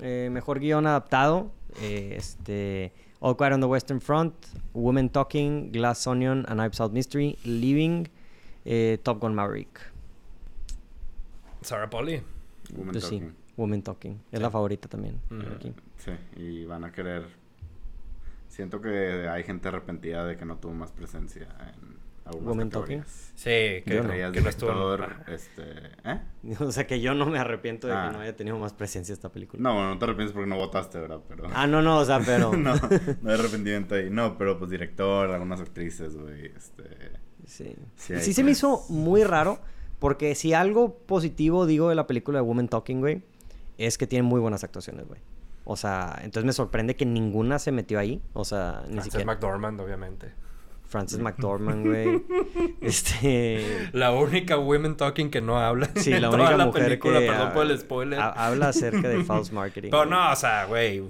Eh, 0.00 0.28
mejor 0.32 0.60
guion 0.60 0.86
adaptado. 0.86 1.50
eh, 1.82 2.14
este. 2.16 2.92
All 3.20 3.36
Quiet 3.36 3.52
on 3.52 3.60
the 3.60 3.66
Western 3.66 4.00
Front. 4.00 4.34
Women 4.74 5.10
Talking. 5.10 5.70
Glass 5.72 6.06
Onion. 6.06 6.44
A 6.48 6.54
Knives 6.54 6.80
Out 6.80 6.92
Mystery. 6.92 7.36
Living. 7.44 8.06
eh, 8.64 8.98
Top 9.02 9.20
Gun 9.20 9.34
Maverick. 9.34 9.80
Sarah 11.62 11.90
Polly. 11.90 12.22
Woman 12.74 12.92
Pues 12.92 13.04
sí, 13.04 13.18
Talking. 13.18 13.34
Women 13.56 13.82
Talking. 13.82 14.12
Es 14.30 14.38
Sí. 14.38 14.42
la 14.42 14.50
favorita 14.50 14.88
también. 14.88 15.20
Aquí. 15.56 15.72
Sí, 15.96 16.12
y 16.36 16.64
van 16.64 16.84
a 16.84 16.92
querer. 16.92 17.26
Siento 18.48 18.80
que 18.80 19.28
hay 19.28 19.42
gente 19.44 19.68
arrepentida 19.68 20.24
de 20.24 20.36
que 20.36 20.44
no 20.44 20.56
tuvo 20.56 20.74
más 20.74 20.92
presencia 20.92 21.48
en 21.60 21.97
Woman 22.32 22.70
Talking. 22.70 23.02
Sí, 23.34 23.50
que, 23.84 23.84
Yo 23.86 24.02
no. 24.02 24.32
que 24.32 24.40
no 24.40 24.48
estuvo. 24.48 24.96
director, 24.96 25.24
este, 25.32 25.62
¿eh? 26.04 26.20
O 26.60 26.72
sea 26.72 26.86
que 26.86 27.00
yo 27.00 27.14
no 27.14 27.26
me 27.26 27.38
arrepiento 27.38 27.86
de 27.86 27.92
Ah. 27.94 28.08
que 28.10 28.16
no 28.16 28.22
haya 28.22 28.36
tenido 28.36 28.58
más 28.58 28.72
presencia 28.72 29.12
esta 29.12 29.30
película. 29.30 29.62
No, 29.62 29.74
bueno, 29.74 29.90
no 29.90 29.98
te 29.98 30.04
arrepientes 30.04 30.32
porque 30.34 30.48
no 30.48 30.56
votaste, 30.56 30.98
¿verdad? 30.98 31.20
Pero... 31.28 31.44
Ah, 31.54 31.66
no, 31.66 31.80
no, 31.82 31.98
o 31.98 32.04
sea, 32.04 32.20
pero. 32.20 32.52
no, 32.56 32.74
no 33.22 33.30
hay 33.30 33.38
arrepentimiento 33.38 33.94
ahí. 33.94 34.10
No, 34.10 34.36
pero 34.36 34.58
pues 34.58 34.70
director, 34.70 35.30
algunas 35.30 35.60
actrices, 35.60 36.16
güey, 36.16 36.46
este... 36.46 36.84
Sí. 37.46 37.74
Sí, 37.96 38.14
Sí, 38.20 38.32
se 38.34 38.44
me 38.44 38.50
hizo 38.50 38.84
muy 38.88 39.24
raro. 39.24 39.58
Porque 39.98 40.34
si 40.36 40.52
algo 40.54 40.94
positivo 40.98 41.66
digo 41.66 41.88
de 41.88 41.96
la 41.96 42.06
película 42.06 42.38
de 42.38 42.42
Woman 42.44 42.68
Talking, 42.68 43.00
güey, 43.00 43.22
es 43.78 43.98
que 43.98 44.06
tiene 44.06 44.22
muy 44.22 44.40
buenas 44.40 44.62
actuaciones, 44.62 45.08
güey. 45.08 45.20
O 45.64 45.76
sea, 45.76 46.14
entonces 46.22 46.44
me 46.44 46.52
sorprende 46.52 46.94
que 46.94 47.04
ninguna 47.04 47.58
se 47.58 47.72
metió 47.72 47.98
ahí. 47.98 48.22
O 48.32 48.44
sea, 48.44 48.82
ni 48.86 48.92
Frances 48.92 49.04
siquiera. 49.12 49.24
McDormand, 49.32 49.80
obviamente. 49.80 50.32
Frances 50.88 51.18
McDormand, 51.20 51.86
güey. 51.86 52.22
este... 52.80 53.90
La 53.92 54.12
única 54.12 54.56
women 54.56 54.96
talking 54.96 55.30
que 55.30 55.42
no 55.42 55.58
habla. 55.58 55.90
Sí, 55.96 56.10
la 56.18 56.30
única 56.30 56.56
la 56.56 56.66
mujer 56.66 56.84
película, 56.84 57.20
que... 57.20 57.26
perdón 57.26 57.52
por 57.52 57.70
el 57.70 57.78
spoiler. 57.78 58.18
Habla 58.18 58.68
acerca 58.68 59.06
de 59.06 59.22
false 59.24 59.52
marketing. 59.52 59.90
Pero 59.90 60.06
no, 60.06 60.32
o 60.32 60.36
sea, 60.36 60.64
güey. 60.64 61.02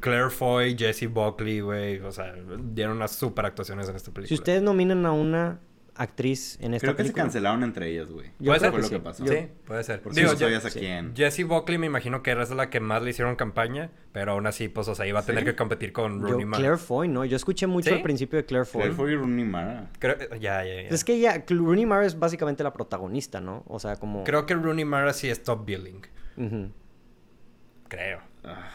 Claire 0.00 0.30
Foy, 0.30 0.76
Jesse 0.78 1.12
Buckley, 1.12 1.60
güey. 1.60 1.98
O 2.00 2.10
sea, 2.10 2.34
dieron 2.72 2.96
unas 2.96 3.12
super 3.12 3.44
actuaciones 3.44 3.86
en 3.88 3.96
esta 3.96 4.10
película. 4.10 4.28
Si 4.28 4.34
ustedes 4.34 4.62
nominan 4.62 5.04
a 5.04 5.12
una 5.12 5.60
actriz 5.94 6.58
en 6.60 6.74
esta 6.74 6.86
Creo 6.86 6.96
que 6.96 7.02
película. 7.02 7.22
se 7.22 7.26
cancelaron 7.26 7.62
entre 7.64 7.90
ellas, 7.90 8.10
güey. 8.10 8.30
¿Puede 8.42 8.60
ser? 8.60 8.70
Fue 8.70 8.80
lo 8.80 8.86
sí. 8.86 8.94
que 8.94 9.00
pasó. 9.00 9.26
Sí, 9.26 9.48
puede 9.64 9.84
ser. 9.84 10.00
Por 10.00 10.14
Digo, 10.14 10.28
si 10.28 10.34
no 10.34 10.38
sabías 10.40 10.64
a 10.64 10.70
quién. 10.70 11.14
Jessie 11.14 11.44
Buckley 11.44 11.78
me 11.78 11.86
imagino 11.86 12.22
que 12.22 12.30
era 12.30 12.44
la 12.46 12.70
que 12.70 12.80
más 12.80 13.02
le 13.02 13.10
hicieron 13.10 13.36
campaña, 13.36 13.90
pero 14.12 14.32
aún 14.32 14.46
así, 14.46 14.68
pues, 14.68 14.88
o 14.88 14.94
sea, 14.94 15.06
iba 15.06 15.20
a 15.20 15.24
tener 15.24 15.42
¿Sí? 15.42 15.50
que 15.50 15.56
competir 15.56 15.92
con 15.92 16.20
Yo, 16.20 16.28
Rooney 16.28 16.46
Mara. 16.46 16.60
Claire 16.60 16.76
Foy, 16.78 17.08
¿no? 17.08 17.24
Yo 17.24 17.36
escuché 17.36 17.66
mucho 17.66 17.90
¿Sí? 17.90 17.96
al 17.96 18.02
principio 18.02 18.38
de 18.38 18.44
Claire 18.46 18.64
Foy. 18.64 18.80
Claire 18.80 18.96
fue 18.96 19.14
Rooney 19.14 19.44
Mara. 19.44 19.90
Creo, 19.98 20.16
ya, 20.40 20.64
ya, 20.64 20.64
ya. 20.64 20.88
Es 20.88 21.04
que 21.04 21.18
ya, 21.20 21.44
Rooney 21.48 21.86
Mara 21.86 22.06
es 22.06 22.18
básicamente 22.18 22.62
la 22.64 22.72
protagonista, 22.72 23.40
¿no? 23.40 23.62
O 23.66 23.78
sea, 23.78 23.96
como... 23.96 24.24
Creo 24.24 24.46
que 24.46 24.54
Rooney 24.54 24.84
Mara 24.84 25.12
sí 25.12 25.28
es 25.28 25.42
top 25.42 25.64
billing. 25.66 26.02
Creo. 27.88 28.20
Ah, 28.44 28.70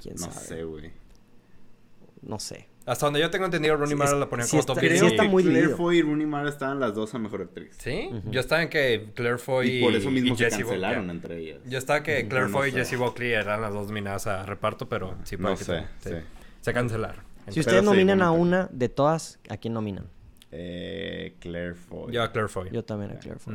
¿Quién 0.00 0.14
no 0.14 0.30
sabe? 0.30 0.46
sé, 0.46 0.64
güey. 0.64 0.92
No 2.22 2.38
sé. 2.38 2.69
Hasta 2.86 3.06
donde 3.06 3.20
yo 3.20 3.30
tengo 3.30 3.44
entendido, 3.44 3.76
Rooney 3.76 3.90
Sí, 3.92 3.94
Mara 3.96 4.16
la 4.16 4.28
ponían 4.28 4.46
sí 4.48 4.52
como 4.52 4.60
está- 4.60 4.72
top 4.74 4.80
sí 4.82 4.88
billing. 4.88 5.04
está 5.06 5.24
muy 5.24 5.44
Claire. 5.44 5.68
Foy 5.68 5.98
y 5.98 6.02
Rooney 6.02 6.26
Mara 6.26 6.48
estaban 6.48 6.80
las 6.80 6.94
dos 6.94 7.14
a 7.14 7.18
mejor 7.18 7.42
actriz. 7.42 7.76
¿Sí? 7.78 8.10
Yo 8.30 8.40
estaba 8.40 8.62
en 8.62 8.68
que 8.70 9.10
Claire 9.14 9.38
Foy 9.38 9.68
Y 9.78 9.80
por 9.82 9.94
eso 9.94 10.10
mismo 10.10 10.34
y 10.34 10.36
se 10.38 10.44
Jessie 10.44 10.64
cancelaron 10.64 11.10
entre 11.10 11.38
ellas. 11.38 11.58
Yo 11.66 11.78
estaba 11.78 12.02
que 12.02 12.26
Claire 12.26 12.48
no 12.48 12.52
Foy 12.58 12.68
y 12.68 12.72
sé. 12.72 12.78
Jessie 12.78 12.96
Buckley 12.98 13.32
eran 13.32 13.60
las 13.60 13.72
dos 13.74 13.88
nominadas 13.88 14.26
a 14.26 14.44
reparto, 14.46 14.88
pero 14.88 15.14
sí 15.24 15.36
No 15.38 15.50
que 15.56 15.64
sé, 15.64 15.84
te- 16.02 16.08
sí. 16.10 16.16
sí. 16.16 16.22
Se 16.62 16.72
cancelaron. 16.72 17.22
Si 17.48 17.54
Pero 17.54 17.60
ustedes 17.60 17.80
sí, 17.80 17.86
nominan 17.86 18.22
a 18.22 18.30
una 18.32 18.68
de 18.72 18.88
todas, 18.88 19.38
¿a 19.50 19.56
quién 19.58 19.74
nominan? 19.74 20.06
Eh, 20.50 21.34
Claire 21.38 21.74
Foy. 21.74 22.12
Yo 22.12 22.22
a 22.22 22.32
Claire 22.32 22.48
Foy. 22.48 22.70
Yo 22.72 22.84
también 22.84 23.12
a 23.12 23.18
Claire 23.18 23.38
Foy. 23.38 23.54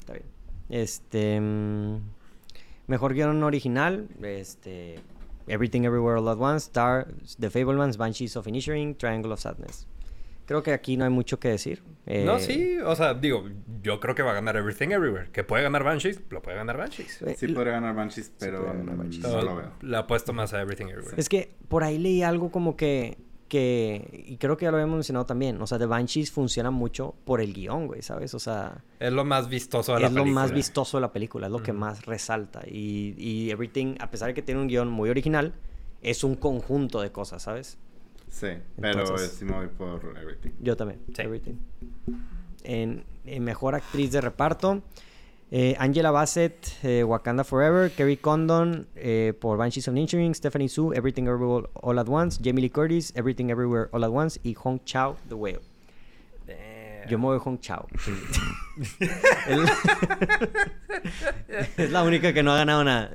Está 0.00 0.12
bien. 0.14 0.24
Este... 0.70 1.40
mm, 1.40 1.98
mejor 2.88 3.14
guion 3.14 3.42
original, 3.42 4.08
este... 4.22 4.98
Everything 5.48 5.84
Everywhere 5.84 6.18
All 6.18 6.28
At 6.28 6.38
Once, 6.38 6.64
Star, 6.64 7.06
The 7.38 7.50
Fablemans, 7.50 7.96
Banshees 7.96 8.36
of 8.36 8.46
Inisherin, 8.46 8.96
Triangle 8.96 9.32
of 9.32 9.40
Sadness. 9.40 9.86
Creo 10.46 10.62
que 10.62 10.72
aquí 10.72 10.96
no 10.96 11.04
hay 11.04 11.10
mucho 11.10 11.40
que 11.40 11.48
decir. 11.48 11.82
No, 12.06 12.36
Eh, 12.36 12.40
sí, 12.40 12.78
o 12.78 12.94
sea, 12.94 13.14
digo, 13.14 13.48
yo 13.82 13.98
creo 13.98 14.14
que 14.14 14.22
va 14.22 14.30
a 14.30 14.34
ganar 14.34 14.56
Everything 14.56 14.90
Everywhere. 14.90 15.28
Que 15.32 15.42
puede 15.42 15.64
ganar 15.64 15.82
Banshees, 15.82 16.20
lo 16.30 16.40
puede 16.40 16.56
ganar 16.56 16.76
Banshees. 16.76 17.20
Sí 17.36 17.48
podría 17.48 17.72
ganar 17.72 17.96
Banshees, 17.96 18.30
pero 18.38 18.58
podría 18.60 18.78
ganar 18.78 18.96
Banshees. 18.96 19.22
no 19.26 19.42
lo 19.42 19.56
veo. 19.56 19.72
Le 19.82 19.96
apuesto 19.96 20.32
más 20.32 20.52
a 20.54 20.60
Everything 20.60 20.86
Everywhere. 20.86 21.14
Es 21.16 21.28
que 21.28 21.50
por 21.68 21.82
ahí 21.82 21.98
leí 21.98 22.22
algo 22.22 22.52
como 22.52 22.76
que, 22.76 23.18
que, 23.48 24.24
y 24.26 24.36
creo 24.38 24.56
que 24.56 24.64
ya 24.64 24.70
lo 24.70 24.76
habíamos 24.76 24.96
mencionado 24.96 25.26
también, 25.26 25.60
o 25.62 25.66
sea, 25.66 25.78
The 25.78 25.86
Banshees 25.86 26.30
funciona 26.32 26.70
mucho 26.70 27.14
por 27.24 27.40
el 27.40 27.52
guion, 27.54 27.86
güey, 27.86 28.02
¿sabes? 28.02 28.34
O 28.34 28.38
sea, 28.38 28.82
Es 28.98 29.12
lo 29.12 29.24
más 29.24 29.48
vistoso 29.48 29.94
de 29.94 30.00
la 30.00 30.06
es 30.08 30.12
lo 30.12 30.22
película. 30.22 30.40
más 30.42 30.52
vistoso 30.52 30.96
de 30.96 31.00
la 31.02 31.12
película, 31.12 31.46
es 31.46 31.52
lo 31.52 31.62
que 31.62 31.72
más 31.72 32.06
resalta. 32.06 32.62
Y, 32.66 33.14
y 33.18 33.50
Everything, 33.50 33.96
a 34.00 34.10
pesar 34.10 34.28
de 34.28 34.34
que 34.34 34.42
tiene 34.42 34.60
un 34.60 34.66
guion 34.68 34.88
muy 34.90 35.10
original, 35.10 35.54
es 36.02 36.24
un 36.24 36.34
conjunto 36.34 37.00
de 37.00 37.12
cosas, 37.12 37.42
¿sabes? 37.42 37.78
Sí, 38.28 38.48
pero 38.80 39.00
Entonces- 39.00 39.32
sí 39.38 39.44
me 39.44 39.52
voy 39.52 39.68
por 39.68 40.00
Everything. 40.20 40.50
Yo 40.60 40.76
también, 40.76 41.00
Sí. 41.14 41.22
Everything. 41.22 41.54
En, 42.64 43.04
en 43.24 43.44
mejor 43.44 43.74
actriz 43.74 44.10
de 44.12 44.20
reparto, 44.20 44.82
eh, 45.50 45.76
Angela 45.78 46.10
Bassett, 46.10 46.78
eh, 46.82 47.04
Wakanda 47.04 47.44
Forever, 47.44 47.90
Kerry 47.90 48.16
Condon 48.16 48.86
eh, 48.96 49.32
por 49.38 49.56
Banshees 49.56 49.86
of 49.88 49.94
Inisherin, 49.94 50.34
Stephanie 50.34 50.68
Su, 50.68 50.92
Everything 50.92 51.28
Everywhere 51.28 51.68
All 51.74 51.98
at 51.98 52.08
Once, 52.08 52.38
Jamie 52.42 52.62
Lee 52.62 52.70
Curtis, 52.70 53.12
Everything 53.14 53.50
Everywhere 53.50 53.88
All 53.92 54.04
at 54.04 54.10
Once 54.10 54.40
y 54.42 54.54
Hong 54.54 54.80
Chao, 54.84 55.16
The 55.28 55.34
Whale. 55.34 55.60
Damn. 56.46 57.08
Yo 57.08 57.18
me 57.18 57.26
voy 57.26 57.38
Hong 57.38 57.60
Chao. 57.60 57.86
es, 61.76 61.90
la 61.90 62.02
única 62.02 62.34
que 62.34 62.42
no 62.42 62.52
ha 62.52 62.56
ganado 62.56 62.84
nada. 62.84 63.10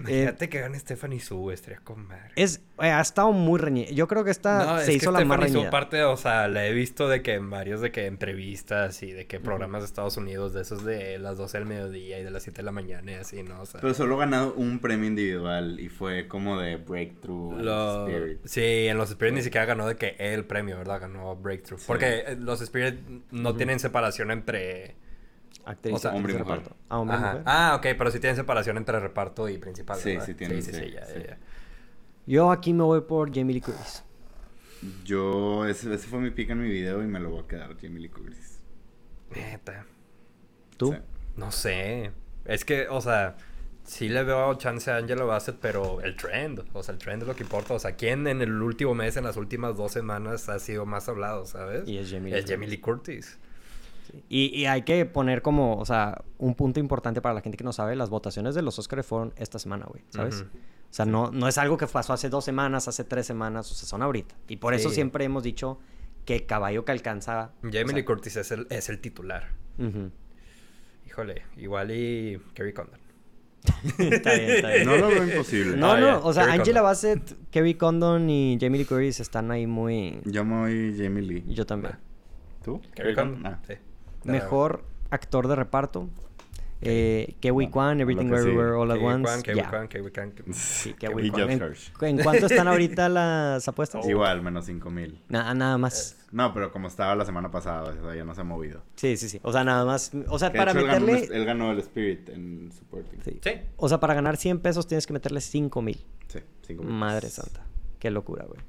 Imagínate 0.00 0.48
que 0.48 0.60
gane 0.60 0.78
Stephanie 0.78 1.20
Su, 1.20 1.50
estaría 1.50 1.80
con 1.80 2.06
madre. 2.06 2.30
es, 2.36 2.60
eh, 2.80 2.90
ha 2.90 3.00
estado 3.00 3.30
muy 3.32 3.58
reñida. 3.60 3.90
Yo 3.92 4.08
creo 4.08 4.24
que 4.24 4.30
esta 4.30 4.64
No, 4.64 4.78
es 4.78 4.84
se 4.86 4.90
que 4.92 4.96
hizo 4.96 5.10
la 5.12 5.20
más 5.20 5.26
Stephanie 5.36 5.48
Su, 5.48 5.54
reñida. 5.54 5.68
aparte, 5.68 6.02
o 6.04 6.16
sea, 6.16 6.48
la 6.48 6.66
he 6.66 6.72
visto 6.72 7.08
de 7.08 7.22
que 7.22 7.34
en 7.34 7.48
varios 7.50 7.80
de 7.80 7.92
que 7.92 8.06
entrevistas 8.06 9.02
y 9.02 9.12
de 9.12 9.26
que 9.26 9.38
programas 9.40 9.82
de 9.82 9.86
Estados 9.86 10.16
Unidos, 10.16 10.52
de 10.54 10.62
esos 10.62 10.84
de 10.84 11.18
las 11.18 11.36
12 11.38 11.58
del 11.58 11.66
mediodía 11.66 12.18
y 12.18 12.24
de 12.24 12.30
las 12.30 12.42
7 12.42 12.56
de 12.58 12.62
la 12.64 12.72
mañana 12.72 13.12
y 13.12 13.14
así, 13.14 13.42
¿no? 13.42 13.60
O 13.62 13.66
sea, 13.66 13.80
Pero 13.80 13.94
solo 13.94 14.16
ha 14.16 14.18
ganado 14.20 14.54
un 14.54 14.78
premio 14.80 15.06
individual 15.08 15.78
y 15.78 15.88
fue 15.88 16.26
como 16.28 16.58
de 16.58 16.76
Breakthrough 16.76 17.60
lo- 17.60 18.08
Spirit. 18.08 18.38
Sí, 18.44 18.86
en 18.88 18.98
los 18.98 19.10
Spirit 19.10 19.34
ni 19.34 19.42
siquiera 19.42 19.66
ganó 19.66 19.86
de 19.86 19.96
que 19.96 20.16
el 20.18 20.44
premio, 20.44 20.76
¿verdad? 20.76 21.00
Ganó 21.00 21.36
Breakthrough. 21.36 21.78
Sí. 21.78 21.84
Porque 21.86 22.24
eh, 22.26 22.36
los 22.38 22.60
Spirit 22.60 22.98
no 23.30 23.54
tienen 23.54 23.78
separación 23.78 24.30
entre... 24.30 24.96
Actriz, 25.66 25.94
o 25.94 25.98
sea, 25.98 26.12
hombre 26.12 26.34
y 26.34 26.36
mujer. 26.36 26.56
reparto. 26.58 26.76
Ah, 26.90 26.98
hombre 26.98 27.16
y 27.16 27.20
mujer. 27.20 27.42
Ah, 27.46 27.74
ok, 27.78 27.86
pero 27.96 28.10
sí 28.10 28.18
tienen 28.20 28.36
separación 28.36 28.76
entre 28.76 29.00
reparto 29.00 29.48
y 29.48 29.56
principal, 29.56 29.96
Sí, 29.98 30.10
¿verdad? 30.10 30.26
sí 30.26 30.34
tienen, 30.34 30.60
Sí, 30.62 30.72
sí, 30.72 30.78
sí, 30.78 30.84
sí, 30.88 30.92
ya, 30.92 31.06
sí. 31.06 31.12
ya, 31.20 31.26
ya. 31.28 31.38
Yo 32.26 32.50
aquí 32.50 32.72
me 32.72 32.84
voy 32.84 33.02
por 33.02 33.34
Jamie 33.34 33.54
Lee 33.54 33.60
Curtis. 33.60 34.02
Yo, 35.04 35.66
ese, 35.66 35.92
ese 35.92 36.06
fue 36.06 36.20
mi 36.20 36.30
pick 36.30 36.50
en 36.50 36.62
mi 36.62 36.68
video 36.68 37.02
y 37.02 37.06
me 37.06 37.20
lo 37.20 37.30
voy 37.30 37.40
a 37.40 37.46
quedar, 37.46 37.76
Jamie 37.80 38.00
Lee 38.00 38.08
Curtis. 38.08 38.60
Neta. 39.34 39.86
¿Tú? 40.76 40.92
Sí. 40.92 40.98
No 41.36 41.50
sé. 41.50 42.12
Es 42.44 42.64
que, 42.64 42.88
o 42.88 43.00
sea, 43.00 43.36
sí 43.84 44.08
le 44.08 44.24
veo 44.24 44.54
chance 44.54 44.90
a 44.90 44.96
Angela 44.96 45.24
Bassett, 45.24 45.56
pero 45.60 46.00
el 46.00 46.16
trend, 46.16 46.64
o 46.72 46.82
sea, 46.82 46.94
el 46.94 46.98
trend 46.98 47.22
es 47.22 47.28
lo 47.28 47.36
que 47.36 47.42
importa. 47.42 47.74
O 47.74 47.78
sea, 47.78 47.96
¿quién 47.96 48.26
en 48.26 48.40
el 48.42 48.62
último 48.62 48.94
mes, 48.94 49.16
en 49.16 49.24
las 49.24 49.36
últimas 49.36 49.76
dos 49.76 49.92
semanas, 49.92 50.48
ha 50.48 50.58
sido 50.58 50.86
más 50.86 51.08
hablado, 51.08 51.46
sabes? 51.46 51.88
Y 51.88 51.98
es 51.98 52.10
Jamie 52.10 52.32
Lee 52.32 52.38
Es 52.38 52.50
Jamie 52.50 52.68
Lee 52.68 52.78
Curtis. 52.78 53.38
Y, 54.28 54.46
y 54.54 54.66
hay 54.66 54.82
que 54.82 55.06
poner 55.06 55.42
como, 55.42 55.78
o 55.78 55.84
sea, 55.84 56.22
un 56.38 56.54
punto 56.54 56.78
importante 56.78 57.20
para 57.20 57.34
la 57.34 57.40
gente 57.40 57.56
que 57.56 57.64
no 57.64 57.72
sabe, 57.72 57.96
las 57.96 58.10
votaciones 58.10 58.54
de 58.54 58.62
los 58.62 58.78
Oscars 58.78 59.06
fueron 59.06 59.32
esta 59.36 59.58
semana, 59.58 59.86
güey, 59.86 60.04
¿sabes? 60.10 60.44
O 60.94 60.96
sea, 60.96 61.06
no, 61.06 61.32
no 61.32 61.48
es 61.48 61.58
algo 61.58 61.76
que 61.76 61.88
pasó 61.88 62.12
hace 62.12 62.28
dos 62.28 62.44
semanas, 62.44 62.86
hace 62.86 63.02
tres 63.02 63.26
semanas, 63.26 63.68
o 63.68 63.74
sea, 63.74 63.88
son 63.88 64.00
ahorita. 64.00 64.36
Y 64.46 64.58
por 64.58 64.74
eso 64.74 64.90
siempre 64.90 65.24
hemos 65.24 65.42
dicho 65.42 65.80
que 66.24 66.46
caballo 66.46 66.84
que 66.84 66.92
alcanza... 66.92 67.50
Jamie 67.62 67.82
o 67.82 67.86
sea, 67.88 67.96
Lee 67.96 68.04
Curtis 68.04 68.36
es 68.36 68.52
el, 68.52 68.68
es 68.70 68.88
el 68.88 69.00
titular. 69.00 69.48
Híjole, 71.04 71.42
igual 71.56 71.90
y 71.90 72.40
Kerry 72.54 72.72
Condon. 72.72 73.00
está 73.98 74.34
bien, 74.34 74.50
está 74.50 74.68
bien. 74.68 74.86
No 74.86 74.96
lo 74.96 75.08
veo 75.08 75.24
imposible. 75.24 75.76
No, 75.76 75.94
Ah, 75.94 76.00
no, 76.00 76.20
o 76.24 76.32
sea, 76.32 76.44
Kerry 76.44 76.58
Angela 76.60 76.80
Condon. 76.80 76.90
Bassett, 76.92 77.50
Kerry 77.50 77.74
Condon 77.74 78.30
y 78.30 78.56
Jamie 78.60 78.78
Lee 78.78 78.84
Curtis 78.84 79.18
están 79.18 79.50
ahí 79.50 79.66
muy... 79.66 80.20
Yo 80.26 80.44
voy 80.44 80.94
Jamie 80.96 81.22
Lee. 81.22 81.44
Yo 81.48 81.66
también. 81.66 81.96
¿Tú? 82.64 82.80
Kerry 82.94 83.16
Condon. 83.16 83.44
Ah. 83.44 83.60
Sí. 83.66 83.74
Mejor 84.22 84.84
actor 85.10 85.48
de 85.48 85.56
reparto. 85.56 86.08
Eh, 86.86 87.36
Kewi 87.40 87.52
Bueno, 87.54 87.70
Kwan, 87.72 88.00
Everything. 88.00 88.26
Everywhere 88.26 88.72
All 88.76 88.90
at 88.90 88.96
Kiwi 88.98 89.06
Once. 89.12 89.22
Kwan, 89.24 89.42
Kiwi 89.42 89.56
ya. 89.56 89.70
Kwan, 89.70 89.88
Kiwi 89.88 90.10
Kwan. 90.10 90.32
Sí, 90.52 90.90
Y 90.90 90.92
Kewi 90.94 91.30
Kwan. 91.30 91.42
Josh 91.42 91.50
¿En, 91.52 91.62
Hirsch. 91.62 91.92
¿En 92.02 92.18
cuánto 92.22 92.46
están 92.46 92.68
ahorita 92.68 93.08
las 93.10 93.66
apuestas? 93.68 94.06
Igual, 94.08 94.42
menos 94.42 94.64
5 94.66 94.90
mil. 94.90 95.20
Nada, 95.28 95.54
nada 95.54 95.78
más. 95.78 96.16
No, 96.32 96.52
pero 96.52 96.72
como 96.72 96.88
estaba 96.88 97.14
la 97.14 97.24
semana 97.24 97.50
pasada, 97.50 97.82
o 97.84 98.02
sea, 98.02 98.14
ya 98.16 98.24
no 98.24 98.34
se 98.34 98.40
ha 98.40 98.44
movido. 98.44 98.82
Sí, 98.96 99.16
sí, 99.16 99.28
sí. 99.28 99.38
O 99.42 99.52
sea, 99.52 99.62
nada 99.64 99.84
más. 99.84 100.10
O 100.28 100.38
sea, 100.38 100.52
para 100.52 100.72
hecho, 100.72 100.80
él 100.80 100.86
ganó 100.86 101.06
meterle. 101.06 101.36
Él 101.36 101.44
ganó 101.44 101.70
el 101.72 101.78
Spirit 101.78 102.28
en 102.30 102.72
Supporting. 102.72 103.20
Sí. 103.24 103.38
Sí. 103.42 103.50
O 103.76 103.88
sea, 103.88 104.00
para 104.00 104.14
ganar 104.14 104.36
100 104.36 104.58
pesos 104.60 104.86
tienes 104.86 105.06
que 105.06 105.12
meterle 105.12 105.40
5 105.40 105.80
mil. 105.82 106.04
Sí, 106.28 106.40
5 106.66 106.82
mil. 106.82 106.92
Madre 106.92 107.28
santa. 107.30 107.64
Qué 108.00 108.10
locura, 108.10 108.44
güey. 108.46 108.60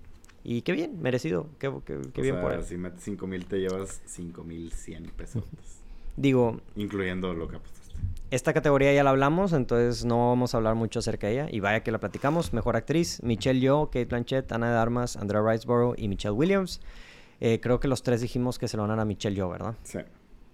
Y 0.48 0.62
qué 0.62 0.74
bien, 0.74 1.02
merecido. 1.02 1.50
Qué, 1.58 1.72
qué- 1.86 2.00
qué 2.14 2.22
o 2.22 2.24
bien 2.24 2.36
sea, 2.36 2.42
por 2.44 2.54
él. 2.54 2.64
si 2.64 2.78
metes 2.78 3.02
5 3.02 3.26
mil 3.26 3.46
te 3.48 3.58
llevas 3.60 4.00
5 4.06 4.44
mil 4.44 4.72
100 4.72 5.06
pesos. 5.18 5.44
Digo, 6.18 6.62
incluyendo 6.76 7.34
lo 7.34 7.48
que 7.48 7.56
apostaste. 7.56 7.85
Esta 8.32 8.54
categoría 8.54 8.94
ya 8.94 9.04
la 9.04 9.12
hablamos, 9.12 9.54
entonces 9.54 10.04
no 10.06 10.30
vamos 10.30 10.54
a 10.54 10.58
hablar 10.58 10.76
mucho 10.76 11.00
acerca 11.00 11.28
de 11.28 11.34
ella. 11.34 11.48
Y 11.52 11.60
vaya 11.60 11.84
que 11.84 11.92
la 11.92 12.00
platicamos. 12.00 12.54
Mejor 12.54 12.76
actriz: 12.76 13.22
Michelle 13.24 13.60
Yeoh, 13.60 13.88
Kate 13.88 14.06
Blanchett, 14.06 14.52
Ana 14.52 14.72
de 14.72 14.78
Armas, 14.78 15.16
Andrea 15.18 15.42
Riseborough 15.42 15.96
y 15.98 16.08
Michelle 16.08 16.32
Williams. 16.34 16.82
Eh, 17.40 17.60
creo 17.62 17.80
que 17.80 17.88
los 17.88 18.02
tres 18.04 18.22
dijimos 18.22 18.58
que 18.60 18.68
se 18.68 18.78
lo 18.78 18.88
van 18.88 19.00
a 19.00 19.06
Michelle 19.06 19.36
Yeoh, 19.36 19.50
¿verdad? 19.50 19.76
Sí. 19.84 20.00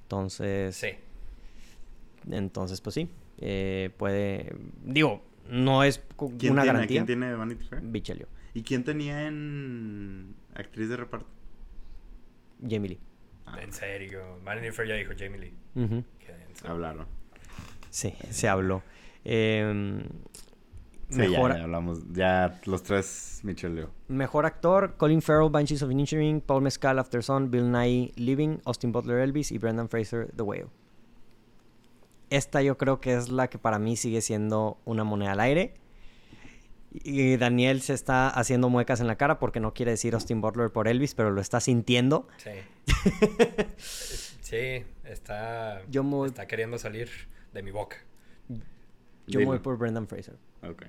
Entonces. 0.03 0.75
Sí. 0.75 0.89
Entonces, 2.29 2.81
pues 2.81 2.93
sí. 2.95 3.09
eh, 3.39 3.89
puede. 3.97 4.55
Digo, 4.83 5.21
no 5.49 5.83
es 5.83 5.99
cu- 6.15 6.35
¿Quién 6.37 6.53
una 6.53 6.63
tiene, 6.63 6.73
garantía. 6.77 7.05
¿Quién 7.05 7.19
tiene 7.19 7.35
Vanity 7.35 7.63
Fair? 7.63 7.81
Michelle 7.81 8.19
Yeoh. 8.19 8.29
¿Y 8.53 8.63
quién 8.63 8.83
tenía 8.83 9.27
en 9.27 10.35
actriz 10.55 10.89
de 10.89 10.97
reparto? 10.97 11.27
Jamie 12.61 12.89
Lee. 12.89 12.99
Ah, 13.45 13.59
En 13.61 13.71
serio. 13.73 14.39
Vanity 14.43 14.71
Fair 14.71 14.89
ya 14.89 14.95
dijo 14.95 15.13
Jamie 15.17 15.39
Lee. 15.39 15.53
Denso. 15.73 16.67
hablaron. 16.67 17.07
Sí, 17.91 18.15
se 18.31 18.47
habló. 18.47 18.81
Em, 19.23 20.01
Sí, 21.11 21.17
mejor, 21.17 21.51
ya, 21.51 21.57
ya 21.57 21.63
hablamos. 21.65 21.99
Ya 22.13 22.61
los 22.65 22.83
tres, 22.83 23.41
Michelle 23.43 23.75
Leo. 23.75 23.91
mejor 24.07 24.45
actor: 24.45 24.95
Colin 24.95 25.21
Farrell, 25.21 25.49
Banshees 25.49 25.83
of 25.83 25.91
Inisherin, 25.91 26.39
Paul 26.39 26.61
Mescal, 26.61 26.99
After 26.99 27.21
Sun, 27.21 27.51
Bill 27.51 27.69
Nye, 27.69 28.13
Living, 28.15 28.59
Austin 28.63 28.93
Butler, 28.93 29.19
Elvis 29.19 29.51
y 29.51 29.57
Brendan 29.57 29.89
Fraser, 29.89 30.31
The 30.33 30.43
Whale. 30.43 30.67
Esta 32.29 32.61
yo 32.61 32.77
creo 32.77 33.01
que 33.01 33.13
es 33.13 33.27
la 33.27 33.49
que 33.49 33.57
para 33.57 33.77
mí 33.77 33.97
sigue 33.97 34.21
siendo 34.21 34.77
una 34.85 35.03
moneda 35.03 35.33
al 35.33 35.41
aire. 35.41 35.73
Y 36.93 37.35
Daniel 37.35 37.81
se 37.81 37.93
está 37.93 38.29
haciendo 38.29 38.69
muecas 38.69 39.01
en 39.01 39.07
la 39.07 39.17
cara 39.17 39.37
porque 39.37 39.59
no 39.59 39.73
quiere 39.73 39.91
decir 39.91 40.13
Austin 40.13 40.39
Butler 40.39 40.71
por 40.71 40.87
Elvis, 40.87 41.13
pero 41.13 41.31
lo 41.31 41.41
está 41.41 41.59
sintiendo. 41.59 42.27
Sí. 42.37 42.51
sí, 44.41 44.85
está, 45.03 45.81
Yo 45.89 46.25
está 46.25 46.47
queriendo 46.47 46.77
salir 46.77 47.09
de 47.53 47.63
mi 47.63 47.71
boca. 47.71 47.97
Yo 49.27 49.39
me 49.39 49.45
voy 49.45 49.59
por 49.59 49.77
Brendan 49.77 50.07
Fraser. 50.07 50.37
Ok. 50.63 50.83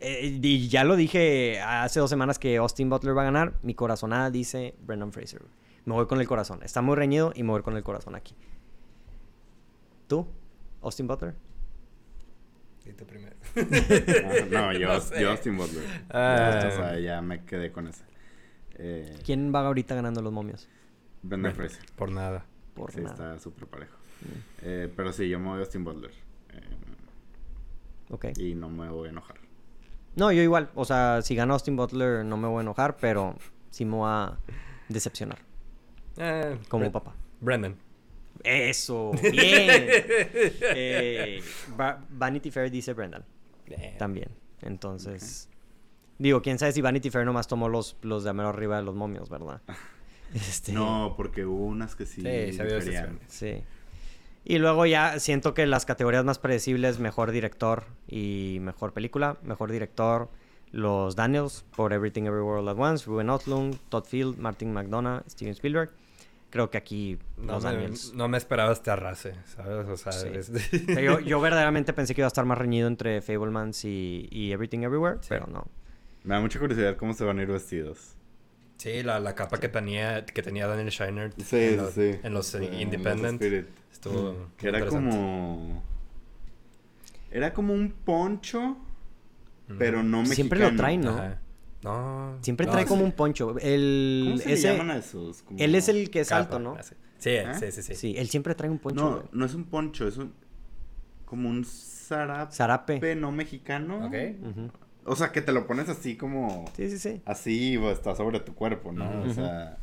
Eh, 0.00 0.38
y 0.42 0.68
ya 0.68 0.84
lo 0.84 0.96
dije 0.96 1.60
hace 1.60 2.00
dos 2.00 2.10
semanas 2.10 2.38
que 2.38 2.56
Austin 2.56 2.90
Butler 2.90 3.16
va 3.16 3.22
a 3.22 3.26
ganar. 3.26 3.54
Mi 3.62 3.74
corazonada 3.74 4.30
dice 4.30 4.74
Brendan 4.80 5.12
Fraser. 5.12 5.42
Me 5.84 5.94
voy 5.94 6.06
con 6.06 6.20
el 6.20 6.26
corazón. 6.26 6.62
Está 6.62 6.82
muy 6.82 6.96
reñido 6.96 7.32
y 7.34 7.42
me 7.42 7.50
voy 7.50 7.62
con 7.62 7.76
el 7.76 7.82
corazón 7.82 8.14
aquí. 8.14 8.34
¿Tú? 10.06 10.26
¿Austin 10.82 11.06
Butler? 11.06 11.34
Tú 12.98 13.06
primero. 13.06 13.34
No, 14.50 14.72
yo, 14.72 14.88
No 14.94 15.00
sé. 15.00 15.20
yo 15.22 15.30
Austin 15.30 15.56
Butler. 15.56 15.84
Ah. 16.10 16.60
Ya, 16.62 16.68
o 16.68 16.70
sea, 16.70 16.98
ya 17.00 17.22
me 17.22 17.44
quedé 17.44 17.72
con 17.72 17.86
ese. 17.86 18.04
Eh, 18.74 19.18
¿Quién 19.24 19.54
va 19.54 19.60
ahorita 19.66 19.94
ganando 19.94 20.20
los 20.20 20.32
momios? 20.32 20.68
Brendan 21.22 21.54
Fraser. 21.54 21.84
Por 21.96 22.10
nada. 22.10 22.44
Por 22.74 22.92
sí, 22.92 23.00
nada. 23.00 23.14
está 23.14 23.38
súper 23.38 23.68
parejo. 23.68 23.96
Eh, 24.62 24.92
pero 24.94 25.12
sí, 25.12 25.28
yo 25.28 25.38
me 25.38 25.48
voy 25.48 25.56
a 25.56 25.60
Austin 25.60 25.84
Butler. 25.84 26.10
Eh, 26.50 26.60
Ok. 28.10 28.26
y 28.38 28.54
no 28.54 28.68
me 28.68 28.88
voy 28.88 29.08
a 29.08 29.10
enojar. 29.10 29.36
No, 30.16 30.30
yo 30.32 30.42
igual. 30.42 30.70
O 30.74 30.84
sea, 30.84 31.20
si 31.22 31.34
gana 31.34 31.54
Austin 31.54 31.76
Butler 31.76 32.24
no 32.24 32.36
me 32.36 32.46
voy 32.48 32.58
a 32.58 32.62
enojar, 32.62 32.96
pero 32.96 33.36
sí 33.70 33.84
me 33.84 33.96
voy 33.96 34.08
a 34.10 34.38
decepcionar. 34.88 35.38
Eh, 36.16 36.58
Como 36.68 36.84
Bre- 36.86 36.92
papá. 36.92 37.14
Brendan. 37.40 37.76
Eso, 38.44 39.12
bien. 39.22 39.86
Eh, 39.86 41.40
Va- 41.78 42.04
Vanity 42.10 42.50
Fair 42.50 42.70
dice 42.70 42.92
Brendan 42.92 43.24
también. 43.98 44.28
Entonces, 44.60 45.48
digo, 46.18 46.42
quién 46.42 46.58
sabe 46.58 46.72
si 46.72 46.80
Vanity 46.80 47.10
Fair 47.10 47.24
nomás 47.24 47.46
tomó 47.48 47.68
los, 47.68 47.96
los 48.02 48.24
de 48.24 48.32
mero 48.32 48.48
arriba 48.50 48.76
de 48.76 48.82
los 48.82 48.94
momios, 48.94 49.28
¿verdad? 49.30 49.60
Este, 50.34 50.72
No, 50.72 51.14
porque 51.16 51.44
hubo 51.46 51.64
unas 51.66 51.94
que 51.94 52.06
sí. 52.06 52.20
Sí, 52.22 52.52
se 52.54 52.62
había. 52.62 53.12
Sí. 53.28 53.62
Y 54.44 54.58
luego 54.58 54.84
ya 54.86 55.18
siento 55.20 55.54
que 55.54 55.66
las 55.66 55.86
categorías 55.86 56.24
más 56.24 56.38
predecibles, 56.38 56.98
mejor 56.98 57.30
director 57.30 57.84
y 58.06 58.58
mejor 58.60 58.92
película. 58.92 59.38
Mejor 59.42 59.70
director, 59.72 60.28
los 60.70 61.16
Daniels 61.16 61.64
por 61.74 61.92
Everything 61.92 62.24
Everywhere 62.24 62.60
All 62.60 62.68
at 62.68 62.78
Once, 62.78 63.06
Ruben 63.06 63.30
Östlund, 63.30 63.78
Todd 63.88 64.04
Field, 64.04 64.38
Martin 64.38 64.72
McDonough, 64.72 65.22
Steven 65.30 65.52
Spielberg. 65.54 65.90
Creo 66.50 66.70
que 66.70 66.78
aquí 66.78 67.18
No 67.36 67.54
los 67.54 67.64
me, 67.64 67.72
Daniels. 67.72 68.12
no 68.14 68.28
me 68.28 68.36
esperaba 68.38 68.72
este 68.72 68.90
arrase, 68.90 69.34
¿sabes? 69.56 69.88
O 69.88 69.96
sea, 69.96 70.12
Sí. 70.12 70.28
es- 70.32 70.50
O 70.50 70.92
sea, 70.92 71.00
Yo, 71.00 71.18
yo 71.20 71.40
verdaderamente 71.40 71.92
pensé 71.92 72.14
que 72.14 72.20
iba 72.20 72.26
a 72.26 72.28
estar 72.28 72.44
más 72.44 72.58
reñido 72.58 72.86
entre 72.86 73.22
Fablemans 73.22 73.84
y, 73.84 74.28
y 74.30 74.52
Everything 74.52 74.80
Everywhere, 74.80 75.16
Sí. 75.20 75.28
pero 75.30 75.46
no. 75.46 75.66
Me 76.22 76.34
da 76.34 76.40
mucha 76.40 76.58
curiosidad 76.60 76.96
cómo 76.96 77.12
se 77.14 77.24
van 77.24 77.38
a 77.38 77.42
ir 77.42 77.48
vestidos. 77.48 78.13
Sí, 78.84 79.02
la, 79.02 79.18
la 79.18 79.34
capa 79.34 79.58
que 79.58 79.70
tenía, 79.70 80.26
que 80.26 80.42
tenía 80.42 80.66
Daniel 80.66 80.90
Shiner 80.90 81.32
Sí, 81.42 81.56
en, 81.56 81.76
los, 81.78 81.94
sí. 81.94 82.10
en 82.22 82.34
los 82.34 82.54
Independent 82.54 83.40
Spirit. 83.40 83.66
estuvo 83.90 84.32
Mm. 84.32 84.36
Que 84.58 84.68
era 84.68 84.86
como. 84.86 85.82
Era 87.30 87.54
como 87.54 87.72
un 87.72 87.90
poncho, 87.92 88.76
pero 89.78 90.02
no 90.02 90.18
mexicano. 90.18 90.34
Siempre 90.34 90.58
lo 90.58 90.76
traen, 90.76 91.00
¿no? 91.00 91.10
Ajá. 91.12 91.40
No. 91.82 92.36
Siempre 92.42 92.66
no, 92.66 92.72
trae 92.72 92.84
sí. 92.84 92.88
como 92.90 93.04
un 93.04 93.12
poncho. 93.12 93.56
El, 93.58 94.24
¿Cómo 94.26 94.36
se 94.42 94.52
ese, 94.52 94.68
le 94.68 94.72
llaman 94.76 94.90
a 94.90 94.98
esos? 94.98 95.42
Como- 95.44 95.58
él 95.58 95.74
es 95.74 95.88
el 95.88 96.10
que 96.10 96.20
es 96.20 96.28
Capa, 96.28 96.40
alto, 96.42 96.58
¿no? 96.58 96.74
así. 96.74 96.94
Sí, 97.18 97.30
¿Eh? 97.30 97.46
sí, 97.58 97.72
sí, 97.72 97.82
sí. 97.82 97.94
Sí, 97.94 98.14
él 98.18 98.28
siempre 98.28 98.54
trae 98.54 98.68
un 98.70 98.78
poncho. 98.78 99.02
No, 99.02 99.10
güey. 99.16 99.24
no 99.32 99.46
es 99.46 99.54
un 99.54 99.64
poncho, 99.64 100.06
es 100.06 100.18
un. 100.18 100.34
Como 101.24 101.48
un 101.48 101.64
zarape, 101.64 102.52
Zarape. 102.54 103.14
no 103.16 103.32
mexicano. 103.32 104.06
Ok. 104.06 104.14
Ujú. 104.42 104.70
O 105.06 105.16
sea, 105.16 105.32
que 105.32 105.42
te 105.42 105.52
lo 105.52 105.66
pones 105.66 105.88
así 105.88 106.16
como. 106.16 106.64
Sí, 106.76 106.88
sí, 106.90 106.98
sí. 106.98 107.22
Así 107.26 107.76
o 107.76 107.90
está 107.90 108.14
sobre 108.16 108.40
tu 108.40 108.54
cuerpo, 108.54 108.92
¿no? 108.92 109.22
O 109.22 109.30
sea. 109.32 109.76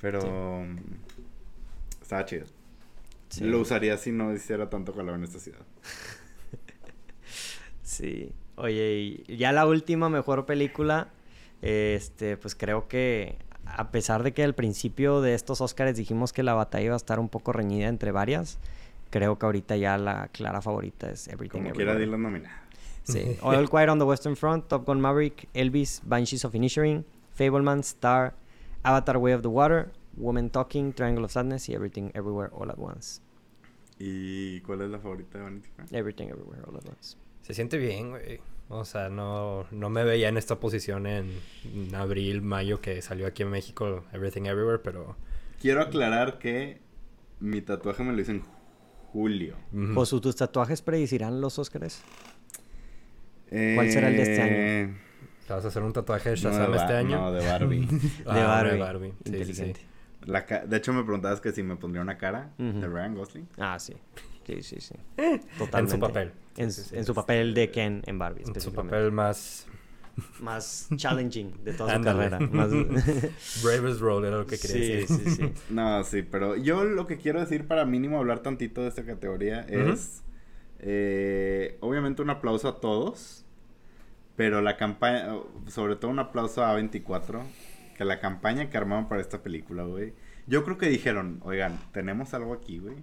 Pero. 0.00 0.64
mm, 0.64 0.76
Estaba 2.02 2.24
chido. 2.24 2.46
Sí. 3.28 3.44
Lo 3.44 3.60
usaría 3.60 3.96
si 3.96 4.12
no 4.12 4.32
hiciera 4.32 4.68
tanto 4.70 4.92
calor 4.94 5.14
en 5.16 5.24
esta 5.24 5.38
ciudad. 5.38 5.60
Sí. 7.82 8.32
Oye, 8.56 9.22
y 9.26 9.36
ya 9.36 9.52
la 9.52 9.66
última 9.66 10.08
mejor 10.08 10.46
película, 10.46 11.08
este, 11.62 12.36
pues 12.36 12.54
creo 12.54 12.88
que 12.88 13.36
a 13.66 13.90
pesar 13.90 14.22
de 14.22 14.32
que 14.32 14.42
al 14.44 14.54
principio 14.54 15.20
de 15.20 15.34
estos 15.34 15.60
Oscars 15.60 15.96
dijimos 15.96 16.32
que 16.32 16.42
la 16.42 16.54
batalla 16.54 16.84
iba 16.86 16.94
a 16.94 16.96
estar 16.96 17.18
un 17.20 17.28
poco 17.28 17.52
reñida 17.52 17.88
entre 17.88 18.10
varias, 18.12 18.58
creo 19.10 19.38
que 19.38 19.46
ahorita 19.46 19.76
ya 19.76 19.98
la 19.98 20.28
clara 20.28 20.62
favorita 20.62 21.10
es 21.10 21.28
Everything 21.28 21.58
Como 21.60 21.72
quiera, 21.72 21.92
Everywhere. 21.92 22.04
di 22.06 22.10
las 22.10 22.20
nominadas. 22.20 22.58
Sí. 23.04 23.36
All 23.42 23.68
Quiet 23.68 23.88
on 23.88 23.98
the 23.98 24.04
Western 24.04 24.34
Front, 24.36 24.68
Top 24.68 24.86
Gun 24.86 25.00
Maverick, 25.00 25.48
Elvis, 25.54 26.00
Banshees 26.04 26.44
of 26.44 26.54
Inisherin, 26.54 27.04
Fableman, 27.34 27.80
Star, 27.80 28.34
Avatar 28.82 29.18
Way 29.18 29.32
of 29.32 29.42
the 29.42 29.48
Water, 29.48 29.92
Woman 30.16 30.50
Talking, 30.50 30.92
Triangle 30.92 31.24
of 31.24 31.30
Sadness 31.32 31.68
y 31.68 31.74
Everything 31.74 32.10
Everywhere 32.14 32.50
All 32.52 32.70
at 32.70 32.78
Once. 32.78 33.20
¿Y 33.98 34.60
cuál 34.62 34.82
es 34.82 34.90
la 34.90 34.98
favorita 34.98 35.38
de 35.38 35.44
Vanity 35.44 35.68
Fair? 35.76 35.88
Everything 35.92 36.28
Everywhere 36.28 36.62
All 36.66 36.76
at 36.76 36.86
Once. 36.88 37.16
Se 37.42 37.54
siente 37.54 37.78
bien, 37.78 38.10
güey. 38.10 38.40
O 38.68 38.84
sea, 38.84 39.10
no, 39.10 39.66
no 39.70 39.90
me 39.90 40.04
veía 40.04 40.28
en 40.28 40.38
esta 40.38 40.58
posición 40.58 41.06
en, 41.06 41.30
en 41.64 41.94
abril, 41.94 42.40
mayo, 42.40 42.80
que 42.80 43.02
salió 43.02 43.26
aquí 43.26 43.42
en 43.42 43.50
México 43.50 44.04
Everything 44.12 44.46
Everywhere, 44.46 44.78
pero... 44.82 45.16
Quiero 45.60 45.82
aclarar 45.82 46.38
que 46.38 46.80
mi 47.40 47.60
tatuaje 47.60 48.02
me 48.02 48.12
lo 48.12 48.20
hice 48.20 48.32
en 48.32 48.42
julio. 49.12 49.56
ujú. 49.72 49.94
Josu, 49.94 50.20
¿tus 50.20 50.36
tatuajes 50.36 50.82
predicirán 50.82 51.40
los 51.40 51.58
¿Cuál 53.50 53.90
será 53.90 54.08
el 54.08 54.16
de 54.16 54.22
este 54.22 54.42
año? 54.42 54.52
Eh, 54.56 54.94
¿Te 55.46 55.52
vas 55.52 55.64
a 55.64 55.68
hacer 55.68 55.82
un 55.82 55.92
tatuaje 55.92 56.30
de 56.30 56.36
no 56.36 56.50
de 56.50 56.56
Shazam 56.56 56.74
este 56.74 56.92
año? 56.94 57.16
No, 57.20 57.32
de 57.32 57.46
Barbie. 57.46 57.88
Ah, 58.26 58.34
de 58.36 58.42
Barbie. 58.44 58.70
de 58.72 58.78
Barbie. 58.78 59.08
Sí, 59.10 59.14
sí, 59.16 59.22
sí. 59.24 59.28
Inteligente. 59.40 59.80
La 60.26 60.46
ca- 60.46 60.64
de 60.64 60.76
hecho, 60.78 60.92
me 60.94 61.02
preguntabas 61.02 61.40
que 61.40 61.52
si 61.52 61.62
me 61.62 61.76
pondría 61.76 62.00
una 62.02 62.16
cara 62.16 62.50
de 62.58 62.86
Ryan 62.88 63.14
Gosling. 63.14 63.48
Ah, 63.58 63.78
sí. 63.78 63.94
Sí, 64.46 64.62
sí, 64.62 64.76
sí. 64.80 64.94
En 65.18 65.40
Totalmente. 65.58 65.94
su 65.96 66.00
papel. 66.00 66.32
En, 66.56 66.70
Sí, 66.72 66.82
sí, 66.82 66.88
sí. 66.90 66.96
en 66.96 67.04
su 67.04 67.14
papel 67.14 67.52
de 67.54 67.70
Ken 67.70 68.02
en 68.06 68.18
Barbie, 68.18 68.42
En 68.46 68.60
su 68.60 68.72
papel 68.72 69.12
más... 69.12 69.66
Más 70.40 70.88
challenging 70.96 71.64
de 71.64 71.72
toda 71.72 71.96
su 71.96 72.02
carrera. 72.02 72.38
Más... 72.38 72.70
Bravest 73.64 74.00
role 74.00 74.28
era 74.28 74.36
lo 74.38 74.46
que 74.46 74.56
quería 74.58 74.76
sí, 74.76 74.92
decir. 74.92 75.20
sí, 75.24 75.30
sí. 75.30 75.52
No, 75.70 76.04
sí, 76.04 76.22
pero 76.22 76.54
yo 76.56 76.84
lo 76.84 77.06
que 77.06 77.18
quiero 77.18 77.40
decir 77.40 77.66
para 77.66 77.84
mínimo 77.84 78.18
hablar 78.18 78.38
tantito 78.38 78.80
de 78.82 78.88
esta 78.88 79.04
categoría 79.04 79.62
es 79.68 80.22
eh, 80.86 81.78
obviamente 81.80 82.20
un 82.20 82.28
aplauso 82.28 82.68
a 82.68 82.80
todos, 82.80 83.44
pero 84.36 84.60
la 84.60 84.76
campaña, 84.76 85.28
sobre 85.68 85.96
todo 85.96 86.10
un 86.10 86.18
aplauso 86.18 86.62
a 86.62 86.78
A24, 86.78 87.40
que 87.96 88.04
la 88.04 88.20
campaña 88.20 88.68
que 88.68 88.76
armaron 88.76 89.08
para 89.08 89.22
esta 89.22 89.42
película, 89.42 89.84
güey. 89.84 90.12
Yo 90.46 90.62
creo 90.64 90.76
que 90.76 90.88
dijeron, 90.90 91.40
oigan, 91.42 91.78
tenemos 91.92 92.34
algo 92.34 92.52
aquí, 92.52 92.78
güey. 92.78 92.96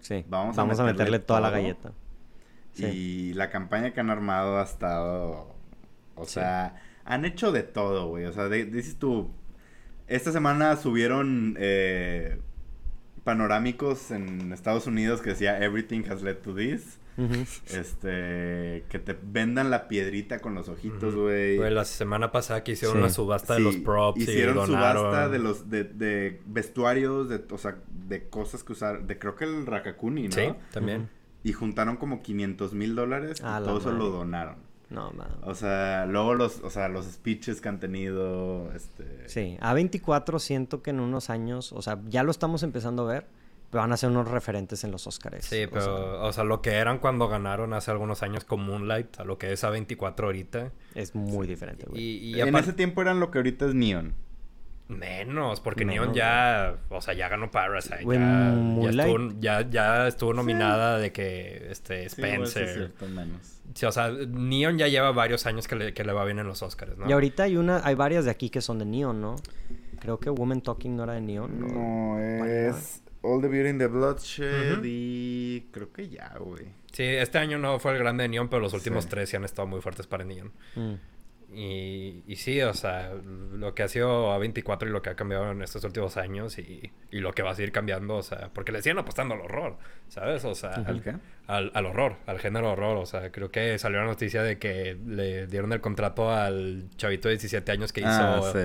Sí, 0.00 0.24
Vamos 0.28 0.56
Vamos, 0.56 0.78
a 0.78 0.82
a, 0.82 0.86
meterle 0.86 1.04
meterle 1.04 1.18
toda 1.18 1.40
la 1.40 1.50
galleta. 1.50 1.92
Sí. 2.72 2.86
Y 2.86 3.34
la 3.34 3.50
campaña 3.50 3.92
que 3.92 4.00
han 4.00 4.08
armado 4.08 4.58
ha 4.58 4.62
estado. 4.62 5.54
O 6.14 6.24
Sí. 6.24 6.34
sea, 6.34 6.76
han 7.04 7.24
hecho 7.26 7.52
de 7.52 7.62
todo, 7.62 8.08
güey. 8.08 8.24
O 8.24 8.32
sea, 8.32 8.48
dices 8.48 8.96
tú. 8.96 9.30
Esta 10.06 10.32
semana 10.32 10.76
subieron 10.76 11.56
eh, 11.58 12.38
panorámicos 13.24 14.10
en 14.10 14.52
Estados 14.54 14.86
Unidos 14.86 15.20
que 15.20 15.30
decía 15.30 15.62
Everything 15.62 16.04
has 16.10 16.22
led 16.22 16.38
to 16.38 16.54
this. 16.54 16.98
Este. 17.70 18.84
Que 18.88 18.98
te 18.98 19.16
vendan 19.22 19.70
la 19.70 19.88
piedrita 19.88 20.38
con 20.40 20.54
los 20.54 20.68
ojitos, 20.68 21.14
güey. 21.14 21.58
La 21.70 21.84
semana 21.84 22.30
pasada 22.32 22.62
que 22.64 22.72
hicieron 22.72 22.96
Sí. 22.96 23.00
una 23.02 23.10
subasta 23.10 23.54
de 23.54 23.60
los 23.60 23.76
props 23.76 24.20
Hicieron 24.20 24.56
y 24.56 24.60
donaron... 24.60 25.02
subasta 25.04 25.28
de 25.28 25.38
los 25.38 25.68
de, 25.70 25.84
de 25.84 26.40
vestuarios, 26.46 27.28
de, 27.28 27.42
o 27.50 27.58
sea, 27.58 27.76
de 28.08 28.28
cosas 28.28 28.64
que 28.64 28.72
usar, 28.72 29.06
de 29.06 29.18
creo 29.18 29.34
que 29.36 29.44
el 29.44 29.66
Rakakuni, 29.66 30.28
¿no? 30.28 30.34
Sí, 30.34 30.48
también. 30.72 31.08
Y 31.44 31.52
juntaron 31.52 31.96
como 31.96 32.22
500 32.22 32.74
mil 32.74 32.94
dólares 32.94 33.38
y 33.40 33.42
todo 33.42 33.78
eso 33.78 33.92
lo 33.92 34.10
donaron. 34.10 34.56
No, 34.90 35.10
man. 35.12 35.28
O 35.42 35.54
sea, 35.54 36.06
luego 36.06 36.34
los, 36.34 36.60
o 36.60 36.70
sea, 36.70 36.88
los 36.88 37.04
speeches 37.04 37.60
que 37.60 37.68
han 37.68 37.78
tenido, 37.78 38.72
este... 38.74 39.28
Sí, 39.28 39.58
A24 39.60 40.38
siento 40.38 40.82
que 40.82 40.90
en 40.90 41.00
unos 41.00 41.28
años, 41.28 41.72
o 41.74 41.82
sea, 41.82 42.00
ya 42.08 42.22
lo 42.22 42.30
estamos 42.30 42.62
empezando 42.62 43.02
a 43.08 43.12
ver, 43.12 43.26
van 43.70 43.92
a 43.92 43.96
ser 43.96 44.10
unos 44.10 44.28
referentes 44.28 44.84
en 44.84 44.90
los 44.90 45.06
Oscars. 45.06 45.44
Sí, 45.44 45.64
o 45.64 45.70
pero, 45.70 45.82
sea, 45.84 46.22
o 46.22 46.32
sea, 46.32 46.44
lo 46.44 46.62
que 46.62 46.70
eran 46.72 46.98
cuando 46.98 47.28
ganaron 47.28 47.72
hace 47.72 47.90
algunos 47.90 48.22
años 48.22 48.44
con 48.44 48.60
Moonlight, 48.64 49.20
a 49.20 49.24
lo 49.24 49.38
que 49.38 49.52
es 49.52 49.62
A24 49.64 50.24
ahorita. 50.24 50.72
es 50.94 51.14
muy 51.14 51.46
diferente, 51.46 51.86
güey. 51.86 52.00
Y, 52.00 52.36
y 52.36 52.40
en 52.40 52.54
ese 52.56 52.72
tiempo 52.72 53.02
eran 53.02 53.20
lo 53.20 53.30
que 53.30 53.38
ahorita 53.38 53.66
es 53.66 53.74
Neon. 53.74 54.14
Menos, 54.88 55.60
porque 55.60 55.84
Menos, 55.84 56.06
Neon 56.06 56.14
ya, 56.14 56.76
o 56.88 57.02
sea, 57.02 57.12
ya 57.12 57.28
ganó 57.28 57.50
Parasite. 57.50 58.04
Güey, 58.04 58.18
ya, 58.18 58.80
ya, 58.80 58.88
estuvo, 58.88 59.32
ya, 59.38 59.70
ya 59.70 60.08
estuvo 60.08 60.32
nominada 60.32 60.96
de 60.96 61.12
que, 61.12 61.68
este, 61.70 62.08
sí 62.08 62.22
Spencer. 62.22 62.72
cierto, 62.72 63.06
menos. 63.06 63.60
Sí, 63.74 63.84
o 63.84 63.92
sea, 63.92 64.10
Neon 64.10 64.78
ya 64.78 64.88
lleva 64.88 65.12
varios 65.12 65.44
años 65.44 65.68
que 65.68 65.76
le, 65.76 65.92
que 65.92 66.04
le 66.04 66.12
va 66.12 66.24
bien 66.24 66.38
en 66.38 66.46
los 66.46 66.62
Oscars, 66.62 66.96
¿no? 66.96 67.06
Y 67.06 67.12
ahorita 67.12 67.42
hay 67.42 67.58
una, 67.58 67.82
hay 67.84 67.96
varias 67.96 68.24
de 68.24 68.30
aquí 68.30 68.48
que 68.48 68.62
son 68.62 68.78
de 68.78 68.86
Neon, 68.86 69.20
¿no? 69.20 69.36
Creo 70.00 70.18
que 70.18 70.30
Woman 70.30 70.62
Talking 70.62 70.96
no 70.96 71.04
era 71.04 71.12
de 71.12 71.20
Neon, 71.20 71.60
¿no? 71.60 71.66
No, 71.66 72.18
es... 72.18 73.02
All 73.28 73.40
the 73.40 73.48
Beauty 73.48 73.70
in 73.70 73.78
the 73.78 73.86
Bloodshed 73.86 74.80
y 74.84 75.68
creo 75.70 75.92
que 75.92 76.08
ya, 76.08 76.34
güey. 76.38 76.66
Sí, 76.92 77.04
este 77.04 77.38
año 77.38 77.58
no 77.58 77.78
fue 77.78 77.92
el 77.92 77.98
grande 77.98 78.22
de 78.22 78.28
Neon, 78.28 78.48
pero 78.48 78.60
los 78.60 78.72
últimos 78.72 79.06
tres 79.06 79.28
sí 79.28 79.36
han 79.36 79.44
estado 79.44 79.68
muy 79.68 79.80
fuertes 79.80 80.06
para 80.06 80.24
Neon. 80.24 80.52
Mm. 80.74 80.94
Y, 81.50 82.24
y, 82.26 82.36
sí, 82.36 82.60
o 82.60 82.74
sea, 82.74 83.10
lo 83.14 83.74
que 83.74 83.82
ha 83.82 83.88
sido 83.88 84.38
A24 84.38 84.86
y 84.86 84.90
lo 84.90 85.00
que 85.00 85.08
ha 85.08 85.14
cambiado 85.14 85.50
en 85.50 85.62
estos 85.62 85.82
últimos 85.82 86.18
años 86.18 86.58
y, 86.58 86.92
y 87.10 87.20
lo 87.20 87.32
que 87.32 87.42
va 87.42 87.52
a 87.52 87.54
seguir 87.54 87.72
cambiando, 87.72 88.16
o 88.16 88.22
sea, 88.22 88.50
porque 88.52 88.70
le 88.70 88.82
siguen 88.82 88.98
apostando 88.98 89.34
al 89.34 89.40
horror, 89.40 89.78
¿sabes? 90.08 90.44
O 90.44 90.54
sea, 90.54 90.72
¿al 90.72 91.02
qué? 91.02 91.14
Al, 91.46 91.70
al, 91.72 91.86
horror, 91.86 92.16
al 92.26 92.38
género 92.38 92.72
horror. 92.72 92.98
O 92.98 93.06
sea, 93.06 93.32
creo 93.32 93.50
que 93.50 93.78
salió 93.78 93.98
la 94.00 94.04
noticia 94.04 94.42
de 94.42 94.58
que 94.58 94.98
le 95.06 95.46
dieron 95.46 95.72
el 95.72 95.80
contrato 95.80 96.30
al 96.30 96.90
chavito 96.98 97.28
de 97.28 97.36
17 97.36 97.72
años 97.72 97.94
que 97.94 98.02
ah, 98.04 98.40
hizo 98.42 98.58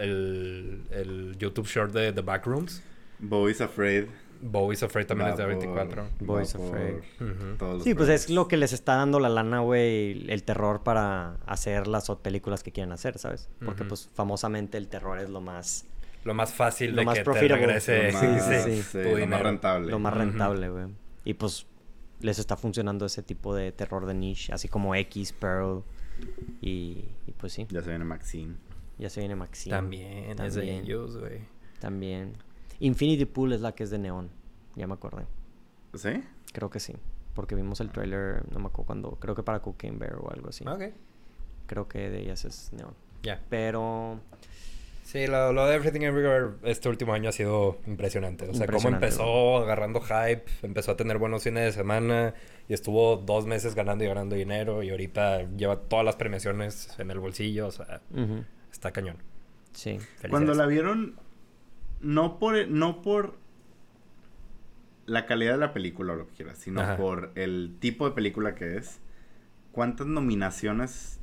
el, 0.00 0.82
el, 0.90 1.36
YouTube 1.38 1.66
short 1.66 1.92
de 1.92 2.12
The 2.12 2.20
Backrooms. 2.20 2.82
Boys 3.18 3.60
Afraid. 3.60 4.06
Boys 4.40 4.82
Afraid 4.82 5.06
también 5.06 5.30
es 5.30 5.36
de 5.36 5.46
24. 5.46 6.08
Boys 6.20 6.54
Afraid. 6.54 6.96
Sí, 7.82 7.94
pues 7.94 8.08
es 8.08 8.30
lo 8.30 8.48
que 8.48 8.56
les 8.56 8.72
está 8.72 8.96
dando 8.96 9.18
la 9.18 9.28
lana, 9.28 9.60
güey, 9.60 10.30
el 10.30 10.42
terror 10.42 10.82
para 10.82 11.36
hacer 11.46 11.86
las 11.86 12.10
películas 12.22 12.62
que 12.62 12.72
quieren 12.72 12.92
hacer, 12.92 13.18
¿sabes? 13.18 13.48
Porque, 13.64 13.84
pues, 13.84 14.10
famosamente 14.14 14.78
el 14.78 14.88
terror 14.88 15.18
es 15.18 15.30
lo 15.30 15.40
más... 15.40 15.86
Lo 16.24 16.34
más 16.34 16.52
fácil 16.52 16.90
lo 16.90 16.96
de 16.96 17.04
más 17.04 17.18
que 17.18 17.24
te 17.24 17.48
regrese 17.48 18.10
lo 18.10 18.12
más, 18.18 18.64
sí, 18.64 18.82
sí, 18.82 18.98
lo 18.98 19.26
más 19.28 19.42
rentable. 19.42 19.90
Lo 19.92 19.98
más 20.00 20.12
rentable, 20.12 20.68
güey. 20.68 20.86
Y, 21.24 21.34
pues, 21.34 21.66
les 22.20 22.38
está 22.38 22.56
funcionando 22.56 23.06
ese 23.06 23.22
tipo 23.22 23.54
de 23.54 23.72
terror 23.72 24.06
de 24.06 24.14
niche, 24.14 24.52
así 24.52 24.68
como 24.68 24.94
X, 24.94 25.32
Pearl 25.32 25.82
y, 26.60 27.04
y 27.26 27.32
pues 27.36 27.52
sí. 27.52 27.66
Ya 27.70 27.82
se 27.82 27.90
viene 27.90 28.04
Maxine. 28.04 28.56
Ya 28.98 29.10
se 29.10 29.20
viene 29.20 29.36
Maxine. 29.36 29.76
También, 29.76 30.36
También. 30.36 30.46
es 30.46 30.54
de 30.54 30.78
ellos, 30.78 31.18
güey. 31.18 31.40
También. 31.78 32.32
Infinity 32.80 33.24
Pool 33.24 33.52
es 33.52 33.60
la 33.60 33.72
que 33.72 33.84
es 33.84 33.90
de 33.90 33.98
neón. 33.98 34.30
Ya 34.74 34.86
me 34.86 34.94
acordé. 34.94 35.24
¿Sí? 35.94 36.22
Creo 36.52 36.70
que 36.70 36.80
sí. 36.80 36.94
Porque 37.34 37.54
vimos 37.54 37.80
el 37.80 37.90
trailer, 37.90 38.44
no 38.50 38.60
me 38.60 38.66
acuerdo 38.66 38.86
cuándo. 38.86 39.10
Creo 39.20 39.34
que 39.34 39.42
para 39.42 39.60
Cocaine 39.60 39.98
Bear 39.98 40.16
o 40.16 40.30
algo 40.30 40.48
así. 40.48 40.66
Ok. 40.66 40.84
Creo 41.66 41.88
que 41.88 42.10
de 42.10 42.20
ellas 42.20 42.44
es 42.44 42.72
neón. 42.72 42.94
Ya. 43.22 43.40
Pero. 43.48 44.20
Sí, 45.02 45.26
lo, 45.26 45.52
lo, 45.52 45.66
de 45.66 45.76
Everything 45.76 46.00
Everywhere 46.00 46.56
este 46.64 46.88
último 46.88 47.12
año 47.12 47.28
ha 47.28 47.32
sido 47.32 47.78
impresionante. 47.86 48.48
O 48.48 48.54
sea, 48.54 48.66
cómo 48.66 48.88
empezó 48.88 49.58
agarrando 49.58 50.00
hype, 50.00 50.44
empezó 50.62 50.92
a 50.92 50.96
tener 50.96 51.18
buenos 51.18 51.44
fines 51.44 51.64
de 51.64 51.72
semana 51.72 52.34
y 52.68 52.74
estuvo 52.74 53.16
dos 53.16 53.46
meses 53.46 53.76
ganando 53.76 54.02
y 54.02 54.08
ganando 54.08 54.34
dinero 54.34 54.82
y 54.82 54.90
ahorita 54.90 55.48
lleva 55.56 55.76
todas 55.76 56.04
las 56.04 56.16
premiaciones 56.16 56.92
en 56.98 57.12
el 57.12 57.20
bolsillo. 57.20 57.68
O 57.68 57.70
sea, 57.70 58.00
está 58.72 58.90
cañón. 58.90 59.18
Sí. 59.72 59.98
Cuando 60.28 60.54
la 60.54 60.66
vieron, 60.66 61.20
no 62.00 62.38
por, 62.38 62.68
no 62.68 63.02
por 63.02 63.38
la 65.06 65.26
calidad 65.26 65.52
de 65.52 65.58
la 65.58 65.72
película 65.72 66.12
o 66.12 66.16
lo 66.16 66.26
que 66.28 66.34
quieras, 66.34 66.58
sino 66.58 66.96
por 66.96 67.32
el 67.34 67.76
tipo 67.80 68.08
de 68.08 68.14
película 68.14 68.54
que 68.54 68.76
es. 68.76 69.00
¿Cuántas 69.72 70.06
nominaciones 70.06 71.20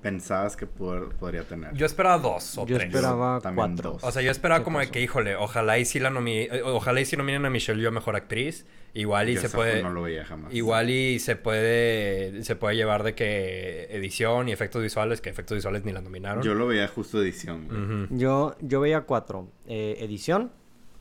pensabas 0.00 0.56
que 0.56 0.66
podría 0.66 1.44
tener? 1.44 1.72
Yo 1.74 1.86
esperaba 1.86 2.18
dos 2.18 2.58
o 2.58 2.66
yo 2.66 2.76
tres. 2.76 2.88
esperaba 2.88 3.40
cuatro. 3.54 3.98
O 4.00 4.10
sea, 4.10 4.22
yo 4.22 4.30
esperaba 4.30 4.64
como 4.64 4.80
de 4.80 4.90
que, 4.90 5.00
híjole, 5.00 5.36
ojalá 5.36 5.78
y 5.78 5.84
si 5.84 6.00
la 6.00 6.10
nomi 6.10 6.40
eh, 6.40 6.62
ojalá 6.64 7.00
y 7.00 7.04
si 7.04 7.16
nominen 7.16 7.44
a 7.44 7.50
Michelle 7.50 7.80
Yeoh 7.80 7.92
mejor 7.92 8.16
actriz. 8.16 8.66
Igual 8.92 9.28
y 9.28 9.36
se 9.36 9.48
puede. 9.48 9.82
No 9.82 9.90
lo 9.90 10.02
veía 10.02 10.24
jamás. 10.24 10.52
Igual 10.52 10.90
y 10.90 11.18
se 11.20 11.36
puede. 11.36 12.42
Se 12.42 12.56
puede 12.56 12.76
llevar 12.76 13.02
de 13.02 13.14
que 13.14 13.86
edición 13.90 14.48
y 14.48 14.52
efectos 14.52 14.82
visuales, 14.82 15.20
que 15.20 15.30
efectos 15.30 15.56
visuales 15.56 15.84
ni 15.84 15.92
la 15.92 16.00
nominaron. 16.00 16.42
Yo 16.42 16.54
lo 16.54 16.66
veía 16.66 16.88
justo 16.88 17.22
edición. 17.22 18.08
Yo, 18.10 18.56
yo 18.60 18.80
veía 18.80 19.02
cuatro. 19.02 19.48
Eh, 19.66 19.98
edición. 20.00 20.50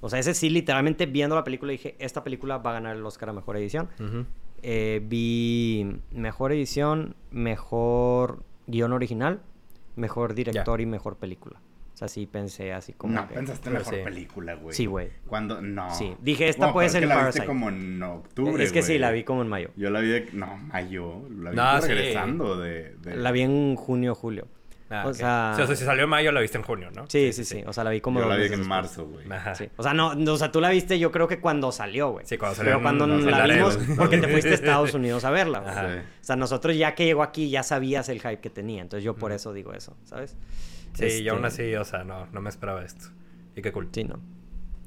O 0.01 0.09
sea, 0.09 0.19
ese 0.19 0.33
sí, 0.33 0.49
literalmente 0.49 1.07
viendo 1.07 1.35
la 1.35 1.43
película 1.43 1.71
dije, 1.71 1.95
esta 1.99 2.23
película 2.23 2.57
va 2.57 2.71
a 2.71 2.73
ganar 2.73 2.95
el 2.95 3.05
Oscar 3.05 3.29
a 3.29 3.33
mejor 3.33 3.57
edición. 3.57 3.89
Eh, 4.61 5.01
vi 5.03 5.99
mejor 6.11 6.51
edición, 6.51 7.15
mejor 7.31 8.43
guion 8.69 8.93
original, 8.93 9.41
mejor 9.95 10.33
director 10.33 10.81
y 10.81 10.85
mejor 10.85 11.17
película. 11.17 11.59
O 11.93 11.97
sea, 11.99 12.07
sí 12.07 12.27
pensé 12.27 12.71
así 12.71 12.93
como. 12.93 13.13
No, 13.13 13.27
pensaste 13.27 13.69
mejor 13.69 14.03
película, 14.03 14.53
güey. 14.53 14.73
Sí, 14.73 14.85
güey. 14.85 15.09
Cuando. 15.27 15.61
No. 15.61 15.93
Sí. 15.93 16.15
Dije, 16.21 16.47
esta 16.47 16.71
puede 16.71 16.87
ser 16.87 17.03
es 17.03 17.09
que 17.09 17.15
la 17.15 17.25
viste 17.25 17.45
como 17.45 17.67
en 17.67 18.01
octubre. 18.01 18.63
Es 18.63 18.71
que 18.71 18.81
sí, 18.81 18.97
la 18.97 19.11
vi 19.11 19.25
como 19.25 19.41
en 19.41 19.49
mayo. 19.49 19.71
Yo 19.75 19.89
la 19.89 19.99
vi 19.99 20.07
de. 20.07 20.29
No, 20.31 20.55
mayo. 20.57 21.27
La 21.29 21.81
vi 21.81 21.87
regresando 21.87 22.57
de, 22.57 22.95
de, 23.01 23.17
La 23.17 23.31
vi 23.33 23.41
en 23.41 23.75
junio, 23.75 24.15
julio. 24.15 24.47
Ah, 24.91 25.05
o, 25.05 25.13
sea... 25.13 25.51
o, 25.53 25.67
sea... 25.67 25.75
si 25.75 25.85
salió 25.85 26.05
en 26.05 26.09
mayo, 26.09 26.31
la 26.31 26.41
viste 26.41 26.57
en 26.57 26.63
junio, 26.63 26.89
¿no? 26.95 27.05
Sí, 27.07 27.31
sí, 27.31 27.45
sí. 27.45 27.63
O 27.67 27.73
sea, 27.73 27.83
la 27.83 27.91
vi 27.91 28.01
como. 28.01 28.19
Yo 28.19 28.27
la 28.27 28.35
vi 28.35 28.51
en 28.51 28.67
marzo, 28.67 29.05
güey. 29.05 29.25
Sí. 29.53 29.69
O 29.77 29.83
sea, 29.83 29.93
no, 29.93 30.09
o 30.09 30.37
sea, 30.37 30.51
tú 30.51 30.59
la 30.59 30.69
viste, 30.69 30.97
yo 30.97 31.11
creo 31.11 31.27
que 31.27 31.39
cuando 31.39 31.71
salió, 31.71 32.09
güey. 32.11 32.25
Sí, 32.25 32.37
cuando 32.37 32.55
salió. 32.55 32.71
Pero 32.71 32.81
cuando 32.81 33.05
la 33.07 33.45
vimos, 33.45 33.77
porque 33.95 34.17
te 34.17 34.27
fuiste 34.27 34.49
a 34.49 34.53
Estados 34.55 34.93
Unidos 34.93 35.23
a 35.25 35.29
verla, 35.29 35.59
güey. 35.59 35.99
O 35.99 36.03
sea, 36.21 36.35
nosotros 36.35 36.75
ya 36.75 36.95
que 36.95 37.05
llegó 37.05 37.23
aquí 37.23 37.49
ya 37.49 37.63
sabías 37.63 38.09
el 38.09 38.19
hype 38.19 38.39
que 38.39 38.49
tenía. 38.49 38.81
Entonces 38.81 39.03
yo 39.03 39.15
por 39.15 39.31
eso 39.31 39.53
digo 39.53 39.73
eso, 39.73 39.95
¿sabes? 40.05 40.35
Sí, 40.93 41.23
y 41.23 41.29
aún 41.29 41.45
este 41.45 41.63
así, 41.63 41.75
o 41.75 41.85
sea, 41.85 42.03
no, 42.03 42.25
no 42.27 42.41
me 42.41 42.49
esperaba 42.49 42.83
esto. 42.83 43.07
Y 43.55 43.61
qué 43.61 43.71
cool. 43.71 43.89
Sí, 43.91 44.03
no. 44.03 44.19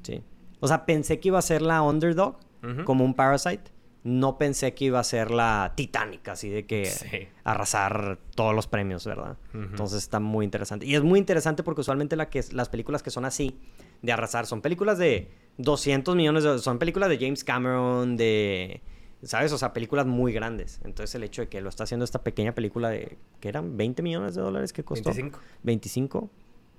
Sí. 0.03 0.21
O 0.59 0.67
sea, 0.67 0.85
pensé 0.85 1.19
que 1.19 1.29
iba 1.29 1.39
a 1.39 1.41
ser 1.41 1.61
la 1.61 1.81
underdog, 1.81 2.37
como 2.85 3.03
un 3.03 3.13
Parasite 3.13 3.72
no 4.03 4.37
pensé 4.37 4.73
que 4.73 4.85
iba 4.85 4.99
a 4.99 5.03
ser 5.03 5.31
la 5.31 5.73
titánica, 5.75 6.33
así 6.33 6.49
de 6.49 6.65
que 6.65 7.29
arrasar 7.43 8.19
todos 8.35 8.53
los 8.53 8.67
premios, 8.67 9.05
¿verdad? 9.05 9.37
Entonces 9.53 10.03
está 10.03 10.19
muy 10.19 10.43
interesante. 10.43 10.85
Y 10.85 10.95
es 10.95 11.03
muy 11.03 11.19
interesante 11.19 11.63
porque 11.63 11.81
usualmente 11.81 12.15
la 12.15 12.29
que, 12.29 12.43
las 12.51 12.67
películas 12.67 13.01
que 13.01 13.11
son 13.11 13.23
así, 13.23 13.57
de 14.01 14.11
arrasar, 14.11 14.45
son 14.45 14.61
películas 14.61 14.97
de 14.97 15.31
200 15.57 16.15
millones, 16.15 16.43
de, 16.43 16.59
son 16.59 16.79
películas 16.79 17.09
de 17.09 17.17
James 17.17 17.43
Cameron, 17.43 18.17
de... 18.17 18.81
¿Sabes? 19.21 19.53
O 19.53 19.57
sea, 19.57 19.71
películas 19.71 20.05
muy 20.05 20.33
grandes. 20.33 20.81
Entonces 20.83 21.15
el 21.15 21.23
hecho 21.23 21.43
de 21.43 21.47
que 21.47 21.61
lo 21.61 21.69
está 21.69 21.85
haciendo 21.85 22.03
esta 22.03 22.23
pequeña 22.23 22.53
película 22.53 22.89
de... 22.89 23.17
¿Qué 23.39 23.47
eran? 23.47 23.77
¿20 23.77 24.01
millones 24.03 24.35
de 24.35 24.41
dólares 24.41 24.73
que 24.73 24.83
costó? 24.83 25.11
25. 25.11 25.39
25. 25.63 26.29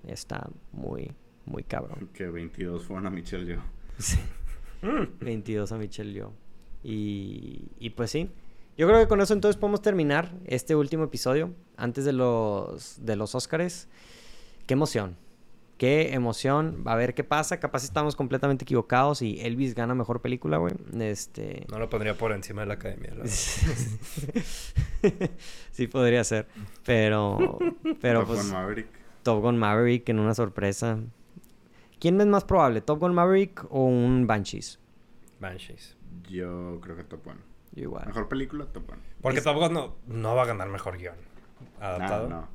Está 0.09 0.51
muy, 0.73 1.11
muy 1.47 1.63
cabrón. 1.63 2.11
Que 2.13 2.27
22 2.27 2.85
fueron 2.85 3.07
a 3.07 3.11
Michelle 3.11 3.47
Yo. 3.47 3.63
Sí. 3.97 4.19
22 5.21 5.73
a 5.73 5.79
Michelle 5.79 6.13
Yo. 6.13 6.33
Y, 6.85 7.90
pues 7.97 8.11
sí. 8.11 8.31
Yo 8.77 8.86
creo 8.86 9.01
que 9.01 9.09
con 9.09 9.20
eso 9.20 9.32
entonces 9.32 9.59
podemos 9.59 9.81
terminar 9.82 10.35
este 10.44 10.77
último 10.77 11.05
episodio 11.05 11.55
antes 11.77 12.05
de 12.05 12.12
los, 12.12 13.05
de 13.05 13.16
los 13.16 13.35
Óscares. 13.35 13.89
Qué 14.66 14.74
emoción. 14.74 15.16
Qué 15.78 16.12
emoción. 16.12 16.82
A 16.85 16.94
ver 16.94 17.15
qué 17.15 17.24
pasa. 17.24 17.59
Capaz 17.59 17.85
estamos 17.85 18.16
completamente 18.16 18.65
equivocados 18.65 19.23
y 19.23 19.40
Elvis 19.40 19.74
gana 19.74 19.94
mejor 19.94 20.20
película, 20.20 20.59
güey. 20.59 20.74
Este... 21.01 21.66
No 21.70 21.78
lo 21.78 21.89
pondría 21.89 22.19
por 22.19 22.32
encima 22.32 22.61
de 22.62 22.66
la 22.66 22.74
academia. 22.74 23.12
sí, 25.70 25.86
podría 25.86 26.23
ser. 26.24 26.47
Pero. 26.85 27.59
pero 28.01 28.20
Top 28.20 28.28
pues, 28.28 28.43
Gun 28.43 28.52
Maverick. 28.52 28.89
Top 29.23 29.43
Gun 29.43 29.56
Maverick 29.56 30.09
en 30.09 30.19
una 30.19 30.35
sorpresa. 30.35 30.98
¿Quién 31.98 32.20
es 32.20 32.27
más 32.27 32.44
probable? 32.44 32.81
¿Top 32.81 33.01
Gun 33.01 33.15
Maverick 33.15 33.65
o 33.70 33.85
un 33.85 34.27
Banshees? 34.27 34.78
Banshees. 35.40 35.97
Yo 36.28 36.81
creo 36.82 36.97
que 36.97 37.05
Top. 37.05 37.27
Igual. 37.77 38.07
Mejor 38.07 38.28
película, 38.28 38.66
Top 38.66 38.89
Gun. 38.89 38.99
Porque 39.20 39.41
Top 39.41 39.57
Gun 39.57 39.73
no, 39.73 39.97
no 40.07 40.35
va 40.36 40.43
a 40.43 40.47
ganar 40.47 40.69
mejor 40.69 40.97
guion. 40.99 41.16
¿Adaptado? 41.81 42.28
no. 42.28 42.55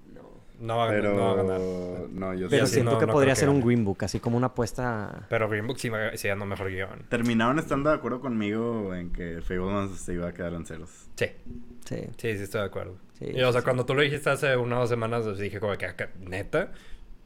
No 0.59 0.77
va, 0.77 0.89
Pero... 0.89 1.13
no 1.15 1.23
va 1.23 1.31
a 1.31 1.35
ganar. 1.35 1.61
No, 2.09 2.33
yo 2.33 2.49
Pero 2.49 2.67
sí, 2.67 2.73
siento 2.75 2.99
que 2.99 3.07
podría 3.07 3.33
ser 3.35 3.49
un 3.49 3.61
Green 3.61 3.85
Book, 3.85 4.03
así 4.03 4.19
como 4.19 4.35
una 4.35 4.47
apuesta. 4.47 5.25
Pero 5.29 5.47
Green 5.47 5.65
Book 5.65 5.79
sí, 5.79 5.87
va, 5.87 6.15
sí 6.17 6.27
ganó 6.27 6.45
mejor 6.45 6.69
guion. 6.69 7.05
Terminaron 7.07 7.59
estando 7.59 7.89
de 7.89 7.95
acuerdo 7.95 8.19
conmigo 8.19 8.93
en 8.93 9.11
que 9.13 9.41
Fablemans 9.41 9.97
se 9.97 10.13
iba 10.13 10.27
a 10.27 10.33
quedar 10.33 10.53
en 10.53 10.65
ceros. 10.65 11.07
Sí. 11.15 11.27
Sí. 11.85 12.01
Sí, 12.17 12.37
sí, 12.37 12.43
estoy 12.43 12.61
de 12.61 12.67
acuerdo. 12.67 12.97
y, 13.21 13.41
o 13.41 13.51
sea, 13.53 13.61
cuando 13.61 13.85
tú 13.85 13.95
lo 13.95 14.01
dijiste 14.01 14.29
hace 14.29 14.57
unas 14.57 14.79
dos 14.79 14.89
semanas, 14.89 15.37
dije 15.37 15.61
como 15.61 15.77
que, 15.77 15.87
neta. 16.19 16.71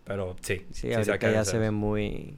Pero 0.03 0.35
sí. 0.41 0.67
Sí, 0.71 0.89
sí 0.89 0.93
ahorita 0.93 1.31
ya 1.31 1.43
se 1.43 1.57
ve 1.57 1.71
muy 1.71 2.37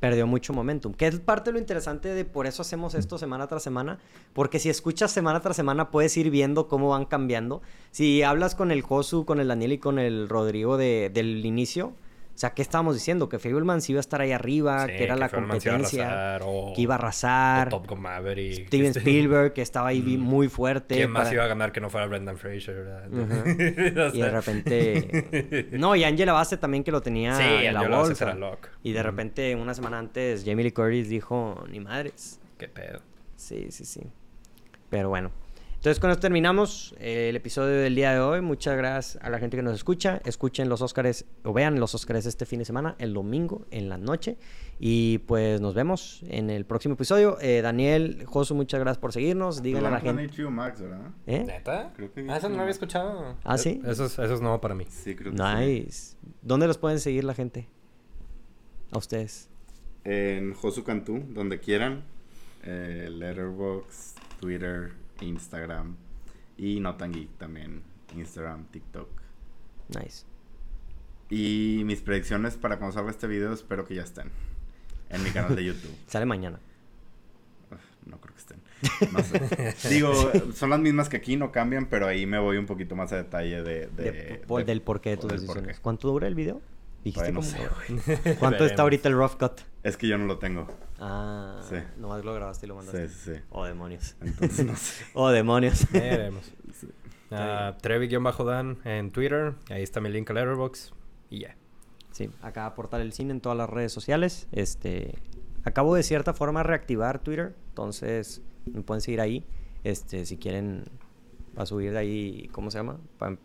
perdió 0.00 0.26
mucho 0.26 0.52
momentum. 0.52 0.92
Que 0.92 1.06
es 1.06 1.18
parte 1.20 1.50
de 1.50 1.54
lo 1.54 1.58
interesante 1.58 2.08
de 2.08 2.24
por 2.24 2.46
eso 2.46 2.62
hacemos 2.62 2.94
esto 2.94 3.18
semana 3.18 3.46
tras 3.46 3.62
semana. 3.62 3.98
Porque 4.32 4.58
si 4.58 4.68
escuchas 4.68 5.10
semana 5.10 5.40
tras 5.40 5.56
semana 5.56 5.90
puedes 5.90 6.16
ir 6.16 6.30
viendo 6.30 6.68
cómo 6.68 6.90
van 6.90 7.04
cambiando. 7.04 7.62
Si 7.90 8.22
hablas 8.22 8.54
con 8.54 8.70
el 8.70 8.82
Josu, 8.82 9.24
con 9.24 9.40
el 9.40 9.48
Daniel 9.48 9.72
y 9.72 9.78
con 9.78 9.98
el 9.98 10.28
Rodrigo 10.28 10.76
de, 10.76 11.10
del 11.12 11.44
inicio, 11.44 11.94
o 12.38 12.40
sea, 12.40 12.50
¿qué 12.50 12.62
estábamos 12.62 12.94
diciendo? 12.94 13.28
Que 13.28 13.40
Fablemans 13.40 13.90
iba 13.90 13.98
a 13.98 14.00
estar 14.00 14.20
ahí 14.20 14.30
arriba, 14.30 14.86
que 14.86 15.02
era 15.02 15.16
la 15.16 15.28
competencia, 15.28 16.38
que 16.72 16.80
iba 16.80 16.94
a 16.94 16.98
arrasar. 16.98 17.68
Top 17.68 17.88
Gun 17.88 18.00
Maverick. 18.00 18.68
Steven 18.68 18.92
Spielberg, 18.92 19.52
que 19.54 19.60
estaba 19.60 19.88
ahí 19.88 20.00
muy 20.16 20.46
fuerte. 20.46 20.94
¿Quién 20.94 21.10
más 21.10 21.32
iba 21.32 21.42
a 21.42 21.48
ganar 21.48 21.72
que 21.72 21.80
no 21.80 21.90
fuera 21.90 22.06
Brendan 22.06 22.38
Fraser? 22.38 23.10
y 24.14 24.20
de 24.20 24.30
repente... 24.30 25.68
no, 25.72 25.96
y 25.96 26.04
Angela 26.04 26.32
Bassett 26.32 26.60
también 26.60 26.84
que 26.84 26.92
lo 26.92 27.00
tenía 27.00 27.34
sí, 27.34 27.42
en 27.66 27.74
la 27.74 27.88
bolsa. 27.88 28.30
Era 28.30 28.58
y 28.84 28.92
de 28.92 29.02
repente, 29.02 29.56
una 29.56 29.74
semana 29.74 29.98
antes, 29.98 30.44
Jamie 30.46 30.62
Lee 30.62 30.70
Curtis 30.70 31.08
dijo, 31.08 31.64
ni 31.68 31.80
madres. 31.80 32.38
Qué 32.56 32.68
pedo. 32.68 33.00
Sí, 33.34 33.66
sí, 33.72 33.84
sí. 33.84 34.02
Pero 34.90 35.08
bueno. 35.08 35.32
Entonces 35.78 36.00
con 36.00 36.10
esto 36.10 36.22
terminamos 36.22 36.92
eh, 36.98 37.28
el 37.28 37.36
episodio 37.36 37.76
del 37.76 37.94
día 37.94 38.12
de 38.12 38.18
hoy. 38.18 38.40
Muchas 38.40 38.76
gracias 38.76 39.22
a 39.22 39.30
la 39.30 39.38
gente 39.38 39.56
que 39.56 39.62
nos 39.62 39.76
escucha. 39.76 40.20
Escuchen 40.24 40.68
los 40.68 40.82
Oscars 40.82 41.24
o 41.44 41.52
vean 41.52 41.78
los 41.78 41.94
Oscars 41.94 42.26
este 42.26 42.46
fin 42.46 42.58
de 42.58 42.64
semana, 42.64 42.96
el 42.98 43.14
domingo 43.14 43.64
en 43.70 43.88
la 43.88 43.96
noche. 43.96 44.38
Y 44.80 45.18
pues 45.18 45.60
nos 45.60 45.74
vemos 45.74 46.24
en 46.30 46.50
el 46.50 46.64
próximo 46.64 46.94
episodio. 46.94 47.38
Eh, 47.40 47.62
Daniel, 47.62 48.24
Josu, 48.26 48.56
muchas 48.56 48.80
gracias 48.80 48.98
por 48.98 49.12
seguirnos. 49.12 49.62
Díganle 49.62 49.86
a 49.86 49.90
la 49.92 50.00
gente. 50.00 50.50
Max, 50.50 50.80
¿verdad? 50.80 51.12
¿Eh? 51.28 51.44
¿Neta? 51.46 51.92
Creo 51.94 52.12
que 52.12 52.26
ah, 52.28 52.38
eso 52.38 52.48
no 52.48 52.56
lo 52.56 52.62
había 52.62 52.72
escuchado. 52.72 53.36
¿Ah, 53.44 53.56
sí? 53.56 53.80
Eso 53.86 54.06
es, 54.06 54.18
eso 54.18 54.34
es 54.34 54.40
nuevo 54.40 54.60
para 54.60 54.74
mí. 54.74 54.84
Sí, 54.88 55.14
creo 55.14 55.32
que 55.32 55.40
nice. 55.40 56.16
¿Dónde 56.42 56.66
los 56.66 56.76
pueden 56.76 56.98
seguir 56.98 57.22
la 57.22 57.34
gente? 57.34 57.68
A 58.90 58.98
ustedes. 58.98 59.48
En 60.02 60.54
Josu 60.54 60.82
Cantú, 60.82 61.22
donde 61.28 61.60
quieran. 61.60 62.02
Eh, 62.64 63.08
Letterboxd, 63.12 64.18
Twitter, 64.40 64.90
Instagram 65.26 65.96
y 66.56 66.80
Notan 66.80 67.12
Geek 67.12 67.36
también. 67.38 67.82
Instagram, 68.16 68.66
TikTok. 68.66 69.08
Nice. 69.88 70.24
Y 71.30 71.82
mis 71.84 72.00
predicciones 72.00 72.56
para 72.56 72.78
cuando 72.78 72.94
salga 72.94 73.10
este 73.10 73.26
video 73.26 73.52
espero 73.52 73.84
que 73.84 73.94
ya 73.94 74.02
estén 74.02 74.30
en 75.10 75.22
mi 75.22 75.30
canal 75.30 75.54
de 75.54 75.64
YouTube. 75.64 75.94
Sale 76.06 76.26
mañana. 76.26 76.60
No 78.06 78.18
creo 78.20 78.34
que 78.34 78.40
estén. 78.40 79.12
No 79.12 79.22
sé. 79.22 79.88
Digo, 79.90 80.12
son 80.54 80.70
las 80.70 80.80
mismas 80.80 81.10
que 81.10 81.18
aquí, 81.18 81.36
no 81.36 81.52
cambian, 81.52 81.86
pero 81.86 82.06
ahí 82.06 82.24
me 82.24 82.38
voy 82.38 82.56
un 82.56 82.64
poquito 82.64 82.96
más 82.96 83.12
a 83.12 83.16
detalle 83.16 83.62
de... 83.62 83.86
del 84.64 84.82
porqué 84.82 85.10
de 85.10 85.16
tus 85.18 85.30
decisiones. 85.30 85.78
¿Cuánto 85.80 86.08
dura 86.08 86.26
el 86.26 86.34
video? 86.34 86.62
Dijiste 87.04 87.32
no 87.32 87.42
sé, 87.42 87.58
¿Cuánto 88.38 88.64
está 88.64 88.82
ahorita 88.82 89.08
el 89.08 89.14
rough 89.14 89.36
cut? 89.36 89.60
Es 89.82 89.96
que 89.96 90.08
yo 90.08 90.18
no 90.18 90.26
lo 90.26 90.38
tengo. 90.38 90.66
Ah, 90.98 91.60
sí. 91.68 91.76
nomás 91.96 92.24
lo 92.24 92.34
grabaste 92.34 92.66
y 92.66 92.68
lo 92.68 92.74
mandaste. 92.74 93.08
Sí, 93.08 93.14
sí, 93.14 93.34
sí. 93.34 93.40
Oh, 93.50 93.64
demonios. 93.64 94.16
Entonces 94.20 94.66
no 94.66 94.76
sé. 94.76 95.04
oh, 95.14 95.30
demonios. 95.30 95.86
veremos. 95.92 96.52
Uh, 97.30 97.78
Trevi-Dan 97.80 98.78
en 98.84 99.10
Twitter. 99.12 99.54
Ahí 99.70 99.82
está 99.82 100.00
mi 100.00 100.08
link 100.08 100.28
a 100.30 100.32
Letterboxd. 100.34 100.92
Y 101.30 101.40
ya. 101.40 101.56
Sí, 102.10 102.30
acá 102.42 102.66
aportar 102.66 103.00
el 103.00 103.12
cine 103.12 103.32
en 103.32 103.40
todas 103.40 103.56
las 103.56 103.70
redes 103.70 103.92
sociales. 103.92 104.48
Este, 104.50 105.14
acabo 105.64 105.94
de 105.94 106.02
cierta 106.02 106.34
forma 106.34 106.62
reactivar 106.62 107.20
Twitter, 107.20 107.54
entonces 107.68 108.42
me 108.66 108.82
pueden 108.82 109.00
seguir 109.02 109.20
ahí. 109.20 109.46
Este, 109.84 110.26
si 110.26 110.36
quieren 110.36 110.84
a 111.58 111.66
subir 111.66 111.92
de 111.92 111.98
ahí, 111.98 112.48
¿cómo 112.52 112.70
se 112.70 112.78
llama? 112.78 112.98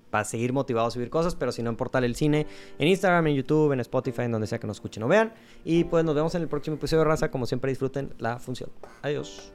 Para 0.09 0.23
seguir 0.23 0.53
motivado 0.53 0.87
a 0.87 0.91
subir 0.91 1.09
cosas, 1.09 1.35
pero 1.35 1.51
si 1.51 1.63
no 1.63 1.69
en 1.69 1.75
Portal 1.75 2.03
El 2.03 2.15
Cine, 2.15 2.47
en 2.77 2.87
Instagram, 2.87 3.27
en 3.27 3.35
YouTube, 3.35 3.71
en 3.71 3.79
Spotify, 3.79 4.23
en 4.23 4.31
donde 4.31 4.47
sea 4.47 4.59
que 4.59 4.67
nos 4.67 4.77
escuchen 4.77 5.03
o 5.03 5.07
vean. 5.07 5.33
Y 5.65 5.85
pues 5.85 6.05
nos 6.05 6.15
vemos 6.15 6.35
en 6.35 6.41
el 6.43 6.47
próximo 6.47 6.77
episodio 6.77 6.99
de 6.99 7.09
Raza. 7.09 7.31
Como 7.31 7.45
siempre, 7.45 7.71
disfruten 7.71 8.13
la 8.19 8.39
función. 8.39 8.69
Adiós. 9.01 9.53